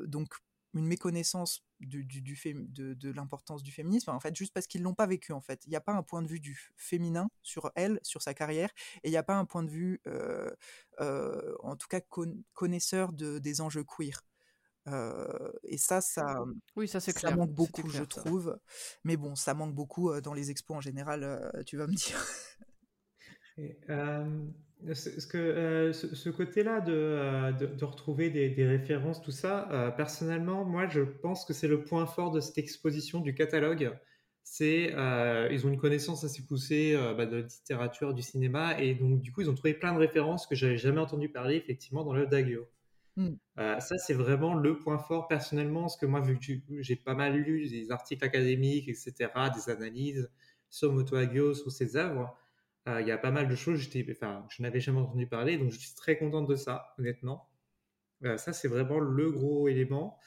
donc 0.06 0.34
une 0.74 0.86
méconnaissance 0.86 1.64
du, 1.80 2.04
du, 2.04 2.22
de, 2.22 2.94
de 2.94 3.10
l'importance 3.10 3.62
du 3.62 3.72
féminisme, 3.72 4.10
en 4.10 4.20
fait, 4.20 4.34
juste 4.34 4.54
parce 4.54 4.66
qu'ils 4.66 4.82
l'ont 4.82 4.94
pas 4.94 5.06
vécu, 5.06 5.32
en 5.32 5.40
fait. 5.40 5.64
Il 5.66 5.70
n'y 5.70 5.76
a 5.76 5.80
pas 5.80 5.92
un 5.92 6.02
point 6.02 6.22
de 6.22 6.28
vue 6.28 6.40
du 6.40 6.58
féminin 6.76 7.28
sur 7.42 7.70
elle, 7.74 7.98
sur 8.02 8.22
sa 8.22 8.34
carrière, 8.34 8.70
et 9.02 9.08
il 9.08 9.10
n'y 9.10 9.16
a 9.16 9.22
pas 9.22 9.36
un 9.36 9.44
point 9.44 9.62
de 9.62 9.70
vue, 9.70 10.00
euh, 10.06 10.50
euh, 11.00 11.54
en 11.60 11.76
tout 11.76 11.88
cas, 11.88 12.00
connaisseur 12.52 13.12
de, 13.12 13.38
des 13.38 13.60
enjeux 13.60 13.84
queer. 13.84 14.22
Euh, 14.88 15.52
et 15.64 15.78
ça, 15.78 16.00
ça, 16.00 16.44
oui, 16.74 16.88
ça, 16.88 17.00
ça 17.00 17.12
clair. 17.12 17.36
manque 17.36 17.52
beaucoup, 17.52 17.88
je 17.88 18.02
trouve. 18.02 18.58
Mais 19.04 19.16
bon, 19.16 19.36
ça 19.36 19.54
manque 19.54 19.74
beaucoup 19.74 20.20
dans 20.20 20.34
les 20.34 20.50
expos 20.50 20.76
en 20.76 20.80
général, 20.80 21.52
tu 21.66 21.76
vas 21.76 21.86
me 21.86 21.94
dire. 21.94 22.24
Et, 23.58 23.78
ce, 24.94 25.26
que, 25.26 25.38
euh, 25.38 25.92
ce, 25.92 26.28
côté-là 26.30 26.84
euh, 26.88 27.52
de, 27.52 27.66
de, 27.66 27.84
retrouver 27.84 28.30
des, 28.30 28.66
références, 28.66 29.22
tout 29.22 29.30
ça, 29.30 29.68
euh, 29.70 29.90
personnellement, 29.90 30.64
moi, 30.64 30.88
je 30.88 31.02
pense 31.02 31.44
que 31.44 31.52
c'est 31.52 31.68
le 31.68 31.84
point 31.84 32.06
fort 32.06 32.30
de 32.30 32.40
cette 32.40 32.58
exposition 32.58 33.20
du 33.20 33.34
catalogue. 33.34 33.96
C'est 34.44 34.92
ils 35.50 35.66
ont 35.66 35.68
une 35.68 35.78
connaissance 35.78 36.24
assez 36.24 36.42
poussée 36.44 36.98
bah, 37.16 37.26
de 37.26 37.36
la 37.36 37.42
littérature, 37.42 38.12
du 38.12 38.22
cinéma, 38.22 38.80
et 38.80 38.94
donc 38.94 39.20
du 39.20 39.32
coup, 39.32 39.40
ils 39.40 39.48
ont 39.48 39.54
trouvé 39.54 39.72
plein 39.72 39.92
de 39.94 39.98
références 39.98 40.46
que 40.46 40.56
j'avais 40.56 40.76
jamais 40.76 41.00
entendu 41.00 41.28
parler 41.28 41.56
effectivement 41.56 42.04
dans 42.04 42.12
l'œuvre 42.12 42.30
d'Agio. 42.30 42.68
Hmm. 43.14 43.34
ça, 43.56 43.98
c'est 43.98 44.14
vraiment 44.14 44.54
le 44.54 44.78
point 44.78 44.98
fort 44.98 45.28
personnellement, 45.28 45.82
parce 45.82 45.96
que 45.96 46.06
moi, 46.06 46.20
vu 46.20 46.38
que 46.38 46.82
j'ai 46.82 46.96
pas 46.96 47.14
mal 47.14 47.36
lu 47.36 47.68
des 47.68 47.92
articles 47.92 48.24
académiques, 48.24 48.88
etc., 48.88 49.30
des 49.54 49.70
analyses 49.70 50.28
sur 50.70 50.92
Moto 50.92 51.14
Agio, 51.14 51.54
sur 51.54 51.70
ses 51.70 51.96
œuvres, 51.96 52.36
euh, 52.88 53.00
il 53.00 53.06
y 53.06 53.12
a 53.12 53.18
pas 53.18 53.30
mal 53.30 53.48
de 53.48 53.54
choses, 53.54 53.88
enfin, 54.10 54.44
je 54.50 54.62
n'avais 54.62 54.80
jamais 54.80 54.98
entendu 55.00 55.26
parler, 55.26 55.56
donc 55.56 55.70
je 55.70 55.78
suis 55.78 55.94
très 55.94 56.18
contente 56.18 56.48
de 56.48 56.56
ça, 56.56 56.94
honnêtement. 56.98 57.48
Euh, 58.24 58.36
ça, 58.36 58.52
c'est 58.52 58.68
vraiment 58.68 58.98
le 58.98 59.30
gros 59.30 59.68
élément. 59.68 60.18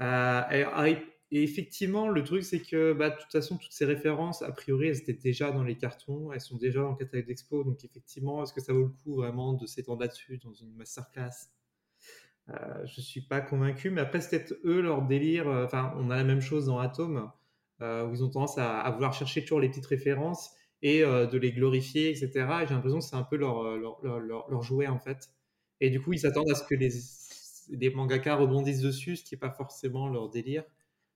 Euh, 0.00 0.42
ah, 0.46 0.88
et, 0.88 0.98
effectivement, 1.30 2.08
le 2.08 2.24
truc, 2.24 2.42
c'est 2.42 2.60
que 2.60 2.92
bah, 2.92 3.10
de 3.10 3.16
toute 3.16 3.30
façon, 3.30 3.56
toutes 3.56 3.72
ces 3.72 3.84
références, 3.84 4.42
a 4.42 4.50
priori, 4.50 4.88
elles 4.88 4.98
étaient 4.98 5.12
déjà 5.12 5.52
dans 5.52 5.62
les 5.62 5.76
cartons, 5.76 6.32
elles 6.32 6.40
sont 6.40 6.56
déjà 6.56 6.80
dans 6.80 6.90
le 6.90 6.96
catalogue 6.96 7.26
d'expo, 7.26 7.62
donc 7.64 7.84
effectivement, 7.84 8.42
est-ce 8.42 8.52
que 8.52 8.60
ça 8.60 8.72
vaut 8.72 8.82
le 8.82 8.94
coup 9.04 9.14
vraiment 9.14 9.54
de 9.54 9.66
s'étendre 9.66 10.00
là-dessus 10.00 10.38
dans 10.38 10.52
une 10.52 10.74
masterclass? 10.74 11.50
Je 12.48 13.00
ne 13.00 13.02
suis 13.02 13.22
pas 13.22 13.40
convaincu, 13.40 13.90
mais 13.90 14.00
après, 14.00 14.20
c'est 14.20 14.44
peut-être 14.44 14.60
eux, 14.64 14.82
leur 14.82 15.02
délire. 15.02 15.46
Enfin, 15.46 15.94
on 15.96 16.10
a 16.10 16.16
la 16.16 16.24
même 16.24 16.40
chose 16.40 16.66
dans 16.66 16.78
Atom, 16.78 17.30
où 17.80 17.84
ils 18.12 18.24
ont 18.24 18.28
tendance 18.28 18.58
à, 18.58 18.90
vouloir 18.90 19.14
chercher 19.14 19.42
toujours 19.42 19.60
les 19.60 19.68
petites 19.68 19.86
références 19.86 20.54
et 20.82 21.04
euh, 21.04 21.26
de 21.26 21.38
les 21.38 21.52
glorifier, 21.52 22.10
etc. 22.10 22.28
Et 22.62 22.66
j'ai 22.66 22.74
l'impression 22.74 22.98
que 22.98 23.04
c'est 23.04 23.16
un 23.16 23.22
peu 23.22 23.36
leur, 23.36 23.64
euh, 23.64 23.78
leur, 23.78 24.00
leur, 24.02 24.50
leur, 24.50 24.62
jouet, 24.62 24.88
en 24.88 24.98
fait. 24.98 25.30
Et 25.80 25.90
du 25.90 26.00
coup, 26.00 26.12
ils 26.12 26.18
s'attendent 26.18 26.50
à 26.50 26.54
ce 26.54 26.64
que 26.64 26.74
les, 26.74 26.90
les 27.70 27.90
mangaka 27.90 28.34
rebondissent 28.34 28.82
dessus, 28.82 29.16
ce 29.16 29.24
qui 29.24 29.34
n'est 29.34 29.38
pas 29.38 29.50
forcément 29.50 30.08
leur 30.08 30.28
délire. 30.28 30.64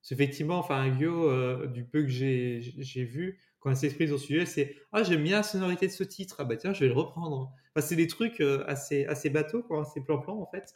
Parce 0.00 0.12
effectivement, 0.12 0.58
enfin, 0.58 0.76
un 0.82 1.02
euh, 1.02 1.66
du 1.66 1.84
peu 1.84 2.02
que 2.02 2.08
j'ai 2.08 3.04
vu, 3.04 3.40
quand 3.58 3.70
elle 3.70 3.76
s'exprime 3.76 4.06
sur 4.06 4.20
ce 4.20 4.26
sujet, 4.26 4.46
c'est 4.46 4.76
Ah, 4.92 5.02
j'aime 5.02 5.24
bien 5.24 5.38
la 5.38 5.42
sonorité 5.42 5.88
de 5.88 5.92
ce 5.92 6.04
titre, 6.04 6.36
ah 6.38 6.44
bah 6.44 6.56
tiens, 6.56 6.72
je 6.72 6.80
vais 6.80 6.86
le 6.86 6.94
reprendre. 6.94 7.52
Enfin, 7.74 7.84
c'est 7.84 7.96
des 7.96 8.06
trucs 8.06 8.40
assez, 8.68 9.04
assez 9.06 9.30
bateaux, 9.30 9.62
quoi, 9.64 9.82
assez 9.82 10.00
plan-plan, 10.00 10.38
en 10.40 10.46
fait. 10.46 10.72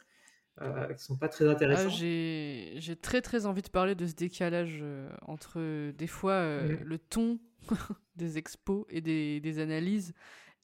Euh, 0.61 0.93
qui 0.93 1.03
sont 1.03 1.15
pas 1.15 1.29
très 1.29 1.47
intéressants. 1.47 1.87
Ah, 1.87 1.89
j'ai 1.89 2.95
très 3.01 3.21
très 3.21 3.45
envie 3.45 3.61
de 3.61 3.69
parler 3.69 3.95
de 3.95 4.05
ce 4.05 4.13
décalage 4.13 4.83
entre 5.21 5.91
des 5.91 6.07
fois 6.07 6.61
le 6.61 6.97
ton 6.97 7.39
des 8.15 8.37
expos 8.37 8.85
et 8.89 9.01
des, 9.01 9.39
des, 9.39 9.59
analyses 9.59 10.13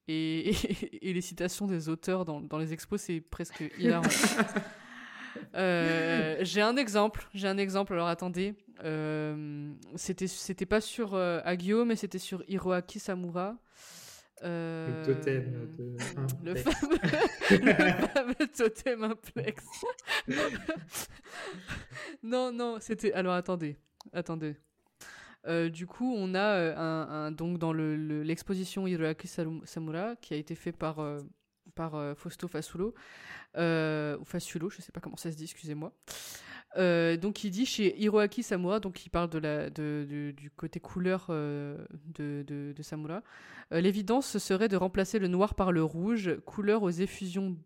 et, 0.07 0.49
et, 1.01 1.13
les 1.13 1.21
citations 1.21 1.67
des 1.67 1.89
auteurs 1.89 2.25
dans, 2.25 2.41
dans 2.41 2.57
les 2.57 2.73
expos, 2.73 3.01
c'est 3.01 3.21
presque 3.21 3.63
hilarant. 3.79 4.03
Euh, 5.55 6.37
j'ai 6.41 6.61
un 6.61 6.77
exemple, 6.77 7.27
j'ai 7.33 7.47
un 7.47 7.57
exemple, 7.57 7.93
alors 7.93 8.07
attendez. 8.07 8.55
Euh, 8.83 9.71
c'était, 9.95 10.27
c'était 10.27 10.65
pas 10.65 10.81
sur 10.81 11.13
euh, 11.13 11.39
Agio, 11.43 11.85
mais 11.85 11.95
c'était 11.95 12.19
sur 12.19 12.43
Hiroaki 12.47 12.99
Samura. 12.99 13.55
le 14.41 15.03
totem 15.05 15.69
de... 15.77 15.95
le, 16.43 16.55
fameux, 16.55 16.99
le 17.51 18.07
fameux 18.07 18.47
totem 18.55 19.03
implex. 19.03 19.63
non, 22.23 22.51
non, 22.51 22.77
c'était. 22.79 23.13
Alors 23.13 23.33
attendez, 23.33 23.77
attendez. 24.13 24.55
Du 25.69 25.87
coup, 25.87 26.13
on 26.15 26.35
a 26.35 26.75
un, 26.77 27.31
donc 27.31 27.57
dans 27.57 27.73
l'exposition 27.73 28.85
le, 28.85 28.91
Hiroaki 28.91 29.27
Samura 29.27 30.15
qui 30.17 30.33
a 30.33 30.37
été 30.37 30.55
fait 30.55 30.71
par 30.71 30.99
par 31.75 32.15
Fausto 32.17 32.47
Fasulo, 32.47 32.93
euh, 33.55 34.17
ou 34.19 34.25
Fasulo, 34.25 34.69
je 34.69 34.81
sais 34.81 34.91
pas 34.91 34.99
comment 34.99 35.17
ça 35.17 35.31
se 35.31 35.37
dit, 35.37 35.45
excusez-moi. 35.45 35.93
Euh, 36.75 37.17
donc 37.17 37.43
il 37.43 37.49
dit 37.49 37.65
chez 37.65 37.97
Hiroaki 37.99 38.43
Samura, 38.43 38.79
donc 38.79 39.05
il 39.05 39.09
parle 39.09 39.29
du 39.29 40.51
côté 40.55 40.79
couleur 40.79 41.27
euh, 41.29 41.77
de, 42.05 42.75
Samura, 42.81 43.23
l'évidence 43.71 44.37
serait 44.37 44.67
de 44.67 44.75
remplacer 44.77 45.17
le 45.17 45.27
noir 45.27 45.55
par 45.55 45.71
le 45.71 45.83
rouge, 45.83 46.35
couleur 46.45 46.83
aux 46.83 46.89
effusions 46.89 47.57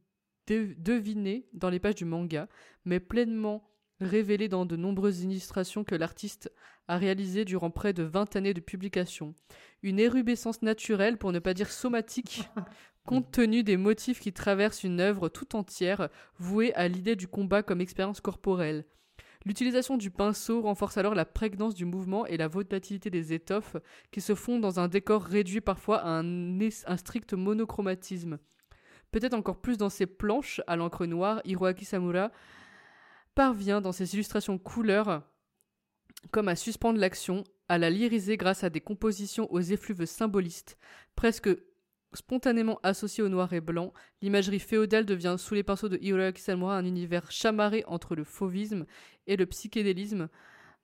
devinées 0.47 1.47
dans 1.53 1.69
les 1.69 1.79
pages 1.79 1.95
du 1.95 2.05
manga, 2.05 2.47
mais 2.85 2.99
pleinement 2.99 3.70
révélées 4.01 4.49
dans 4.49 4.65
de 4.65 4.75
nombreuses 4.75 5.23
illustrations 5.23 5.83
que 5.83 5.95
l'artiste 5.95 6.51
a 6.87 6.97
réalisées 6.97 7.45
durant 7.45 7.69
près 7.69 7.93
de 7.93 8.03
20 8.03 8.35
années 8.35 8.53
de 8.53 8.59
publication. 8.59 9.33
Une 9.83 9.99
érubescence 9.99 10.61
naturelle, 10.61 11.17
pour 11.17 11.31
ne 11.31 11.39
pas 11.39 11.53
dire 11.53 11.71
somatique, 11.71 12.43
compte 13.05 13.31
tenu 13.31 13.63
des 13.63 13.77
motifs 13.77 14.19
qui 14.19 14.33
traversent 14.33 14.83
une 14.83 14.99
œuvre 14.99 15.29
tout 15.29 15.55
entière 15.55 16.09
vouée 16.37 16.73
à 16.73 16.87
l'idée 16.87 17.15
du 17.15 17.27
combat 17.27 17.63
comme 17.63 17.81
expérience 17.81 18.21
corporelle. 18.21 18.85
L'utilisation 19.45 19.97
du 19.97 20.11
pinceau 20.11 20.61
renforce 20.61 20.97
alors 20.97 21.15
la 21.15 21.25
prégnance 21.25 21.73
du 21.73 21.85
mouvement 21.85 22.27
et 22.27 22.37
la 22.37 22.47
volatilité 22.47 23.09
des 23.09 23.33
étoffes 23.33 23.75
qui 24.11 24.21
se 24.21 24.35
font 24.35 24.59
dans 24.59 24.79
un 24.79 24.87
décor 24.87 25.23
réduit 25.23 25.61
parfois 25.61 25.97
à 25.99 26.19
un, 26.19 26.59
un 26.59 26.97
strict 26.97 27.33
monochromatisme. 27.33 28.37
Peut-être 29.11 29.33
encore 29.33 29.59
plus 29.59 29.77
dans 29.77 29.89
ses 29.89 30.05
planches 30.05 30.61
à 30.67 30.75
l'encre 30.75 31.05
noire, 31.07 31.41
Hiroaki 31.43 31.85
Samura 31.85 32.31
parvient 33.35 33.81
dans 33.81 33.91
ses 33.91 34.13
illustrations 34.13 34.57
couleurs 34.57 35.23
comme 36.31 36.49
à 36.49 36.55
suspendre 36.55 36.99
l'action, 36.99 37.43
à 37.67 37.77
la 37.77 37.89
lyriser 37.89 38.37
grâce 38.37 38.63
à 38.63 38.69
des 38.69 38.81
compositions 38.81 39.51
aux 39.51 39.61
effluves 39.61 40.05
symbolistes, 40.05 40.77
presque 41.15 41.49
Spontanément 42.13 42.77
associé 42.83 43.23
au 43.23 43.29
noir 43.29 43.53
et 43.53 43.61
blanc, 43.61 43.93
l'imagerie 44.21 44.59
féodale 44.59 45.05
devient 45.05 45.37
sous 45.37 45.53
les 45.53 45.63
pinceaux 45.63 45.87
de 45.87 45.97
Hiroaki 46.01 46.41
Samura 46.41 46.77
un 46.77 46.85
univers 46.85 47.31
chamarré 47.31 47.85
entre 47.87 48.15
le 48.15 48.25
fauvisme 48.25 48.85
et 49.27 49.37
le 49.37 49.45
psychédélisme, 49.45 50.27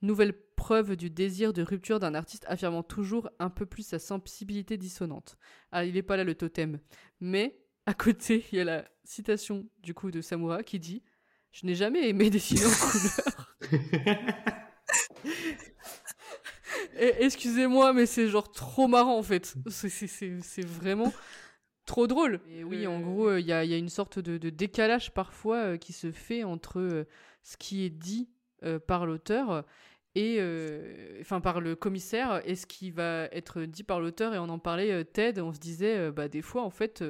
nouvelle 0.01 0.33
preuve 0.55 0.95
du 0.95 1.09
désir 1.09 1.51
de 1.51 1.63
rupture 1.63 1.99
d'un 1.99 2.15
artiste 2.15 2.45
affirmant 2.47 2.81
toujours 2.81 3.29
un 3.39 3.49
peu 3.49 3.65
plus 3.65 3.85
sa 3.85 3.99
sensibilité 3.99 4.77
dissonante. 4.77 5.37
Ah, 5.73 5.83
il 5.83 5.95
n'est 5.95 6.01
pas 6.01 6.15
là 6.15 6.23
le 6.23 6.35
totem, 6.35 6.79
mais 7.19 7.59
à 7.85 7.93
côté, 7.93 8.45
il 8.53 8.59
y 8.59 8.61
a 8.61 8.65
la 8.65 8.85
citation 9.03 9.67
du 9.79 9.93
coup 9.93 10.11
de 10.11 10.21
Samura 10.21 10.63
qui 10.63 10.79
dit 10.79 11.03
Je 11.60 11.66
n'ai 11.66 11.74
jamais 11.74 12.08
aimé 12.10 12.30
dessiner 12.30 12.66
en 12.66 12.70
couleur. 12.70 13.55
Excusez-moi, 17.20 17.93
mais 17.93 18.05
c'est 18.05 18.28
genre 18.28 18.51
trop 18.51 18.88
marrant 18.88 19.18
en 19.18 19.24
fait. 19.24 19.55
C'est 19.68 20.66
vraiment 20.66 21.12
trop 21.88 22.05
drôle. 22.05 22.41
Et 22.51 22.64
oui, 22.64 22.86
en 22.86 22.99
gros, 22.99 23.38
il 23.38 23.45
y, 23.47 23.53
a, 23.53 23.64
une 23.64 23.89
sorte 23.89 24.20
de, 24.20 24.49
décalage 24.51 25.16
parfois 25.16 25.58
euh, 25.58 25.78
qui 25.78 25.93
se 25.93 26.12
fait 26.12 26.43
entre 26.43 26.80
euh, 26.80 27.08
ce 27.41 27.58
qui 27.58 27.84
est 27.86 27.89
dit 27.89 28.30
euh, 28.64 28.78
par 28.78 29.08
l'auteur 29.08 29.66
et 30.16 30.38
euh, 30.39 31.18
enfin 31.22 31.41
par 31.41 31.62
le 31.62 31.76
commissaire 31.76 32.41
et 32.45 32.55
ce 32.55 32.66
qui 32.66 32.89
va 32.89 33.26
être 33.32 33.64
dit 33.64 33.84
par 33.84 33.99
l'auteur 33.99 34.34
et 34.34 34.39
on 34.39 34.49
en 34.49 34.58
parlait 34.58 34.91
euh, 34.91 35.03
Ted 35.03 35.39
on 35.41 35.53
se 35.53 35.60
disait 35.60 35.95
euh, 35.97 36.12
bah 36.12 36.28
des 36.28 36.41
fois 36.41 36.64
en 36.64 36.70
fait 36.70 37.03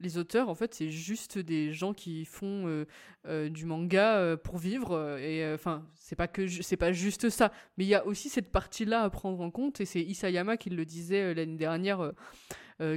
les 0.00 0.18
auteurs 0.18 0.48
en 0.48 0.54
fait 0.54 0.74
c'est 0.74 0.90
juste 0.90 1.38
des 1.38 1.72
gens 1.72 1.94
qui 1.94 2.24
font 2.24 2.84
du 3.26 3.66
manga 3.66 4.36
pour 4.38 4.58
vivre 4.58 5.18
et 5.18 5.52
enfin 5.52 5.86
c'est 5.94 6.16
pas 6.16 6.26
que 6.26 6.48
c'est 6.48 6.78
pas 6.78 6.90
juste 6.90 7.28
ça. 7.28 7.52
Mais 7.76 7.84
il 7.84 7.88
y 7.88 7.94
a 7.94 8.06
aussi 8.06 8.30
cette 8.30 8.50
partie 8.50 8.86
là 8.86 9.02
à 9.02 9.10
prendre 9.10 9.40
en 9.42 9.50
compte 9.50 9.80
et 9.82 9.84
c'est 9.84 10.00
Isayama 10.00 10.56
qui 10.56 10.70
le 10.70 10.86
disait 10.86 11.34
l'année 11.34 11.58
dernière 11.58 12.12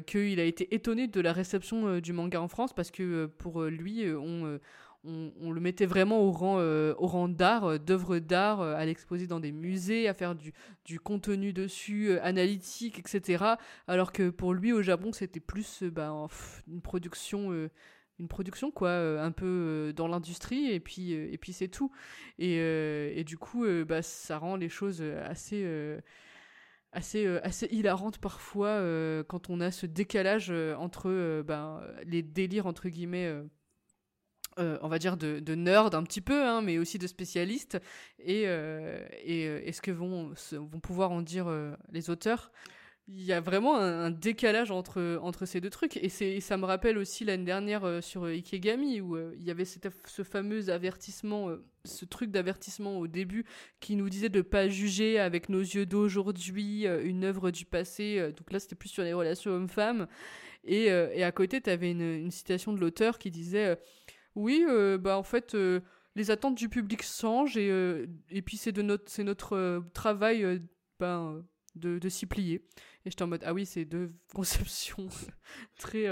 qu'il 0.05 0.39
a 0.39 0.45
été 0.45 0.73
étonné 0.73 1.07
de 1.07 1.19
la 1.19 1.33
réception 1.33 1.99
du 1.99 2.13
manga 2.13 2.41
en 2.41 2.47
France 2.47 2.71
parce 2.71 2.89
que 2.89 3.25
pour 3.25 3.63
lui 3.63 4.05
on 4.15 4.59
on, 5.05 5.51
le 5.51 5.59
mettait 5.59 5.85
vraiment 5.85 6.21
au 6.21 6.31
rang, 6.31 6.59
euh, 6.59 6.93
au 6.97 7.07
rang 7.07 7.27
d'art, 7.27 7.65
euh, 7.65 7.77
d'œuvre 7.77 8.19
d'art, 8.19 8.61
euh, 8.61 8.75
à 8.75 8.85
l'exposer 8.85 9.27
dans 9.27 9.39
des 9.39 9.51
musées, 9.51 10.07
à 10.07 10.13
faire 10.13 10.35
du, 10.35 10.53
du 10.85 10.99
contenu 10.99 11.51
dessus, 11.51 12.17
analytique, 12.19 12.99
etc. 12.99 13.43
Alors 13.87 14.13
que 14.13 14.29
pour 14.29 14.53
lui, 14.53 14.71
au 14.71 14.81
Japon, 14.81 15.11
c'était 15.11 15.39
plus 15.39 15.83
bah, 15.83 16.13
une 16.67 16.81
production 16.81 17.69
une 18.19 18.27
production 18.27 18.69
quoi 18.69 18.91
un 18.91 19.31
peu 19.31 19.91
dans 19.95 20.07
l'industrie 20.07 20.71
et 20.71 20.79
puis 20.79 21.13
et 21.13 21.37
puis 21.39 21.51
c'est 21.51 21.67
tout 21.67 21.91
et, 22.37 22.57
et, 22.57 23.23
du 23.23 23.37
coup 23.39 23.65
bah, 23.85 24.03
ça 24.03 24.37
rend 24.37 24.55
les 24.55 24.69
choses 24.69 25.01
assez 25.01 25.65
assez 26.91 27.25
assez 27.41 27.65
hilarantes 27.71 28.19
parfois 28.19 28.79
quand 29.27 29.49
on 29.49 29.59
a 29.59 29.71
ce 29.71 29.87
décalage 29.87 30.51
entre 30.77 31.41
ben, 31.41 31.81
les 32.05 32.21
délires 32.21 32.67
entre 32.67 32.87
guillemets 32.87 33.33
euh, 34.59 34.77
on 34.81 34.87
va 34.87 34.99
dire 34.99 35.17
de, 35.17 35.39
de 35.39 35.55
nerd 35.55 35.95
un 35.95 36.03
petit 36.03 36.21
peu, 36.21 36.45
hein, 36.45 36.61
mais 36.61 36.77
aussi 36.77 36.97
de 36.97 37.07
spécialistes, 37.07 37.79
et, 38.19 38.43
euh, 38.45 38.99
euh, 39.27 39.71
ce 39.71 39.81
que 39.81 39.91
vont, 39.91 40.33
pouvoir 40.81 41.11
en 41.11 41.21
dire 41.21 41.51
les 41.91 42.09
auteurs? 42.09 42.51
Il 43.09 43.21
y 43.21 43.33
a 43.33 43.41
vraiment 43.41 43.77
un, 43.77 44.11
décalage 44.11 44.71
entre, 44.71 45.45
ces 45.45 45.59
deux 45.59 45.69
trucs, 45.69 45.97
et 45.97 46.39
ça 46.39 46.57
me 46.57 46.65
rappelle 46.65 46.97
aussi 46.97 47.25
l'année 47.25 47.43
dernière 47.43 48.01
sur 48.01 48.25
Ikegami, 48.25 49.01
où 49.01 49.17
il 49.17 49.43
y 49.43 49.51
avait 49.51 49.65
ce 49.65 50.23
fameux 50.23 50.69
avertissement, 50.69 51.49
ce 51.83 52.05
truc 52.05 52.31
d'avertissement 52.31 52.99
au 52.99 53.07
début, 53.07 53.43
qui 53.81 53.97
nous 53.97 54.07
disait 54.07 54.29
de 54.29 54.41
pas 54.41 54.69
juger 54.69 55.19
avec 55.19 55.49
nos 55.49 55.59
yeux 55.59 55.85
d'aujourd'hui 55.85 56.85
une 56.85 57.25
œuvre 57.25 57.51
du 57.51 57.65
passé, 57.65 58.31
donc 58.37 58.51
là 58.51 58.59
c'était 58.59 58.75
plus 58.75 58.89
sur 58.89 59.03
les 59.03 59.13
relations 59.13 59.51
hommes-femmes, 59.51 60.07
et, 60.63 60.89
à 60.89 61.31
côté 61.33 61.59
tu 61.59 61.69
avais 61.69 61.91
une, 61.91 62.31
citation 62.31 62.71
de 62.71 62.79
l'auteur 62.79 63.19
qui 63.19 63.31
disait 63.31 63.77
oui, 64.35 64.65
euh, 64.67 64.97
bah 64.97 65.17
en 65.17 65.23
fait, 65.23 65.55
euh, 65.55 65.81
les 66.15 66.31
attentes 66.31 66.55
du 66.55 66.69
public 66.69 67.03
changent 67.03 67.57
et, 67.57 67.69
euh, 67.69 68.07
et 68.29 68.41
puis 68.41 68.57
c'est 68.57 68.71
de 68.71 68.81
notre, 68.81 69.09
c'est 69.09 69.23
notre 69.23 69.83
travail 69.93 70.61
ben, 70.99 71.43
de, 71.75 71.99
de 71.99 72.09
s'y 72.09 72.25
plier. 72.25 72.65
Et 73.05 73.09
j'étais 73.09 73.23
en 73.23 73.27
mode, 73.27 73.43
ah 73.45 73.53
oui, 73.53 73.65
c'est 73.65 73.85
deux 73.85 74.13
conceptions 74.33 75.07
très. 75.77 76.07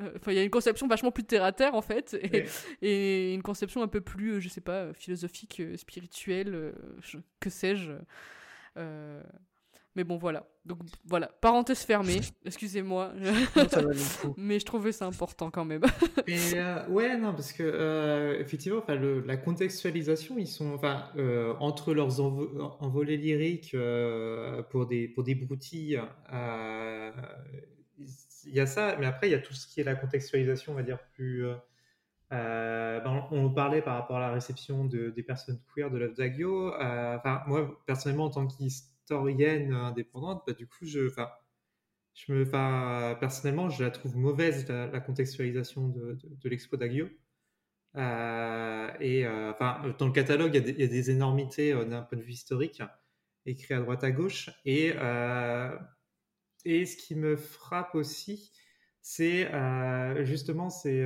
Enfin, 0.00 0.32
il 0.32 0.34
y 0.34 0.38
a 0.38 0.42
une 0.42 0.50
conception 0.50 0.88
vachement 0.88 1.12
plus 1.12 1.24
terre 1.24 1.44
à 1.44 1.52
terre 1.52 1.74
en 1.74 1.82
fait, 1.82 2.14
et, 2.14 2.46
et 2.82 3.32
une 3.32 3.42
conception 3.42 3.80
un 3.82 3.88
peu 3.88 4.00
plus, 4.00 4.40
je 4.40 4.48
sais 4.48 4.60
pas, 4.60 4.92
philosophique, 4.92 5.62
spirituelle, 5.76 6.74
que 7.38 7.48
sais-je. 7.50 7.92
Mais 9.96 10.02
bon, 10.02 10.16
voilà. 10.16 10.48
Donc 10.64 10.78
voilà, 11.04 11.28
parenthèse 11.40 11.80
fermée, 11.80 12.20
excusez-moi. 12.44 13.12
Mais 14.36 14.58
je 14.58 14.64
trouvais 14.64 14.92
ça 14.92 15.06
important 15.06 15.50
quand 15.50 15.64
même. 15.64 15.82
Mais 16.26 16.38
euh, 16.54 16.86
ouais, 16.88 17.16
non, 17.16 17.32
parce 17.32 17.52
que 17.52 17.62
euh, 17.62 18.40
effectivement, 18.40 18.78
enfin, 18.78 18.96
la 18.96 19.36
contextualisation, 19.36 20.36
ils 20.38 20.48
sont, 20.48 20.72
enfin, 20.72 21.10
euh, 21.16 21.54
entre 21.60 21.94
leurs 21.94 22.20
envolées 22.20 23.18
lyriques 23.18 23.76
pour 24.70 24.86
des 24.86 25.06
pour 25.08 25.22
des 25.22 25.34
broutilles, 25.34 26.00
il 28.46 28.52
y 28.52 28.60
a 28.60 28.66
ça. 28.66 28.96
Mais 28.98 29.06
après, 29.06 29.28
il 29.28 29.32
y 29.32 29.36
a 29.36 29.40
tout 29.40 29.54
ce 29.54 29.66
qui 29.68 29.80
est 29.80 29.84
la 29.84 29.94
contextualisation, 29.94 30.72
on 30.72 30.76
va 30.76 30.82
dire 30.82 30.98
plus. 31.14 31.46
Ben, 32.30 33.28
on 33.30 33.50
parlait 33.50 33.80
par 33.80 33.94
rapport 33.94 34.16
à 34.16 34.20
la 34.20 34.32
réception 34.32 34.86
de, 34.86 35.10
des 35.10 35.22
personnes 35.22 35.60
queer 35.72 35.88
de 35.88 35.98
l'œuvre 35.98 36.14
d'Agio. 36.16 36.72
Enfin, 36.74 37.42
moi, 37.46 37.80
personnellement, 37.86 38.24
en 38.24 38.30
tant 38.30 38.46
qu'historien 38.48 38.93
historienne 39.04 39.72
indépendante, 39.72 40.42
bah, 40.46 40.54
du 40.54 40.66
coup, 40.66 40.86
je, 40.86 41.08
je 42.14 42.32
me, 42.32 42.44
personnellement, 43.18 43.68
je 43.68 43.84
la 43.84 43.90
trouve 43.90 44.16
mauvaise 44.16 44.68
la, 44.68 45.00
contextualisation 45.00 45.88
de, 45.88 46.18
l'expo 46.44 46.76
d'Agio. 46.76 47.08
Euh, 47.96 48.90
et 49.00 49.24
euh, 49.24 49.52
dans 49.98 50.06
le 50.06 50.12
catalogue, 50.12 50.54
il 50.54 50.80
y, 50.80 50.82
a 50.82 50.86
des, 50.86 51.10
énormités 51.10 51.72
euh, 51.72 51.84
d'un 51.84 52.02
point 52.02 52.18
de 52.18 52.22
vue 52.22 52.32
historique, 52.32 52.82
écrit 53.46 53.74
à 53.74 53.80
droite 53.80 54.02
à 54.04 54.10
gauche. 54.10 54.50
Et, 54.64 54.94
et 56.64 56.86
ce 56.86 56.96
qui 56.96 57.14
me 57.14 57.36
frappe 57.36 57.94
aussi, 57.94 58.52
c'est 59.02 59.50
justement 60.24 60.70
c'est 60.70 61.04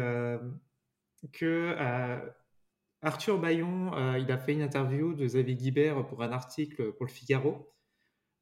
que 1.32 1.74
Arthur 3.02 3.40
Bayon, 3.40 4.16
il 4.16 4.30
a 4.30 4.38
fait 4.38 4.52
une 4.52 4.62
interview 4.62 5.14
de 5.14 5.24
Xavier 5.24 5.56
Guibert 5.56 6.06
pour 6.06 6.22
un 6.22 6.30
article 6.30 6.92
pour 6.92 7.06
le 7.06 7.10
Figaro. 7.10 7.74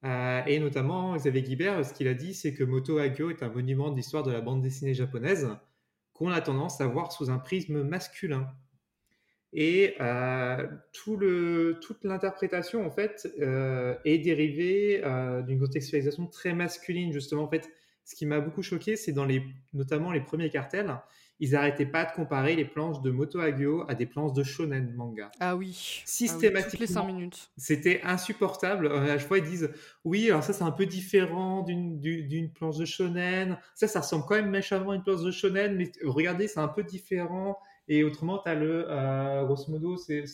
Euh, 0.04 0.42
et 0.46 0.58
notamment, 0.58 1.16
Xavier 1.16 1.42
Guibert, 1.42 1.84
ce 1.84 1.94
qu'il 1.94 2.08
a 2.08 2.14
dit, 2.14 2.34
c'est 2.34 2.54
que 2.54 2.64
Moto 2.64 2.98
Hagio 2.98 3.30
est 3.30 3.42
un 3.42 3.48
monument 3.48 3.90
de 3.90 3.96
l'histoire 3.96 4.22
de 4.22 4.32
la 4.32 4.40
bande 4.40 4.62
dessinée 4.62 4.94
japonaise 4.94 5.48
qu'on 6.12 6.30
a 6.30 6.40
tendance 6.40 6.80
à 6.80 6.86
voir 6.86 7.12
sous 7.12 7.30
un 7.30 7.38
prisme 7.38 7.82
masculin. 7.82 8.48
Et 9.52 9.94
euh, 10.00 10.66
toute 10.92 12.04
l'interprétation, 12.04 12.86
en 12.86 12.90
fait, 12.90 13.28
euh, 13.40 13.94
est 14.04 14.18
dérivée 14.18 15.02
d'une 15.46 15.60
contextualisation 15.60 16.26
très 16.26 16.52
masculine, 16.52 17.12
justement. 17.12 17.44
En 17.44 17.48
fait, 17.48 17.68
ce 18.04 18.14
qui 18.14 18.26
m'a 18.26 18.40
beaucoup 18.40 18.62
choqué, 18.62 18.96
c'est 18.96 19.12
dans 19.12 19.24
les, 19.24 19.42
notamment 19.72 20.12
les 20.12 20.20
premiers 20.20 20.50
cartels, 20.50 20.94
ils 21.38 21.52
n'arrêtaient 21.52 21.86
pas 21.86 22.04
de 22.04 22.12
comparer 22.12 22.56
les 22.56 22.64
planches 22.64 23.02
de 23.02 23.10
Moto 23.10 23.40
Hagio 23.40 23.84
à 23.88 23.94
des 23.94 24.06
planches 24.06 24.32
de 24.32 24.42
shonen 24.42 24.92
manga. 24.94 25.30
Ah 25.38 25.56
oui. 25.56 26.02
Systématiquement. 26.04 26.80
les 26.80 26.86
5 26.86 27.06
minutes. 27.06 27.50
C'était 27.56 28.00
insupportable. 28.02 28.86
Euh, 28.86 29.14
à 29.14 29.18
chaque 29.18 29.28
fois, 29.28 29.38
ils 29.38 29.44
disent 29.44 29.70
Oui, 30.04 30.30
alors 30.30 30.42
ça, 30.42 30.52
c'est 30.52 30.64
un 30.64 30.70
peu 30.70 30.86
différent 30.86 31.62
d'une, 31.62 32.50
planche 32.54 32.78
de 32.78 32.84
shonen. 32.84 33.58
Ça, 33.74 33.86
ça 33.86 34.00
ressemble 34.00 34.24
quand 34.26 34.36
même 34.36 34.50
méchamment 34.50 34.92
à 34.92 34.96
une 34.96 35.02
planche 35.02 35.22
de 35.22 35.30
shonen, 35.30 35.76
mais 35.76 35.92
regardez, 36.04 36.48
c'est 36.48 36.60
un 36.60 36.68
peu 36.68 36.82
différent. 36.82 37.58
Et 37.88 38.02
autrement, 38.02 38.38
tu 38.38 38.48
as 38.48 38.54
le. 38.54 38.86
Euh, 38.88 39.44
grosso 39.44 39.70
modo, 39.70 39.96
c'est. 39.96 40.24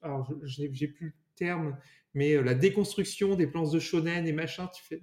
alors, 0.00 0.32
j'ai, 0.44 0.70
j'ai 0.72 0.88
plus 0.88 1.06
le 1.06 1.12
terme, 1.36 1.76
mais 2.14 2.34
euh, 2.34 2.42
la 2.42 2.54
déconstruction 2.54 3.34
des 3.34 3.46
planches 3.46 3.70
de 3.70 3.78
shonen 3.78 4.26
et 4.26 4.32
machin, 4.32 4.68
tu 4.74 4.82
fais. 4.82 5.02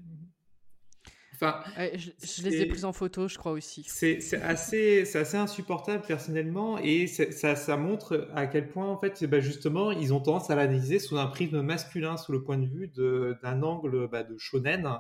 Enfin, 1.42 1.64
je, 1.96 2.44
les 2.44 2.62
ai 2.62 2.66
prises 2.66 2.84
en 2.84 2.92
photo, 2.92 3.30
je 3.30 3.38
crois 3.38 3.54
aussi. 3.54 3.86
C'est 3.88 4.20
assez, 4.42 5.16
assez 5.16 5.38
insupportable 5.38 6.04
personnellement 6.06 6.78
et 6.80 7.08
ça, 7.08 7.56
ça, 7.56 7.78
montre 7.78 8.28
à 8.36 8.46
quel 8.46 8.68
point 8.68 8.88
en 8.88 8.98
fait, 8.98 9.24
bah, 9.24 9.40
justement, 9.40 9.92
ils 9.92 10.14
ont 10.14 10.20
tendance 10.20 10.50
à 10.50 10.56
l'analyser 10.56 11.00
sous 11.00 11.18
un 11.18 11.28
prisme 11.28 11.62
masculin, 11.62 12.18
sous 12.18 12.34
le 12.34 12.44
point 12.44 12.58
de 12.58 12.66
vue 12.66 12.92
d'un 13.42 13.64
angle 13.64 14.10
bah, 14.10 14.24
de 14.24 14.38
shonen. 14.38 15.00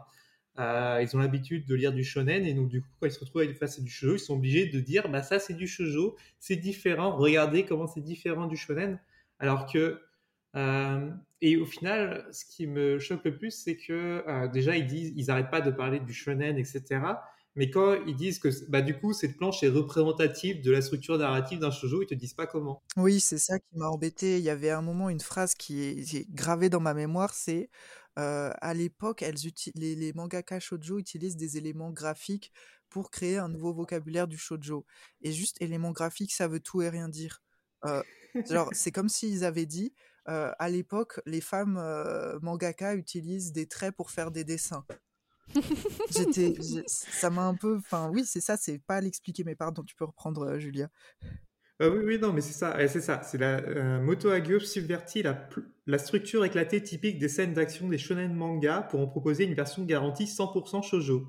Euh, 0.59 0.99
ils 1.01 1.13
ont 1.15 1.19
l'habitude 1.19 1.65
de 1.65 1.75
lire 1.75 1.91
du 1.91 2.03
shonen 2.03 2.45
et 2.45 2.53
donc 2.53 2.67
du 2.67 2.81
coup 2.81 2.89
quand 2.99 3.07
ils 3.07 3.13
se 3.13 3.19
retrouvent 3.19 3.53
face 3.53 3.79
à 3.79 3.81
du 3.81 3.89
shoujo, 3.89 4.15
ils 4.15 4.19
sont 4.19 4.33
obligés 4.33 4.65
de 4.65 4.81
dire 4.81 5.07
bah 5.07 5.23
ça 5.23 5.39
c'est 5.39 5.53
du 5.53 5.67
shoujo, 5.67 6.17
c'est 6.39 6.57
différent. 6.57 7.15
Regardez 7.15 7.63
comment 7.63 7.87
c'est 7.87 8.01
différent 8.01 8.45
du 8.47 8.57
shonen. 8.57 8.99
Alors 9.39 9.71
que 9.71 10.01
euh, 10.55 11.09
et 11.41 11.57
au 11.57 11.65
final, 11.65 12.27
ce 12.31 12.45
qui 12.45 12.67
me 12.67 12.99
choque 12.99 13.23
le 13.23 13.37
plus, 13.37 13.51
c'est 13.51 13.77
que 13.77 14.23
euh, 14.27 14.47
déjà 14.47 14.75
ils 14.75 14.87
disent, 14.87 15.13
ils 15.15 15.27
n'arrêtent 15.27 15.51
pas 15.51 15.61
de 15.61 15.71
parler 15.71 15.99
du 15.99 16.13
shonen, 16.13 16.57
etc. 16.57 17.01
Mais 17.55 17.69
quand 17.69 17.93
ils 18.05 18.15
disent 18.15 18.39
que 18.39 18.49
bah, 18.69 18.81
du 18.81 18.97
coup 18.97 19.13
cette 19.13 19.37
planche 19.37 19.63
est 19.63 19.69
représentative 19.69 20.61
de 20.61 20.71
la 20.71 20.81
structure 20.81 21.17
narrative 21.17 21.59
d'un 21.59 21.71
shoujo, 21.71 22.01
ils 22.01 22.07
te 22.07 22.13
disent 22.13 22.33
pas 22.33 22.47
comment. 22.47 22.81
Oui, 22.97 23.19
c'est 23.19 23.37
ça 23.37 23.59
qui 23.59 23.77
m'a 23.77 23.87
embêté. 23.87 24.37
Il 24.37 24.43
y 24.43 24.49
avait 24.49 24.69
un 24.69 24.81
moment 24.81 25.09
une 25.09 25.19
phrase 25.19 25.55
qui 25.55 25.81
est, 25.81 26.29
gravée 26.31 26.69
dans 26.69 26.79
ma 26.79 26.93
mémoire, 26.93 27.33
c'est 27.33 27.69
euh, 28.17 28.51
à 28.59 28.73
l'époque, 28.73 29.23
les, 29.75 29.95
les 29.95 30.13
mangaka 30.13 30.59
shoujo 30.59 30.97
utilisent 30.99 31.37
des 31.37 31.57
éléments 31.57 31.91
graphiques 31.91 32.51
pour 32.89 33.11
créer 33.11 33.37
un 33.37 33.49
nouveau 33.49 33.73
vocabulaire 33.73 34.27
du 34.27 34.37
shoujo. 34.37 34.85
Et 35.21 35.31
juste 35.31 35.61
éléments 35.61 35.91
graphiques, 35.91 36.33
ça 36.33 36.47
veut 36.47 36.59
tout 36.59 36.81
et 36.81 36.89
rien 36.89 37.07
dire. 37.07 37.41
genre, 38.49 38.69
c'est 38.73 38.91
comme 38.91 39.09
s'ils 39.09 39.45
avaient 39.45 39.65
dit 39.65 39.93
à 40.29 40.69
l'époque, 40.69 41.19
les 41.25 41.41
femmes 41.41 41.81
mangaka 42.41 42.95
utilisent 42.95 43.51
des 43.51 43.67
traits 43.67 43.95
pour 43.95 44.11
faire 44.11 44.31
des 44.31 44.43
dessins. 44.43 44.85
J'étais, 46.15 46.55
ça 46.87 47.29
m'a 47.29 47.43
un 47.43 47.55
peu, 47.55 47.77
enfin 47.77 48.09
oui, 48.13 48.23
c'est 48.25 48.41
ça, 48.41 48.55
c'est 48.55 48.77
pas 48.77 48.97
à 48.97 49.01
l'expliquer, 49.01 49.43
mais 49.43 49.55
pardon, 49.55 49.83
tu 49.83 49.95
peux 49.95 50.05
reprendre, 50.05 50.59
Julia. 50.59 50.89
Ah 51.81 51.87
oui, 51.89 52.01
oui, 52.03 52.19
non, 52.19 52.33
mais 52.33 52.41
c'est 52.41 52.53
ça, 52.53 52.75
c'est 52.87 53.01
ça, 53.01 53.21
c'est 53.23 53.37
la 53.37 53.99
Moto 53.99 54.29
Hagio 54.29 54.59
subvertit 54.59 55.23
la, 55.23 55.49
la, 55.87 55.97
structure 55.97 56.43
éclatée 56.43 56.83
typique 56.83 57.17
des 57.19 57.29
scènes 57.29 57.53
d'action 57.53 57.87
des 57.87 57.97
shonen 57.97 58.33
manga 58.33 58.81
pour 58.81 58.99
en 58.99 59.07
proposer 59.07 59.45
une 59.45 59.53
version 59.53 59.85
garantie 59.85 60.25
100% 60.25 60.83
shoujo. 60.83 61.25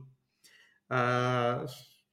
Euh, 0.92 1.64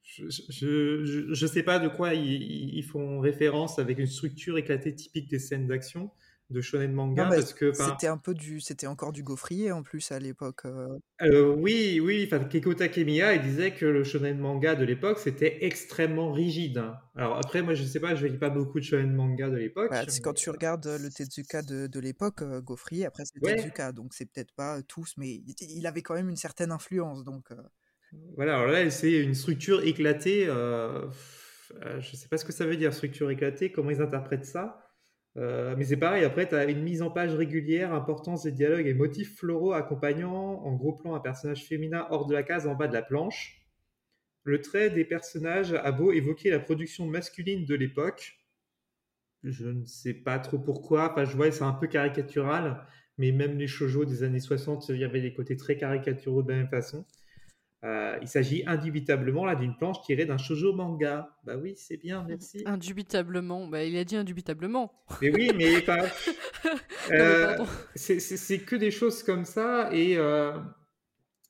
je, 0.04 1.24
je, 1.32 1.46
sais 1.46 1.64
pas 1.64 1.80
de 1.80 1.88
quoi 1.88 2.14
ils, 2.14 2.76
ils, 2.76 2.84
font 2.84 3.18
référence 3.18 3.78
avec 3.80 3.98
une 3.98 4.06
structure 4.06 4.56
éclatée 4.56 4.94
typique 4.94 5.28
des 5.28 5.40
scènes 5.40 5.66
d'action 5.66 6.12
de 6.50 6.60
shonen 6.62 6.92
manga 6.92 7.26
parce 7.28 7.52
que 7.52 7.72
c'était 7.72 8.06
un 8.06 8.16
peu 8.16 8.32
du 8.32 8.60
c'était 8.60 8.86
encore 8.86 9.12
du 9.12 9.22
gaufrier 9.22 9.70
en 9.70 9.82
plus 9.82 10.10
à 10.12 10.18
l'époque 10.18 10.64
euh. 10.64 10.98
Euh, 11.22 11.54
oui 11.54 12.00
oui 12.02 12.28
Keiko 12.50 12.72
Takemiya 12.72 13.34
il 13.34 13.42
disait 13.42 13.72
que 13.72 13.84
le 13.84 14.02
shonen 14.02 14.38
manga 14.38 14.74
de 14.74 14.84
l'époque 14.84 15.18
c'était 15.18 15.64
extrêmement 15.66 16.32
rigide 16.32 16.82
alors 17.16 17.36
après 17.36 17.60
moi 17.60 17.74
je 17.74 17.84
sais 17.84 18.00
pas 18.00 18.14
je 18.14 18.26
lis 18.26 18.38
pas 18.38 18.48
beaucoup 18.48 18.80
de 18.80 18.84
shonen 18.84 19.12
manga 19.12 19.50
de 19.50 19.56
l'époque 19.56 19.90
bah, 19.90 20.04
quand 20.22 20.32
tu 20.32 20.48
regardes 20.48 20.86
le 20.86 21.10
Tezuka 21.10 21.60
de, 21.60 21.86
de 21.86 22.00
l'époque 22.00 22.40
euh, 22.40 22.62
gaufrier 22.62 23.04
après 23.04 23.24
c'est 23.26 23.40
Tezuka 23.40 23.92
donc 23.92 24.14
c'est 24.14 24.26
peut-être 24.26 24.54
pas 24.54 24.80
tous 24.82 25.14
mais 25.18 25.42
il 25.60 25.86
avait 25.86 26.02
quand 26.02 26.14
même 26.14 26.30
une 26.30 26.36
certaine 26.36 26.72
influence 26.72 27.24
donc 27.24 27.50
voilà 28.36 28.56
alors 28.56 28.68
là 28.68 28.88
c'est 28.90 29.20
une 29.20 29.34
structure 29.34 29.82
éclatée 29.82 30.46
je 30.46 32.16
sais 32.16 32.28
pas 32.28 32.38
ce 32.38 32.46
que 32.46 32.52
ça 32.52 32.64
veut 32.64 32.76
dire 32.78 32.94
structure 32.94 33.30
éclatée 33.30 33.70
comment 33.70 33.90
ils 33.90 34.00
interprètent 34.00 34.46
ça 34.46 34.87
euh, 35.38 35.76
mais 35.76 35.84
c'est 35.84 35.96
pareil, 35.96 36.24
après, 36.24 36.48
tu 36.48 36.56
as 36.56 36.64
une 36.64 36.82
mise 36.82 37.00
en 37.00 37.10
page 37.10 37.32
régulière, 37.32 37.94
importance 37.94 38.42
des 38.42 38.50
dialogues 38.50 38.88
et 38.88 38.94
motifs 38.94 39.36
floraux 39.36 39.72
accompagnant 39.72 40.34
en 40.34 40.74
gros 40.74 40.94
plan 40.94 41.14
un 41.14 41.20
personnage 41.20 41.64
féminin 41.64 42.08
hors 42.10 42.26
de 42.26 42.34
la 42.34 42.42
case 42.42 42.66
en 42.66 42.74
bas 42.74 42.88
de 42.88 42.94
la 42.94 43.02
planche. 43.02 43.62
Le 44.42 44.60
trait 44.60 44.90
des 44.90 45.04
personnages 45.04 45.74
a 45.74 45.92
beau 45.92 46.10
évoquer 46.10 46.50
la 46.50 46.58
production 46.58 47.06
masculine 47.06 47.66
de 47.66 47.74
l'époque. 47.76 48.38
Je 49.44 49.68
ne 49.68 49.84
sais 49.84 50.14
pas 50.14 50.40
trop 50.40 50.58
pourquoi. 50.58 51.12
Enfin, 51.12 51.24
je 51.24 51.36
vois, 51.36 51.52
c'est 51.52 51.62
un 51.62 51.72
peu 51.72 51.86
caricatural, 51.86 52.84
mais 53.16 53.30
même 53.30 53.58
les 53.58 53.68
shoujo 53.68 54.04
des 54.04 54.24
années 54.24 54.40
60, 54.40 54.88
il 54.88 54.96
y 54.96 55.04
avait 55.04 55.20
des 55.20 55.34
côtés 55.34 55.56
très 55.56 55.76
caricaturaux 55.76 56.42
de 56.42 56.50
la 56.50 56.56
même 56.56 56.68
façon. 56.68 57.04
Euh, 57.84 58.18
il 58.20 58.26
s'agit 58.26 58.64
indubitablement 58.66 59.44
là 59.44 59.54
d'une 59.54 59.76
planche 59.76 60.02
tirée 60.02 60.24
d'un 60.24 60.36
shoujo 60.36 60.72
manga. 60.72 61.30
Bah 61.44 61.56
oui, 61.56 61.74
c'est 61.76 61.96
bien, 61.96 62.24
merci. 62.26 62.62
Indubitablement, 62.66 63.68
bah 63.68 63.84
il 63.84 63.96
a 63.96 64.04
dit 64.04 64.16
indubitablement. 64.16 64.92
Mais 65.22 65.30
oui, 65.30 65.52
mais 65.56 65.80
pas. 65.82 66.06
euh, 67.12 67.56
c'est 67.94 68.58
que 68.58 68.74
des 68.74 68.90
choses 68.90 69.22
comme 69.22 69.44
ça 69.44 69.90
et 69.92 70.16
euh, 70.16 70.58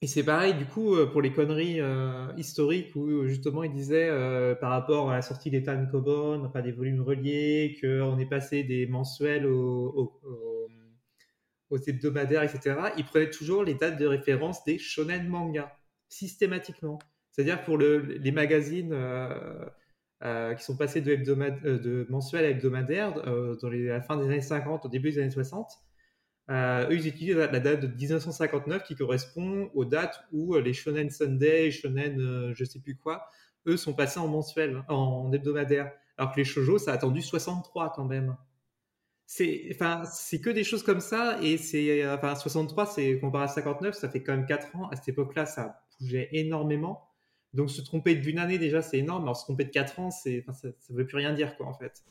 et 0.02 0.06
c'est 0.06 0.22
pareil 0.22 0.54
du 0.54 0.64
coup 0.64 0.94
pour 1.10 1.22
les 1.22 1.32
conneries 1.32 1.80
historiques 2.36 2.94
où 2.94 3.26
justement 3.26 3.64
il 3.64 3.72
disait 3.72 4.08
par 4.60 4.70
rapport 4.70 5.10
à 5.10 5.14
la 5.14 5.22
sortie 5.22 5.50
des 5.50 5.64
Tankobon, 5.64 6.44
enfin 6.44 6.60
des 6.60 6.70
volumes 6.70 7.02
reliés, 7.02 7.76
qu'on 7.80 8.16
est 8.16 8.28
passé 8.28 8.62
des 8.62 8.86
mensuels 8.86 9.44
aux, 9.44 10.20
hebdomadaires, 11.88 12.44
etc. 12.44 12.76
Il 12.96 13.06
prenait 13.06 13.30
toujours 13.30 13.64
les 13.64 13.74
dates 13.74 13.98
de 13.98 14.06
référence 14.06 14.62
des 14.62 14.78
shonen 14.78 15.26
manga 15.26 15.76
systématiquement. 16.08 16.98
C'est-à-dire 17.38 17.62
pour 17.62 17.78
le, 17.78 17.98
les 17.98 18.32
magazines 18.32 18.92
euh, 18.92 19.64
euh, 20.24 20.54
qui 20.54 20.64
sont 20.64 20.76
passés 20.76 21.00
de, 21.00 21.12
euh, 21.12 21.78
de 21.78 22.06
mensuel 22.10 22.44
à 22.44 22.48
hebdomadaire 22.48 23.14
dans 23.14 23.68
les, 23.68 23.86
la 23.86 24.00
fin 24.00 24.16
des 24.16 24.24
années 24.24 24.40
50, 24.40 24.86
au 24.86 24.88
début 24.88 25.12
des 25.12 25.20
années 25.20 25.30
60, 25.30 25.70
eux, 26.50 26.88
ils 26.90 27.06
utilisent 27.06 27.36
la, 27.36 27.60
date 27.60 27.80
de 27.80 27.86
1959 27.86 28.82
qui 28.82 28.96
correspond 28.96 29.70
aux 29.74 29.84
dates 29.84 30.24
où 30.32 30.56
les 30.56 30.72
Shonen 30.72 31.10
Sunday, 31.10 31.70
Shonen 31.70 32.52
je 32.54 32.64
sais 32.64 32.80
plus 32.80 32.96
quoi, 32.96 33.28
eux 33.68 33.76
sont 33.76 33.92
passés 33.94 34.18
en 34.18 34.26
mensuel, 34.26 34.82
en 34.88 35.30
hebdomadaire. 35.32 35.92
Alors 36.16 36.32
que 36.32 36.38
les 36.38 36.44
shoujo, 36.44 36.78
ça 36.78 36.90
a 36.90 36.94
attendu 36.94 37.22
63 37.22 37.92
quand 37.94 38.04
même. 38.04 38.36
C'est, 39.26 39.68
enfin, 39.72 40.02
c'est 40.06 40.40
que 40.40 40.50
des 40.50 40.64
choses 40.64 40.82
comme 40.82 41.00
ça, 41.00 41.38
et 41.40 41.58
c'est, 41.58 42.04
enfin, 42.08 42.34
63, 42.34 42.86
c'est 42.86 43.20
comparé 43.20 43.44
à 43.44 43.48
59, 43.48 43.94
ça 43.94 44.08
fait 44.08 44.24
quand 44.24 44.34
même 44.34 44.46
4 44.46 44.74
ans. 44.74 44.88
À 44.88 44.96
cette 44.96 45.10
époque-là, 45.10 45.46
ça 45.46 45.80
bougeait 46.00 46.28
énormément. 46.32 47.08
Donc 47.54 47.70
se 47.70 47.80
tromper 47.80 48.14
d'une 48.14 48.38
année 48.38 48.58
déjà, 48.58 48.82
c'est 48.82 48.98
énorme. 48.98 49.22
Alors 49.22 49.36
se 49.36 49.44
tromper 49.44 49.64
de 49.64 49.70
4 49.70 49.98
ans, 50.00 50.10
c'est, 50.10 50.44
ça 50.52 50.68
ne 50.90 50.96
veut 50.96 51.06
plus 51.06 51.16
rien 51.16 51.32
dire, 51.32 51.56
quoi, 51.56 51.66
en 51.66 51.74
fait. 51.74 52.04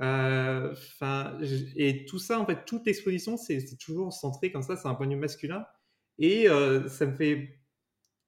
Euh, 0.00 0.74
et 1.76 2.04
tout 2.06 2.18
ça, 2.18 2.40
en 2.40 2.46
fait, 2.46 2.64
toute 2.64 2.86
l'exposition, 2.86 3.36
c'est, 3.36 3.64
toujours 3.78 4.12
centré 4.12 4.50
comme 4.50 4.62
ça, 4.62 4.76
c'est 4.76 4.88
un 4.88 4.94
point 4.94 5.06
masculin. 5.16 5.66
Et 6.18 6.48
euh, 6.48 6.88
ça 6.88 7.06
me 7.06 7.14
fait, 7.14 7.60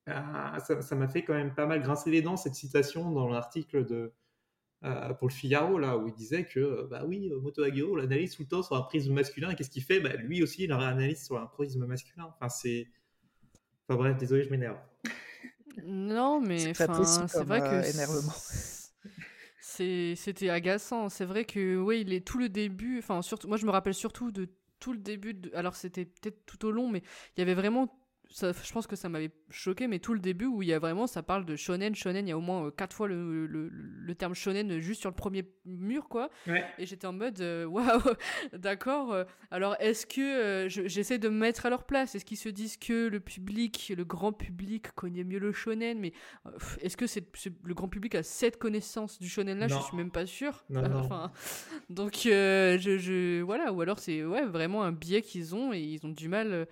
ah, 0.07 0.59
ça, 0.61 0.95
m'a 0.95 1.09
fait 1.09 1.25
quand 1.25 1.35
même 1.35 1.55
pas 1.55 1.67
mal 1.67 1.83
grincer 1.83 2.11
les 2.11 2.23
dents 2.23 2.37
cette 2.37 2.55
citation 2.55 3.11
dans 3.11 3.29
l'article 3.29 3.85
de 3.85 4.13
pour 5.19 5.27
le 5.27 5.33
Figaro 5.33 5.79
là 5.79 5.97
où 5.97 6.07
il 6.07 6.15
disait 6.15 6.45
que 6.45 6.87
bah 6.89 7.05
oui, 7.05 7.33
Moto 7.43 7.65
l'analyse 7.65 8.37
tout 8.37 8.43
le 8.43 8.49
temps 8.49 8.63
sur 8.63 8.77
un 8.77 8.83
prisme 8.83 9.13
masculin 9.13 9.51
et 9.51 9.57
qu'est-ce 9.57 9.71
qu'il 9.71 9.83
fait? 9.83 9.99
Bah, 9.99 10.15
Lui 10.15 10.45
aussi, 10.45 10.65
il 10.65 10.73
analyse 10.73 11.25
sur 11.25 11.39
un 11.39 11.47
prisme 11.47 11.87
masculin. 11.87 12.27
Enfin, 12.37 12.49
c'est 12.49 12.87
Enfin 13.89 13.99
bref, 13.99 14.17
désolé, 14.17 14.43
je 14.43 14.51
m'énerve. 14.51 14.79
Non, 15.85 16.41
mais 16.41 16.75
c'est 16.75 16.87
vrai 17.45 17.61
que 17.61 17.67
euh, 17.67 17.83
énervement. 17.83 18.33
C'était 19.61 20.49
agaçant. 20.49 21.09
C'est 21.09 21.25
vrai 21.25 21.45
que 21.45 21.77
oui, 21.77 22.01
il 22.01 22.13
est 22.13 22.27
tout 22.27 22.39
le 22.39 22.49
début. 22.49 22.99
Enfin, 22.99 23.23
surtout, 23.23 23.47
moi, 23.47 23.57
je 23.57 23.67
me 23.67 23.71
rappelle 23.71 23.95
surtout 23.95 24.31
de 24.33 24.49
tout 24.81 24.93
le 24.93 24.99
début. 24.99 25.35
De, 25.35 25.51
alors, 25.55 25.77
c'était 25.77 26.07
peut-être 26.07 26.45
tout 26.47 26.65
au 26.65 26.71
long, 26.71 26.89
mais 26.89 27.03
il 27.37 27.41
y 27.41 27.43
avait 27.43 27.55
vraiment 27.55 27.99
ça, 28.31 28.53
je 28.53 28.73
pense 28.73 28.87
que 28.87 28.97
ça 28.97 29.09
m'avait 29.09 29.31
choqué, 29.51 29.87
mais 29.87 29.99
tout 29.99 30.13
le 30.13 30.19
début 30.21 30.47
où 30.47 30.63
il 30.63 30.69
y 30.69 30.73
a 30.73 30.79
vraiment, 30.79 31.07
ça 31.07 31.23
parle 31.23 31.45
de 31.47 31.57
shonen, 31.57 31.95
shonen, 31.95 32.27
il 32.27 32.31
y 32.31 32.33
a 32.33 32.37
au 32.39 32.41
moins 32.43 32.67
euh, 32.67 32.71
quatre 32.71 32.95
fois 32.95 33.09
le, 33.09 33.47
le, 33.47 33.69
le 33.71 34.15
terme 34.15 34.35
shonen 34.35 34.79
juste 34.81 35.01
sur 35.01 35.09
le 35.11 35.15
premier 35.17 35.45
mur, 35.65 36.09
quoi. 36.09 36.29
Ouais. 36.47 36.65
Et 36.79 36.87
j'étais 36.87 37.07
en 37.07 37.13
mode, 37.13 37.41
euh, 37.41 37.65
waouh, 37.67 38.03
d'accord. 38.53 39.13
euh, 39.13 39.25
alors, 39.51 39.77
est-ce 39.81 40.07
que 40.07 40.21
euh, 40.21 40.69
je- 40.69 40.87
j'essaie 40.89 41.19
de 41.19 41.29
me 41.29 41.39
mettre 41.39 41.67
à 41.67 41.71
leur 41.71 41.85
place? 41.85 42.15
Est-ce 42.15 42.25
qu'ils 42.25 42.37
se 42.37 42.49
disent 42.49 42.77
que 42.77 43.09
le 43.09 43.21
public, 43.21 43.93
le 43.97 44.05
grand 44.05 44.33
public 44.33 44.91
connaît 44.95 45.25
mieux 45.25 45.39
le 45.39 45.53
shonen? 45.53 45.99
Mais 45.99 46.13
est-ce 46.81 46.97
que 46.97 47.07
c'est 47.07 47.25
le 47.63 47.75
grand 47.75 47.89
public 47.89 48.15
a 48.17 48.23
cette 48.23 48.59
connaissance 48.59 49.19
du 49.19 49.29
shonen 49.29 49.59
là 49.59 49.69
Je 49.69 49.75
suis 49.79 49.97
même 49.97 50.11
pas 50.11 50.25
non. 50.71 50.99
Enfin, 50.99 51.31
donc, 51.91 52.27
euh, 52.27 52.79
je, 52.79 52.99
je, 52.99 53.41
voilà. 53.43 53.73
Ou 53.73 53.81
alors, 53.81 53.99
c'est 53.99 54.25
ouais, 54.25 54.45
vraiment 54.45 54.83
un 54.83 54.93
biais 54.93 55.23
qu'ils 55.23 55.55
ont 55.55 55.73
et 55.73 55.81
ils 55.81 56.05
ont 56.05 56.11
du 56.11 56.29
mal 56.29 56.67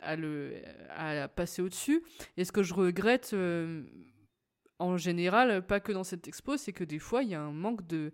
à 0.00 0.16
le 0.16 0.54
à 0.90 1.28
passer 1.28 1.62
au-dessus. 1.62 2.02
Et 2.36 2.44
ce 2.44 2.52
que 2.52 2.62
je 2.62 2.74
regrette. 2.74 3.30
euh, 3.34 3.84
en 4.78 4.96
général, 4.98 5.66
pas 5.66 5.80
que 5.80 5.92
dans 5.92 6.04
cette 6.04 6.28
expo, 6.28 6.56
c'est 6.58 6.72
que 6.72 6.84
des 6.84 6.98
fois, 6.98 7.22
il 7.22 7.30
y 7.30 7.34
a 7.34 7.40
un 7.40 7.52
manque 7.52 7.86
de, 7.86 8.12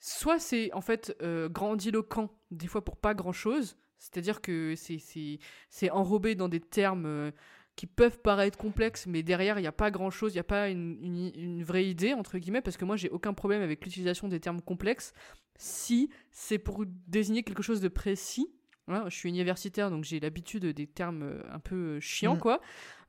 soit 0.00 0.38
c'est 0.38 0.72
en 0.72 0.80
fait 0.80 1.16
euh, 1.22 1.48
grandiloquent, 1.48 2.30
des 2.50 2.66
fois 2.66 2.84
pour 2.84 2.96
pas 2.96 3.14
grand 3.14 3.32
chose, 3.32 3.76
c'est-à-dire 3.98 4.40
que 4.40 4.74
c'est, 4.76 5.90
enrobé 5.90 6.34
dans 6.34 6.48
des 6.48 6.60
termes 6.60 7.06
euh, 7.06 7.30
qui 7.76 7.86
peuvent 7.86 8.18
paraître 8.20 8.58
complexes, 8.58 9.06
mais 9.06 9.22
derrière 9.22 9.58
il 9.58 9.62
n'y 9.62 9.68
a 9.68 9.72
pas 9.72 9.90
grand 9.90 10.10
chose, 10.10 10.32
il 10.32 10.36
n'y 10.36 10.40
a 10.40 10.44
pas 10.44 10.70
une- 10.70 11.30
une 11.34 11.62
vraie 11.62 11.86
idée, 11.86 12.14
entre 12.14 12.38
guillemets, 12.38 12.62
parce 12.62 12.76
que 12.76 12.84
moi 12.84 12.96
j'ai 12.96 13.10
aucun 13.10 13.34
problème 13.34 13.62
avec 13.62 13.84
l'utilisation 13.84 14.28
des 14.28 14.40
termes 14.40 14.62
complexes 14.62 15.12
si 15.58 16.10
c'est 16.30 16.58
pour 16.58 16.84
désigner 17.06 17.42
quelque 17.42 17.62
chose 17.62 17.80
de 17.80 17.88
précis. 17.88 18.48
Je 18.88 19.10
suis 19.16 19.28
universitaire, 19.28 19.90
donc 19.90 20.04
j'ai 20.04 20.20
l'habitude 20.20 20.64
des 20.66 20.86
termes 20.86 21.22
euh, 21.22 21.42
un 21.50 21.58
peu 21.58 21.74
euh, 21.96 22.00
chiants, 22.00 22.36
Mm. 22.36 22.40
quoi. 22.40 22.60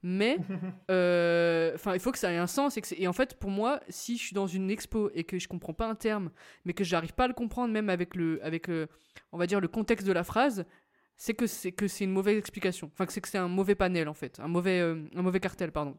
Mais 0.03 0.37
euh, 0.91 1.77
il 1.93 1.99
faut 1.99 2.11
que 2.11 2.17
ça 2.19 2.31
ait 2.31 2.37
un 2.37 2.47
sens. 2.47 2.77
Et, 2.77 2.81
que 2.81 2.87
c'est- 2.87 2.99
et 2.99 3.07
en 3.07 3.13
fait, 3.13 3.35
pour 3.39 3.49
moi, 3.49 3.79
si 3.89 4.17
je 4.17 4.23
suis 4.23 4.33
dans 4.33 4.47
une 4.47 4.69
expo 4.69 5.09
et 5.13 5.23
que 5.23 5.37
je 5.39 5.47
comprends 5.47 5.73
pas 5.73 5.87
un 5.87 5.95
terme, 5.95 6.31
mais 6.65 6.73
que 6.73 6.83
j'arrive 6.83 7.13
pas 7.13 7.25
à 7.25 7.27
le 7.27 7.33
comprendre, 7.33 7.73
même 7.73 7.89
avec 7.89 8.15
le, 8.15 8.43
avec 8.43 8.67
le, 8.67 8.87
on 9.31 9.37
va 9.37 9.47
dire 9.47 9.59
le 9.59 9.67
contexte 9.67 10.05
de 10.07 10.11
la 10.13 10.23
phrase, 10.23 10.65
c'est 11.15 11.33
que 11.33 11.47
c'est 11.47 11.71
que 11.71 11.87
c'est 11.87 12.03
une 12.03 12.11
mauvaise 12.11 12.37
explication. 12.37 12.89
Enfin, 12.93 13.05
que 13.05 13.13
c'est 13.13 13.21
que 13.21 13.27
c'est 13.27 13.39
un 13.39 13.47
mauvais 13.47 13.75
panel 13.75 14.07
en 14.07 14.13
fait, 14.13 14.39
un 14.39 14.47
mauvais, 14.47 14.79
euh, 14.79 15.03
un 15.15 15.21
mauvais 15.23 15.39
cartel, 15.39 15.71
pardon. 15.71 15.97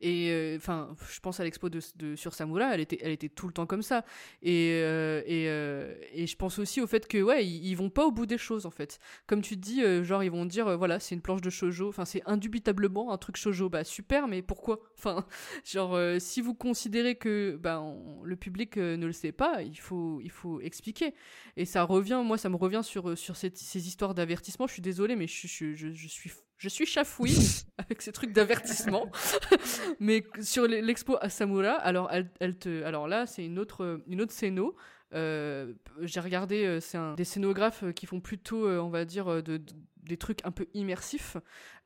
Et 0.00 0.30
euh, 0.30 0.56
enfin, 0.56 0.94
je 1.10 1.20
pense 1.20 1.40
à 1.40 1.44
l'expo 1.44 1.68
de, 1.68 1.80
sur 2.16 2.34
Samura, 2.34 2.74
elle 2.74 2.80
était, 2.80 2.98
elle 3.02 3.12
était 3.12 3.28
tout 3.28 3.46
le 3.46 3.52
temps 3.52 3.66
comme 3.66 3.82
ça. 3.82 4.04
Et, 4.42 4.80
euh, 4.82 5.22
euh, 5.28 5.94
et 6.12 6.26
je 6.26 6.36
pense 6.36 6.58
aussi 6.58 6.80
au 6.80 6.86
fait 6.86 7.06
que 7.06 7.22
ouais, 7.22 7.46
ils, 7.46 7.74
vont 7.74 7.90
pas 7.90 8.06
au 8.06 8.12
bout 8.12 8.26
des 8.26 8.38
choses 8.38 8.66
en 8.66 8.70
fait. 8.70 8.98
Comme 9.26 9.42
tu 9.42 9.56
dis, 9.56 9.82
genre 10.04 10.22
ils 10.22 10.30
vont 10.30 10.46
dire 10.46 10.76
voilà, 10.76 11.00
c'est 11.00 11.14
une 11.14 11.22
planche 11.22 11.40
de 11.40 11.50
shojo. 11.50 11.88
Enfin, 11.88 12.04
c'est 12.04 12.22
indubitablement 12.26 13.12
un 13.12 13.18
truc 13.18 13.36
shojo. 13.36 13.68
Bah 13.68 13.84
super, 13.84 14.28
mais 14.28 14.42
pourquoi? 14.42 14.80
Enfin, 15.00 15.24
genre 15.64 15.98
si 16.18 16.42
vous 16.42 16.52
considérez 16.52 17.14
que 17.14 17.58
bah, 17.58 17.82
le 18.22 18.36
public 18.36 18.76
ne 18.76 19.06
le 19.06 19.12
sait 19.12 19.32
pas, 19.32 19.62
il 19.62 19.78
faut, 19.78 20.20
il 20.22 20.30
faut 20.30 20.60
expliquer. 20.60 21.14
Et 21.56 21.64
ça 21.64 21.84
revient, 21.84 22.22
moi, 22.22 22.36
ça 22.36 22.50
me 22.50 22.56
revient 22.56 22.82
sur, 22.84 23.16
sur 23.16 23.36
ces 23.36 23.88
histoires 23.88 24.14
d'avertissement. 24.14 24.66
Je 24.66 24.74
suis 24.74 24.82
désolée, 24.82 25.16
mais 25.16 25.26
je, 25.26 25.46
je 25.46 26.08
suis, 26.08 26.30
je 26.60 26.68
suis 26.68 26.86
chafouine 26.86 27.34
avec 27.78 28.02
ces 28.02 28.12
trucs 28.12 28.32
d'avertissement. 28.32 29.10
mais 30.00 30.24
sur 30.40 30.66
l'expo 30.68 31.16
à 31.20 31.28
Samura, 31.28 31.72
alors, 31.72 32.08
elle, 32.12 32.30
elle 32.40 32.56
te, 32.58 32.84
alors 32.84 33.08
là, 33.08 33.26
c'est 33.26 33.44
une 33.44 33.58
autre, 33.58 34.00
une 34.06 34.20
autre 34.20 34.32
scéno. 34.32 34.76
Euh, 35.14 35.72
J'ai 36.02 36.20
regardé, 36.20 36.64
euh, 36.66 36.80
c'est 36.80 36.98
un, 36.98 37.14
des 37.14 37.24
scénographes 37.24 37.82
euh, 37.84 37.92
qui 37.92 38.06
font 38.06 38.20
plutôt, 38.20 38.68
on 38.68 38.90
va 38.90 39.04
dire, 39.04 39.42
de, 39.42 39.56
de- 39.56 39.74
des 40.04 40.16
trucs 40.16 40.44
un 40.44 40.50
peu 40.52 40.66
immersifs. 40.74 41.36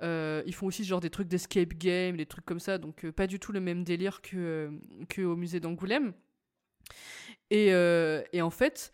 Euh, 0.03 0.43
ils 0.47 0.55
font 0.55 0.67
aussi 0.67 0.85
genre 0.85 1.01
des 1.01 1.11
trucs 1.11 1.29
d'escape 1.29 1.75
game, 1.75 2.17
des 2.17 2.27
trucs 2.27 2.45
comme 2.45 2.61
ça, 2.61 2.79
donc 2.79 3.11
pas 3.13 3.27
du 3.27 3.39
tout 3.41 3.53
le 3.53 3.61
même 3.61 3.85
délire 3.85 4.23
que, 4.23 4.71
que 5.09 5.23
au 5.23 5.37
musée 5.37 5.61
d'Angoulême. 5.61 6.15
Et, 7.51 7.73
euh, 7.73 8.23
et 8.33 8.43
en 8.43 8.51
fait, 8.51 8.93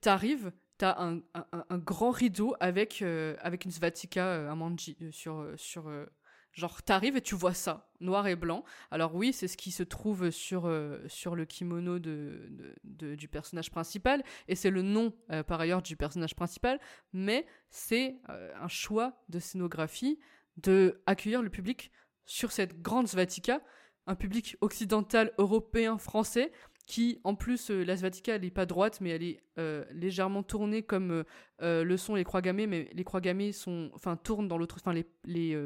t'arrives, 0.00 0.52
t'as 0.78 0.96
un, 0.98 1.20
un, 1.34 1.78
grand 1.78 2.10
rideau 2.10 2.54
avec, 2.60 3.02
euh, 3.02 3.36
avec 3.40 3.64
une 3.64 3.70
Svatika, 3.70 4.26
euh, 4.26 4.50
un 4.50 4.56
manji 4.56 4.96
euh, 5.02 5.10
sur, 5.12 5.40
euh, 5.40 5.54
sur 5.56 5.88
euh, 5.88 6.06
genre 6.52 6.82
t'arrives 6.82 7.16
et 7.16 7.20
tu 7.20 7.34
vois 7.34 7.54
ça, 7.54 7.90
noir 8.00 8.26
et 8.26 8.36
blanc. 8.36 8.64
Alors 8.90 9.14
oui, 9.14 9.32
c'est 9.32 9.48
ce 9.48 9.56
qui 9.56 9.70
se 9.70 9.82
trouve 9.82 10.30
sur, 10.30 10.70
sur 11.06 11.34
le 11.34 11.44
kimono 11.46 11.98
de, 11.98 12.76
du 12.84 13.28
personnage 13.28 13.70
principal, 13.70 14.22
et 14.48 14.54
c'est 14.54 14.68
le 14.68 14.82
nom 14.82 15.14
par 15.46 15.60
ailleurs 15.60 15.80
du 15.80 15.96
personnage 15.96 16.36
principal, 16.36 16.78
mais 17.14 17.46
c'est 17.70 18.20
un 18.28 18.68
choix 18.68 19.24
de 19.30 19.38
scénographie 19.38 20.18
de 20.58 21.00
accueillir 21.06 21.40
le 21.40 21.48
public 21.48 21.90
sur 22.26 22.52
cette 22.52 22.82
grande 22.82 23.08
Svatika, 23.08 23.62
un 24.06 24.14
public 24.14 24.56
occidental, 24.60 25.32
européen, 25.38 25.96
français, 25.96 26.52
qui 26.92 27.22
en 27.24 27.34
plus 27.34 27.70
euh, 27.70 27.84
la 27.84 27.96
Svatika 27.96 28.34
elle 28.34 28.44
est 28.44 28.50
pas 28.50 28.66
droite 28.66 29.00
mais 29.00 29.08
elle 29.08 29.22
est 29.22 29.42
euh, 29.58 29.82
légèrement 29.92 30.42
tournée 30.42 30.82
comme 30.82 31.24
euh, 31.62 31.84
le 31.84 31.96
sont 31.96 32.14
les 32.14 32.22
croix 32.22 32.42
gammées 32.42 32.66
mais 32.66 32.90
les 32.92 33.02
croix 33.02 33.22
gammées 33.22 33.52
sont 33.52 33.90
enfin 33.94 34.14
tournent 34.16 34.46
dans 34.46 34.58
l'autre 34.58 34.76
enfin 34.78 34.92
les 34.92 35.06
les 35.24 35.56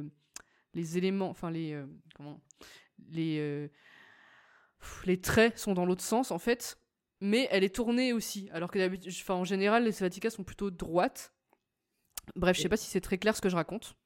les 0.74 0.98
éléments 0.98 1.28
enfin 1.28 1.50
les 1.50 1.82
comment 2.14 2.40
les 3.10 3.68
les 5.04 5.20
traits 5.20 5.58
sont 5.58 5.74
dans 5.74 5.84
l'autre 5.84 6.04
sens 6.04 6.30
en 6.30 6.38
fait 6.38 6.78
mais 7.20 7.48
elle 7.50 7.64
est 7.64 7.74
tournée 7.74 8.12
aussi 8.12 8.48
alors 8.52 8.70
que 8.70 8.78
enfin 9.20 9.34
en 9.34 9.44
général 9.44 9.82
les 9.82 9.92
Svatikas 9.92 10.30
sont 10.30 10.44
plutôt 10.44 10.70
droites. 10.70 11.34
Bref 12.36 12.56
je 12.56 12.62
sais 12.62 12.68
pas 12.68 12.76
si 12.76 12.86
c'est 12.86 13.00
très 13.00 13.18
clair 13.18 13.34
ce 13.34 13.40
que 13.40 13.48
je 13.48 13.56
raconte 13.56 13.96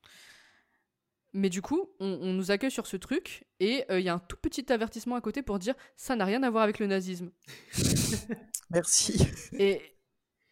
mais 1.32 1.48
du 1.48 1.62
coup, 1.62 1.90
on, 2.00 2.18
on 2.22 2.32
nous 2.32 2.50
accueille 2.50 2.70
sur 2.70 2.86
ce 2.86 2.96
truc 2.96 3.44
et 3.60 3.84
euh, 3.90 4.00
il 4.00 4.06
y 4.06 4.08
a 4.08 4.14
un 4.14 4.18
tout 4.18 4.36
petit 4.36 4.72
avertissement 4.72 5.16
à 5.16 5.20
côté 5.20 5.42
pour 5.42 5.58
dire 5.58 5.74
ça 5.96 6.16
n'a 6.16 6.24
rien 6.24 6.42
à 6.42 6.50
voir 6.50 6.62
avec 6.64 6.78
le 6.78 6.86
nazisme. 6.86 7.30
Merci. 8.70 9.26
Et, 9.58 9.80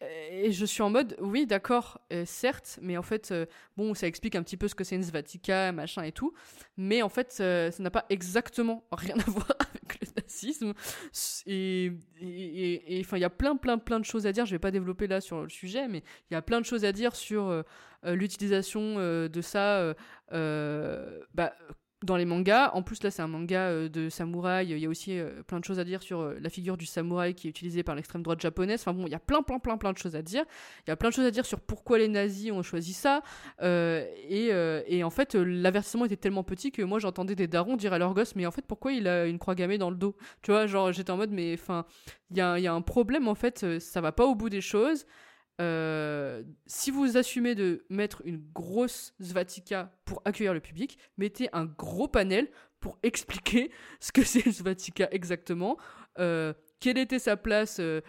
et 0.01 0.51
je 0.51 0.65
suis 0.65 0.81
en 0.81 0.89
mode 0.89 1.17
oui, 1.19 1.45
d'accord, 1.45 1.99
euh, 2.13 2.23
certes, 2.25 2.79
mais 2.81 2.97
en 2.97 3.01
fait, 3.01 3.31
euh, 3.31 3.45
bon, 3.75 3.93
ça 3.93 4.07
explique 4.07 4.35
un 4.35 4.43
petit 4.43 4.57
peu 4.57 4.67
ce 4.67 4.75
que 4.75 4.83
c'est 4.83 4.95
une 4.95 5.03
Svatika, 5.03 5.71
machin 5.71 6.03
et 6.03 6.11
tout, 6.11 6.33
mais 6.77 7.01
en 7.01 7.09
fait, 7.09 7.37
euh, 7.41 7.69
ça 7.71 7.83
n'a 7.83 7.91
pas 7.91 8.05
exactement 8.09 8.85
rien 8.91 9.15
à 9.19 9.29
voir 9.29 9.47
Et 11.45 11.91
enfin, 13.01 13.17
il 13.17 13.21
y 13.21 13.25
a 13.25 13.29
plein, 13.29 13.55
plein, 13.55 13.77
plein 13.77 13.99
de 13.99 14.05
choses 14.05 14.25
à 14.27 14.31
dire. 14.31 14.45
Je 14.45 14.51
vais 14.51 14.59
pas 14.59 14.71
développer 14.71 15.07
là 15.07 15.21
sur 15.21 15.41
le 15.41 15.49
sujet, 15.49 15.87
mais 15.87 16.03
il 16.29 16.33
y 16.33 16.37
a 16.37 16.41
plein 16.41 16.59
de 16.59 16.65
choses 16.65 16.85
à 16.85 16.91
dire 16.91 17.15
sur 17.15 17.47
euh, 17.47 17.63
euh, 18.05 18.15
l'utilisation 18.15 18.95
euh, 18.97 19.27
de 19.27 19.41
ça. 19.41 19.93
bah, 20.31 21.53
dans 22.03 22.15
les 22.15 22.25
mangas, 22.25 22.71
en 22.73 22.81
plus 22.81 23.03
là 23.03 23.11
c'est 23.11 23.21
un 23.21 23.27
manga 23.27 23.59
euh, 23.59 23.89
de 23.89 24.09
samouraï, 24.09 24.69
il 24.69 24.79
y 24.79 24.85
a 24.85 24.89
aussi 24.89 25.19
euh, 25.19 25.43
plein 25.43 25.59
de 25.59 25.65
choses 25.65 25.79
à 25.79 25.83
dire 25.83 26.01
sur 26.01 26.21
euh, 26.21 26.37
la 26.39 26.49
figure 26.49 26.77
du 26.77 26.85
samouraï 26.85 27.33
qui 27.33 27.47
est 27.47 27.49
utilisée 27.49 27.83
par 27.83 27.95
l'extrême 27.95 28.23
droite 28.23 28.39
japonaise. 28.39 28.79
Enfin 28.81 28.93
bon, 28.93 29.05
il 29.05 29.11
y 29.11 29.15
a 29.15 29.19
plein 29.19 29.41
plein 29.41 29.59
plein 29.59 29.77
plein 29.77 29.91
de 29.91 29.97
choses 29.97 30.15
à 30.15 30.21
dire. 30.21 30.45
Il 30.87 30.89
y 30.89 30.93
a 30.93 30.95
plein 30.95 31.09
de 31.09 31.13
choses 31.13 31.25
à 31.25 31.31
dire 31.31 31.45
sur 31.45 31.59
pourquoi 31.59 31.97
les 31.97 32.07
nazis 32.07 32.51
ont 32.51 32.63
choisi 32.63 32.93
ça. 32.93 33.21
Et, 33.61 35.03
en 35.03 35.09
fait, 35.09 35.35
l'avertissement 35.35 36.05
était 36.05 36.15
tellement 36.15 36.43
petit 36.43 36.71
que 36.71 36.81
moi 36.81 36.99
j'entendais 36.99 37.35
des 37.35 37.47
darons 37.47 37.75
dire 37.75 37.93
à 37.93 37.97
leur 37.97 38.13
gosse, 38.13 38.35
mais 38.35 38.45
en 38.45 38.51
fait 38.51 38.65
pourquoi 38.65 38.93
il 38.93 39.07
a 39.07 39.25
une 39.25 39.39
croix 39.39 39.55
gammée 39.55 39.77
dans 39.77 39.89
le 39.89 39.97
dos? 39.97 40.15
Tu 40.41 40.51
vois, 40.51 40.67
genre 40.67 40.91
j'étais 40.93 41.11
en 41.11 41.17
mode, 41.17 41.31
mais 41.31 41.53
enfin, 41.53 41.85
il 42.31 42.37
y 42.37 42.41
a, 42.41 42.59
y 42.59 42.67
a 42.67 42.73
un 42.73 42.81
problème 42.81 43.27
en 43.27 43.35
fait, 43.35 43.79
ça 43.79 44.01
va 44.01 44.11
pas 44.11 44.25
au 44.25 44.35
bout 44.35 44.49
des 44.49 44.61
choses. 44.61 45.05
Euh, 45.59 46.43
si 46.67 46.89
vous 46.89 47.17
assumez 47.17 47.53
de 47.53 47.83
mettre 47.89 48.21
une 48.25 48.41
grosse 48.53 49.13
Svatika 49.19 49.91
pour 50.05 50.21
accueillir 50.25 50.53
le 50.53 50.61
public, 50.61 50.97
mettez 51.17 51.49
un 51.51 51.65
gros 51.65 52.07
panel 52.07 52.47
pour 52.79 52.97
expliquer 53.03 53.71
ce 53.99 54.11
que 54.11 54.23
c'est 54.23 54.45
une 54.45 54.53
Svatika 54.53 55.09
exactement, 55.11 55.77
euh, 56.19 56.53
quelle 56.79 56.97
était 56.97 57.19
sa 57.19 57.35
place 57.35 57.79
euh, 57.79 58.01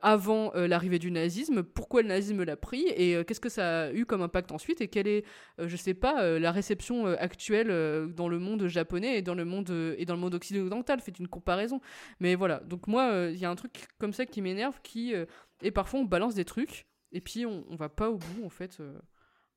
avant 0.00 0.52
l'arrivée 0.54 1.00
du 1.00 1.10
nazisme, 1.10 1.64
pourquoi 1.64 2.02
le 2.02 2.06
nazisme 2.06 2.44
l'a 2.44 2.56
pris? 2.56 2.86
Et 2.86 3.16
qu'est-ce 3.24 3.40
que 3.40 3.48
ça 3.48 3.86
a 3.86 3.92
eu 3.92 4.06
comme 4.06 4.22
impact 4.22 4.52
ensuite? 4.52 4.80
Et 4.80 4.86
quelle 4.86 5.08
est, 5.08 5.24
je 5.58 5.74
sais 5.74 5.94
pas, 5.94 6.38
la 6.38 6.52
réception 6.52 7.06
actuelle 7.06 8.12
dans 8.14 8.28
le 8.28 8.38
monde 8.38 8.68
japonais 8.68 9.18
et 9.18 9.22
dans 9.22 9.34
le 9.34 9.44
monde 9.44 9.94
et 9.98 10.04
dans 10.04 10.14
le 10.14 10.20
monde 10.20 10.34
occidental? 10.34 11.00
Faites 11.00 11.18
une 11.18 11.26
comparaison. 11.26 11.80
Mais 12.20 12.36
voilà, 12.36 12.60
donc 12.60 12.86
moi, 12.86 13.26
il 13.32 13.38
y 13.40 13.44
a 13.44 13.50
un 13.50 13.56
truc 13.56 13.88
comme 13.98 14.12
ça 14.12 14.24
qui 14.24 14.40
m'énerve, 14.40 14.78
qui 14.84 15.12
et 15.62 15.70
parfois 15.70 16.00
on 16.00 16.04
balance 16.04 16.34
des 16.34 16.44
trucs 16.44 16.86
et 17.12 17.20
puis 17.20 17.46
on, 17.46 17.64
on 17.68 17.76
va 17.76 17.88
pas 17.88 18.10
au 18.10 18.16
bout 18.18 18.44
en 18.44 18.50
fait, 18.50 18.78
euh, 18.80 18.98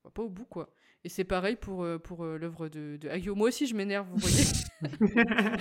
on 0.04 0.10
va 0.10 0.12
pas 0.12 0.22
au 0.24 0.30
bout 0.30 0.46
quoi. 0.46 0.74
Et 1.04 1.10
c'est 1.10 1.24
pareil 1.24 1.56
pour 1.56 1.84
euh, 1.84 1.98
pour 1.98 2.24
euh, 2.26 2.38
l'œuvre 2.38 2.68
de, 2.70 2.98
de 2.98 3.10
Hagio. 3.10 3.36
Moi 3.36 3.48
aussi 3.50 3.68
je 3.68 3.76
m'énerve, 3.76 4.08
vous 4.12 4.18
voyez. 4.18 4.46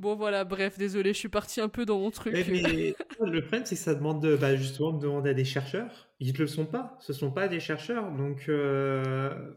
bon 0.00 0.14
voilà, 0.16 0.44
bref, 0.44 0.78
désolé, 0.78 1.12
je 1.12 1.18
suis 1.18 1.28
parti 1.28 1.60
un 1.60 1.68
peu 1.68 1.84
dans 1.84 1.98
mon 1.98 2.10
truc. 2.10 2.32
Mais, 2.34 2.44
mais 2.48 2.94
le 3.30 3.40
problème, 3.40 3.64
c'est 3.64 3.74
que 3.76 3.80
ça 3.80 3.94
demande 3.94 4.22
de, 4.22 4.36
bah, 4.36 4.56
justement 4.56 4.92
de 4.92 5.00
demander 5.00 5.30
à 5.30 5.34
des 5.34 5.44
chercheurs. 5.44 6.08
Ils 6.20 6.32
ne 6.32 6.38
le 6.38 6.46
sont 6.46 6.66
pas. 6.66 6.96
Ce 7.00 7.12
ne 7.12 7.16
sont 7.16 7.30
pas 7.30 7.48
des 7.48 7.60
chercheurs. 7.60 8.10
Donc, 8.12 8.48
euh, 8.48 9.54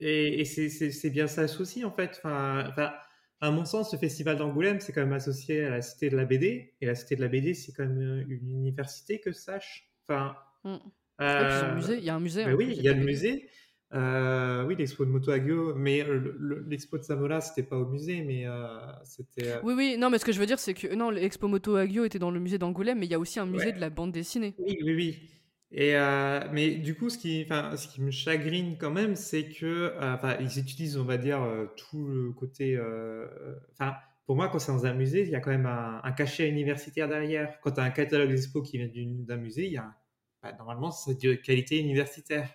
et, 0.00 0.40
et 0.40 0.44
c'est- 0.44 1.10
bien 1.10 1.26
ça 1.26 1.42
le 1.42 1.48
souci, 1.48 1.84
en 1.84 1.90
fait. 1.90 2.20
Enfin, 2.22 2.66
enfin, 2.68 2.92
à 3.40 3.50
mon 3.50 3.64
sens, 3.64 3.92
le 3.92 3.98
festival 3.98 4.36
d'Angoulême, 4.36 4.80
c'est 4.80 4.92
quand 4.92 5.00
même 5.02 5.12
associé 5.12 5.64
à 5.64 5.70
la 5.70 5.82
Cité 5.82 6.10
de 6.10 6.16
la 6.16 6.24
BD. 6.24 6.74
Et 6.80 6.86
la 6.86 6.94
Cité 6.94 7.16
de 7.16 7.20
la 7.20 7.28
BD, 7.28 7.54
c'est 7.54 7.72
quand 7.72 7.86
même 7.86 8.24
une 8.28 8.48
université, 8.50 9.20
que 9.20 9.30
je 9.32 9.36
sache. 9.38 9.88
Enfin, 10.08 10.36
Mm. 10.64 10.76
euh, 11.20 11.74
musée, 11.76 11.98
il 11.98 12.04
y 12.04 12.10
a 12.10 12.14
un 12.16 12.20
musée. 12.20 12.44
bah 12.44 12.50
hein, 12.50 12.54
oui, 12.58 12.74
il 12.76 12.82
y 12.82 12.88
a 12.88 12.92
le 12.92 13.04
musée. 13.04 13.48
Euh, 13.94 14.66
oui, 14.66 14.74
l'expo 14.76 15.04
de 15.06 15.10
Moto 15.10 15.30
Agio, 15.30 15.74
mais 15.74 16.02
le- 16.04 16.36
le- 16.38 16.66
l'expo 16.68 16.98
de 16.98 17.02
Samola, 17.04 17.40
c'était 17.40 17.62
pas 17.62 17.76
au 17.78 17.86
musée, 17.86 18.22
mais 18.22 18.46
euh, 18.46 18.66
c'était. 19.04 19.48
euh, 19.48 19.60
Oui, 19.62 19.72
oui, 19.74 19.96
non, 19.98 20.10
mais 20.10 20.18
ce 20.18 20.24
que 20.26 20.32
je 20.32 20.38
veux 20.38 20.44
dire, 20.46 20.58
c'est 20.58 20.74
que 20.74 20.94
non, 20.94 21.08
l'Expo 21.10 21.48
Moto 21.48 21.74
Agio 21.76 22.04
était 22.04 22.18
dans 22.18 22.30
le 22.30 22.38
musée 22.38 22.58
d'Angoulême, 22.58 22.98
mais 22.98 23.06
il 23.06 23.12
y 23.12 23.14
a 23.14 23.18
aussi 23.18 23.38
un 23.40 23.46
musée 23.46 23.66
Ouais. 23.66 23.72
de 23.72 23.80
la 23.80 23.88
bande 23.88 24.12
dessinée. 24.12 24.54
Oui, 24.58 24.76
oui, 24.82 24.94
oui. 24.94 25.18
Et 25.70 25.96
euh, 25.96 26.48
mais 26.52 26.76
du 26.76 26.94
coup, 26.96 27.10
ce 27.10 27.18
qui, 27.18 27.42
enfin, 27.44 27.76
ce 27.76 27.88
qui 27.88 28.00
me 28.00 28.10
chagrine 28.10 28.78
quand 28.78 28.90
même, 28.90 29.16
c'est 29.16 29.48
que, 29.50 29.66
euh, 29.66 30.14
enfin, 30.14 30.36
ils 30.40 30.58
utilisent, 30.58 30.96
on 30.96 31.04
va 31.04 31.18
dire, 31.18 31.42
euh, 31.42 31.66
tout 31.76 32.06
le 32.06 32.32
côté. 32.32 32.78
Enfin, 33.72 33.96
pour 34.26 34.36
moi, 34.36 34.48
quand 34.48 34.58
c'est 34.58 34.72
dans 34.72 34.86
un 34.86 34.94
musée, 34.94 35.22
il 35.22 35.30
y 35.30 35.34
a 35.36 35.40
quand 35.40 35.50
même 35.50 35.66
un, 35.66 36.00
un 36.02 36.12
cachet 36.12 36.48
universitaire 36.48 37.08
derrière. 37.08 37.60
Quand 37.60 37.72
tu 37.72 37.80
as 37.80 37.84
un 37.84 37.90
catalogue 37.90 38.30
d'expo 38.30 38.62
qui 38.62 38.78
vient 38.78 38.88
d'un 39.24 39.36
musée, 39.36 39.66
il 39.66 39.72
y 39.72 39.76
a, 39.78 39.84
un- 39.84 39.94
bah, 40.42 40.52
normalement, 40.58 40.90
c'est 40.90 41.20
de 41.22 41.34
qualité 41.34 41.78
universitaire. 41.80 42.50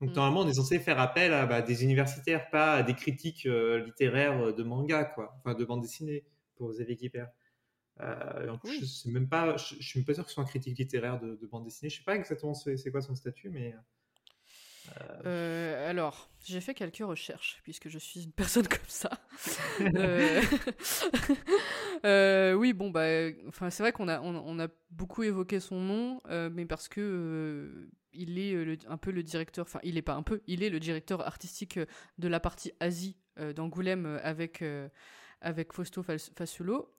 Donc, 0.00 0.14
Mm. 0.14 0.16
normalement, 0.16 0.40
on 0.42 0.48
est 0.48 0.54
censé 0.54 0.78
faire 0.78 1.00
appel 1.00 1.32
à 1.34 1.46
bah, 1.46 1.62
des 1.62 1.84
universitaires, 1.84 2.50
pas 2.50 2.74
à 2.74 2.82
des 2.82 2.94
critiques 2.94 3.46
euh, 3.46 3.84
littéraires 3.84 4.54
de 4.54 4.62
manga, 4.62 5.04
quoi, 5.04 5.34
enfin, 5.38 5.54
de 5.54 5.64
bande 5.64 5.82
dessinée 5.82 6.26
pour 6.56 6.70
Xavier 6.72 6.96
Guibert. 6.96 7.28
Euh, 8.00 8.48
en 8.50 8.58
plus, 8.58 8.70
Oui. 8.72 8.80
je 8.80 8.84
sais 8.84 9.10
même 9.10 9.28
pas, 9.28 9.56
je, 9.56 9.76
je 9.80 9.86
suis 9.88 9.98
même 10.00 10.04
pas 10.06 10.14
sûr 10.14 10.24
que 10.24 10.28
ce 10.30 10.34
soit 10.34 10.42
un 10.44 10.46
critique 10.46 10.78
littéraire 10.78 11.18
de, 11.20 11.36
de 11.36 11.46
bande 11.46 11.64
dessinée. 11.64 11.88
Je 11.90 11.98
sais 11.98 12.04
pas 12.04 12.16
exactement 12.16 12.54
c'est 12.54 12.90
quoi 12.90 13.00
son 13.02 13.14
statut, 13.14 13.48
mais 13.50 13.74
Euh, 15.24 15.90
alors, 15.90 16.30
j'ai 16.44 16.60
fait 16.60 16.74
quelques 16.74 16.98
recherches, 16.98 17.60
puisque 17.64 17.88
je 17.88 17.98
suis 17.98 18.24
une 18.24 18.32
personne 18.32 18.68
comme 18.68 18.78
ça. 18.86 19.10
Euh, 19.96 20.40
euh, 22.04 22.52
oui, 22.54 22.72
bon, 22.72 22.90
bah, 22.90 23.06
enfin, 23.48 23.70
c'est 23.70 23.82
vrai 23.82 23.92
qu'on 23.92 24.08
a, 24.08 24.20
on, 24.20 24.36
on 24.36 24.58
a 24.60 24.68
beaucoup 24.90 25.22
évoqué 25.22 25.60
son 25.60 25.80
nom, 25.80 26.20
euh, 26.28 26.50
mais 26.52 26.66
parce 26.66 26.88
que 26.88 27.00
euh, 27.00 27.90
il 28.12 28.38
est 28.38 28.54
euh, 28.54 28.64
le- 28.64 28.78
un 28.88 28.96
peu 28.96 29.10
le 29.10 29.22
directeur, 29.22 29.64
enfin, 29.66 29.80
il 29.82 29.96
est 29.96 30.02
pas 30.02 30.14
un 30.14 30.22
peu, 30.22 30.42
il 30.46 30.62
est 30.62 30.70
le 30.70 30.80
directeur 30.80 31.26
artistique 31.26 31.78
euh, 31.78 31.86
de 32.18 32.28
la 32.28 32.40
partie 32.40 32.72
Asie 32.80 33.16
euh, 33.38 33.52
d'Angoulême 33.52 34.06
euh, 34.06 34.18
avec, 34.22 34.62
euh, 34.62 34.88
avec 35.40 35.72
Fausto 35.72 36.02
Fas- 36.02 36.30
Fasulo. 36.36 36.92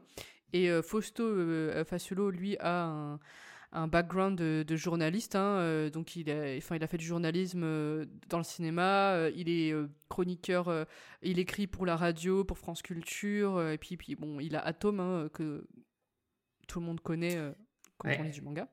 Et 0.53 0.69
euh, 0.69 0.81
Fausto 0.81 1.23
euh, 1.23 1.83
Fasulo, 1.83 2.29
lui, 2.31 2.57
a 2.59 2.85
un, 2.85 3.19
un 3.73 3.87
background 3.87 4.37
de, 4.37 4.63
de 4.65 4.75
journaliste, 4.75 5.35
hein, 5.35 5.57
euh, 5.59 5.89
donc 5.89 6.15
il 6.15 6.29
a, 6.31 6.55
enfin, 6.57 6.75
il 6.77 6.83
a 6.83 6.87
fait 6.87 6.97
du 6.97 7.05
journalisme 7.05 7.63
euh, 7.63 8.05
dans 8.29 8.37
le 8.37 8.43
cinéma, 8.45 9.11
euh, 9.13 9.31
il 9.35 9.49
est 9.49 9.71
euh, 9.73 9.87
chroniqueur, 10.09 10.69
euh, 10.69 10.85
il 11.21 11.37
écrit 11.39 11.67
pour 11.67 11.85
la 11.85 11.95
radio, 11.97 12.43
pour 12.45 12.57
France 12.57 12.81
Culture, 12.81 13.57
euh, 13.57 13.73
et 13.73 13.77
puis, 13.77 13.97
puis 13.97 14.15
bon, 14.15 14.39
il 14.39 14.55
a 14.55 14.61
Atom, 14.65 14.99
hein, 15.01 15.29
que 15.33 15.67
tout 16.67 16.79
le 16.79 16.85
monde 16.85 17.01
connaît 17.01 17.37
euh, 17.37 17.51
quand 17.97 18.07
Ouais. 18.09 18.17
on 18.19 18.23
lit 18.23 18.31
du 18.31 18.41
manga. 18.41 18.67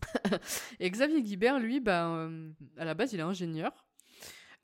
et 0.80 0.90
Xavier 0.90 1.22
Guibert, 1.22 1.58
lui, 1.58 1.80
bah, 1.80 2.08
euh, 2.08 2.50
à 2.76 2.84
la 2.84 2.94
base, 2.94 3.12
il 3.12 3.18
est 3.20 3.22
ingénieur. 3.22 3.87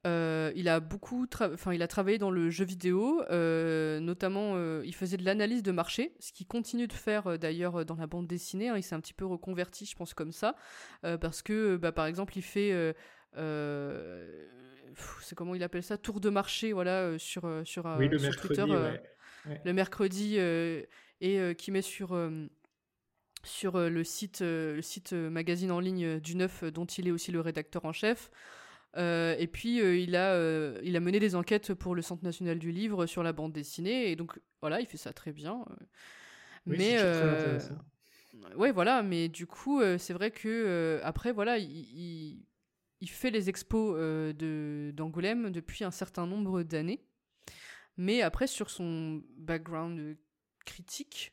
Euh, 0.07 0.53
il 0.55 0.69
a 0.69 0.81
beaucoup, 0.81 1.27
enfin, 1.41 1.73
il 1.73 1.83
a 1.83 1.89
travaillé 1.89 2.19
dans 2.19 2.31
le 2.31 2.51
jeu 2.51 2.65
vidéo, 2.65 3.23
euh, 3.31 4.01
notamment, 4.01 4.53
euh, 4.55 4.83
il 4.85 4.95
faisait 4.95 5.17
de 5.17 5.25
l'analyse 5.25 5.63
de 5.63 5.73
marché, 5.73 6.15
ce 6.21 6.33
qu'il 6.33 6.47
continue 6.47 6.87
de 6.87 6.93
faire 6.93 7.39
d'ailleurs 7.39 7.85
dans 7.85 7.97
la 7.97 8.07
bande 8.07 8.27
dessinée. 8.27 8.69
hein. 8.69 8.77
il 8.77 8.83
s'est 8.83 8.95
un 8.95 9.01
petit 9.01 9.15
peu 9.15 9.25
reconverti, 9.25 9.87
je 9.87 9.97
pense, 9.97 10.13
comme 10.15 10.33
ça, 10.33 10.57
parce 11.03 11.43
que, 11.43 11.77
bah, 11.77 11.93
par 11.93 12.07
exemple, 12.07 12.37
il 12.37 12.43
fait, 12.43 12.95
c'est 15.23 15.35
comment 15.35 15.55
il 15.55 15.63
appelle 15.63 15.83
ça, 15.83 15.97
tour 15.97 16.21
de 16.21 16.31
marché, 16.31 16.73
voilà, 16.73 17.19
sur 17.19 17.63
sur, 17.65 17.87
oui, 17.99 18.09
le 18.09 18.19
sur 18.19 18.29
mercredi, 18.29 18.55
Twitter, 18.55 18.73
ouais. 18.73 19.61
le 19.65 19.73
mercredi 19.73 20.37
euh, 20.39 20.83
et 21.21 21.39
euh, 21.39 21.55
qui 21.55 21.71
met 21.71 21.83
sur 21.83 22.15
euh, 22.15 22.47
sur 23.43 23.79
le 23.79 24.05
site 24.05 24.41
le 24.41 24.81
site 24.81 25.13
magazine 25.13 25.71
en 25.71 25.81
ligne 25.81 26.19
du 26.19 26.35
Neuf 26.35 26.65
dont 26.65 26.87
il 26.87 27.09
est 27.09 27.11
aussi 27.11 27.31
le 27.31 27.41
rédacteur 27.41 27.85
en 27.85 27.93
chef. 27.93 28.31
Euh, 28.97 29.35
et 29.39 29.47
puis 29.47 29.81
euh, 29.81 29.97
il 29.97 30.15
a 30.15 30.35
euh, 30.35 30.79
il 30.85 30.95
a 30.97 31.01
mené 31.01 31.19
des 31.19 31.35
enquêtes 31.35 31.75
pour 31.75 31.97
le 31.97 32.03
Centre 32.03 32.23
national 32.23 32.59
du 32.59 32.71
livre 32.71 33.07
sur 33.07 33.23
la 33.23 33.33
bande 33.33 33.53
dessinée. 33.53 34.11
Et 34.11 34.17
donc 34.17 34.39
voilà 34.61 34.81
il 34.81 34.87
fait 34.87 34.97
ça 34.97 35.13
très 35.13 35.33
bien. 35.33 35.65
Oui, 36.67 36.77
mais 36.79 36.99
ouais 38.57 38.73
voilà 38.73 39.03
mais 39.03 39.29
du 39.29 39.47
coup 39.47 39.83
c'est 39.99 40.13
vrai 40.13 40.31
que 40.31 41.01
après 41.03 41.33
voilà 41.33 41.59
il, 41.59 41.71
il, 41.71 42.47
il 43.01 43.11
fait 43.11 43.31
les 43.31 43.49
expos 43.49 43.97
de 43.97 44.93
d'Angoulême 44.95 45.51
depuis 45.51 45.85
un 45.85 45.91
certain 45.91 46.27
nombre 46.27 46.63
d'années. 46.63 47.05
Mais 47.97 48.23
après 48.23 48.47
sur 48.47 48.71
son 48.71 49.23
background 49.37 50.17
critique 50.65 51.33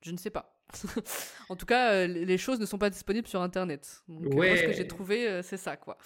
je 0.00 0.12
ne 0.12 0.16
sais 0.16 0.30
pas 0.30 0.57
en 1.48 1.56
tout 1.56 1.66
cas 1.66 1.92
euh, 1.92 2.06
les 2.06 2.38
choses 2.38 2.60
ne 2.60 2.66
sont 2.66 2.78
pas 2.78 2.90
disponibles 2.90 3.26
sur 3.26 3.40
internet 3.40 4.02
donc 4.08 4.26
euh, 4.26 4.30
moi 4.34 4.56
ce 4.56 4.62
que 4.62 4.66
Ouais. 4.68 4.72
j'ai 4.74 4.86
trouvé 4.86 5.28
euh, 5.28 5.42
c'est 5.42 5.56
ça 5.56 5.76
quoi 5.76 5.96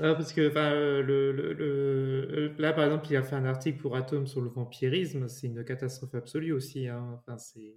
Ah, 0.00 0.14
parce 0.14 0.32
que 0.32 0.48
enfin, 0.50 0.70
le, 0.74 1.32
le- 1.32 1.52
le- 1.52 2.54
là, 2.58 2.72
par 2.72 2.84
exemple, 2.84 3.06
il 3.10 3.16
a 3.16 3.22
fait 3.22 3.34
un 3.36 3.44
article 3.44 3.78
pour 3.78 3.94
Atom 3.94 4.26
sur 4.26 4.40
le 4.40 4.48
vampirisme. 4.48 5.28
C'est 5.28 5.48
une 5.48 5.62
catastrophe 5.64 6.14
absolue 6.14 6.52
aussi. 6.52 6.88
hein. 6.88 7.18
Enfin, 7.20 7.36
c'est. 7.36 7.74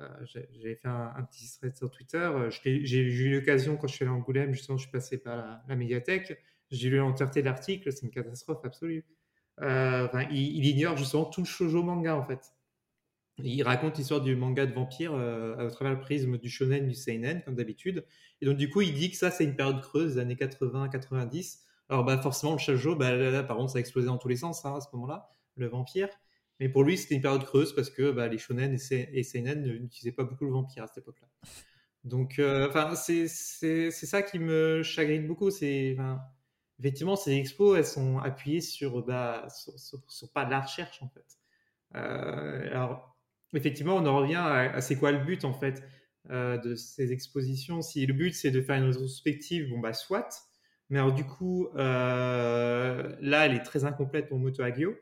euh, 0.00 0.08
j'ai- 0.24 0.76
fait 0.76 0.88
un, 0.88 1.12
un 1.16 1.22
petit 1.24 1.50
thread 1.58 1.76
sur 1.76 1.90
Twitter. 1.90 2.30
J'ai 2.62 3.00
eu 3.00 3.34
l'occasion, 3.34 3.76
quand 3.76 3.88
je 3.88 3.94
suis 3.94 4.04
allé 4.04 4.12
à 4.12 4.16
Angoulême, 4.16 4.52
justement, 4.54 4.78
je 4.78 4.82
suis 4.84 4.92
passé 4.92 5.18
par 5.18 5.36
la, 5.36 5.62
la 5.68 5.76
médiathèque. 5.76 6.38
J'ai 6.70 6.88
lu 6.88 6.96
l'entièreté 6.98 7.40
de 7.40 7.46
l'article. 7.46 7.92
C'est 7.92 8.02
une 8.06 8.10
catastrophe 8.12 8.64
absolue. 8.64 9.04
Euh, 9.60 10.06
enfin, 10.06 10.22
il, 10.30 10.56
il 10.56 10.66
ignore 10.66 10.96
justement 10.96 11.24
tout 11.24 11.40
le 11.42 11.46
shoujo 11.46 11.82
manga, 11.82 12.16
en 12.16 12.24
fait. 12.24 12.52
Il 13.38 13.62
raconte 13.62 13.98
l'histoire 13.98 14.20
du 14.20 14.36
manga 14.36 14.66
de 14.66 14.74
vampire 14.74 15.14
euh, 15.14 15.56
à 15.66 15.70
travers 15.70 15.94
le 15.94 16.00
prisme 16.00 16.38
du 16.38 16.50
shonen, 16.50 16.86
du 16.86 16.94
seinen, 16.94 17.42
comme 17.44 17.54
d'habitude. 17.56 18.04
Et 18.40 18.46
donc, 18.46 18.56
du 18.58 18.68
coup, 18.70 18.82
il 18.82 18.94
dit 18.94 19.10
que 19.10 19.16
ça, 19.16 19.30
c'est 19.30 19.44
une 19.44 19.56
période 19.56 19.80
creuse 19.80 20.14
des 20.14 20.20
années 20.20 20.36
80-90. 20.36 21.62
Alors, 21.88 22.04
bah, 22.04 22.18
forcément, 22.18 22.52
le 22.52 22.58
shoujo, 22.58 22.94
bah, 22.96 23.14
là, 23.16 23.30
là, 23.30 23.42
par 23.42 23.56
contre, 23.56 23.72
ça 23.72 23.78
a 23.78 23.80
explosé 23.80 24.06
dans 24.06 24.18
tous 24.18 24.28
les 24.28 24.36
sens 24.36 24.64
hein, 24.64 24.74
à 24.76 24.80
ce 24.80 24.88
moment-là, 24.94 25.30
le 25.56 25.66
vampire. 25.68 26.08
Mais 26.60 26.68
pour 26.68 26.84
lui, 26.84 26.96
c'était 26.98 27.14
une 27.16 27.22
période 27.22 27.44
creuse 27.44 27.74
parce 27.74 27.90
que 27.90 28.10
bah, 28.12 28.28
les 28.28 28.38
shonen 28.38 28.72
et, 28.74 28.78
se- 28.78 28.94
et 28.94 29.22
seinen 29.22 29.62
ne- 29.62 29.72
n'utilisaient 29.78 30.12
pas 30.14 30.24
beaucoup 30.24 30.44
le 30.44 30.52
vampire 30.52 30.84
à 30.84 30.86
cette 30.86 30.98
époque-là. 30.98 31.28
Donc, 32.04 32.38
euh, 32.40 32.68
c'est 32.96 33.28
ça 33.92 34.22
qui 34.22 34.38
me 34.40 34.82
chagrine 34.82 35.26
beaucoup. 35.26 35.50
Effectivement, 36.78 37.16
ces 37.16 37.32
expos, 37.32 37.78
elles 37.78 37.86
sont 37.86 38.18
appuyées 38.18 38.60
sur, 38.60 39.04
bah, 39.04 39.46
sur- 39.50 39.78
sur 40.10 40.32
pas 40.32 40.44
de 40.44 40.50
la 40.50 40.60
recherche, 40.60 41.00
en 41.02 41.08
fait. 41.08 41.38
Euh, 41.96 42.70
alors, 42.70 43.11
effectivement, 43.54 43.96
on 43.96 44.06
en 44.06 44.16
revient 44.16 44.36
à, 44.36 44.80
c'est 44.80 44.96
quoi 44.96 45.12
le 45.12 45.18
but, 45.18 45.44
en 45.44 45.52
fait, 45.52 45.82
euh, 46.30 46.58
de 46.58 46.74
ces 46.74 47.12
expositions. 47.12 47.82
Si 47.82 48.04
le 48.06 48.14
but, 48.14 48.34
c'est 48.34 48.50
de 48.50 48.60
faire 48.60 48.76
une 48.76 48.84
rétrospective, 48.84 49.68
bon, 49.70 49.80
bah, 49.80 49.92
soit. 49.92 50.28
Mais 50.90 50.98
alors, 50.98 51.12
du 51.12 51.24
coup, 51.24 51.68
euh, 51.76 53.16
là, 53.20 53.46
elle 53.46 53.54
est 53.54 53.62
très 53.62 53.84
incomplète 53.84 54.28
pour 54.28 54.38
Moto 54.38 54.62
Hagio, 54.62 54.94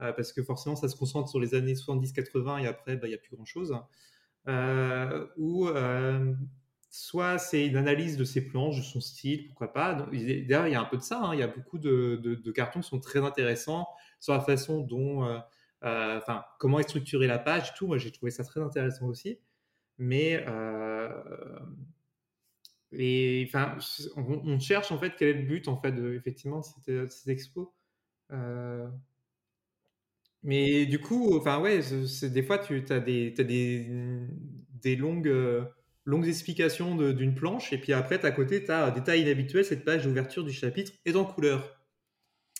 euh, 0.00 0.12
parce 0.12 0.32
que 0.32 0.42
forcément, 0.42 0.76
ça 0.76 0.88
se 0.88 0.96
concentre 0.96 1.28
sur 1.28 1.38
les 1.38 1.54
années 1.54 1.74
70-80 1.74 2.62
et 2.62 2.66
après, 2.66 2.96
bah, 2.96 3.06
il 3.06 3.10
n'y 3.10 3.14
a 3.14 3.18
plus 3.18 3.36
grand-chose. 3.36 3.76
Euh, 4.48 5.26
ou 5.36 5.68
soit 6.90 7.38
c'est 7.38 7.66
une 7.66 7.76
analyse 7.76 8.16
de 8.16 8.24
ses 8.24 8.46
planches, 8.46 8.76
de 8.76 8.82
son 8.82 9.00
style, 9.00 9.48
pourquoi 9.48 9.72
pas. 9.72 9.94
D'ailleurs, 9.94 10.68
il 10.68 10.72
y 10.72 10.76
a 10.76 10.80
un 10.80 10.84
peu 10.84 10.96
de 10.96 11.02
ça. 11.02 11.20
hein. 11.20 11.34
Il 11.34 11.40
y 11.40 11.42
a 11.42 11.48
beaucoup 11.48 11.78
de, 11.78 12.50
cartons 12.54 12.80
qui 12.80 12.88
sont 12.88 13.00
très 13.00 13.18
intéressants 13.18 13.88
sur 14.20 14.32
la 14.32 14.40
façon 14.40 14.80
dont, 14.80 15.26
enfin, 15.84 16.44
comment 16.58 16.78
est 16.80 16.84
structurée 16.84 17.26
la 17.26 17.38
page, 17.38 17.74
tout. 17.74 17.86
Moi, 17.86 17.98
j'ai 17.98 18.10
trouvé 18.10 18.30
ça 18.30 18.44
très 18.44 18.60
intéressant 18.60 19.06
aussi. 19.06 19.38
Mais 19.98 20.44
euh, 20.48 21.08
on, 24.16 24.58
cherche 24.58 24.92
en 24.92 24.98
fait 24.98 25.14
quel 25.16 25.28
est 25.28 25.40
le 25.40 25.46
but 25.46 25.68
en 25.68 25.80
fait 25.80 25.92
de 25.92 26.14
effectivement 26.14 26.60
de 26.60 27.06
cette, 27.06 27.26
de 27.26 27.30
expo. 27.30 27.74
Euh, 28.32 28.88
mais 30.42 30.86
du 30.86 30.98
coup, 31.00 31.36
enfin 31.36 31.60
ouais, 31.60 31.80
des 32.22 32.42
fois 32.42 32.58
tu 32.58 32.84
as 32.90 33.00
des, 33.00 33.34
t'as 33.34 33.44
des, 33.44 33.86
des 34.82 34.96
longues, 34.96 35.28
euh, 35.28 35.64
longues 36.04 36.28
explications 36.28 36.96
d'une 37.12 37.34
planche, 37.34 37.72
et 37.72 37.78
puis 37.78 37.92
après, 37.92 38.24
à 38.24 38.30
côté, 38.30 38.64
tu 38.64 38.70
as 38.70 38.90
détail 38.90 39.22
inhabituel, 39.22 39.64
cette 39.64 39.84
page 39.84 40.04
d'ouverture 40.04 40.44
du 40.44 40.52
chapitre 40.52 40.92
est 41.04 41.16
en 41.16 41.24
couleur. 41.24 41.83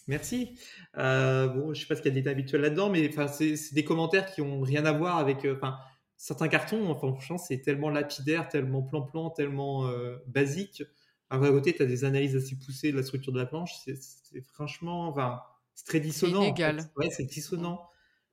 Merci. 0.07 0.59
Euh, 0.99 1.49
bon, 1.49 1.73
je 1.75 1.81
sais 1.81 1.87
pas 1.87 1.97
ce 1.97 2.03
qu'il 2.03 2.15
y 2.15 2.19
a 2.19 2.21
d'inhabituel 2.21 2.61
là-dedans, 2.61 2.91
mais 2.91 3.09
enfin, 3.09 3.27
c'est 3.29 3.57
c'est 3.57 3.75
des 3.75 3.85
commentaires 3.85 4.27
qui 4.33 4.41
ont 4.43 4.61
rien 4.61 4.85
à 4.85 4.93
voir 4.93 5.19
avec. 5.19 5.45
euh, 5.45 5.55
Enfin, 5.57 5.79
certains 6.17 6.49
cartons, 6.49 6.89
enfin, 6.91 7.09
franchement, 7.13 7.39
c'est 7.39 7.61
tellement 7.61 7.91
lapidaire, 7.91 8.49
tellement 8.49 8.83
plan-plan, 8.83 9.31
tellement 9.31 9.87
euh, 9.89 10.17
basique. 10.27 10.83
À 11.31 11.39
côté, 11.39 11.75
tu 11.75 11.83
as 11.83 11.87
des 11.87 12.05
analyses 12.05 12.37
assez 12.37 12.57
poussées 12.57 12.93
de 12.93 12.97
la 12.97 13.03
structure 13.03 13.33
de 13.33 13.39
la 13.39 13.47
planche. 13.47 13.73
C'est 13.85 13.97
c'est 14.01 14.41
franchement, 14.43 15.09
enfin, 15.09 15.41
c'est 15.75 15.87
très 15.87 16.01
dissonant. 16.01 16.39
en 16.41 16.43
fait. 16.43 16.49
inégal. 16.49 16.91
Ouais, 16.97 17.11
c'est 17.11 17.25
dissonant. 17.25 17.89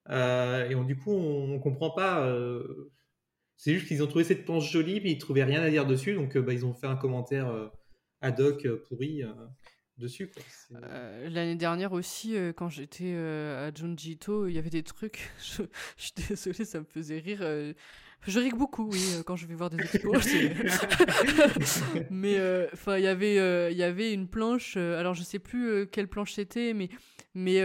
Et 0.09 0.75
on- 0.75 0.83
du 0.83 0.95
coup, 0.97 1.11
on, 1.11 1.53
on 1.53 1.59
comprend 1.59 1.89
pas. 1.91 2.27
c'est 3.57 3.73
juste 3.73 3.87
qu'ils 3.87 4.03
ont 4.03 4.07
trouvé 4.07 4.23
cette 4.23 4.45
planche 4.45 4.71
jolie, 4.71 4.99
mais 5.01 5.11
ils 5.11 5.17
trouvaient 5.17 5.43
rien 5.43 5.61
à 5.61 5.69
dire 5.69 5.85
dessus, 5.85 6.13
donc 6.15 6.37
bah, 6.37 6.53
ils 6.53 6.65
ont 6.65 6.73
fait 6.73 6.87
un 6.87 6.95
commentaire 6.95 7.71
ad 8.21 8.39
hoc 8.39 8.67
pourri 8.87 9.23
dessus. 10.01 10.27
quoi. 10.27 10.43
C'est- 10.49 10.75
Euh, 10.83 11.29
L'année 11.29 11.55
dernière 11.55 11.93
aussi, 11.93 12.35
euh, 12.35 12.51
quand 12.53 12.69
j'étais 12.69 13.13
euh, 13.15 13.69
à 13.69 13.73
Junji 13.73 14.13
Ito, 14.13 14.47
il 14.47 14.53
y 14.53 14.57
avait 14.57 14.69
des 14.69 14.83
trucs. 14.83 15.29
Je, 15.39 15.63
je 15.97 16.03
suis 16.03 16.11
désolée, 16.27 16.65
ça 16.65 16.79
me 16.79 16.85
faisait 16.85 17.19
rire. 17.19 17.39
euh, 17.41 17.73
Je 18.27 18.39
rig 18.39 18.53
beaucoup, 18.55 18.89
oui, 18.91 19.03
euh, 19.15 19.23
quand 19.23 19.35
je 19.35 19.47
vais 19.47 19.55
voir 19.55 19.69
des 19.69 19.77
expos. 19.83 20.25
mais 22.09 22.37
enfin, 22.73 22.97
il 22.97 23.03
y 23.03 23.07
avait, 23.07 23.71
il 23.71 23.77
y 23.77 23.83
avait 23.83 24.13
une 24.13 24.27
planche. 24.27 24.77
alors, 24.77 25.13
je 25.13 25.23
sais 25.23 25.39
plus 25.39 25.87
quelle 25.87 26.07
planche 26.07 26.33
c'était, 26.33 26.73
mais 26.73 26.89
mais 27.33 27.61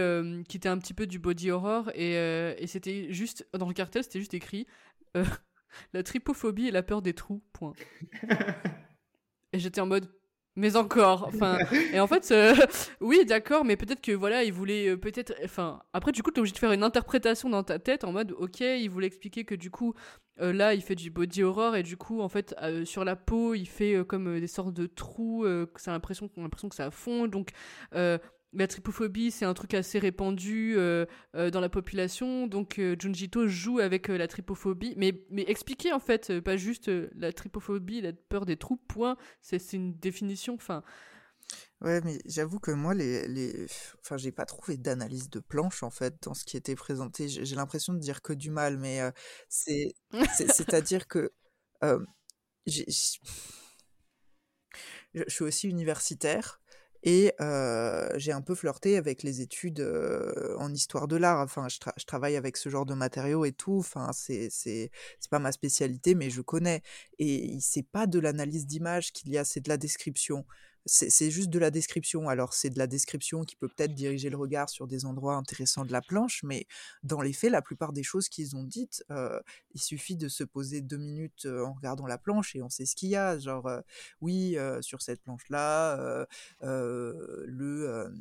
qui 0.47 0.57
était 0.57 0.69
un 0.69 0.77
petit 0.77 0.93
peu 0.93 1.05
du 1.07 1.19
body 1.19 1.51
horror 1.51 1.91
et, 1.93 2.13
et 2.57 2.67
c'était 2.67 3.11
juste 3.11 3.45
dans 3.53 3.67
le 3.67 3.73
cartel, 3.73 4.03
c'était 4.03 4.19
juste 4.19 4.33
écrit 4.33 4.65
la 5.93 6.01
tripophobie 6.03 6.67
et 6.67 6.71
la 6.71 6.83
peur 6.83 7.01
des 7.01 7.13
trous. 7.13 7.43
Point. 7.53 7.73
et 9.53 9.59
j'étais 9.59 9.81
en 9.81 9.85
mode 9.85 10.09
mais 10.57 10.75
encore 10.75 11.25
enfin 11.27 11.59
et 11.93 11.99
en 11.99 12.07
fait 12.07 12.29
euh, 12.31 12.53
oui 12.99 13.23
d'accord 13.25 13.63
mais 13.63 13.77
peut-être 13.77 14.01
que 14.01 14.11
voilà 14.11 14.43
il 14.43 14.51
voulait 14.51 14.89
euh, 14.89 14.97
peut-être 14.97 15.33
enfin 15.45 15.79
après 15.93 16.11
du 16.11 16.23
coup 16.23 16.31
tu 16.31 16.37
es 16.37 16.39
obligé 16.39 16.53
de 16.53 16.59
faire 16.59 16.71
une 16.71 16.83
interprétation 16.83 17.47
dans 17.47 17.63
ta 17.63 17.79
tête 17.79 18.03
en 18.03 18.11
mode 18.11 18.33
ok 18.33 18.59
il 18.59 18.89
voulait 18.89 19.07
expliquer 19.07 19.45
que 19.45 19.55
du 19.55 19.69
coup 19.69 19.93
euh, 20.41 20.51
là 20.51 20.73
il 20.73 20.81
fait 20.81 20.95
du 20.95 21.11
body 21.11 21.43
horror 21.43 21.75
et 21.75 21.83
du 21.83 21.95
coup 21.95 22.21
en 22.21 22.27
fait 22.27 22.55
sur 22.83 23.05
la 23.05 23.15
peau 23.15 23.53
il 23.53 23.67
fait 23.67 24.03
comme 24.07 24.39
des 24.39 24.47
sortes 24.47 24.73
de 24.73 24.87
trous 24.87 25.45
c'est 25.77 25.91
l'impression 25.91 26.27
qu'on 26.27 26.41
a 26.41 26.43
l'impression 26.43 26.69
que 26.69 26.75
ça 26.75 26.91
fond 26.91 27.27
donc 27.27 27.51
la 28.53 28.67
tripophobie, 28.67 29.31
c'est 29.31 29.45
un 29.45 29.53
truc 29.53 29.73
assez 29.73 29.99
répandu 29.99 30.75
euh, 30.77 31.05
euh, 31.35 31.49
dans 31.51 31.59
la 31.59 31.69
population. 31.69 32.47
Donc, 32.47 32.79
euh, 32.79 32.95
Junjito 32.99 33.47
joue 33.47 33.79
avec 33.79 34.07
la 34.07 34.27
tripophobie. 34.27 34.93
Mais, 34.97 35.21
mais 35.29 35.43
expliquer, 35.43 35.91
en 35.93 35.99
fait, 35.99 36.39
pas 36.39 36.57
juste 36.57 36.89
la 37.15 37.33
tripophobie, 37.33 38.01
la 38.01 38.13
peur 38.13 38.45
des 38.45 38.57
trous, 38.57 38.77
point. 38.77 39.17
C'est 39.41 39.73
une 39.73 39.95
définition. 39.97 40.53
Enfin. 40.53 40.83
Ouais, 41.81 42.01
mais 42.01 42.19
j'avoue 42.25 42.59
que 42.59 42.71
moi, 42.71 42.93
les, 42.93 43.27
les... 43.27 43.67
Enfin, 44.01 44.17
j'ai 44.17 44.31
pas 44.31 44.45
trouvé 44.45 44.77
d'analyse 44.77 45.29
de 45.29 45.39
planche, 45.39 45.83
en 45.83 45.89
fait, 45.89 46.15
dans 46.23 46.33
ce 46.33 46.43
qui 46.43 46.57
était 46.57 46.75
présenté. 46.75 47.27
J'ai 47.27 47.55
l'impression 47.55 47.93
de 47.93 47.99
dire 47.99 48.21
que 48.21 48.33
du 48.33 48.49
mal, 48.49 48.77
mais 48.77 49.01
c'est... 49.49 49.93
C'est-à-dire 50.35 51.07
que... 51.07 51.31
je 52.65 52.83
suis 55.27 55.43
aussi 55.43 55.67
universitaire. 55.67 56.61
Et 57.09 57.31
j'ai 58.17 58.33
un 58.33 58.41
peu 58.41 58.53
flirté 58.53 58.97
avec 58.97 59.23
les 59.23 59.39
études 59.39 59.79
en 60.59 60.73
histoire 60.73 61.07
de 61.07 61.15
l'art. 61.15 61.39
Enfin, 61.39 61.69
je, 61.69 61.77
je, 61.95 62.05
travaille 62.05 62.35
avec 62.35 62.57
ce 62.57 62.67
genre 62.67 62.85
de 62.85 62.93
matériaux 62.95 63.45
et 63.45 63.53
tout. 63.53 63.77
Enfin, 63.79 64.11
c'est 64.11 64.91
pas 65.31 65.39
ma 65.39 65.53
spécialité, 65.53 66.15
mais 66.15 66.29
je 66.29 66.41
connais. 66.41 66.81
Et 67.17 67.59
c'est 67.61 67.87
pas 67.87 68.07
de 68.07 68.19
l'analyse 68.19 68.67
d'image 68.67 69.13
qu'il 69.13 69.31
y 69.31 69.37
a, 69.37 69.45
c'est 69.45 69.61
de 69.61 69.69
la 69.69 69.77
description 69.77 70.45
c'est 70.87 71.31
juste 71.31 71.49
de 71.49 71.59
la 71.59 71.71
description. 71.71 72.29
Alors, 72.29 72.53
c'est 72.53 72.69
de 72.69 72.77
la 72.77 72.87
description 72.87 73.43
qui 73.43 73.55
peut 73.55 73.67
peut-être 73.67 73.93
diriger 73.93 74.29
le 74.29 74.37
regard 74.37 74.69
sur 74.69 74.87
des 74.87 75.05
endroits 75.05 75.35
intéressants 75.35 75.85
de 75.85 75.91
la 75.91 76.01
planche, 76.01 76.41
mais 76.43 76.65
dans 77.03 77.21
les 77.21 77.33
faits, 77.33 77.51
la 77.51 77.61
plupart 77.61 77.93
des 77.93 78.03
choses 78.03 78.29
qu'ils 78.29 78.55
ont 78.55 78.63
dites, 78.63 79.03
euh, 79.11 79.39
il 79.73 79.81
suffit 79.81 80.15
de 80.15 80.27
se 80.27 80.43
poser 80.43 80.81
deux 80.81 80.97
minutes 80.97 81.45
euh, 81.45 81.65
en 81.65 81.73
regardant 81.73 82.07
la 82.07 82.17
planche 82.17 82.55
et 82.55 82.61
on 82.61 82.69
sait 82.69 82.85
ce 82.85 82.95
qu'il 82.95 83.09
y 83.09 83.15
a. 83.15 83.37
Genre, 83.37 83.67
euh, 83.67 83.81
oui, 84.21 84.57
sur 84.81 85.01
cette 85.01 85.21
planche-là, 85.21 86.25
le 86.61 88.11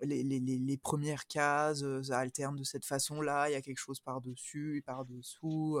les, 0.00 0.22
les, 0.22 0.40
les, 0.40 0.76
premières 0.76 1.26
cases 1.26 1.84
ça 2.02 2.18
alterne 2.18 2.56
de 2.56 2.64
cette 2.64 2.84
façon-là, 2.84 3.48
il 3.48 3.52
y 3.52 3.56
a 3.56 3.62
quelque 3.62 3.78
chose 3.78 4.00
par-dessus 4.00 4.76
et 4.76 4.82
par-dessous, 4.82 5.78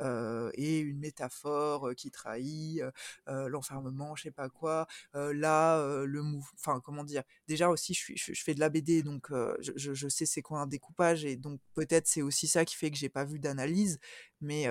euh, 0.00 0.50
et 0.54 0.78
une 0.80 0.98
métaphore 0.98 1.94
qui 1.96 2.10
trahit 2.10 2.82
l'enfermement, 3.26 4.16
je 4.16 4.24
sais 4.24 4.30
pas 4.30 4.48
quoi. 4.48 4.86
là, 5.14 6.04
le 6.04 6.22
mouvement, 6.22 6.50
enfin, 6.54 6.80
comment 6.80 7.04
dire, 7.04 7.22
déjà 7.48 7.68
aussi, 7.68 7.94
je, 7.94 8.12
je, 8.16 8.42
fais 8.42 8.54
de 8.54 8.60
la 8.60 8.68
BD, 8.68 9.02
donc 9.02 9.28
je, 9.60 9.94
je, 9.94 10.08
sais 10.08 10.26
c'est 10.26 10.42
quoi 10.42 10.60
un 10.60 10.66
découpage, 10.66 11.24
et 11.24 11.36
donc 11.36 11.60
peut-être 11.74 12.06
c'est 12.06 12.22
aussi 12.22 12.46
ça 12.46 12.64
qui 12.64 12.76
fait 12.76 12.90
que 12.90 12.96
j'ai 12.96 13.08
pas 13.08 13.24
vu 13.24 13.38
d'analyse, 13.38 13.98
mais 14.44 14.68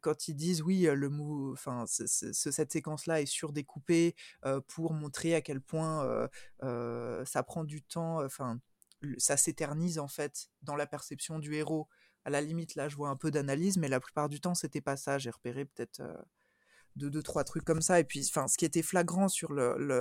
quand 0.00 0.28
ils 0.28 0.34
disent 0.34 0.62
oui, 0.62 0.82
le 0.82 1.08
mou, 1.08 1.52
enfin, 1.52 1.84
cette 1.86 2.72
séquence-là 2.72 3.20
est 3.20 3.26
surdécoupée 3.26 4.14
pour 4.68 4.92
montrer 4.92 5.34
à 5.34 5.40
quel 5.40 5.60
point 5.60 6.28
ça 6.60 7.42
prend 7.42 7.64
du 7.64 7.82
temps, 7.82 8.20
ça 9.18 9.36
s'éternise 9.36 9.98
en 9.98 10.08
fait 10.08 10.48
dans 10.62 10.76
la 10.76 10.86
perception 10.86 11.38
du 11.38 11.54
héros. 11.54 11.88
À 12.24 12.30
la 12.30 12.40
limite, 12.40 12.76
là, 12.76 12.88
je 12.88 12.94
vois 12.94 13.08
un 13.08 13.16
peu 13.16 13.32
d'analyse, 13.32 13.78
mais 13.78 13.88
la 13.88 13.98
plupart 13.98 14.28
du 14.28 14.40
temps, 14.40 14.54
c'était 14.54 14.80
pas 14.80 14.96
ça. 14.96 15.18
J'ai 15.18 15.30
repéré 15.30 15.64
peut-être 15.64 16.02
deux, 16.96 17.10
deux, 17.10 17.22
trois 17.22 17.44
trucs 17.44 17.64
comme 17.64 17.82
ça. 17.82 17.98
Et 17.98 18.04
puis, 18.04 18.24
enfin, 18.28 18.46
ce 18.48 18.56
qui 18.56 18.64
était 18.64 18.82
flagrant 18.82 19.28
sur 19.28 19.52
le, 19.52 20.00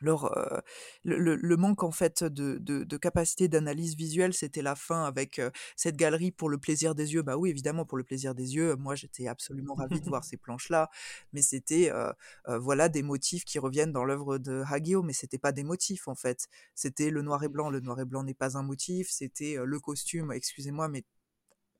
leur, 0.00 0.36
euh, 0.36 0.60
le, 1.04 1.36
le, 1.36 1.56
manque 1.56 1.82
en 1.82 1.90
fait 1.90 2.24
de, 2.24 2.58
de, 2.58 2.84
de 2.84 2.96
capacité 2.96 3.48
d'analyse 3.48 3.96
visuelle, 3.96 4.34
c'était 4.34 4.62
la 4.62 4.74
fin 4.76 5.04
avec 5.04 5.38
euh, 5.38 5.50
cette 5.76 5.96
galerie 5.96 6.32
pour 6.32 6.48
le 6.48 6.58
plaisir 6.58 6.94
des 6.94 7.14
yeux. 7.14 7.22
Bah 7.22 7.36
oui, 7.36 7.50
évidemment 7.50 7.84
pour 7.84 7.98
le 7.98 8.04
plaisir 8.04 8.34
des 8.34 8.54
yeux. 8.54 8.76
Moi, 8.76 8.94
j'étais 8.94 9.28
absolument 9.28 9.74
ravie 9.74 10.00
de 10.00 10.08
voir 10.08 10.24
ces 10.24 10.36
planches-là, 10.36 10.90
mais 11.32 11.42
c'était 11.42 11.90
euh, 11.90 12.12
voilà 12.58 12.88
des 12.88 13.02
motifs 13.02 13.44
qui 13.44 13.58
reviennent 13.58 13.92
dans 13.92 14.04
l'œuvre 14.04 14.38
de 14.38 14.62
Hagio, 14.66 15.02
mais 15.02 15.12
c'était 15.12 15.38
pas 15.38 15.52
des 15.52 15.64
motifs 15.64 16.08
en 16.08 16.14
fait. 16.14 16.48
C'était 16.74 17.10
le 17.10 17.22
noir 17.22 17.42
et 17.42 17.48
blanc. 17.48 17.70
Le 17.70 17.80
noir 17.80 18.00
et 18.00 18.04
blanc 18.04 18.22
n'est 18.22 18.34
pas 18.34 18.56
un 18.58 18.62
motif. 18.62 19.08
C'était 19.10 19.56
le 19.62 19.80
costume. 19.80 20.32
Excusez-moi, 20.32 20.88
mais 20.88 21.04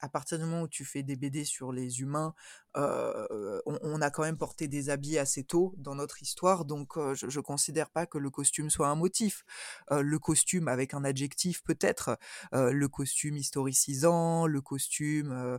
à 0.01 0.09
partir 0.09 0.39
du 0.39 0.45
moment 0.45 0.63
où 0.63 0.69
tu 0.69 0.85
fais 0.85 1.03
des 1.03 1.17
BD 1.17 1.45
sur 1.45 1.73
les 1.73 2.01
humains, 2.01 2.35
euh, 2.77 3.61
on, 3.65 4.01
a 4.03 4.11
quand 4.11 4.23
même 4.23 4.37
porté 4.37 4.69
des 4.69 4.91
habits 4.91 5.19
assez 5.19 5.45
tôt 5.45 5.75
dans 5.79 5.95
notre 5.95 6.23
histoire, 6.23 6.67
donc 6.67 6.99
euh, 6.99 7.15
je, 7.15 7.27
ne 7.27 7.41
considère 7.41 7.89
pas 7.89 8.05
que 8.07 8.19
le 8.19 8.29
costume 8.29 8.69
soit 8.69 8.89
un 8.89 8.95
motif. 8.95 9.45
Euh, 9.91 10.03
le 10.03 10.19
costume 10.19 10.69
avec 10.69 10.93
un 10.93 11.05
adjectif 11.05 11.63
peut-être, 11.65 12.19
le 12.53 12.87
costume 12.89 13.37
historicisant, 13.37 14.47
le 14.47 14.61
costume 14.61 15.59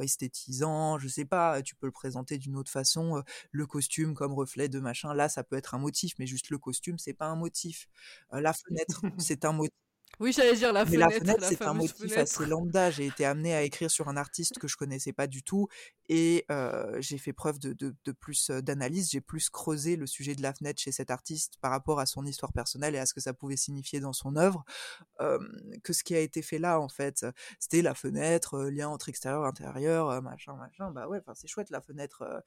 esthétisant, 0.00 0.98
je 0.98 1.08
sais 1.08 1.24
pas, 1.24 1.62
tu 1.62 1.74
peux 1.74 1.86
le 1.86 1.92
présenter 1.92 2.38
d'une 2.38 2.56
autre 2.56 2.70
façon. 2.70 3.22
le 3.50 3.66
costume 3.66 4.14
comme 4.14 4.32
reflet 4.32 4.68
de 4.68 4.80
machin, 4.80 5.14
là 5.14 5.28
ça 5.28 5.44
peut 5.44 5.56
être 5.56 5.74
un 5.74 5.78
motif, 5.78 6.14
mais 6.18 6.26
juste 6.26 6.50
le 6.50 6.58
costume 6.58 6.98
c'est 6.98 7.12
pas 7.14 7.26
un 7.26 7.36
motif. 7.36 7.88
la 8.32 8.52
fenêtre 8.52 9.02
c'est 9.18 9.44
un 9.44 9.52
motif 9.52 9.89
oui, 10.20 10.32
j'allais 10.32 10.54
dire 10.54 10.72
la 10.72 10.84
Mais 10.84 10.92
fenêtre. 10.92 11.10
la 11.12 11.18
fenêtre, 11.18 11.44
c'est 11.44 11.62
un 11.62 11.72
motif 11.72 12.16
assez 12.16 12.44
lambda. 12.44 12.90
J'ai 12.90 13.06
été 13.06 13.24
amenée 13.24 13.54
à 13.54 13.62
écrire 13.62 13.90
sur 13.90 14.08
un 14.08 14.16
artiste 14.18 14.58
que 14.58 14.68
je 14.68 14.76
connaissais 14.76 15.14
pas 15.14 15.26
du 15.26 15.42
tout 15.42 15.66
et 16.10 16.44
euh, 16.50 17.00
j'ai 17.00 17.16
fait 17.16 17.32
preuve 17.32 17.58
de, 17.58 17.72
de, 17.72 17.94
de 18.04 18.12
plus 18.12 18.50
d'analyse. 18.50 19.10
J'ai 19.10 19.22
plus 19.22 19.48
creusé 19.48 19.96
le 19.96 20.06
sujet 20.06 20.34
de 20.34 20.42
la 20.42 20.52
fenêtre 20.52 20.78
chez 20.80 20.92
cet 20.92 21.10
artiste 21.10 21.54
par 21.62 21.70
rapport 21.70 22.00
à 22.00 22.06
son 22.06 22.26
histoire 22.26 22.52
personnelle 22.52 22.94
et 22.94 22.98
à 22.98 23.06
ce 23.06 23.14
que 23.14 23.20
ça 23.20 23.32
pouvait 23.32 23.56
signifier 23.56 24.00
dans 24.00 24.12
son 24.12 24.36
œuvre 24.36 24.64
euh, 25.20 25.38
que 25.82 25.94
ce 25.94 26.04
qui 26.04 26.14
a 26.14 26.20
été 26.20 26.42
fait 26.42 26.58
là, 26.58 26.80
en 26.80 26.88
fait. 26.88 27.24
C'était 27.58 27.80
la 27.80 27.94
fenêtre, 27.94 28.60
lien 28.64 28.88
entre 28.88 29.08
extérieur 29.08 29.44
intérieur, 29.44 30.20
machin, 30.22 30.54
machin. 30.56 30.90
Bah 30.90 31.08
ouais, 31.08 31.20
c'est 31.34 31.48
chouette 31.48 31.70
la 31.70 31.80
fenêtre. 31.80 32.42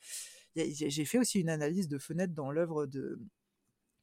j'ai 0.56 1.06
fait 1.06 1.18
aussi 1.18 1.42
une 1.42 1.50
analyse 1.50 1.88
de 1.88 1.98
fenêtre 1.98 2.34
dans 2.34 2.52
l'œuvre 2.52 2.86
de 2.86 3.20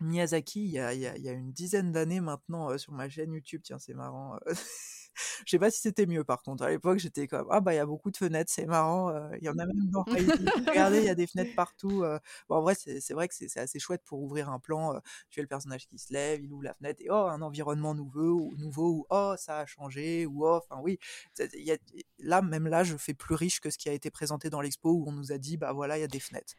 Miyazaki, 0.01 0.65
il 0.65 0.71
y 0.71 0.79
a, 0.79 0.93
il 0.95 1.01
y 1.01 1.29
a, 1.29 1.33
une 1.33 1.53
dizaine 1.53 1.93
d'années 1.93 2.21
maintenant 2.21 2.77
sur 2.79 2.93
ma 2.93 3.09
chaîne 3.09 3.33
YouTube, 3.33 3.61
tiens 3.65 3.79
c'est 3.79 3.95
marrant. 3.95 4.39
Je 5.45 5.51
sais 5.51 5.59
pas 5.59 5.71
si 5.71 5.81
c'était 5.81 6.07
mieux 6.07 6.25
par 6.25 6.43
contre. 6.43 6.65
À 6.65 6.71
l'époque 6.71 6.99
j'étais 6.99 7.27
comme 7.27 7.47
ah 7.51 7.61
bah 7.61 7.75
il 7.75 7.77
y 7.77 7.81
a 7.81 7.87
beaucoup 7.87 8.11
de 8.11 8.17
fenêtres, 8.17 8.51
c'est 8.53 8.67
marrant. 8.67 9.13
Il 9.37 9.45
y 9.45 9.49
en 9.49 9.59
a 9.59 9.67
même 9.67 9.91
dans 9.91 10.05
Regardez, 10.69 10.99
il 10.99 11.05
y 11.05 11.09
a 11.11 11.15
des 11.15 11.27
fenêtres 11.27 11.55
partout. 11.55 12.05
Bon 12.49 12.57
en 12.57 12.63
vrai 12.63 12.75
c'est 12.75 13.13
vrai 13.13 13.29
que 13.29 13.35
c'est 13.35 13.59
assez 13.59 13.79
chouette 13.79 14.03
pour 14.05 14.23
ouvrir 14.23 14.49
un 14.49 14.59
plan. 14.59 15.01
tu 15.31 15.41
as 15.41 15.43
le 15.43 15.49
personnage 15.49 15.87
qui 15.87 15.99
se 15.99 16.13
lève, 16.13 16.41
il 16.43 16.53
ouvre 16.53 16.65
la 16.65 16.75
fenêtre 16.75 17.01
et 17.03 17.11
oh 17.11 17.15
un 17.15 17.43
environnement 17.43 17.95
nouveau 17.95 18.51
ou 18.53 18.57
nouveau 18.57 18.91
ou 18.91 19.07
oh 19.11 19.35
ça 19.37 19.61
a 19.61 19.67
changé 19.67 20.27
ou 20.27 20.47
oh 20.47 20.61
enfin 20.65 20.81
oui. 20.83 20.99
Y 21.39 21.73
a, 21.73 21.77
là 22.19 22.43
même 22.43 22.69
là 22.69 22.85
je 22.85 22.97
fais 22.97 23.15
plus 23.15 23.35
riche 23.35 23.61
que 23.61 23.71
ce 23.71 23.79
qui 23.79 23.89
a 23.89 23.93
été 23.93 24.11
présenté 24.11 24.51
dans 24.51 24.61
l'expo 24.61 24.91
où 24.93 25.09
on 25.09 25.13
nous 25.13 25.33
a 25.33 25.39
dit 25.39 25.57
bah 25.57 25.73
voilà 25.73 25.99
il 25.99 26.01
y 26.01 26.05
a 26.05 26.09
des 26.09 26.21
fenêtres. 26.21 26.55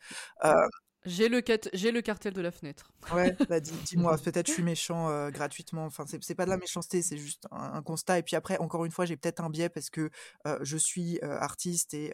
J'ai 1.06 1.30
le, 1.30 1.42
j'ai 1.74 1.92
le 1.92 2.02
cartel 2.02 2.34
de 2.34 2.42
la 2.42 2.52
fenêtre. 2.52 2.92
Ouais, 3.12 3.36
bah 3.50 3.60
dis-moi, 3.60 4.18
peut-être 4.20 4.48
je 4.48 4.54
suis 4.54 4.64
méchant 4.64 5.10
euh, 5.10 5.32
gratuitement. 5.32 5.86
Enfin, 5.86 6.06
c'est 6.06 6.36
pas 6.36 6.46
de 6.46 6.52
la 6.52 6.58
méchanceté, 6.58 7.02
c'est 7.02 7.18
juste 7.18 7.48
un, 7.52 7.82
constat. 7.82 8.20
Et 8.20 8.24
puis 8.24 8.36
après, 8.36 8.58
encore 8.60 8.86
une 8.86 8.92
fois, 8.92 9.06
j'ai 9.06 9.18
peut-être 9.18 9.42
un 9.42 9.50
biais 9.50 9.70
parce 9.70 9.90
que 9.90 10.12
euh, 10.46 10.60
je 10.62 10.78
suis 10.78 11.20
euh, 11.24 11.40
artiste 11.40 11.96
et, 11.96 12.14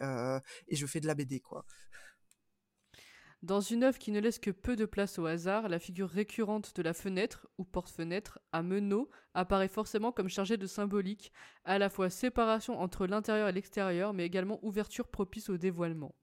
et 0.68 0.76
je 0.76 0.86
fais 0.86 1.00
de 1.00 1.06
la 1.06 1.14
BD, 1.14 1.40
quoi. 1.40 1.64
Dans 3.42 3.60
une 3.60 3.84
œuvre 3.84 3.98
qui 3.98 4.10
ne 4.10 4.18
laisse 4.18 4.40
que 4.40 4.50
peu 4.50 4.74
de 4.74 4.84
place 4.84 5.16
au 5.20 5.26
hasard, 5.26 5.68
la 5.68 5.78
figure 5.78 6.08
récurrente 6.08 6.74
de 6.74 6.82
la 6.82 6.92
fenêtre 6.92 7.46
ou 7.56 7.64
porte-fenêtre 7.64 8.40
à 8.50 8.64
meneaux 8.64 9.10
apparaît 9.32 9.68
forcément 9.68 10.10
comme 10.10 10.28
chargée 10.28 10.56
de 10.56 10.66
symbolique, 10.66 11.32
à 11.64 11.78
la 11.78 11.88
fois 11.88 12.10
séparation 12.10 12.80
entre 12.80 13.06
l'intérieur 13.06 13.46
et 13.46 13.52
l'extérieur, 13.52 14.12
mais 14.12 14.26
également 14.26 14.58
ouverture 14.62 15.06
propice 15.06 15.50
au 15.50 15.56
dévoilement. 15.56 16.16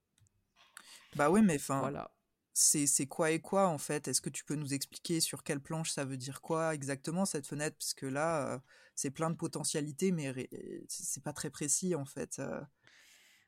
Bah 1.16 1.30
oui, 1.30 1.42
mais 1.42 1.56
enfin, 1.56 1.80
voilà 1.80 2.12
c'est 2.58 3.06
quoi 3.08 3.32
et 3.32 3.40
quoi 3.40 3.68
en 3.68 3.78
fait? 3.78 4.08
Est-ce 4.08 4.22
que 4.22 4.30
tu 4.30 4.46
peux 4.46 4.56
nous 4.56 4.74
expliquer 4.74 5.20
sur 5.20 5.44
quelle 5.44 5.60
planche 5.60 5.92
ça 5.92 6.06
veut 6.06 6.18
dire 6.18 6.42
quoi 6.42 6.74
exactement 6.74 7.26
cette 7.26 7.46
fenêtre? 7.46 7.76
Puisque 7.78 8.04
là, 8.04 8.62
c'est 8.96 9.12
plein 9.12 9.30
de 9.30 9.36
potentialités, 9.36 10.12
mais 10.12 10.48
c'est 10.88 11.22
pas 11.24 11.34
très 11.34 11.50
précis 11.50 11.96
en 11.96 12.06
fait. 12.06 12.42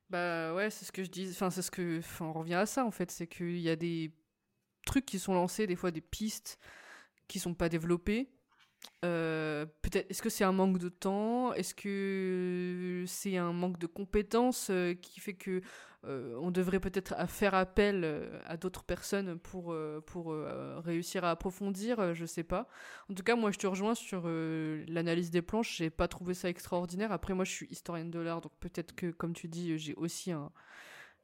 Bah 0.10 0.54
ouais, 0.54 0.70
c'est 0.70 0.86
ce 0.86 0.92
que 0.92 1.04
je 1.04 1.10
dis. 1.10 1.30
Enfin, 1.32 1.50
c'est 1.50 1.62
ce 1.62 1.72
que. 1.72 2.02
on 2.20 2.34
revient 2.34 2.56
à 2.56 2.66
ça 2.66 2.86
en 2.86 2.92
fait. 2.92 3.10
C'est 3.12 3.28
qu'il 3.28 3.60
y 3.60 3.70
a 3.70 3.76
des 3.76 4.14
trucs 4.86 5.06
qui 5.06 5.20
sont 5.20 5.34
lancés, 5.34 5.68
des 5.68 5.76
fois 5.76 5.92
des 5.92 6.02
pistes 6.02 6.60
qui 7.28 7.40
sont 7.40 7.54
pas 7.54 7.70
développées. 7.70 8.30
Euh, 9.06 9.66
peut-être, 9.82 10.10
est-ce 10.10 10.22
que 10.22 10.30
c'est 10.30 10.44
un 10.44 10.52
manque 10.52 10.80
de 10.80 10.90
temps? 10.90 11.54
Est-ce 11.54 11.76
que 11.76 13.04
c'est 13.08 13.38
un 13.38 13.54
manque 13.54 13.78
de 13.78 13.88
compétences 13.88 14.70
euh, 14.72 14.94
qui 14.96 15.20
fait 15.20 15.34
que 15.34 15.62
euh, 16.06 16.36
on 16.42 16.52
devrait 16.52 16.80
peut-être 16.80 17.14
faire 17.30 17.54
appel 17.54 18.30
à 18.46 18.58
d'autres 18.58 18.84
personnes 18.84 19.38
pour, 19.40 19.76
pour 20.06 20.34
réussir 20.84 21.26
à 21.26 21.32
approfondir? 21.32 22.14
Je 22.16 22.26
sais 22.26 22.44
pas. 22.44 22.68
En 23.10 23.14
tout 23.14 23.24
cas, 23.24 23.36
moi, 23.36 23.52
je 23.52 23.58
te 23.58 23.68
rejoins 23.68 23.96
sur 23.96 24.28
l'analyse 24.28 25.32
des 25.32 25.42
planches. 25.42 25.78
J'ai 25.78 25.90
pas 25.90 26.08
trouvé 26.08 26.34
ça 26.34 26.50
extraordinaire. 26.50 27.12
Après, 27.12 27.34
moi, 27.34 27.46
je 27.46 27.52
suis 27.52 27.68
historienne 27.70 28.12
de 28.12 28.20
l'art, 28.20 28.42
donc 28.42 28.54
peut-être 28.60 28.96
que, 28.96 29.12
comme 29.12 29.34
tu 29.34 29.48
dis, 29.48 29.78
j'ai 29.78 29.96
aussi 29.96 30.32
un 30.32 30.52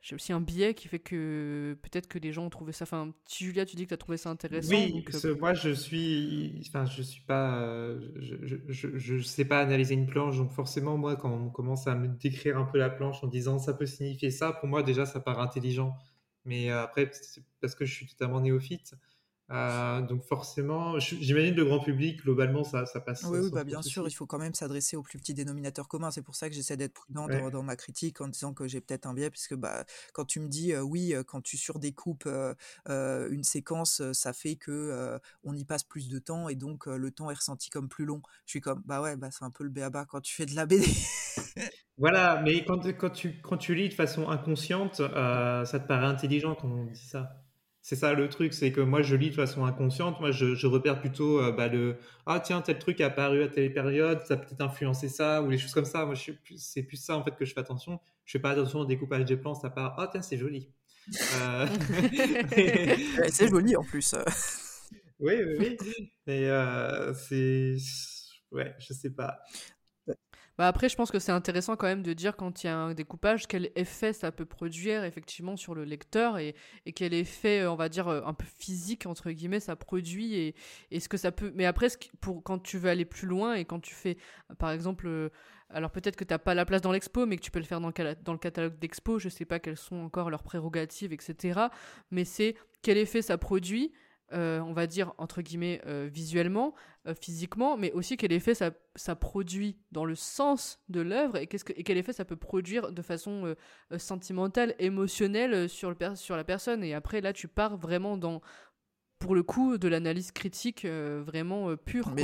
j'ai 0.03 0.15
aussi 0.15 0.33
un 0.33 0.41
biais 0.41 0.73
qui 0.73 0.89
fait 0.89 0.99
que 0.99 1.77
peut-être 1.81 2.07
que 2.07 2.19
les 2.19 2.33
gens 2.33 2.43
ont 2.43 2.49
trouvé 2.49 2.73
ça. 2.73 2.83
Enfin, 2.83 3.13
si 3.25 3.45
Julia, 3.45 3.65
tu 3.65 3.77
dis 3.77 3.83
que 3.83 3.87
tu 3.87 3.93
as 3.93 3.97
trouvé 3.97 4.17
ça 4.17 4.29
intéressant. 4.29 4.75
Oui, 4.75 5.05
euh, 5.23 5.35
moi 5.37 5.53
je 5.53 5.69
suis. 5.69 6.61
Enfin, 6.67 6.83
je 6.85 7.01
suis 7.01 7.21
pas. 7.21 7.61
Euh, 7.61 8.01
je, 8.19 8.57
je, 8.67 8.97
je, 8.97 9.19
sais 9.19 9.45
pas 9.45 9.61
analyser 9.61 9.93
une 9.93 10.05
planche, 10.05 10.37
donc 10.37 10.51
forcément, 10.51 10.97
moi, 10.97 11.15
quand 11.15 11.31
on 11.31 11.49
commence 11.49 11.87
à 11.87 11.95
me 11.95 12.09
décrire 12.09 12.57
un 12.57 12.65
peu 12.65 12.79
la 12.79 12.89
planche 12.89 13.23
en 13.23 13.27
disant 13.27 13.59
ça 13.59 13.73
peut 13.73 13.85
signifier 13.85 14.29
ça, 14.29 14.51
pour 14.51 14.67
moi, 14.67 14.83
déjà, 14.83 15.05
ça 15.05 15.21
paraît 15.21 15.41
intelligent. 15.41 15.95
Mais 16.43 16.69
euh, 16.69 16.83
après, 16.83 17.09
c'est 17.13 17.41
parce 17.61 17.73
que 17.73 17.85
je 17.85 17.93
suis 17.93 18.05
totalement 18.05 18.41
néophyte. 18.41 18.95
Euh, 19.51 20.01
donc 20.01 20.23
forcément, 20.23 20.97
j'imagine 20.99 21.53
le 21.53 21.65
grand 21.65 21.79
public, 21.79 22.21
globalement, 22.23 22.63
ça, 22.63 22.85
ça 22.85 23.01
passe. 23.01 23.23
Oui, 23.23 23.39
oui 23.39 23.49
bah 23.51 23.63
bien 23.63 23.81
sûr, 23.81 24.07
il 24.07 24.13
faut 24.13 24.25
quand 24.25 24.39
même 24.39 24.53
s'adresser 24.53 24.95
au 24.95 25.03
plus 25.03 25.19
petit 25.19 25.33
dénominateur 25.33 25.87
commun. 25.87 26.11
C'est 26.11 26.21
pour 26.21 26.35
ça 26.35 26.49
que 26.49 26.55
j'essaie 26.55 26.77
d'être 26.77 26.93
prudent 26.93 27.27
dans, 27.27 27.63
ma 27.63 27.75
critique 27.75 28.21
en 28.21 28.27
disant 28.27 28.53
que 28.53 28.67
j'ai 28.67 28.81
peut-être 28.81 29.05
un 29.05 29.13
biais, 29.13 29.29
puisque 29.29 29.55
bah, 29.55 29.85
quand 30.13 30.25
tu 30.25 30.39
me 30.39 30.47
dis, 30.47 30.75
oui, 30.77 31.13
quand 31.27 31.41
tu 31.41 31.57
surdécoupes 31.57 32.27
une 32.87 33.43
séquence, 33.43 34.01
ça 34.13 34.33
fait 34.33 34.55
que 34.55 35.19
on 35.43 35.55
y 35.55 35.65
passe 35.65 35.83
plus 35.83 36.09
de 36.09 36.19
temps 36.19 36.49
et 36.49 36.55
donc 36.55 36.85
le 36.85 37.11
temps 37.11 37.29
est 37.29 37.35
ressenti 37.35 37.69
comme 37.69 37.89
plus 37.89 38.05
long. 38.05 38.21
Je 38.45 38.51
suis 38.51 38.61
comme, 38.61 38.81
bah 38.85 39.01
ouais, 39.01 39.17
bah, 39.17 39.29
c'est 39.31 39.45
un 39.45 39.51
peu 39.51 39.63
le 39.63 39.69
béaba 39.69 40.05
quand 40.05 40.21
tu 40.21 40.33
fais 40.33 40.45
de 40.45 40.55
la 40.55 40.65
BD. 40.65 40.87
voilà, 41.97 42.41
mais 42.43 42.63
quand, 42.63 42.85
quand, 42.97 43.09
tu, 43.09 43.41
quand 43.41 43.57
tu 43.57 43.75
lis 43.75 43.89
de 43.89 43.93
façon 43.93 44.29
inconsciente, 44.29 44.95
ça 44.95 45.79
te 45.79 45.87
paraît 45.87 46.07
intelligent 46.07 46.55
quand 46.55 46.69
on 46.69 46.85
dit 46.85 47.05
ça. 47.05 47.42
C'est 47.85 47.97
ça 47.97 48.13
le 48.13 48.29
truc, 48.29 48.53
c'est 48.53 48.71
que 48.71 48.79
moi 48.79 49.01
je 49.01 49.13
lis 49.13 49.29
de 49.29 49.35
façon 49.35 49.65
inconsciente, 49.65 50.21
moi 50.21 50.31
je, 50.31 50.65
repère 50.65 51.01
plutôt 51.01 51.41
euh, 51.41 51.51
bah, 51.51 51.67
le 51.67 51.97
ah 52.25 52.39
tiens 52.39 52.61
tel 52.61 52.79
truc 52.79 53.01
est 53.01 53.03
apparu 53.03 53.43
à 53.43 53.49
telle 53.49 53.73
période, 53.73 54.21
ça 54.25 54.35
a 54.35 54.37
peut-être 54.37 54.61
influencé 54.61 55.09
ça 55.09 55.41
ou 55.41 55.49
les 55.49 55.57
choses 55.57 55.73
comme 55.73 55.83
ça. 55.83 56.05
Moi 56.05 56.15
c'est 56.55 56.83
plus 56.83 56.95
ça 56.95 57.17
en 57.17 57.25
fait 57.25 57.35
que 57.35 57.43
je 57.43 57.53
fais 57.53 57.59
attention. 57.59 57.99
Je 58.23 58.31
fais 58.31 58.39
pas 58.39 58.51
attention 58.51 58.79
au 58.79 58.85
découpage 58.85 59.25
des 59.25 59.35
plans, 59.35 59.53
ça 59.53 59.69
part 59.69 59.95
ah 59.97 60.07
tiens 60.09 60.21
c'est 60.21 60.37
joli. 60.37 60.69
Euh, 61.35 61.67
c'est 63.27 63.49
joli 63.49 63.75
en 63.75 63.83
plus. 63.83 64.15
oui 65.19 65.33
oui 65.45 65.55
oui. 65.59 65.77
Et 66.27 66.49
euh, 66.49 67.13
c'est 67.13 67.75
ouais 68.53 68.73
je 68.79 68.93
sais 68.93 69.09
pas. 69.09 69.41
Bah 70.57 70.67
après, 70.67 70.87
je 70.87 70.95
pense 70.95 71.09
que 71.09 71.17
c'est 71.17 71.31
intéressant 71.31 71.75
quand 71.75 71.87
même 71.87 72.03
de 72.03 72.13
dire 72.13 72.35
quand 72.35 72.63
il 72.63 72.67
y 72.67 72.69
a 72.69 72.77
un 72.77 72.93
découpage, 72.93 73.47
quel 73.47 73.71
effet 73.75 74.13
ça 74.13 74.31
peut 74.31 74.45
produire 74.45 75.03
effectivement 75.03 75.57
sur 75.57 75.73
le 75.73 75.83
lecteur 75.83 76.37
et, 76.37 76.53
quel 76.95 77.13
effet, 77.15 77.61
euh, 77.61 77.71
on 77.71 77.75
va 77.75 77.89
dire, 77.89 78.07
euh, 78.07 78.21
un 78.25 78.35
peu 78.35 78.45
physique, 78.45 79.07
entre 79.07 79.31
guillemets, 79.31 79.59
ça 79.59 79.75
produit 79.75 80.35
et, 80.91 80.99
ce 80.99 81.09
que 81.09 81.17
ça 81.17 81.31
peut... 81.31 81.51
Mais 81.55 81.65
après, 81.65 81.87
pour, 82.21 82.43
quand 82.43 82.59
tu 82.59 82.77
veux 82.77 82.89
aller 82.89 83.05
plus 83.05 83.27
loin 83.27 83.55
et 83.55 83.65
quand 83.65 83.79
tu 83.79 83.93
fais, 83.93 84.17
par 84.59 84.71
exemple... 84.71 85.07
Euh, 85.07 85.29
alors 85.69 85.89
peut-être 85.89 86.15
que 86.15 86.23
tu 86.23 86.31
n'as 86.31 86.37
pas 86.37 86.53
la 86.53 86.65
place 86.65 86.81
dans 86.81 86.91
l'expo, 86.91 87.25
mais 87.25 87.35
que 87.35 87.41
tu 87.41 87.49
peux 87.49 87.57
le 87.57 87.65
faire 87.65 87.81
dans 87.81 87.87
le, 87.87 88.15
dans 88.23 88.33
le 88.33 88.37
catalogue 88.37 88.77
d'expo, 88.77 89.17
je 89.17 89.29
sais 89.29 89.45
pas 89.45 89.57
quelles 89.57 89.77
sont 89.77 89.95
encore 89.95 90.29
leurs 90.29 90.43
prérogatives, 90.43 91.13
etc. 91.13 91.61
Mais 92.11 92.25
c'est 92.25 92.55
quel 92.83 92.99
effet 92.99 93.23
ça 93.23 93.39
produit, 93.39 93.91
euh, 94.33 94.59
on 94.61 94.73
va 94.73 94.87
dire, 94.87 95.13
entre 95.17 95.41
guillemets, 95.41 95.81
euh, 95.85 96.09
visuellement, 96.11 96.73
euh, 97.07 97.13
physiquement, 97.13 97.77
mais 97.77 97.91
aussi 97.91 98.17
quel 98.17 98.31
effet 98.31 98.53
ça, 98.55 99.15
produit 99.15 99.77
dans 99.91 100.05
le 100.05 100.15
sens 100.15 100.79
de 100.89 101.01
l'œuvre 101.01 101.37
et, 101.37 101.47
que, 101.47 101.57
et 101.75 101.83
quel 101.83 101.97
effet 101.97 102.13
ça 102.13 102.25
peut 102.25 102.35
produire 102.35 102.91
de 102.91 103.01
façon 103.01 103.55
sentimentale, 103.97 104.75
émotionnelle 104.79 105.69
sur, 105.69 105.89
le 105.89 106.15
sur 106.15 106.35
la 106.35 106.43
personne. 106.43 106.83
Et 106.83 106.93
après, 106.93 107.21
là, 107.21 107.33
tu 107.33 107.47
pars 107.47 107.77
vraiment 107.77 108.17
dans, 108.17 108.41
pour 109.23 109.35
le 109.35 109.43
coup, 109.43 109.77
de 109.77 109.87
l'analyse 109.87 110.31
critique 110.31 110.85
vraiment 110.85 111.75
pure. 111.77 112.11
Mais 112.11 112.23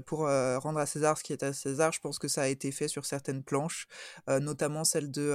pour 0.00 0.20
rendre 0.20 0.78
à 0.78 0.86
César 0.86 1.18
ce 1.18 1.24
qui 1.24 1.32
est 1.32 1.42
à 1.42 1.52
César, 1.52 1.92
je 1.92 2.00
pense 2.00 2.18
que 2.18 2.28
ça 2.28 2.42
a 2.42 2.48
été 2.48 2.70
fait 2.72 2.88
sur 2.88 3.06
certaines 3.06 3.42
planches, 3.42 3.86
notamment 4.28 4.84
celle 4.84 5.10
de 5.10 5.32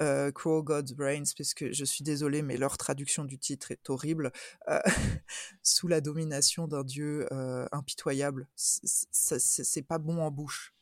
euh, 0.00 0.32
Crow 0.32 0.62
God's 0.62 0.92
Brains, 0.92 1.24
puisque 1.34 1.72
je 1.72 1.84
suis 1.84 2.02
désolée, 2.02 2.42
mais 2.42 2.56
leur 2.56 2.78
traduction 2.78 3.24
du 3.24 3.38
titre 3.38 3.70
est 3.70 3.90
horrible. 3.90 4.32
Euh, 4.68 4.80
sous 5.62 5.88
la 5.88 6.00
domination 6.00 6.66
d'un 6.66 6.84
dieu 6.84 7.26
euh, 7.32 7.66
impitoyable, 7.72 8.48
c'est 8.56 9.82
pas 9.82 9.98
bon 9.98 10.20
en 10.22 10.30
bouche. 10.30 10.74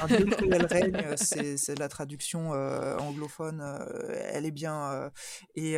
Un 0.00 0.06
dieu 0.06 0.24
cruel 0.26 0.66
règne, 0.70 1.16
c'est 1.16 1.78
la 1.78 1.88
traduction 1.88 2.54
euh, 2.54 2.96
anglophone, 2.98 3.60
euh, 3.60 4.28
elle 4.32 4.46
est 4.46 4.50
bien. 4.50 4.92
Euh, 4.92 5.10
et 5.54 5.76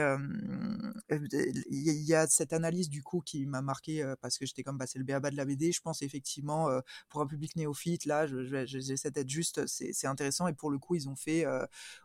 il 1.71 2.03
y 2.03 2.15
a 2.15 2.27
cette 2.27 2.53
analyse 2.53 2.89
du 2.89 3.03
coup 3.03 3.21
qui 3.21 3.47
m'a 3.47 3.63
marqué 3.63 4.05
parce 4.21 4.39
que 4.39 4.47
j'étais 4.47 4.63
comme 4.63 4.79
bah, 4.79 4.87
c'est 4.87 4.99
le 4.99 5.05
béaba 5.05 5.31
de 5.31 5.37
la 5.37 5.45
BD. 5.45 5.73
Je 5.73 5.81
pense 5.81 6.03
effectivement 6.03 6.69
pour 7.09 7.21
un 7.21 7.27
public 7.27 7.57
néophyte, 7.57 8.05
là, 8.05 8.27
j'essaie 8.67 9.11
d'être 9.11 9.29
juste, 9.29 9.67
c'est 9.67 10.07
intéressant. 10.07 10.49
Et 10.49 10.55
pour 10.55 10.71
le 10.71 10.79
coup, 10.79 10.95
ils 10.95 11.09
ont 11.09 11.17
fait, 11.17 11.45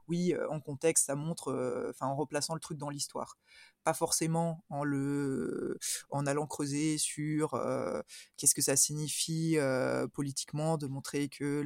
oui, 0.07 0.33
en 0.49 0.59
contexte, 0.59 1.05
ça 1.05 1.15
montre, 1.15 1.88
enfin 1.89 2.07
en 2.07 2.15
replaçant 2.15 2.53
le 2.53 2.59
truc 2.59 2.77
dans 2.77 2.89
l'histoire 2.89 3.38
pas 3.84 3.94
forcément 3.94 4.64
en 4.70 4.84
le 4.84 5.78
en 6.10 6.26
allant 6.26 6.48
creuser 6.48 6.98
sur 6.98 7.56
euh, 7.56 8.02
qu'est-ce 8.38 8.56
que 8.56 8.62
ça 8.62 8.76
signifie 8.76 9.58
euh, 9.58 10.08
politiquement 10.08 10.78
de 10.78 10.88
montrer 10.88 11.30
que 11.30 11.64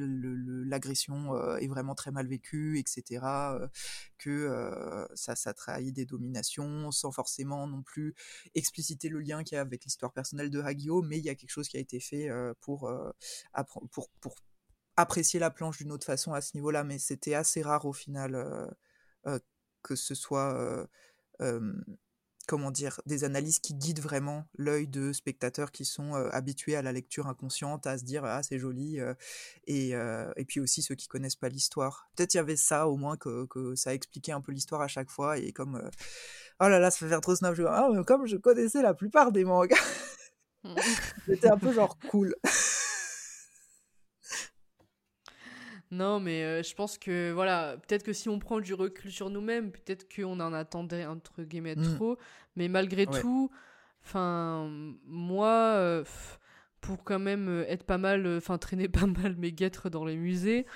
l'agression 0.68 1.34
euh, 1.34 1.56
est 1.56 1.68
vraiment 1.68 1.94
très 1.94 2.10
mal 2.10 2.26
vécue 2.26 2.78
etc 2.78 3.24
que 4.18 5.06
ça 5.14 5.36
ça 5.36 5.54
trahit 5.54 5.94
des 5.94 6.06
dominations 6.06 6.90
sans 6.90 7.12
forcément 7.12 7.66
non 7.66 7.82
plus 7.82 8.14
expliciter 8.54 9.08
le 9.08 9.20
lien 9.20 9.44
qu'il 9.44 9.56
y 9.56 9.58
a 9.58 9.60
avec 9.60 9.84
l'histoire 9.84 10.12
personnelle 10.12 10.50
de 10.50 10.60
Hagio 10.60 11.02
mais 11.02 11.18
il 11.18 11.24
y 11.24 11.30
a 11.30 11.34
quelque 11.34 11.50
chose 11.50 11.68
qui 11.68 11.76
a 11.76 11.80
été 11.80 12.00
fait 12.00 12.30
pour 12.60 12.90
pour 13.90 14.10
pour 14.20 14.34
apprécier 14.96 15.38
la 15.38 15.50
planche 15.50 15.78
d'une 15.78 15.92
autre 15.92 16.06
façon 16.06 16.32
à 16.32 16.40
ce 16.40 16.56
niveau-là. 16.56 16.82
Mais 16.84 16.98
c'était 16.98 17.34
assez 17.34 17.62
rare 17.62 17.84
au 17.84 17.92
final 17.92 18.74
que 19.82 19.94
ce 19.94 20.14
soit 20.14 20.88
comment 22.46 22.70
dire, 22.70 23.00
des 23.06 23.24
analyses 23.24 23.58
qui 23.58 23.74
guident 23.74 24.00
vraiment 24.00 24.46
l'œil 24.56 24.86
de 24.86 25.12
spectateurs 25.12 25.72
qui 25.72 25.84
sont 25.84 26.14
habitués 26.14 26.76
à 26.76 26.82
la 26.82 26.92
lecture 26.92 27.26
inconsciente, 27.26 27.86
à 27.86 27.98
se 27.98 28.04
dire 28.04 28.24
ah 28.24 28.42
c'est 28.42 28.58
joli, 28.58 28.98
et, 29.66 29.90
et, 29.90 30.44
puis 30.46 30.60
aussi 30.60 30.82
ceux 30.82 30.94
qui 30.94 31.08
connaissent 31.08 31.36
pas 31.36 31.48
l'histoire. 31.48 32.08
Peut-être 32.16 32.34
il 32.34 32.36
y 32.38 32.40
avait 32.40 32.56
ça 32.56 32.88
au 32.88 32.96
moins 32.96 33.16
que, 33.16 33.46
que 33.46 33.74
ça 33.74 33.94
expliquait 33.94 34.32
un 34.32 34.40
peu 34.40 34.52
l'histoire 34.52 34.80
à 34.80 34.88
chaque 34.88 35.10
fois 35.10 35.38
et 35.38 35.52
comme 35.52 35.90
oh 36.60 36.68
là 36.68 36.78
là 36.78 36.90
ça 36.90 36.98
fait 36.98 37.08
faire 37.08 37.20
trop 37.20 37.34
snob, 37.34 37.54
ah, 37.68 37.90
comme 38.06 38.26
je 38.26 38.36
connaissais 38.36 38.82
la 38.82 38.94
plupart 38.94 39.32
des 39.32 39.44
mangas, 39.44 39.76
c'était 41.26 41.50
un 41.50 41.58
peu 41.58 41.72
genre 41.72 41.98
cool. 42.10 42.34
Non, 45.90 46.18
mais 46.18 46.42
euh, 46.42 46.62
je 46.62 46.74
pense 46.74 46.98
que, 46.98 47.30
voilà, 47.32 47.76
peut-être 47.86 48.02
que 48.02 48.12
si 48.12 48.28
on 48.28 48.38
prend 48.38 48.60
du 48.60 48.74
recul 48.74 49.12
sur 49.12 49.30
nous-mêmes, 49.30 49.70
peut-être 49.70 50.06
qu'on 50.12 50.40
en 50.40 50.52
attendait, 50.52 51.06
entre 51.06 51.42
guillemets, 51.42 51.76
mmh. 51.76 51.96
trop. 51.96 52.18
Mais 52.56 52.68
malgré 52.68 53.06
tout, 53.06 53.50
enfin, 54.04 54.68
moi, 55.06 55.48
euh, 55.76 56.04
pour 56.80 57.04
quand 57.04 57.20
même 57.20 57.48
euh, 57.48 57.64
être 57.68 57.84
pas 57.84 57.98
mal, 57.98 58.26
enfin, 58.36 58.58
traîner 58.58 58.88
pas 58.88 59.06
mal 59.06 59.36
mes 59.36 59.52
guêtres 59.52 59.88
dans 59.88 60.04
les 60.04 60.16
musées, 60.16 60.66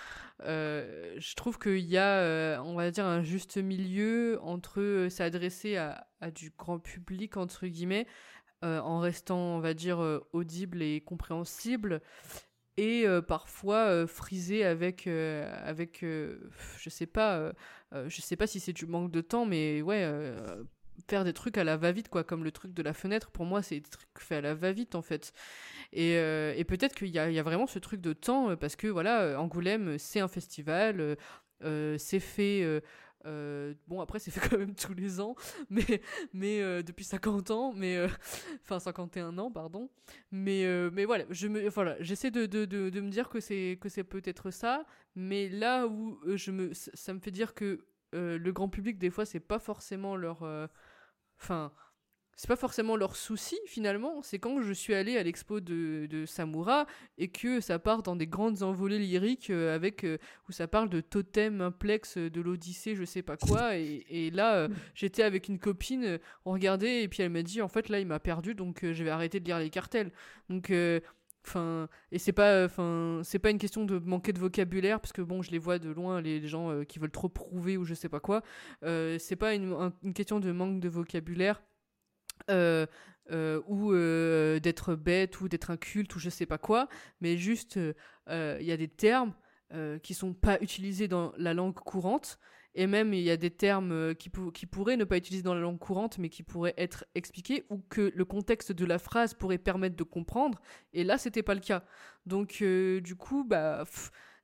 je 0.43 1.35
trouve 1.35 1.59
qu'il 1.59 1.81
y 1.81 1.99
a, 1.99 2.62
on 2.62 2.74
va 2.74 2.91
dire, 2.91 3.05
un 3.05 3.23
juste 3.23 3.57
milieu 3.57 4.39
entre 4.43 5.09
s'adresser 5.11 5.77
à, 5.77 6.07
à, 6.20 6.31
du 6.31 6.51
grand 6.57 6.78
public, 6.78 7.37
entre 7.37 7.66
guillemets, 7.66 8.07
en 8.62 9.01
restant, 9.01 9.39
on 9.39 9.61
va 9.61 9.74
dire, 9.74 9.99
audible 10.32 10.81
et 10.82 11.03
compréhensible, 11.03 12.01
et 12.81 13.07
euh, 13.07 13.20
parfois 13.20 13.77
euh, 13.77 14.07
frisé 14.07 14.65
avec 14.65 15.07
euh, 15.07 15.52
avec 15.65 16.01
je 16.02 16.90
sais 16.90 17.07
pas 17.07 17.52
je 17.93 18.20
sais 18.20 18.36
pas 18.36 18.47
si 18.47 18.59
c'est 18.59 18.73
du 18.73 18.86
manque 18.86 19.11
de 19.11 19.20
temps 19.20 19.44
mais 19.44 19.82
ouais 19.82 20.11
faire 21.09 21.24
des 21.24 21.32
trucs 21.32 21.59
à 21.59 21.65
la 21.65 21.77
va-vite 21.77 22.09
quoi 22.09 22.24
comme 22.24 22.43
le 22.43 22.52
truc 22.52 22.73
de 22.73 22.82
la 22.82 22.94
fenêtre 22.94 23.31
pour 23.31 23.44
moi 23.44 23.62
c'est 23.62 23.81
des 23.81 23.90
trucs 23.90 24.09
faits 24.19 24.39
à 24.39 24.40
la 24.40 24.55
va-vite 24.55 24.94
en 24.94 25.02
fait. 25.02 25.32
Et, 25.93 26.15
et 26.15 26.65
peut-être 26.65 26.94
qu'il 26.94 27.09
y 27.09 27.19
a, 27.19 27.31
y 27.31 27.39
a, 27.39 27.43
vraiment 27.43 27.66
ce 27.66 27.78
truc 27.78 28.01
de 28.01 28.12
temps 28.12 28.57
parce 28.57 28.77
que 28.77 28.86
voilà 28.86 29.40
Angoulême 29.40 29.98
c'est 29.98 30.20
un 30.20 30.28
festival 30.28 31.16
c'est 31.62 32.20
fait 32.20 32.82
euh, 33.26 33.74
bon, 33.86 34.01
après, 34.01 34.18
c'est 34.18 34.30
fait 34.30 34.40
quand 34.48 34.59
même 34.59 34.74
tous 34.74 34.94
les 34.94 35.20
ans, 35.20 35.34
mais, 35.68 36.02
mais 36.32 36.60
euh, 36.62 36.82
depuis 36.82 37.05
50 37.05 37.51
ans, 37.51 37.72
mais 37.74 37.97
euh, 37.97 38.09
enfin 38.62 38.78
51 38.78 39.36
ans, 39.38 39.51
pardon. 39.51 39.90
Mais, 40.30 40.64
mais 40.92 41.05
voilà, 41.05 41.24
je 41.30 41.48
me, 41.48 41.68
voilà, 41.68 41.97
j'essaie 42.01 42.30
de, 42.30 42.47
de, 42.47 42.64
de, 42.64 42.90
de, 42.90 43.01
me 43.01 43.10
dire 43.10 43.28
que 43.28 43.40
c'est 43.40 43.78
que 43.80 43.88
c'est 43.88 44.05
peut-être 44.05 44.51
ça, 44.51 44.84
mais 45.14 45.48
là 45.48 45.86
où 45.86 46.18
je 46.36 46.51
me, 46.51 46.72
ça 46.72 47.12
me 47.14 47.20
fait 47.20 47.30
dire 47.30 47.55
que 47.55 47.84
le 48.12 48.51
grand 48.51 48.68
public 48.68 48.98
des 48.98 49.10
fois 49.10 49.24
c'est 49.24 49.40
pas 49.40 49.60
forcément 49.60 50.16
leur, 50.16 50.42
enfin 51.40 51.72
c'est 52.41 52.49
pas 52.49 52.57
forcément 52.57 52.97
leur 52.97 53.17
souci 53.17 53.59
finalement. 53.67 54.23
C'est 54.23 54.39
quand 54.39 54.62
je 54.62 54.73
suis 54.73 54.95
allée 54.95 55.19
à 55.19 55.23
l'expo 55.23 55.61
de, 55.61 56.07
de, 56.09 56.25
Samura 56.25 56.87
et 57.19 57.29
que 57.29 57.61
ça 57.61 57.79
part 57.79 58.03
dans 58.03 58.17
des 58.17 58.27
grandes 58.27 58.62
envolées 58.62 58.99
lyriques 58.99 59.51
euh, 59.51 59.75
avec 59.75 60.05
euh, 60.05 60.17
où 60.49 60.53
ça 60.53 60.67
parle 60.67 60.89
de 60.89 61.03
totem, 61.03 61.61
implex, 61.61 62.17
de 62.17 62.41
l'Odyssée, 62.41 62.97
je 62.97 63.05
sais 63.05 63.21
pas 63.21 63.37
quoi. 63.37 63.77
Et, 63.77 64.31
là, 64.33 64.69
j'étais 64.95 65.23
avec 65.23 65.49
une 65.49 65.59
copine, 65.59 66.19
on 66.47 66.53
regardait 66.53 67.03
et 67.03 67.09
puis 67.09 67.23
elle 67.23 67.29
m'a 67.29 67.43
dit 67.43 67.61
en 67.61 67.69
fait 67.69 67.91
là 67.91 68.01
il 68.01 68.07
m'a 68.07 68.21
perdu 68.21 68.55
donc 68.55 68.79
je 68.91 69.05
vais 69.05 69.11
arrêter 69.11 69.39
de 69.39 69.45
lire 69.45 69.59
les 69.59 69.69
cartels. 69.69 70.11
Donc 70.49 70.73
et 72.12 72.19
c'est 72.19 72.33
pas, 72.33 72.65
enfin, 72.65 73.21
c'est 73.25 73.39
pas 73.39 73.51
une 73.51 73.59
question 73.59 73.85
de 73.85 73.99
manquer 73.99 74.33
de 74.33 74.39
vocabulaire 74.39 75.01
parce 75.01 75.12
que 75.12 75.23
bon, 75.23 75.43
je 75.43 75.51
les 75.51 75.59
vois 75.59 75.79
de 75.79 75.91
loin 75.91 76.21
les, 76.21 76.47
gens 76.47 76.71
euh, 76.71 76.85
qui 76.85 76.99
veulent 76.99 77.11
trop 77.11 77.29
prouver 77.29 77.77
ou 77.77 77.85
je 77.85 77.95
sais 77.95 78.09
pas 78.09 78.21
quoi. 78.21 78.43
Euh, 78.85 79.19
c'est 79.19 79.37
pas 79.37 79.55
une, 79.55 79.91
question 80.15 80.41
de 80.41 80.53
manque 80.53 80.81
de 80.81 80.89
vocabulaire 80.89 81.62
euh, 82.51 82.86
ou 83.66 83.93
d'être 84.60 84.94
bête 84.94 85.40
ou 85.40 85.48
d'être 85.48 85.70
inculte 85.70 86.14
ou 86.16 86.18
je 86.18 86.31
sais 86.31 86.47
pas 86.47 86.59
quoi, 86.59 86.89
mais 87.20 87.36
juste 87.36 87.77
il 88.28 88.62
y 88.66 88.72
a 88.72 88.77
des 88.77 88.89
termes 88.89 89.35
qui 90.02 90.14
sont 90.14 90.35
pas 90.35 90.59
utilisés 90.60 91.09
dans 91.09 91.32
la 91.36 91.55
langue 91.55 91.74
courante 91.74 92.39
et 92.74 92.86
même, 92.86 93.12
il 93.12 93.22
y 93.22 93.31
a 93.31 93.36
des 93.36 93.51
termes 93.51 93.93
euh, 93.93 94.14
qui, 94.14 94.31
pourraient 94.31 94.97
ne 94.97 95.05
pas 95.05 95.16
utiliser 95.16 95.43
dans 95.43 95.55
la 95.55 95.60
langue 95.60 95.78
courante, 95.78 96.18
mais 96.18 96.28
qui 96.28 96.43
pourraient 96.43 96.74
être 96.77 97.05
expliqués, 97.14 97.66
ou 97.68 97.78
que 97.78 98.12
le 98.14 98.24
contexte 98.24 98.70
de 98.72 98.85
la 98.85 98.98
phrase 98.98 99.35
pourrait 99.35 99.59
permettre 99.59 99.97
de 99.97 100.05
comprendre. 100.05 100.60
Et 100.93 101.02
là, 101.02 101.18
c'était 101.18 101.43
pas 101.43 101.55
le 101.55 101.60
cas. 101.60 101.85
Donc, 102.27 102.59
euh, 102.62 103.01
du 103.01 103.16
coup, 103.16 103.44
bah, 103.44 103.85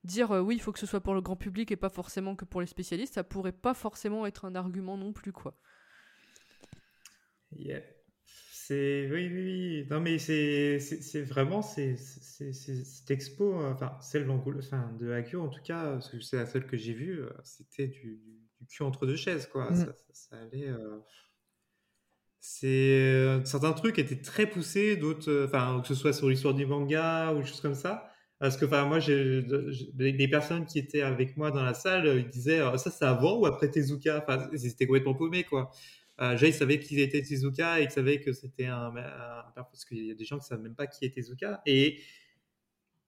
dire 0.02 0.32
euh, 0.32 0.40
oui, 0.40 0.56
il 0.56 0.60
faut 0.60 0.72
que 0.72 0.80
ce 0.80 0.86
soit 0.86 1.00
pour 1.00 1.14
le 1.14 1.20
grand 1.20 1.36
public 1.36 1.70
et 1.70 1.76
pas 1.76 1.88
forcément 1.88 2.34
que 2.34 2.44
pour 2.44 2.60
les 2.60 2.66
spécialistes, 2.66 3.14
ça 3.14 3.24
pourrait 3.24 3.52
pas 3.52 3.74
forcément 3.74 4.26
être 4.26 4.44
un 4.44 4.56
argument 4.56 4.96
non 4.96 5.12
plus, 5.12 5.32
quoi. 5.32 5.56
C'est 8.66 9.08
oui, 9.12 9.30
oui, 9.32 9.42
oui. 9.44 9.86
Non, 9.90 10.00
mais 10.00 10.18
c'est 10.18 11.22
vraiment 11.22 11.62
c'est 11.62 11.94
cette 11.96 13.10
expo, 13.12 13.54
enfin 13.64 13.96
celle 14.00 14.28
enfin, 14.28 14.92
de 14.98 15.12
Akio 15.12 15.40
en 15.40 15.48
tout 15.48 15.62
cas, 15.62 15.92
parce 15.92 16.08
que 16.08 16.18
c'est 16.18 16.36
la 16.36 16.46
seule 16.46 16.66
que 16.66 16.76
j'ai 16.76 16.92
vue, 16.92 17.22
euh, 17.22 17.30
c'était 17.44 17.86
du, 17.86 18.20
du, 18.58 18.66
cul 18.66 18.82
entre 18.82 19.06
deux 19.06 19.14
chaises, 19.14 19.46
quoi. 19.46 19.70
Mmh. 19.70 19.76
Ça, 19.76 19.96
ça, 20.12 20.36
allait. 20.38 20.66
Euh, 20.66 20.98
c'est 22.40 22.66
euh, 22.66 23.44
certains 23.44 23.72
trucs 23.72 24.00
étaient 24.00 24.20
très 24.20 24.46
poussés, 24.48 24.96
d'autres, 24.96 25.44
enfin 25.46 25.80
que 25.80 25.86
ce 25.86 25.94
soit 25.94 26.12
sur 26.12 26.28
l'histoire 26.28 26.54
du 26.54 26.66
manga 26.66 27.32
ou 27.34 27.42
des 27.42 27.46
choses 27.46 27.60
comme 27.60 27.76
ça. 27.76 28.10
Parce 28.40 28.56
que 28.56 28.64
enfin 28.64 28.84
moi, 28.84 28.98
j'ai 28.98 29.44
les 29.96 30.28
personnes 30.28 30.66
qui 30.66 30.80
étaient 30.80 31.02
avec 31.02 31.36
moi 31.36 31.52
dans 31.52 31.62
la 31.62 31.72
salle, 31.72 32.06
ils 32.18 32.28
disaient 32.28 32.58
ça 32.78 32.90
c'est 32.90 33.04
avant 33.04 33.38
ou 33.38 33.46
après 33.46 33.70
Tezuka? 33.70 34.24
Enfin, 34.26 34.50
c'était 34.56 34.86
complètement 34.86 35.14
paumé, 35.14 35.44
quoi. 35.44 35.70
Euh, 36.20 36.36
Jay 36.36 36.52
savait 36.52 36.80
qui 36.80 37.00
était 37.00 37.20
Tezuka 37.20 37.80
et 37.80 37.84
il 37.84 37.90
savait 37.90 38.20
que 38.20 38.32
c'était 38.32 38.66
un, 38.66 38.92
parce 39.54 39.84
qu'il 39.84 40.06
y 40.06 40.10
a 40.10 40.14
des 40.14 40.24
gens 40.24 40.38
qui 40.38 40.46
savent 40.46 40.62
même 40.62 40.74
pas 40.74 40.86
qui 40.86 41.04
est 41.04 41.14
Tezuka 41.14 41.60
et 41.66 42.00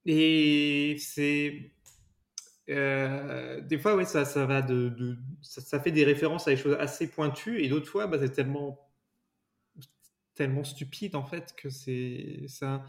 et 0.04 0.96
c'est 0.98 1.72
euh, 2.68 3.62
des 3.62 3.78
fois 3.78 3.96
ouais 3.96 4.04
ça 4.04 4.26
ça 4.26 4.44
va 4.44 4.60
de 4.60 5.16
ça, 5.40 5.80
fait 5.80 5.90
des 5.90 6.04
références 6.04 6.46
à 6.48 6.50
des 6.50 6.58
choses 6.58 6.76
assez 6.78 7.10
pointues 7.10 7.62
et 7.62 7.68
d'autres 7.68 7.88
fois 7.88 8.06
bah, 8.06 8.18
c'est 8.20 8.32
tellement 8.32 8.90
tellement 10.34 10.64
stupide 10.64 11.16
en 11.16 11.24
fait 11.24 11.54
que 11.56 11.70
c'est 11.70 12.44
ça 12.46 12.84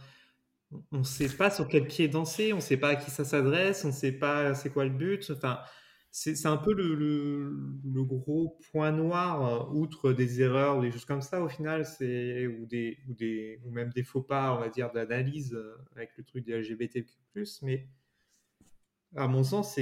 on 0.91 0.99
ne 0.99 1.03
sait 1.03 1.29
pas 1.29 1.49
sur 1.49 1.67
quel 1.67 1.87
pied 1.87 2.07
danser, 2.07 2.53
on 2.53 2.57
ne 2.57 2.61
sait 2.61 2.77
pas 2.77 2.89
à 2.89 2.95
qui 2.95 3.09
ça 3.09 3.25
s'adresse, 3.25 3.83
on 3.85 3.87
ne 3.87 3.93
sait 3.93 4.11
pas 4.11 4.53
c'est 4.53 4.69
quoi 4.69 4.83
le 4.83 4.91
but. 4.91 5.31
Enfin, 5.31 5.59
c'est 6.11 6.45
un 6.47 6.57
peu 6.57 6.73
le, 6.73 6.95
le, 6.95 8.03
gros 8.03 8.57
point 8.71 8.91
noir, 8.91 9.45
euh, 9.45 9.77
outre 9.77 10.11
des 10.11 10.41
erreurs 10.41 10.77
ou 10.77 10.81
des 10.81 10.91
choses 10.91 11.05
comme 11.05 11.21
ça, 11.21 11.41
au 11.41 11.49
final, 11.49 11.85
c'est 11.85 12.47
ou, 12.47 12.65
des, 12.65 12.97
ou, 13.07 13.13
des, 13.13 13.59
ou 13.63 13.71
même 13.71 13.91
des 13.91 14.03
faux 14.03 14.23
pas, 14.23 14.55
on 14.55 14.59
va 14.59 14.69
dire, 14.69 14.91
d'analyse 14.91 15.53
euh, 15.53 15.77
avec 15.95 16.17
le 16.17 16.23
truc 16.23 16.45
des 16.45 16.59
LGBTQ+. 16.59 17.13
Mais 17.61 17.87
à 19.15 19.27
mon 19.27 19.43
sens, 19.43 19.75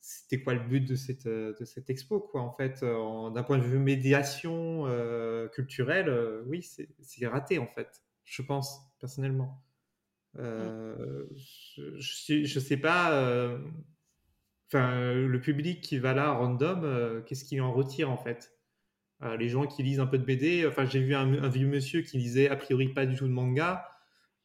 c'était 0.00 0.42
quoi 0.42 0.54
le 0.54 0.66
but 0.66 0.80
de 0.80 0.94
cette, 0.94 1.26
euh, 1.26 1.54
de 1.60 1.64
cette 1.66 1.90
expo, 1.90 2.20
quoi, 2.20 2.40
en 2.40 2.52
fait 2.52 2.80
D'un 2.82 3.42
point 3.42 3.58
de 3.58 3.64
vue 3.64 3.78
médiation 3.78 4.86
culturelle, 5.52 6.42
oui, 6.46 6.62
c'est 6.62 7.26
raté, 7.26 7.58
en 7.58 7.66
fait, 7.66 8.02
je 8.24 8.40
pense, 8.40 8.80
personnellement. 9.00 9.62
je, 10.34 11.26
je, 11.98 12.58
sais 12.58 12.76
pas 12.78 13.58
enfin, 14.72 15.12
le 15.12 15.40
public 15.40 15.80
qui 15.80 15.98
va 15.98 16.14
là 16.14 16.32
random, 16.32 16.84
euh, 16.84 17.20
qu'est-ce 17.22 17.44
qu'il 17.44 17.60
en 17.60 17.72
retire 17.72 18.10
en 18.10 18.16
fait? 18.16 18.52
Euh, 19.22 19.36
Les 19.36 19.48
gens 19.48 19.66
qui 19.66 19.82
lisent 19.82 20.00
un 20.00 20.06
peu 20.06 20.18
de 20.18 20.24
BD, 20.24 20.66
enfin 20.66 20.84
j'ai 20.86 21.00
vu 21.00 21.14
un, 21.14 21.48
vieux 21.48 21.68
monsieur 21.68 22.02
qui 22.02 22.18
lisait 22.18 22.48
a 22.48 22.56
priori 22.56 22.88
pas 22.88 23.06
du 23.06 23.16
tout 23.16 23.26
de 23.26 23.32
manga. 23.32 23.88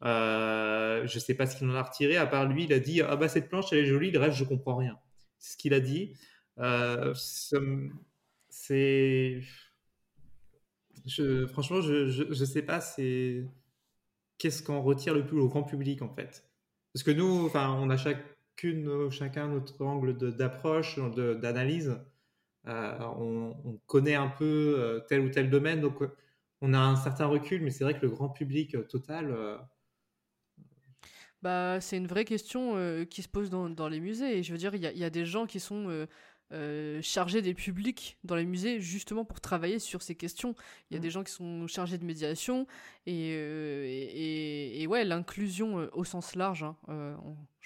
Euh, 0.03 1.07
je 1.07 1.19
sais 1.19 1.33
pas 1.33 1.47
ce 1.47 1.57
qu'il 1.57 1.67
en 1.69 1.75
a 1.75 1.83
retiré. 1.83 2.17
À 2.17 2.27
part 2.27 2.45
lui, 2.47 2.65
il 2.65 2.73
a 2.73 2.79
dit 2.79 3.01
ah 3.01 3.15
bah 3.15 3.29
cette 3.29 3.49
planche 3.49 3.71
elle 3.71 3.79
est 3.79 3.85
jolie, 3.85 4.11
le 4.11 4.19
reste 4.19 4.37
je 4.37 4.43
comprends 4.43 4.75
rien. 4.75 4.99
C'est 5.39 5.53
ce 5.53 5.57
qu'il 5.57 5.73
a 5.73 5.79
dit. 5.79 6.13
c'est 8.49 9.41
franchement, 11.47 11.81
je, 11.81 12.07
je, 12.09 12.45
sais 12.45 12.61
pas, 12.61 12.81
c'est 12.81 13.45
qu'est-ce 14.37 14.61
qu'on 14.63 14.81
retire 14.81 15.13
le 15.13 15.25
plus 15.25 15.39
au 15.39 15.47
grand 15.47 15.63
public 15.63 16.01
en 16.01 16.09
fait? 16.09 16.43
Parce 16.93 17.03
que 17.03 17.11
nous, 17.11 17.49
on 17.53 17.89
a 17.89 17.97
chaque 17.97 18.36
chacun 19.11 19.47
notre 19.47 19.85
angle 19.85 20.17
d'approche, 20.35 20.99
d'analyse. 21.41 21.97
Euh, 22.67 22.97
on, 23.17 23.79
connaît 23.85 24.15
un 24.15 24.27
peu 24.27 24.75
euh, 24.77 24.99
tel 25.07 25.21
ou 25.21 25.29
tel 25.29 25.49
domaine, 25.49 25.79
donc 25.79 26.01
euh, 26.01 26.11
on 26.61 26.73
a 26.73 26.79
un 26.79 26.97
certain 26.97 27.25
recul, 27.25 27.61
mais 27.61 27.71
c'est 27.71 27.85
vrai 27.85 27.93
que 27.93 28.01
le 28.01 28.09
grand 28.09 28.29
public 28.29 28.75
total. 28.89 29.59
Bah, 31.41 31.79
c'est 31.79 31.97
une 31.97 32.07
vraie 32.07 32.25
question 32.25 33.05
qui 33.09 33.21
se 33.21 33.29
pose 33.29 33.49
dans, 33.49 33.87
les 33.87 33.99
musées. 33.99 34.39
Et 34.39 34.43
je 34.43 34.51
veux 34.51 34.57
dire, 34.57 34.75
il 34.75 34.81
y, 34.81 35.03
a 35.03 35.09
des 35.09 35.25
gens 35.25 35.45
qui 35.45 35.59
sont 35.59 36.07
euh, 36.51 36.99
chargés 37.03 37.41
des 37.41 37.53
publics 37.53 38.17
dans 38.23 38.35
les 38.35 38.45
musées 38.45 38.81
justement 38.81 39.23
pour 39.23 39.39
travailler 39.39 39.77
sur 39.79 40.01
ces 40.01 40.15
questions. 40.15 40.55
Il 40.89 40.95
y 40.95 40.97
a 40.97 40.99
mmh. 40.99 41.03
des 41.03 41.09
gens 41.11 41.23
qui 41.23 41.31
sont 41.31 41.67
chargés 41.67 41.99
de 41.99 42.05
médiation 42.05 42.65
et, 43.05 44.81
et, 44.81 44.87
ouais, 44.87 45.05
l'inclusion 45.05 45.89
au 45.93 46.03
sens 46.03 46.35
large, 46.35 46.63
hein, 46.63 46.75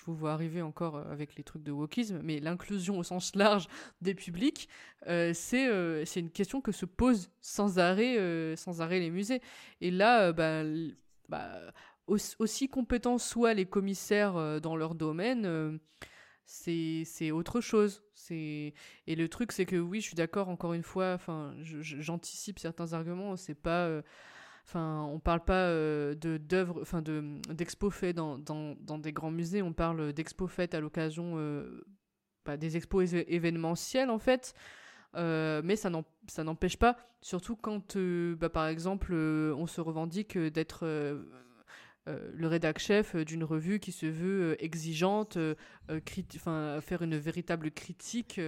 je 0.02 0.06
vous 0.07 0.15
vois 0.15 0.34
arriver 0.34 0.64
encore 0.64 0.98
avec 0.98 1.36
les 1.36 1.44
trucs 1.44 1.61
de 1.61 1.72
wokisme, 1.72 2.22
mais 2.23 2.40
l'inclusion 2.40 2.98
au 2.98 3.03
sens 3.03 3.36
large 3.36 3.68
des 4.02 4.15
publics, 4.15 4.68
c'est 5.06 6.06
c'est 6.06 6.19
une 6.19 6.32
question 6.32 6.60
que 6.60 6.72
se 6.72 6.86
posent 6.86 7.30
sans 7.40 7.78
arrêt, 7.78 8.56
sans 8.56 8.82
arrêt 8.82 8.99
les 8.99 9.11
musées. 9.11 9.41
Et 9.80 9.91
là, 9.91 10.32
bah, 10.34 10.64
bah 11.30 11.60
aussi 12.07 12.68
compétents 12.68 13.19
soient 13.19 13.53
les 13.53 13.65
commissaires 13.65 14.60
dans 14.60 14.76
leur 14.76 14.95
domaine, 14.95 15.80
c'est 16.45 17.32
autre 17.32 17.61
chose. 17.61 18.03
Et 18.30 18.73
le 19.07 19.28
truc 19.28 19.52
c'est 19.52 19.65
que 19.65 19.76
oui, 19.76 20.02
je 20.02 20.07
suis 20.07 20.15
d'accord 20.15 20.49
encore 20.49 20.73
une 20.73 20.84
fois. 20.84 21.18
J'anticipe 21.60 22.60
certains 22.60 22.94
arguments. 22.94 23.36
C'est 23.38 23.56
pas, 23.56 23.86
euh, 23.86 24.02
enfin, 24.65 25.03
on 25.11 25.19
parle 25.19 25.43
pas 25.43 25.67
euh, 25.67 26.15
de 26.15 26.38
d'œuvres, 26.38 27.01
de 27.01 27.39
d'expos 27.53 27.93
faits 27.93 28.15
dans, 28.15 28.38
dans, 28.38 28.97
des 28.97 29.11
grands 29.11 29.31
musées. 29.31 29.61
On 29.61 29.73
parle 29.73 30.13
d'expos 30.13 30.49
faites 30.49 30.73
à 30.73 30.79
l'occasion 30.79 31.33
euh, 31.35 31.83
bah, 32.45 32.57
des 32.57 32.77
expos 32.77 33.13
événementiels 33.13 34.09
en 34.09 34.19
fait. 34.19 34.53
mais 35.15 35.75
ça 35.75 35.89
n'empêche 35.89 36.77
pas, 36.77 36.97
surtout 37.21 37.55
quand, 37.55 37.97
bah, 37.97 38.49
par 38.49 38.67
exemple, 38.67 39.13
on 39.13 39.67
se 39.67 39.81
revendique 39.81 40.38
d'être 40.38 40.85
euh, 42.07 42.32
le 42.34 42.48
rédac 42.48 42.80
chef 42.80 43.14
euh, 43.14 43.23
d'une 43.23 43.44
revue 43.44 43.80
qui 43.80 43.91
se 43.91 44.07
veut 44.07 44.53
euh, 44.53 44.64
exigeante, 44.64 45.38
enfin 46.36 46.82
faire 46.82 47.03
une 47.03 47.15
véritable 47.18 47.69
critique 47.69 48.41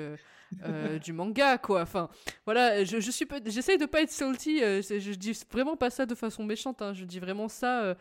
du 1.04 1.14
manga, 1.14 1.60
quoi. 1.60 1.82
Enfin, 1.82 2.10
voilà, 2.46 2.84
je, 2.84 3.00
je 3.00 3.12
suis, 3.12 3.28
j'essaye 3.46 3.78
de 3.78 3.86
pas 3.86 4.02
être 4.02 4.10
salty. 4.10 4.60
je 4.60 5.14
dis 5.14 5.40
vraiment 5.52 5.78
pas 5.78 5.92
ça 5.92 6.08
de 6.08 6.16
façon 6.16 6.44
méchante. 6.44 6.82
Hein, 6.82 6.94
je 6.94 7.06
dis 7.06 7.20
vraiment 7.20 7.48
ça 7.48 7.96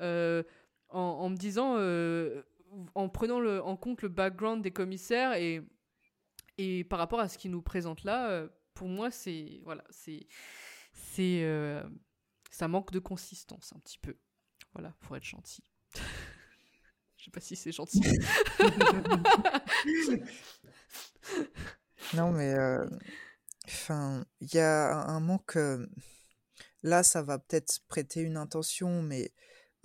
en, 0.00 0.42
en, 0.90 1.28
me 1.28 1.36
disant, 1.36 1.76
en 2.94 3.08
prenant 3.08 3.38
le, 3.38 3.62
en 3.62 3.76
compte 3.76 4.02
le 4.02 4.08
background 4.08 4.62
des 4.62 4.72
commissaires 4.72 5.34
et 5.34 5.62
et 6.58 6.84
par 6.84 6.98
rapport 6.98 7.20
à 7.20 7.28
ce 7.28 7.36
qu'ils 7.36 7.50
nous 7.50 7.60
présentent 7.60 8.04
là, 8.04 8.46
pour 8.74 8.88
moi, 8.88 9.10
c'est 9.10 9.60
voilà, 9.64 9.84
c'est 9.90 10.26
c'est 10.92 11.44
ça 12.50 12.66
manque 12.66 12.90
de 12.90 12.98
consistance 12.98 13.72
un 13.76 13.78
petit 13.78 13.98
peu. 13.98 14.16
Voilà, 14.76 14.94
pour 15.00 15.16
être 15.16 15.24
gentil. 15.24 15.64
Je 17.16 17.24
sais 17.24 17.30
pas 17.30 17.40
si 17.40 17.56
c'est 17.56 17.72
gentil. 17.72 18.02
non, 22.14 22.30
mais 22.30 22.52
euh, 22.52 22.86
enfin, 23.66 24.26
il 24.42 24.54
y 24.54 24.58
a 24.58 24.94
un 24.94 25.18
manque. 25.20 25.56
Euh, 25.56 25.86
là, 26.82 27.02
ça 27.02 27.22
va 27.22 27.38
peut-être 27.38 27.80
prêter 27.88 28.20
une 28.20 28.36
intention, 28.36 29.00
mais 29.00 29.32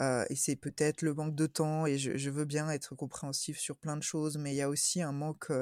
euh, 0.01 0.25
et 0.29 0.35
c'est 0.35 0.57
peut-être 0.57 1.03
le 1.03 1.13
manque 1.13 1.35
de 1.35 1.47
temps. 1.47 1.85
Et 1.85 1.97
je, 1.97 2.29
veux 2.29 2.45
bien 2.45 2.69
être 2.69 2.93
compréhensif 2.93 3.57
sur 3.57 3.77
plein 3.77 3.95
de 3.95 4.03
choses, 4.03 4.37
mais 4.37 4.51
il 4.51 4.57
y 4.57 4.61
a 4.61 4.67
aussi 4.67 5.01
un 5.01 5.13
manque 5.13 5.53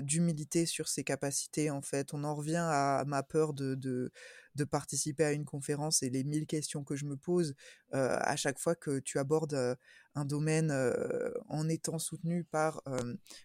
d'humilité 0.00 0.66
sur 0.66 0.88
ses 0.88 1.04
capacités. 1.04 1.70
En 1.70 1.82
fait, 1.82 2.14
on 2.14 2.24
en 2.24 2.34
revient 2.34 2.66
à 2.68 3.04
ma 3.06 3.22
peur 3.22 3.54
de 3.54 4.10
participer 4.64 5.24
à 5.24 5.32
une 5.32 5.44
conférence 5.44 6.02
et 6.02 6.10
les 6.10 6.24
mille 6.24 6.46
questions 6.46 6.84
que 6.84 6.96
je 6.96 7.04
me 7.04 7.16
pose 7.16 7.54
à 7.92 8.36
chaque 8.36 8.58
fois 8.58 8.74
que 8.74 8.98
tu 8.98 9.18
abordes 9.18 9.76
un 10.14 10.24
domaine 10.24 10.74
en 11.48 11.68
étant 11.68 11.98
soutenu 11.98 12.44
par, 12.44 12.82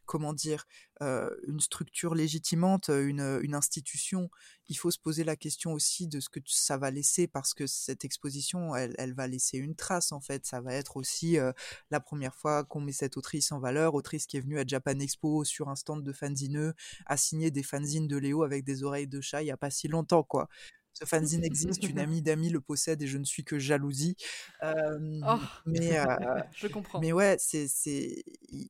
comment 0.05 0.33
dire, 0.33 0.65
une 1.01 1.59
structure 1.59 2.15
légitimante, 2.15 2.89
une, 2.89 3.53
institution, 3.53 4.29
il 4.67 4.77
faut 4.77 4.91
se 4.91 4.99
poser 4.99 5.23
la 5.23 5.35
question 5.35 5.73
aussi 5.73 6.07
de 6.07 6.19
ce 6.19 6.29
que 6.29 6.39
ça 6.45 6.77
va 6.77 6.91
laisser 6.91 7.27
parce 7.27 7.53
que 7.53 7.67
cette 7.67 8.05
exposition, 8.05 8.75
elle, 8.75 8.95
elle 8.97 9.13
va 9.13 9.27
laisser 9.27 9.57
une 9.57 9.75
trace 9.75 10.11
en 10.11 10.19
fait. 10.19 10.45
Ça 10.45 10.61
va 10.61 10.73
être 10.73 10.97
aussi 10.97 11.37
la 11.91 11.99
première 11.99 12.35
fois 12.35 12.63
qu'on 12.63 12.81
met 12.81 12.91
cette 12.91 13.17
autrice 13.17 13.51
en 13.51 13.59
valeur, 13.59 13.93
autrice 13.93 14.25
qui 14.25 14.37
est 14.37 14.41
venue 14.41 14.59
à 14.59 14.65
Japan 14.65 14.99
Expo 14.99 15.43
sur 15.43 15.69
un 15.69 15.75
stand 15.75 16.03
de 16.03 16.11
fanzineux, 16.11 16.73
a 17.05 17.17
signé 17.17 17.51
des 17.51 17.63
fanzines 17.63 18.07
de 18.07 18.17
Léo 18.17 18.43
avec 18.43 18.63
des 18.63 18.83
oreilles 18.83 19.07
de 19.07 19.21
chat 19.21 19.41
il 19.41 19.45
n'y 19.45 19.51
a 19.51 19.57
pas 19.57 19.69
si 19.69 19.87
longtemps 19.87 20.23
quoi. 20.23 20.49
Ce 20.93 21.05
fanzine 21.05 21.43
existe, 21.43 21.83
une 21.83 21.99
amie 21.99 22.21
d'amis 22.21 22.49
le 22.49 22.61
possède 22.61 23.01
et 23.01 23.07
je 23.07 23.17
ne 23.17 23.25
suis 23.25 23.43
que 23.43 23.59
jalousie. 23.59 24.15
oh, 24.61 24.67
mais, 25.65 25.97
je 26.55 26.67
comprends. 26.67 26.99
Mais 26.99 27.11
ouais, 27.11 27.37
c'est, 27.39 27.67
il 28.49 28.69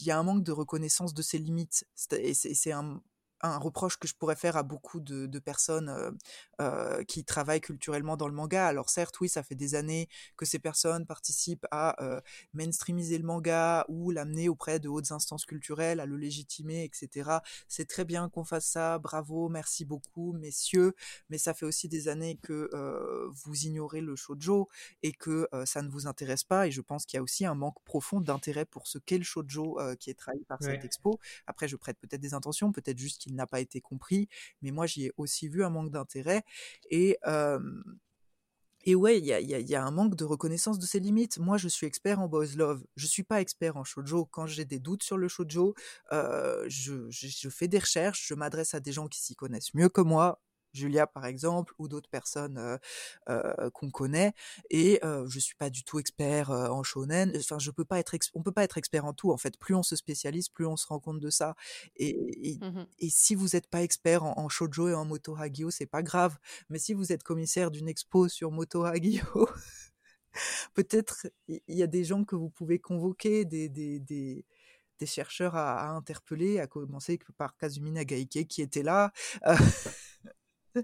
y, 0.00 0.10
a 0.10 0.18
un 0.18 0.22
manque 0.22 0.44
de 0.44 0.52
reconnaissance 0.52 1.14
de 1.14 1.22
ses 1.22 1.38
limites. 1.38 1.86
Et 2.12 2.34
c'est 2.34 2.72
un, 2.72 3.02
un 3.40 3.58
reproche 3.58 3.98
que 3.98 4.08
je 4.08 4.14
pourrais 4.14 4.36
faire 4.36 4.56
à 4.56 4.62
beaucoup 4.62 5.00
de, 5.00 5.26
de 5.26 5.38
personnes 5.38 5.88
euh, 5.88 6.10
euh, 6.60 7.04
qui 7.04 7.24
travaillent 7.24 7.60
culturellement 7.60 8.16
dans 8.16 8.28
le 8.28 8.34
manga. 8.34 8.66
Alors 8.66 8.90
certes, 8.90 9.20
oui, 9.20 9.28
ça 9.28 9.42
fait 9.42 9.54
des 9.54 9.74
années 9.74 10.08
que 10.36 10.44
ces 10.44 10.58
personnes 10.58 11.06
participent 11.06 11.66
à 11.70 12.02
euh, 12.02 12.20
mainstreamiser 12.52 13.18
le 13.18 13.24
manga 13.24 13.84
ou 13.88 14.10
l'amener 14.10 14.48
auprès 14.48 14.80
de 14.80 14.88
hautes 14.88 15.12
instances 15.12 15.44
culturelles, 15.44 16.00
à 16.00 16.06
le 16.06 16.16
légitimer, 16.16 16.84
etc. 16.84 17.30
C'est 17.68 17.88
très 17.88 18.04
bien 18.04 18.28
qu'on 18.28 18.44
fasse 18.44 18.66
ça, 18.66 18.98
bravo, 18.98 19.48
merci 19.48 19.84
beaucoup, 19.84 20.32
messieurs. 20.32 20.94
Mais 21.30 21.38
ça 21.38 21.54
fait 21.54 21.66
aussi 21.66 21.88
des 21.88 22.08
années 22.08 22.38
que 22.42 22.70
vous 23.44 23.66
ignorez 23.66 24.00
le 24.00 24.16
shojo 24.16 24.68
et 25.02 25.12
que 25.12 25.48
ça 25.64 25.82
ne 25.82 25.88
vous 25.88 26.06
intéresse 26.06 26.44
pas. 26.44 26.66
Et 26.66 26.70
je 26.70 26.80
pense 26.80 27.06
qu'il 27.06 27.16
y 27.16 27.20
a 27.20 27.22
aussi 27.22 27.44
un 27.46 27.54
manque 27.54 27.80
profond 27.84 28.20
d'intérêt 28.20 28.64
pour 28.64 28.86
ce 28.86 28.98
qu'est 28.98 29.18
le 29.18 29.24
shojo 29.24 29.78
euh, 29.78 29.94
qui 29.94 30.10
est 30.10 30.14
trahi 30.14 30.44
par 30.44 30.62
cette 30.62 30.84
expo. 30.84 31.18
Après, 31.46 31.68
je 31.68 31.76
prête 31.76 31.98
peut-être 31.98 32.20
des 32.20 32.34
intentions, 32.34 32.72
peut-être 32.72 32.98
juste 32.98 33.26
n'a 33.34 33.46
pas 33.46 33.60
été 33.60 33.80
compris, 33.80 34.28
mais 34.62 34.70
moi 34.70 34.86
j'y 34.86 35.06
ai 35.06 35.12
aussi 35.16 35.48
vu 35.48 35.64
un 35.64 35.70
manque 35.70 35.90
d'intérêt 35.90 36.42
et 36.90 37.18
et 38.84 38.94
ouais, 38.94 39.18
il 39.18 39.26
y 39.26 39.34
a, 39.34 39.40
y 39.40 39.74
a, 39.74 39.84
un 39.84 39.90
manque 39.90 40.14
de 40.14 40.24
reconnaissance 40.24 40.78
de 40.78 40.86
ses 40.86 41.00
limites. 41.00 41.38
Moi, 41.38 41.58
je 41.58 41.68
suis 41.68 41.86
expert 41.86 42.20
en 42.20 42.28
boys 42.28 42.46
love. 42.56 42.82
Je 42.96 43.06
suis 43.06 43.24
pas 43.24 43.40
expert 43.40 43.76
en 43.76 43.84
shoujo. 43.84 44.24
Quand 44.24 44.46
j'ai 44.46 44.64
des 44.64 44.78
doutes 44.78 45.02
sur 45.02 45.18
le 45.18 45.28
shoujo, 45.28 45.74
je, 46.10 47.06
je, 47.10 47.48
fais 47.50 47.68
des 47.68 47.80
recherches. 47.80 48.26
Je 48.26 48.34
m'adresse 48.34 48.74
à 48.74 48.80
des 48.80 48.92
gens 48.92 49.08
qui 49.08 49.20
s'y 49.20 49.34
connaissent 49.34 49.74
mieux 49.74 49.88
que 49.88 50.00
moi. 50.00 50.40
Julia 50.78 51.06
par 51.06 51.26
exemple 51.26 51.74
ou 51.78 51.88
d'autres 51.88 52.08
personnes 52.08 52.58
euh, 52.58 52.78
euh, 53.28 53.70
qu'on 53.70 53.90
connaît 53.90 54.32
et 54.70 55.00
euh, 55.04 55.26
je 55.28 55.38
suis 55.38 55.54
pas 55.56 55.70
du 55.70 55.84
tout 55.84 55.98
expert 55.98 56.50
en 56.50 56.82
shonen 56.82 57.32
enfin 57.36 57.58
je 57.58 57.70
peux 57.70 57.84
pas 57.84 57.98
être 57.98 58.16
on 58.34 58.42
peut 58.42 58.52
pas 58.52 58.64
être 58.64 58.78
expert 58.78 59.04
en 59.04 59.12
tout 59.12 59.30
en 59.30 59.36
fait 59.36 59.58
plus 59.58 59.74
on 59.74 59.82
se 59.82 59.96
spécialise 59.96 60.48
plus 60.48 60.66
on 60.66 60.76
se 60.76 60.86
rend 60.86 61.00
compte 61.00 61.20
de 61.20 61.30
ça 61.30 61.54
et, 61.96 62.50
et, 62.50 62.58
mmh 62.58 62.86
si 63.10 63.34
vous 63.34 63.48
n'êtes 63.54 63.66
pas 63.66 63.82
expert 63.82 64.22
en, 64.24 64.38
en, 64.38 64.48
shoujo 64.48 64.88
et 64.88 64.94
en 64.94 65.04
moto 65.04 65.34
hagio 65.36 65.70
c'est 65.70 65.86
pas 65.86 66.02
grave 66.02 66.38
mais 66.68 66.78
si 66.78 66.94
vous 66.94 67.12
êtes 67.12 67.22
commissaire 67.22 67.70
d'une 67.70 67.88
expo 67.88 68.28
sur 68.28 68.50
moto 68.50 68.84
hagio 68.84 69.48
peut-être 70.74 71.26
il 71.48 71.60
y, 71.68 71.82
a 71.82 71.86
des 71.86 72.04
gens 72.04 72.24
que 72.24 72.36
vous 72.36 72.50
pouvez 72.50 72.78
convoquer 72.78 73.44
des, 73.44 73.68
des, 73.68 73.98
des 73.98 74.44
des 74.98 75.06
chercheurs 75.06 75.56
à, 75.56 75.80
à, 75.80 75.90
interpeller, 75.90 76.60
à 76.60 76.66
commencer 76.66 77.18
par 77.36 77.56
Kazumi 77.56 77.92
Nagaike 77.92 78.46
qui 78.48 78.62
était 78.62 78.82
là. 78.82 79.12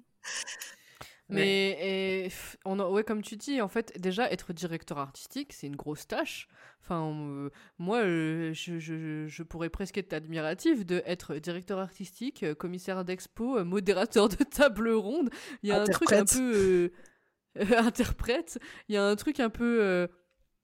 Mais 1.31 2.29
on 2.65 2.79
ouais, 2.93 3.03
comme 3.03 3.23
tu 3.23 3.37
dis, 3.37 3.63
en 3.63 3.69
fait, 3.69 3.99
déjà 3.99 4.31
être 4.31 4.53
directeur 4.53 4.99
artistique, 4.99 5.53
c'est 5.53 5.67
une 5.67 5.77
grosse 5.77 6.07
tâche. 6.07 6.49
Enfin, 6.83 7.51
moi, 7.79 8.03
je, 8.03 8.53
je, 8.79 9.27
je, 9.27 9.43
pourrais 9.43 9.71
presque 9.71 9.97
être 9.97 10.13
admiratif 10.13 10.85
de 10.85 11.03
être 11.07 11.37
directeur 11.37 11.79
artistique, 11.79 12.45
commissaire 12.55 13.05
d'expo, 13.07 13.65
modérateur 13.65 14.29
de 14.29 14.45
table 14.45 14.91
ronde. 14.91 15.31
Il 15.63 15.71
y 15.71 15.73
a 15.73 15.81
un 15.81 15.87
truc 15.87 16.13
un 16.13 16.27
peu 16.27 16.93
interprète. 17.79 18.59
Il 18.89 18.95
y 18.95 18.99
a 18.99 19.05
un 19.05 19.17
truc 19.17 19.41
un 19.41 19.51
peu 19.51 20.07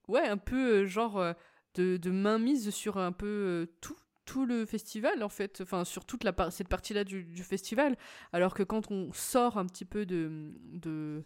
ouais, 0.08 0.26
un 0.28 0.36
peu 0.36 0.84
genre 0.84 1.34
de, 1.74 1.96
de 1.96 2.10
mainmise 2.10 2.68
sur 2.70 2.98
un 2.98 3.12
peu 3.12 3.66
tout 3.80 3.96
tout 4.30 4.46
le 4.46 4.64
festival 4.64 5.24
en 5.24 5.28
fait, 5.28 5.60
enfin 5.60 5.84
sur 5.84 6.04
toute 6.04 6.22
la 6.22 6.32
cette 6.52 6.68
partie-là 6.68 7.02
du, 7.02 7.42
festival, 7.42 7.96
alors 8.32 8.54
que 8.54 8.62
quand 8.62 8.92
on 8.92 9.12
sort 9.12 9.58
un 9.58 9.66
petit 9.66 9.84
peu 9.84 10.06
de, 10.06 10.52
de, 10.72 11.24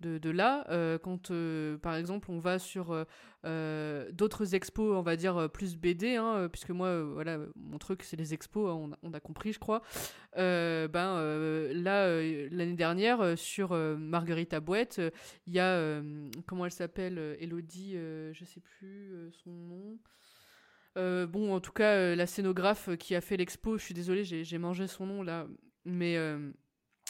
de, 0.00 0.30
là, 0.30 0.66
euh, 0.68 0.98
quand 0.98 1.30
euh, 1.30 1.78
par 1.78 1.94
exemple 1.94 2.30
on 2.30 2.40
va 2.40 2.58
sur 2.58 3.06
euh, 3.46 4.12
d'autres 4.12 4.54
expos, 4.54 4.94
on 4.94 5.00
va 5.00 5.16
dire 5.16 5.48
plus 5.50 5.78
BD, 5.78 6.16
hein, 6.16 6.50
puisque 6.52 6.68
moi 6.68 7.02
voilà 7.02 7.38
mon 7.56 7.78
truc 7.78 8.02
c'est 8.02 8.18
les 8.18 8.34
expos, 8.34 8.68
hein, 8.68 8.74
on, 8.74 8.92
a, 8.92 8.98
on, 9.02 9.14
a, 9.14 9.20
compris 9.20 9.54
je 9.54 9.58
crois. 9.58 9.80
ben 10.36 10.90
là 11.72 12.20
l'année 12.50 12.74
dernière 12.74 13.38
sur 13.38 13.72
Marguerite 13.72 14.54
Boîte, 14.56 15.00
il 15.46 15.54
y 15.54 15.58
a 15.58 16.02
comment 16.46 16.66
elle 16.66 16.70
s'appelle, 16.70 17.16
Elodie, 17.40 17.94
je 17.94 18.44
sais 18.44 18.60
plus 18.60 19.10
son 19.42 19.52
nom. 19.52 19.98
Euh, 20.98 21.26
bon, 21.26 21.54
en 21.54 21.60
tout 21.60 21.72
cas, 21.72 21.94
euh, 21.96 22.14
la 22.14 22.26
scénographe 22.26 22.96
qui 22.98 23.14
a 23.14 23.20
fait 23.20 23.36
l'expo, 23.36 23.78
je 23.78 23.84
suis 23.84 23.94
désolée, 23.94 24.24
j'ai 24.24 24.58
mangé 24.58 24.86
son 24.86 25.06
nom 25.06 25.22
là, 25.22 25.46
mais 25.84 26.16
euh, 26.16 26.52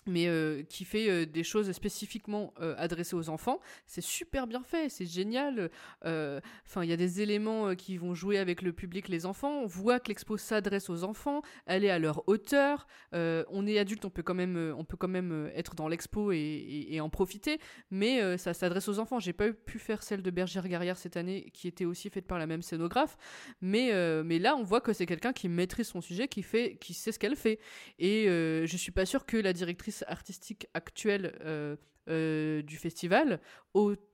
mais 0.06 0.26
euh, 0.26 0.62
qui 0.62 0.84
fait 0.84 1.08
euh, 1.08 1.26
des 1.26 1.44
choses 1.44 1.70
spécifiquement 1.72 2.52
euh, 2.60 2.74
adressées 2.78 3.14
aux 3.14 3.28
enfants. 3.28 3.60
C'est 3.86 4.00
super 4.00 4.46
bien 4.46 4.62
fait, 4.62 4.88
c'est 4.88 5.06
génial. 5.06 5.70
Enfin, 6.04 6.82
il 6.82 6.90
y 6.90 6.92
a 6.92 6.96
des 6.96 7.20
éléments 7.20 7.74
qui 7.74 7.96
vont 7.96 8.14
jouer 8.14 8.38
avec 8.38 8.62
le 8.62 8.72
public, 8.72 9.08
les 9.08 9.26
enfants. 9.26 9.62
On 9.62 9.66
voit 9.66 10.00
que 10.00 10.08
l'expo 10.08 10.36
s'adresse 10.36 10.90
aux 10.90 11.04
enfants, 11.04 11.42
elle 11.66 11.84
est 11.84 11.90
à 11.90 11.98
leur 11.98 12.26
hauteur. 12.28 12.86
on 13.12 13.66
est 13.66 13.78
adulte, 13.78 14.04
on 14.04 14.10
peut 14.10 14.22
quand 14.22 14.34
même, 14.34 14.74
on 14.76 14.84
peut 14.84 14.96
quand 14.96 15.08
même 15.08 15.50
être 15.54 15.74
dans 15.74 15.88
l'expo 15.88 16.32
et, 16.32 16.98
en 17.00 17.10
profiter, 17.10 17.58
mais 17.90 18.38
ça 18.38 18.54
s'adresse 18.54 18.88
aux 18.88 18.98
enfants. 18.98 19.18
J'ai 19.18 19.32
pas 19.32 19.52
pu 19.52 19.78
faire 19.78 20.02
celle 20.02 20.22
de 20.22 20.30
Bergère 20.30 20.68
Garrière 20.68 20.96
cette 20.96 21.16
année, 21.16 21.50
qui 21.52 21.68
était 21.68 21.84
aussi 21.84 22.10
faite 22.10 22.26
par 22.26 22.38
la 22.38 22.46
même 22.46 22.62
scénographe, 22.62 23.16
mais 23.60 23.92
mais 24.24 24.38
là, 24.38 24.56
on 24.56 24.62
voit 24.62 24.80
que 24.80 24.92
c'est 24.92 25.06
quelqu'un 25.06 25.32
qui 25.32 25.48
maîtrise 25.48 25.88
son 25.88 26.00
sujet, 26.00 26.28
qui 26.28 26.42
fait, 26.42 26.76
qui 26.80 26.94
sait 26.94 27.12
ce 27.12 27.18
qu'elle 27.18 27.36
fait. 27.36 27.58
Et 27.98 28.26
je 28.26 28.76
suis 28.76 28.92
pas 28.92 29.06
sûre 29.06 29.26
que 29.26 29.36
la 29.36 29.52
directrice 29.52 29.91
artistique 30.06 30.66
actuelle 30.74 31.38
euh, 31.44 31.76
euh, 32.08 32.62
du 32.62 32.76
festival, 32.76 33.40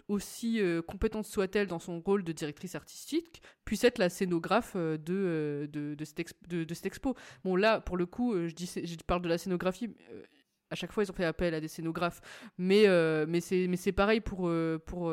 aussi 0.08 0.60
euh, 0.60 0.82
compétente 0.82 1.26
soit-elle 1.26 1.66
dans 1.68 1.78
son 1.78 2.00
rôle 2.00 2.24
de 2.24 2.32
directrice 2.32 2.74
artistique, 2.74 3.42
puisse 3.64 3.84
être 3.84 3.98
la 3.98 4.10
scénographe 4.10 4.76
de, 4.76 5.68
de, 5.70 5.94
de, 5.94 6.04
cette, 6.04 6.86
expo. 6.86 7.14
Bon, 7.44 7.56
là, 7.56 7.80
pour 7.80 7.96
le 7.96 8.06
coup, 8.06 8.34
je, 8.34 8.54
dis, 8.54 8.66
je 8.66 8.96
parle 9.06 9.22
de 9.22 9.28
la 9.28 9.38
scénographie 9.38 9.94
à 10.70 10.74
chaque 10.74 10.92
fois 10.92 11.02
ils 11.02 11.10
ont 11.10 11.14
fait 11.14 11.24
appel 11.24 11.54
à 11.54 11.60
des 11.60 11.68
scénographes. 11.68 12.20
Mais 12.58 12.84
mais 13.26 13.40
c'est 13.40 13.66
mais 13.68 13.78
c'est 13.78 13.92
pareil 13.92 14.20
pour 14.20 14.52
pour 14.84 15.10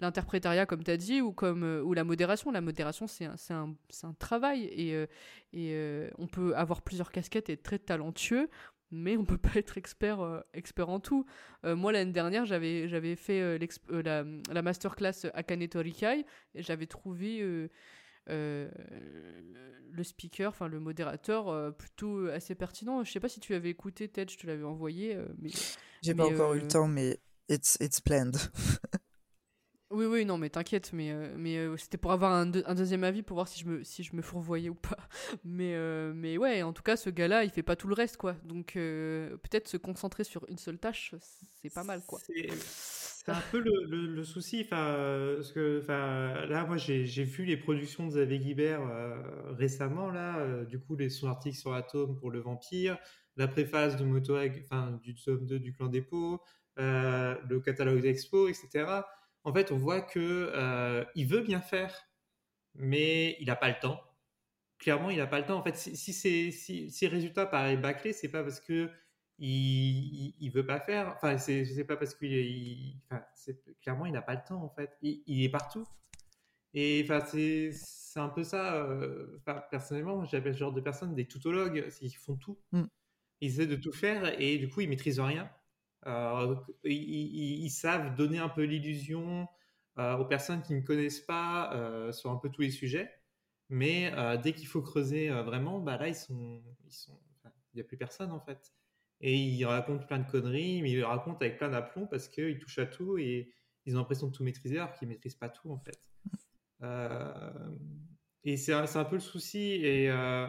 l'interprétariat 0.00 0.66
comme 0.66 0.82
tu 0.82 0.90
as 0.90 0.96
dit 0.96 1.20
ou 1.20 1.32
comme 1.32 1.62
ou 1.84 1.94
la 1.94 2.02
modération. 2.02 2.50
La 2.50 2.60
modération 2.60 3.06
c'est 3.06 3.26
un, 3.26 3.36
un, 3.50 3.74
un 4.02 4.12
travail. 4.14 4.64
Et 4.64 5.06
et 5.52 6.10
on 6.18 6.26
peut 6.26 6.52
avoir 6.56 6.82
plusieurs 6.82 7.12
casquettes 7.12 7.48
et 7.48 7.52
être 7.52 7.62
très 7.62 7.78
talentueux 7.78 8.50
mais 8.90 9.16
on 9.16 9.24
peut 9.24 9.38
pas 9.38 9.54
être 9.56 9.78
expert, 9.78 10.20
euh, 10.20 10.40
expert 10.54 10.88
en 10.88 11.00
tout. 11.00 11.26
Euh, 11.64 11.76
moi, 11.76 11.92
l'année 11.92 12.12
dernière, 12.12 12.46
j'avais, 12.46 12.88
j'avais 12.88 13.16
fait 13.16 13.40
euh, 13.40 13.58
la, 13.90 14.24
la, 14.52 14.62
masterclass 14.62 15.26
Akane 15.34 15.66
Torikai 15.68 16.24
et 16.54 16.62
j'avais 16.62 16.86
trouvé 16.86 17.40
le 18.28 18.68
speaker, 20.02 20.50
enfin 20.50 20.68
le 20.68 20.80
modérateur, 20.80 21.74
plutôt 21.76 22.26
assez 22.28 22.54
pertinent. 22.54 23.04
Je 23.04 23.10
sais 23.10 23.20
pas 23.20 23.28
si 23.28 23.40
tu 23.40 23.54
avais 23.54 23.70
écouté, 23.70 24.08
Ted, 24.08 24.30
je 24.32 24.38
te 24.38 24.46
l'avais 24.46 24.64
envoyé. 24.64 25.18
mais, 25.38 25.50
J'ai 26.02 26.14
pas 26.14 26.26
encore 26.26 26.54
eu 26.54 26.60
le 26.60 26.68
temps, 26.68 26.88
mais 26.88 27.18
it's, 27.48 27.76
it's 27.80 28.00
planned. 28.00 28.36
Oui, 29.98 30.06
oui, 30.06 30.24
non, 30.24 30.38
mais 30.38 30.48
t'inquiète, 30.48 30.92
mais, 30.92 31.10
euh, 31.10 31.36
euh, 31.36 31.76
c'était 31.76 31.98
pour 31.98 32.12
avoir 32.12 32.30
un, 32.30 32.46
deuxième 32.46 33.02
avis 33.02 33.24
pour 33.24 33.34
voir 33.34 33.48
si 33.48 33.58
je 33.58 33.66
me, 33.66 33.82
si 33.82 34.04
fourvoyais 34.04 34.68
ou 34.68 34.76
pas. 34.76 34.96
Mais, 35.44 35.74
euh, 35.74 36.12
mais 36.14 36.38
ouais, 36.38 36.62
en 36.62 36.72
tout 36.72 36.84
cas, 36.84 36.96
ce 36.96 37.10
gars-là, 37.10 37.42
il 37.42 37.50
fait 37.50 37.64
pas 37.64 37.74
tout 37.74 37.88
le 37.88 37.94
reste, 37.94 38.16
quoi. 38.16 38.36
Donc, 38.44 38.74
peut-être 38.74 39.66
se 39.66 39.76
concentrer 39.76 40.22
sur 40.22 40.48
une 40.48 40.58
seule 40.58 40.78
tâche, 40.78 41.16
c'est 41.60 41.74
pas 41.74 41.82
mal, 41.82 42.02
quoi. 42.06 42.20
C'est 42.24 43.32
un 43.32 43.42
peu 43.50 43.58
le, 43.58 44.06
le, 44.06 44.24
souci, 44.24 44.62
enfin, 44.64 45.34
parce 45.36 45.50
que, 45.50 45.82
là, 45.88 46.64
moi, 46.64 46.76
j'ai 46.76 47.24
vu 47.24 47.44
les 47.44 47.56
productions 47.56 48.06
de 48.06 48.10
Xavier 48.10 48.38
Guibert 48.38 48.82
récemment, 49.56 50.10
là, 50.10 50.64
du 50.64 50.78
coup, 50.78 50.96
son 51.08 51.26
article 51.26 51.56
sur 51.56 51.72
Atom 51.74 52.14
pour 52.16 52.30
le 52.30 52.38
vampire, 52.38 52.98
la 53.36 53.48
préface 53.48 53.96
de 53.96 54.04
Motoag, 54.04 54.62
enfin, 54.64 55.00
du 55.02 55.16
tome 55.16 55.44
2 55.44 55.58
du 55.58 55.72
Clan 55.72 55.88
Dépôt, 55.88 56.40
le 56.76 57.58
catalogue 57.58 58.02
d'expo, 58.02 58.46
etc 58.46 59.02
en 59.44 59.52
fait, 59.52 59.72
on 59.72 59.76
voit 59.76 60.02
que 60.02 60.52
euh, 60.54 61.04
il 61.14 61.26
veut 61.26 61.40
bien 61.40 61.60
faire, 61.60 62.08
mais 62.74 63.36
il 63.40 63.46
n'a 63.46 63.56
pas 63.56 63.68
le 63.68 63.78
temps. 63.80 64.00
Clairement, 64.78 65.10
il 65.10 65.18
n'a 65.18 65.26
pas 65.26 65.40
le 65.40 65.46
temps. 65.46 65.58
En 65.58 65.62
fait, 65.62 65.76
si, 65.76 65.96
si, 65.96 66.52
si, 66.52 66.90
si 66.90 67.06
résultats 67.08 67.46
paraissent 67.46 67.80
bâclés, 67.80 68.12
c'est 68.12 68.28
pas 68.28 68.42
parce 68.42 68.60
que 68.60 68.90
il, 69.38 70.34
il, 70.40 70.50
veut 70.50 70.66
pas 70.66 70.80
faire. 70.80 71.14
Enfin, 71.16 71.38
c'est, 71.38 71.84
pas 71.84 71.96
parce 71.96 72.14
qu'il, 72.14 73.00
enfin, 73.10 73.24
clairement, 73.80 74.06
il 74.06 74.12
n'a 74.12 74.22
pas 74.22 74.34
le 74.34 74.42
temps 74.46 74.62
en 74.62 74.68
fait. 74.70 74.96
Il, 75.02 75.22
il 75.26 75.44
est 75.44 75.48
partout. 75.48 75.86
Et 76.74 77.02
enfin, 77.04 77.20
c'est, 77.26 77.70
c'est 77.72 78.20
un 78.20 78.28
peu 78.28 78.44
ça. 78.44 78.74
Euh, 78.76 79.40
personnellement, 79.70 80.24
j'appelle 80.24 80.54
ce 80.54 80.58
genre 80.58 80.72
de 80.72 80.80
personnes 80.80 81.14
des 81.14 81.26
toutologues. 81.26 81.88
Ils 82.00 82.10
font 82.10 82.36
tout. 82.36 82.58
Mm. 82.72 82.84
Ils 83.40 83.48
essaient 83.48 83.66
de 83.66 83.76
tout 83.76 83.92
faire 83.92 84.40
et 84.40 84.58
du 84.58 84.68
coup, 84.68 84.80
ils 84.80 84.88
maîtrisent 84.88 85.20
rien. 85.20 85.50
Euh, 86.06 86.54
ils, 86.84 87.70
savent 87.70 88.14
donner 88.14 88.38
un 88.38 88.48
peu 88.48 88.62
l'illusion 88.62 89.48
euh, 89.98 90.16
aux 90.16 90.24
personnes 90.24 90.62
qui 90.62 90.74
ne 90.74 90.80
connaissent 90.80 91.20
pas 91.20 91.72
sur 92.12 92.30
un 92.30 92.36
peu 92.36 92.48
tous 92.50 92.62
les 92.62 92.70
sujets. 92.70 93.10
Mais 93.70 94.12
dès 94.42 94.52
qu'il 94.52 94.66
faut 94.66 94.82
creuser 94.82 95.28
vraiment, 95.28 95.80
bah 95.80 95.98
là, 95.98 96.08
ils 96.08 96.14
sont, 96.14 96.62
ils 96.86 96.92
sont, 96.92 97.20
il 97.74 97.76
n'y 97.76 97.80
a 97.80 97.84
plus 97.84 97.98
personne 97.98 98.30
en 98.30 98.40
fait. 98.40 98.72
Et 99.20 99.36
ils 99.36 99.64
racontent 99.64 100.06
plein 100.06 100.20
de 100.20 100.30
conneries, 100.30 100.80
mais 100.80 100.92
ils 100.92 100.98
le 100.98 101.04
racontent 101.04 101.38
avec 101.40 101.58
plein 101.58 101.68
d'aplomb 101.68 102.06
parce 102.06 102.28
qu'ils 102.28 102.58
touchent 102.58 102.78
à 102.78 102.86
tout 102.86 103.18
et 103.18 103.52
ils 103.84 103.96
ont 103.96 103.98
l'impression 103.98 104.28
de 104.28 104.32
tout 104.32 104.44
maîtriser 104.44 104.78
alors 104.78 104.92
qu'ils 104.92 105.08
maîtrisent 105.08 105.34
pas 105.34 105.48
tout 105.48 105.70
en 105.70 105.78
fait. 105.78 105.98
Euh, 106.82 107.70
et 108.44 108.56
c'est 108.56 108.72
un, 108.72 108.84
un, 108.84 109.04
peu 109.04 109.16
le 109.16 109.20
souci. 109.20 109.80
Euh, 109.84 110.46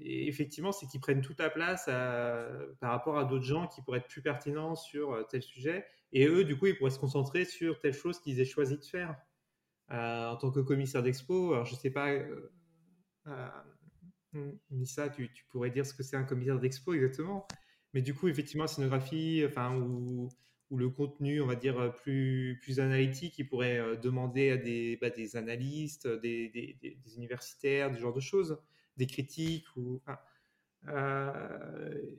et, 0.00 0.28
effectivement, 0.28 0.72
c'est 0.72 0.86
qu'ils 0.86 1.00
prennent 1.00 1.20
toute 1.20 1.38
la 1.40 1.50
place 1.50 1.86
par 1.86 2.90
rapport 2.90 3.18
à 3.18 3.24
d'autres 3.24 3.44
gens 3.44 3.66
qui 3.66 3.82
pourraient 3.82 3.98
être 3.98 4.08
plus 4.08 4.22
pertinents 4.22 4.74
sur 4.74 5.12
euh, 5.12 5.22
tel 5.24 5.42
sujet. 5.42 5.86
Et 6.12 6.26
eux, 6.26 6.44
du 6.44 6.56
coup, 6.56 6.66
ils 6.66 6.76
pourraient 6.76 6.90
se 6.90 6.98
concentrer 6.98 7.44
sur 7.44 7.78
telle 7.78 7.94
chose 7.94 8.20
qu'ils 8.20 8.40
aient 8.40 8.44
choisi 8.44 8.78
de 8.78 8.84
faire. 8.84 9.16
en 9.90 10.36
tant 10.36 10.50
que 10.50 10.60
commissaire 10.60 11.02
d'expo, 11.02 11.52
alors 11.52 11.66
je 11.66 11.74
sais 11.74 11.90
pas, 11.90 12.10
Nissa, 14.70 15.08
tu, 15.08 15.32
tu, 15.32 15.44
pourrais 15.46 15.70
dire 15.70 15.86
ce 15.86 15.94
que 15.94 16.02
c'est 16.02 16.16
un 16.16 16.24
commissaire 16.24 16.58
d'expo 16.58 16.94
exactement. 16.94 17.46
Mais 17.94 18.02
du 18.02 18.14
coup, 18.14 18.28
effectivement, 18.28 18.64
la 18.64 18.68
scénographie, 18.68 19.42
enfin, 19.46 19.74
ou, 19.74 20.28
le 20.70 20.90
contenu, 20.90 21.40
on 21.40 21.46
va 21.46 21.54
dire, 21.54 21.94
plus, 21.94 22.58
plus 22.60 22.80
analytique, 22.80 23.38
il 23.38 23.48
pourrait 23.48 23.78
euh, 23.78 23.96
demander 23.96 24.50
à 24.50 24.56
des, 24.56 24.98
bah, 25.00 25.10
des 25.10 25.36
analystes, 25.36 26.06
des, 26.06 26.48
des, 26.50 27.16
universitaires, 27.16 27.94
ce 27.94 28.00
genre 28.00 28.12
de 28.12 28.20
choses, 28.20 28.58
des 28.96 29.06
critiques. 29.06 29.66
Ou, 29.76 30.02
euh, 30.88 32.16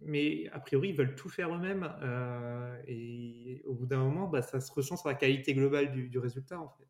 mais 0.00 0.48
a 0.52 0.60
priori, 0.60 0.90
ils 0.90 0.96
veulent 0.96 1.14
tout 1.16 1.28
faire 1.28 1.54
eux-mêmes. 1.54 1.90
Euh, 2.02 2.82
et 2.86 3.62
au 3.64 3.74
bout 3.74 3.86
d'un 3.86 3.98
moment, 3.98 4.28
bah, 4.28 4.42
ça 4.42 4.60
se 4.60 4.72
ressent 4.72 4.96
sur 4.96 5.08
la 5.08 5.14
qualité 5.14 5.54
globale 5.54 5.92
du, 5.92 6.08
du 6.08 6.18
résultat, 6.18 6.60
en 6.60 6.68
fait. 6.70 6.88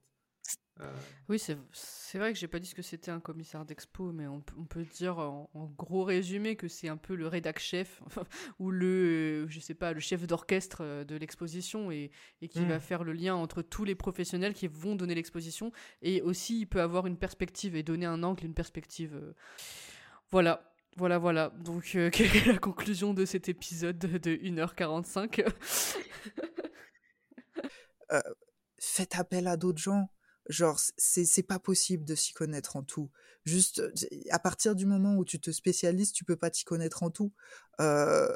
Euh, 0.81 0.93
oui, 1.29 1.39
c'est 1.39 2.19
vrai 2.19 2.33
que 2.33 2.39
j'ai 2.39 2.49
pas 2.49 2.59
dit 2.59 2.67
ce 2.69 2.75
que 2.75 2.83
c'était 2.83 3.13
un 3.13 3.21
commissaire 3.21 3.65
d'expo, 3.65 4.11
mais 4.11 4.27
on, 4.27 4.41
peut 4.41 4.85
dire 4.85 5.19
en, 5.19 5.49
gros 5.77 6.03
résumé 6.03 6.57
que 6.57 6.67
c'est 6.67 6.89
un 6.89 6.97
peu 6.97 7.15
le 7.15 7.29
rédac 7.29 7.61
chef 7.61 8.03
ou 8.59 8.73
le, 8.73 9.47
je 9.49 9.61
sais 9.61 9.75
pas, 9.75 9.93
le 9.93 10.01
chef 10.01 10.27
d'orchestre 10.27 10.79
euh, 10.81 11.05
de 11.05 11.15
l'exposition 11.15 11.93
et, 11.93 12.11
qui 12.51 12.65
va 12.65 12.79
hmm. 12.79 12.81
faire 12.81 13.05
le 13.05 13.13
lien 13.13 13.37
entre 13.37 13.63
tous 13.63 13.85
les 13.85 13.95
professionnels 13.95 14.53
qui 14.53 14.67
vont 14.67 14.97
donner 14.97 15.15
l'exposition 15.15 15.73
et 16.03 16.21
aussi 16.23 16.61
il 16.61 16.67
peut 16.67 16.81
avoir 16.81 17.07
une 17.07 17.17
perspective 17.17 17.77
et 17.77 17.83
donner 17.83 18.07
un 18.07 18.23
angle, 18.23 18.45
une 18.45 18.55
perspective. 18.55 19.15
Euh. 19.15 19.35
Voilà. 20.31 20.71
Voilà, 20.97 21.19
voilà. 21.19 21.51
Donc, 21.51 21.85
quelle 22.13 22.37
est 22.37 22.47
la 22.47 22.59
conclusion 22.59 23.15
de 23.15 23.25
cet 23.25 23.49
épisode 23.49 23.99
de 23.99 24.37
1h45 24.37 25.45
Faites 28.79 29.17
appel 29.17 29.49
à 29.49 29.57
d'autres 29.57 29.81
gens 29.81 30.09
Genre, 30.49 30.79
c'est 30.99 31.43
pas 31.43 31.59
possible 31.59 32.05
de 32.05 32.15
s'y 32.15 32.35
connaître 32.35 32.77
en 32.77 32.83
tout. 32.83 33.11
Juste, 33.45 33.83
à 34.31 34.39
partir 34.39 34.75
du 34.75 34.85
moment 34.85 35.17
où 35.17 35.25
tu 35.25 35.41
te 35.41 35.51
spécialises, 35.51 36.13
tu 36.13 36.25
peux 36.25 36.37
pas 36.37 36.51
t'y 36.51 36.65
connaître 36.65 37.03
en 37.03 37.11
tout. 37.11 37.33
Euh, 37.81 38.35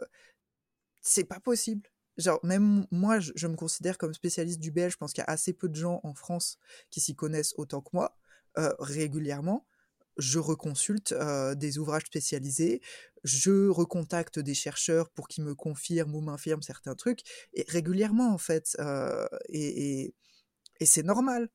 c'est 1.02 1.24
pas 1.24 1.40
possible. 1.40 1.88
Genre, 2.16 2.40
même 2.44 2.86
moi, 2.90 3.20
je, 3.20 3.46
me 3.46 3.56
considère 3.56 3.98
comme 3.98 4.14
spécialiste 4.14 4.58
du 4.58 4.70
belge. 4.70 4.92
Je 4.92 4.96
pense 4.96 5.12
qu'il 5.12 5.22
y 5.22 5.26
a 5.26 5.30
assez 5.30 5.52
peu 5.52 5.68
de 5.68 5.76
gens 5.76 6.00
en 6.02 6.14
France 6.14 6.58
qui 6.90 7.00
s'y 7.00 7.14
connaissent 7.14 7.54
autant 7.58 7.82
que 7.82 7.90
moi, 7.92 8.16
euh, 8.56 8.72
régulièrement. 8.78 9.66
Je 10.16 10.38
reconsulte 10.38 11.12
euh, 11.12 11.54
des 11.54 11.78
ouvrages 11.78 12.06
spécialisés, 12.06 12.80
je 13.22 13.68
recontacte 13.68 14.38
des 14.40 14.54
chercheurs 14.54 15.10
pour 15.10 15.28
qu'ils 15.28 15.44
me 15.44 15.54
confirment 15.54 16.14
ou 16.16 16.20
m'infirment 16.20 16.62
certains 16.62 16.96
trucs, 16.96 17.20
et 17.52 17.64
régulièrement 17.68 18.32
en 18.32 18.38
fait. 18.38 18.76
et, 19.48 20.14
et 20.80 20.86
c'est 20.86 21.04
normal 21.04 21.50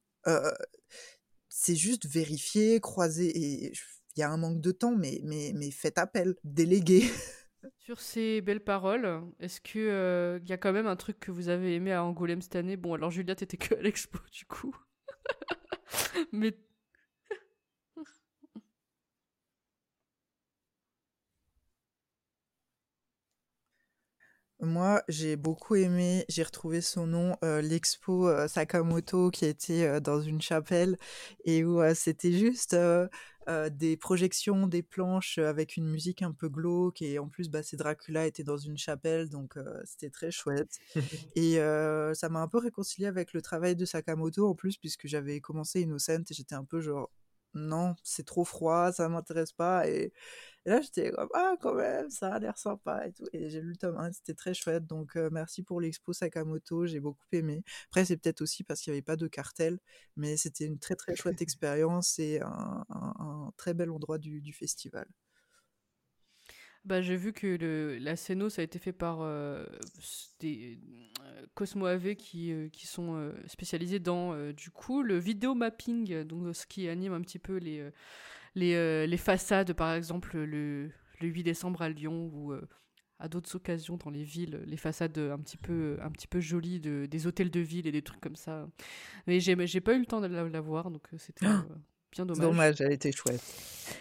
c'est 1.49 1.75
juste 1.75 2.05
vérifier, 2.05 2.79
croiser, 2.79 3.29
et 3.29 3.73
il 4.15 4.19
y 4.19 4.23
a 4.23 4.29
un 4.29 4.37
manque 4.37 4.61
de 4.61 4.71
temps, 4.71 4.95
mais, 4.95 5.21
mais, 5.23 5.51
mais 5.55 5.71
faites 5.71 5.97
appel, 5.97 6.35
déléguez. 6.43 7.03
Sur 7.77 7.99
ces 7.99 8.41
belles 8.41 8.63
paroles, 8.63 9.21
est-ce 9.39 9.61
que 9.61 10.39
il 10.41 10.49
y 10.49 10.53
a 10.53 10.57
quand 10.57 10.73
même 10.73 10.87
un 10.87 10.95
truc 10.95 11.19
que 11.19 11.31
vous 11.31 11.49
avez 11.49 11.75
aimé 11.75 11.93
à 11.93 12.03
Angoulême 12.03 12.41
cette 12.41 12.55
année? 12.55 12.75
Bon, 12.75 12.93
alors 12.93 13.11
Julia, 13.11 13.35
t'étais 13.35 13.57
que 13.57 13.75
à 13.75 13.81
l'expo 13.81 14.19
du 14.31 14.45
coup. 14.45 14.75
mais 16.31 16.57
Moi, 24.63 25.03
j'ai 25.09 25.35
beaucoup 25.35 25.75
aimé, 25.75 26.23
j'ai 26.29 26.41
retrouvé 26.41 26.79
son 26.79 27.05
nom, 27.05 27.35
euh, 27.43 27.61
l'expo 27.61 28.29
euh, 28.29 28.47
Sakamoto 28.47 29.29
qui 29.29 29.43
était 29.45 29.83
euh, 29.83 29.99
dans 29.99 30.21
une 30.21 30.41
chapelle 30.41 30.97
et 31.43 31.65
où 31.65 31.81
c'était 31.93 32.31
juste 32.31 32.75
des 33.71 33.97
projections, 33.97 34.67
des 34.67 34.81
planches 34.81 35.37
avec 35.37 35.75
une 35.75 35.89
musique 35.89 36.21
un 36.21 36.31
peu 36.31 36.47
glauque 36.47 37.01
et 37.01 37.19
en 37.19 37.27
plus, 37.27 37.49
bah, 37.49 37.61
c'est 37.61 37.75
Dracula 37.75 38.25
était 38.25 38.45
dans 38.45 38.55
une 38.57 38.77
chapelle 38.77 39.29
donc 39.29 39.55
c'était 39.83 40.09
très 40.09 40.31
chouette. 40.31 40.79
et 41.35 41.55
ça 42.13 42.29
m'a 42.29 42.39
un 42.39 42.47
peu 42.47 42.59
réconcilié 42.59 43.07
avec 43.07 43.33
le 43.33 43.41
travail 43.41 43.75
de 43.75 43.83
Sakamoto 43.83 44.47
en 44.47 44.55
plus 44.55 44.77
puisque 44.77 45.07
j'avais 45.07 45.41
commencé 45.41 45.81
Innocent 45.81 46.21
et 46.29 46.33
j'étais 46.33 46.55
un 46.55 46.63
peu 46.63 46.79
genre 46.79 47.11
non, 47.53 47.95
c'est 48.03 48.25
trop 48.25 48.45
froid, 48.45 48.91
ça 48.91 49.09
m'intéresse 49.09 49.51
pas 49.51 49.87
et 49.87 50.13
et 50.65 50.69
là, 50.69 50.79
j'étais 50.81 51.11
comme, 51.11 51.27
ah, 51.33 51.55
quand 51.59 51.73
même, 51.75 52.09
ça 52.09 52.33
a 52.33 52.39
l'air 52.39 52.57
sympa 52.57 53.05
et 53.07 53.11
tout. 53.11 53.25
Et 53.33 53.49
j'ai 53.49 53.59
lu 53.59 53.71
le 53.71 53.75
tome 53.75 53.97
1, 53.97 54.13
c'était 54.13 54.33
très 54.33 54.53
chouette. 54.53 54.85
Donc, 54.87 55.17
euh, 55.17 55.29
merci 55.31 55.61
pour 55.61 55.81
l'expo 55.81 56.13
Sakamoto, 56.13 56.85
j'ai 56.85 57.01
beaucoup 57.01 57.25
aimé. 57.33 57.63
Après, 57.89 58.05
c'est 58.05 58.15
peut-être 58.15 58.41
aussi 58.41 58.63
parce 58.63 58.79
qu'il 58.81 58.91
n'y 58.91 58.97
avait 58.97 59.01
pas 59.01 59.17
de 59.17 59.27
cartel, 59.27 59.79
mais 60.15 60.37
c'était 60.37 60.65
une 60.65 60.79
très, 60.79 60.95
très 60.95 61.15
chouette 61.17 61.41
expérience 61.41 62.17
et 62.17 62.39
un, 62.41 63.51
très 63.57 63.73
bel 63.73 63.91
endroit 63.91 64.17
du, 64.17 64.53
festival. 64.53 65.05
Bah, 66.85 67.01
j'ai 67.01 67.17
vu 67.17 67.33
que 67.33 67.97
la 67.99 68.15
scéno, 68.15 68.49
ça 68.49 68.61
a 68.61 68.65
été 68.65 68.79
fait 68.79 68.93
par 68.93 69.19
euh, 69.21 69.65
des 70.39 70.79
euh, 71.21 71.45
Cosmo 71.55 71.85
AV 71.87 72.15
qui, 72.15 72.53
qui 72.71 72.87
sont 72.87 73.33
spécialisés 73.47 73.99
dans, 73.99 74.51
du 74.53 74.69
coup, 74.69 75.01
le 75.01 75.17
vidéo 75.17 75.55
mapping, 75.55 76.23
donc 76.23 76.55
ce 76.55 76.65
qui 76.65 76.87
anime 76.87 77.13
un 77.13 77.21
petit 77.21 77.39
peu 77.39 77.57
les 77.57 77.91
les, 78.55 78.75
euh, 78.75 79.05
les 79.05 79.17
façades, 79.17 79.73
par 79.73 79.93
exemple, 79.93 80.37
le, 80.37 80.89
le 81.21 81.27
8 81.27 81.43
décembre 81.43 81.81
à 81.81 81.89
Lyon 81.89 82.29
ou 82.33 82.51
euh, 82.51 82.67
à 83.19 83.27
d'autres 83.27 83.55
occasions 83.55 83.97
dans 83.97 84.09
les 84.09 84.23
villes, 84.23 84.61
les 84.65 84.77
façades 84.77 85.17
un 85.17 85.39
petit 85.39 85.57
peu, 85.57 85.97
un 86.01 86.11
petit 86.11 86.27
peu 86.27 86.39
jolies 86.39 86.79
de, 86.79 87.05
des 87.05 87.27
hôtels 87.27 87.51
de 87.51 87.59
ville 87.59 87.87
et 87.87 87.91
des 87.91 88.01
trucs 88.01 88.21
comme 88.21 88.35
ça. 88.35 88.67
Mais 89.27 89.39
j'ai 89.39 89.55
pas 89.81 89.93
eu 89.93 89.99
le 89.99 90.05
temps 90.05 90.21
de 90.21 90.27
la, 90.27 90.61
voir, 90.61 90.91
donc 90.91 91.03
euh, 91.13 91.17
c'était 91.17 91.45
bien 92.11 92.25
dommage. 92.25 92.41
Dommage, 92.41 92.81
elle 92.81 92.91
était 92.91 93.11
chouette. 93.11 93.41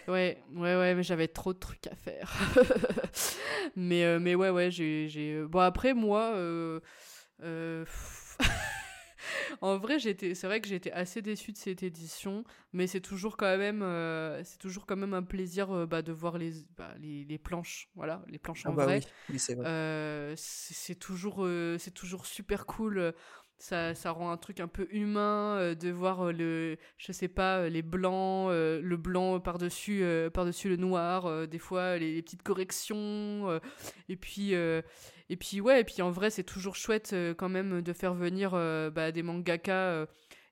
Ouais, 0.07 0.43
ouais, 0.53 0.75
ouais, 0.75 0.95
mais 0.95 1.03
j'avais 1.03 1.27
trop 1.27 1.53
de 1.53 1.59
trucs 1.59 1.87
à 1.87 1.95
faire. 1.95 2.31
mais, 3.75 4.19
mais 4.19 4.35
ouais, 4.35 4.49
ouais, 4.49 4.69
j'ai. 4.69 5.43
Bon, 5.49 5.59
après, 5.59 5.93
moi. 5.93 6.35
en 9.61 9.77
vrai, 9.77 9.99
j'étais, 9.99 10.35
c'est 10.35 10.47
vrai 10.47 10.61
que 10.61 10.67
j'étais 10.67 10.91
assez 10.91 11.21
déçue 11.21 11.51
de 11.51 11.57
cette 11.57 11.83
édition, 11.83 12.43
mais 12.71 12.87
c'est 12.87 13.01
toujours 13.01 13.37
quand 13.37 13.57
même, 13.57 13.81
euh, 13.81 14.43
c'est 14.43 14.57
toujours 14.57 14.85
quand 14.85 14.95
même 14.95 15.13
un 15.13 15.23
plaisir 15.23 15.71
euh, 15.71 15.85
bah, 15.85 16.01
de 16.01 16.11
voir 16.11 16.37
les, 16.37 16.53
bah, 16.77 16.93
les, 16.99 17.23
les, 17.25 17.37
planches, 17.37 17.89
voilà, 17.95 18.23
les 18.27 18.39
planches 18.39 18.63
ah 18.65 18.71
en 18.71 18.73
bah 18.73 18.85
vrai. 18.85 19.01
Oui. 19.29 19.39
c'est 19.39 19.57
euh, 19.59 20.33
c'est 20.37 20.95
toujours, 20.95 21.47
c'est 21.77 21.93
toujours 21.93 22.25
super 22.25 22.65
cool. 22.65 23.13
Ça, 23.63 24.11
rend 24.11 24.31
un 24.31 24.37
truc 24.37 24.59
un 24.59 24.67
peu 24.67 24.87
humain 24.91 25.73
de 25.73 25.89
voir 25.89 26.33
le 26.33 26.77
je 26.97 27.11
sais 27.11 27.29
pas 27.29 27.69
les 27.69 27.81
blancs 27.81 28.49
le 28.51 28.95
blanc 28.97 29.39
par 29.39 29.57
dessus 29.57 30.03
par 30.33 30.45
dessus 30.45 30.67
le 30.67 30.75
noir 30.75 31.47
des 31.47 31.59
fois 31.59 31.97
les, 31.97 32.13
les, 32.15 32.21
petites 32.21 32.43
corrections 32.43 33.59
et 34.09 34.17
puis 34.17 34.53
et 35.29 35.35
puis 35.35 35.61
ouais, 35.61 35.81
et 35.81 35.83
puis 35.83 36.01
en 36.01 36.11
vrai 36.11 36.29
c'est 36.29 36.43
toujours 36.43 36.75
chouette 36.75 37.11
euh, 37.13 37.33
quand 37.33 37.49
même 37.49 37.81
de 37.81 37.93
faire 37.93 38.13
venir 38.13 38.51
euh, 38.53 38.89
bah, 38.89 39.11
des 39.11 39.23
mangaka 39.23 39.73
euh, 39.73 40.05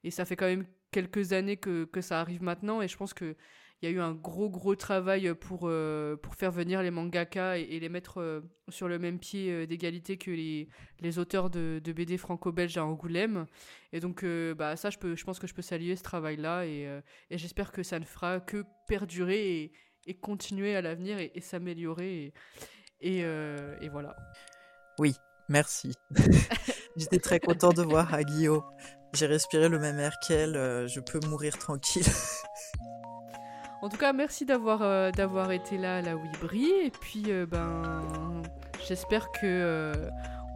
et 0.03 0.11
ça 0.11 0.25
fait 0.25 0.35
quand 0.35 0.47
même 0.47 0.65
quelques 0.91 1.33
années 1.33 1.57
que, 1.57 1.85
que 1.85 2.01
ça 2.01 2.19
arrive 2.19 2.41
maintenant 2.41 2.81
et 2.81 2.88
je 2.88 2.97
pense 2.97 3.13
que 3.13 3.35
il 3.81 3.89
y 3.89 3.91
a 3.91 3.95
eu 3.95 3.99
un 3.99 4.13
gros 4.13 4.49
gros 4.49 4.75
travail 4.75 5.33
pour 5.33 5.71
pour 6.21 6.35
faire 6.35 6.51
venir 6.51 6.83
les 6.83 6.91
mangaka 6.91 7.57
et, 7.57 7.79
les 7.79 7.89
mettre 7.89 8.43
sur 8.69 8.87
le 8.87 8.99
même 8.99 9.17
pied 9.17 9.65
d'égalité 9.65 10.17
que 10.17 10.31
les, 10.31 10.69
les 10.99 11.17
auteurs 11.17 11.49
de, 11.49 11.81
BD 11.83 12.17
franco-belges 12.17 12.77
à 12.77 12.85
Angoulême 12.85 13.47
et 13.91 13.99
donc 13.99 14.23
bah 14.57 14.75
ça 14.75 14.91
je 14.91 14.99
peux 14.99 15.15
je 15.15 15.23
pense 15.23 15.39
que 15.39 15.47
je 15.47 15.53
peux 15.55 15.63
saluer 15.63 15.95
ce 15.95 16.03
travail 16.03 16.37
là 16.37 16.65
et, 16.65 16.87
et 17.31 17.37
j'espère 17.37 17.71
que 17.71 17.81
ça 17.81 17.97
ne 17.97 18.05
fera 18.05 18.39
que 18.39 18.63
perdurer 18.87 19.71
et, 20.07 20.13
continuer 20.15 20.75
à 20.75 20.81
l'avenir 20.81 21.17
et, 21.19 21.41
s'améliorer 21.41 22.33
Et, 23.01 23.23
euh, 23.23 23.75
et 23.81 23.89
voilà. 23.89 24.15
Oui, 24.99 25.15
merci. 25.49 25.93
J'étais 26.97 27.19
très 27.19 27.39
content 27.39 27.69
de 27.69 27.81
voir 27.81 28.13
Agio. 28.13 28.63
J'ai 29.13 29.25
respiré 29.25 29.69
le 29.69 29.79
même 29.79 29.99
air 29.99 30.13
qu'elle, 30.25 30.55
euh, 30.55 30.87
je 30.87 30.99
peux 30.99 31.19
mourir 31.27 31.57
tranquille. 31.57 32.05
En 33.81 33.89
tout 33.89 33.97
cas, 33.97 34.13
merci 34.13 34.45
d'avoir 34.45 34.83
euh, 34.83 35.09
d'avoir 35.11 35.51
été 35.51 35.77
là 35.77 35.97
à 35.97 36.01
la 36.01 36.15
Wibri. 36.15 36.69
Et 36.83 36.91
puis, 36.91 37.23
euh, 37.29 37.47
ben, 37.47 38.03
j'espère 38.87 39.31
que 39.31 39.39
euh, 39.43 39.93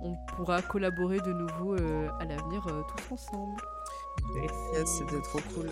on 0.04 0.16
pourra 0.28 0.62
collaborer 0.62 1.20
de 1.20 1.34
nouveau 1.34 1.74
euh, 1.76 2.08
à 2.20 2.26
l'avenir 2.26 2.68
euh, 2.68 2.82
tous 2.84 3.14
ensemble. 3.14 3.62
Merci. 4.36 4.56
Yes, 4.74 4.90
C'était 5.00 5.22
trop 5.22 5.40
cool. 5.56 5.72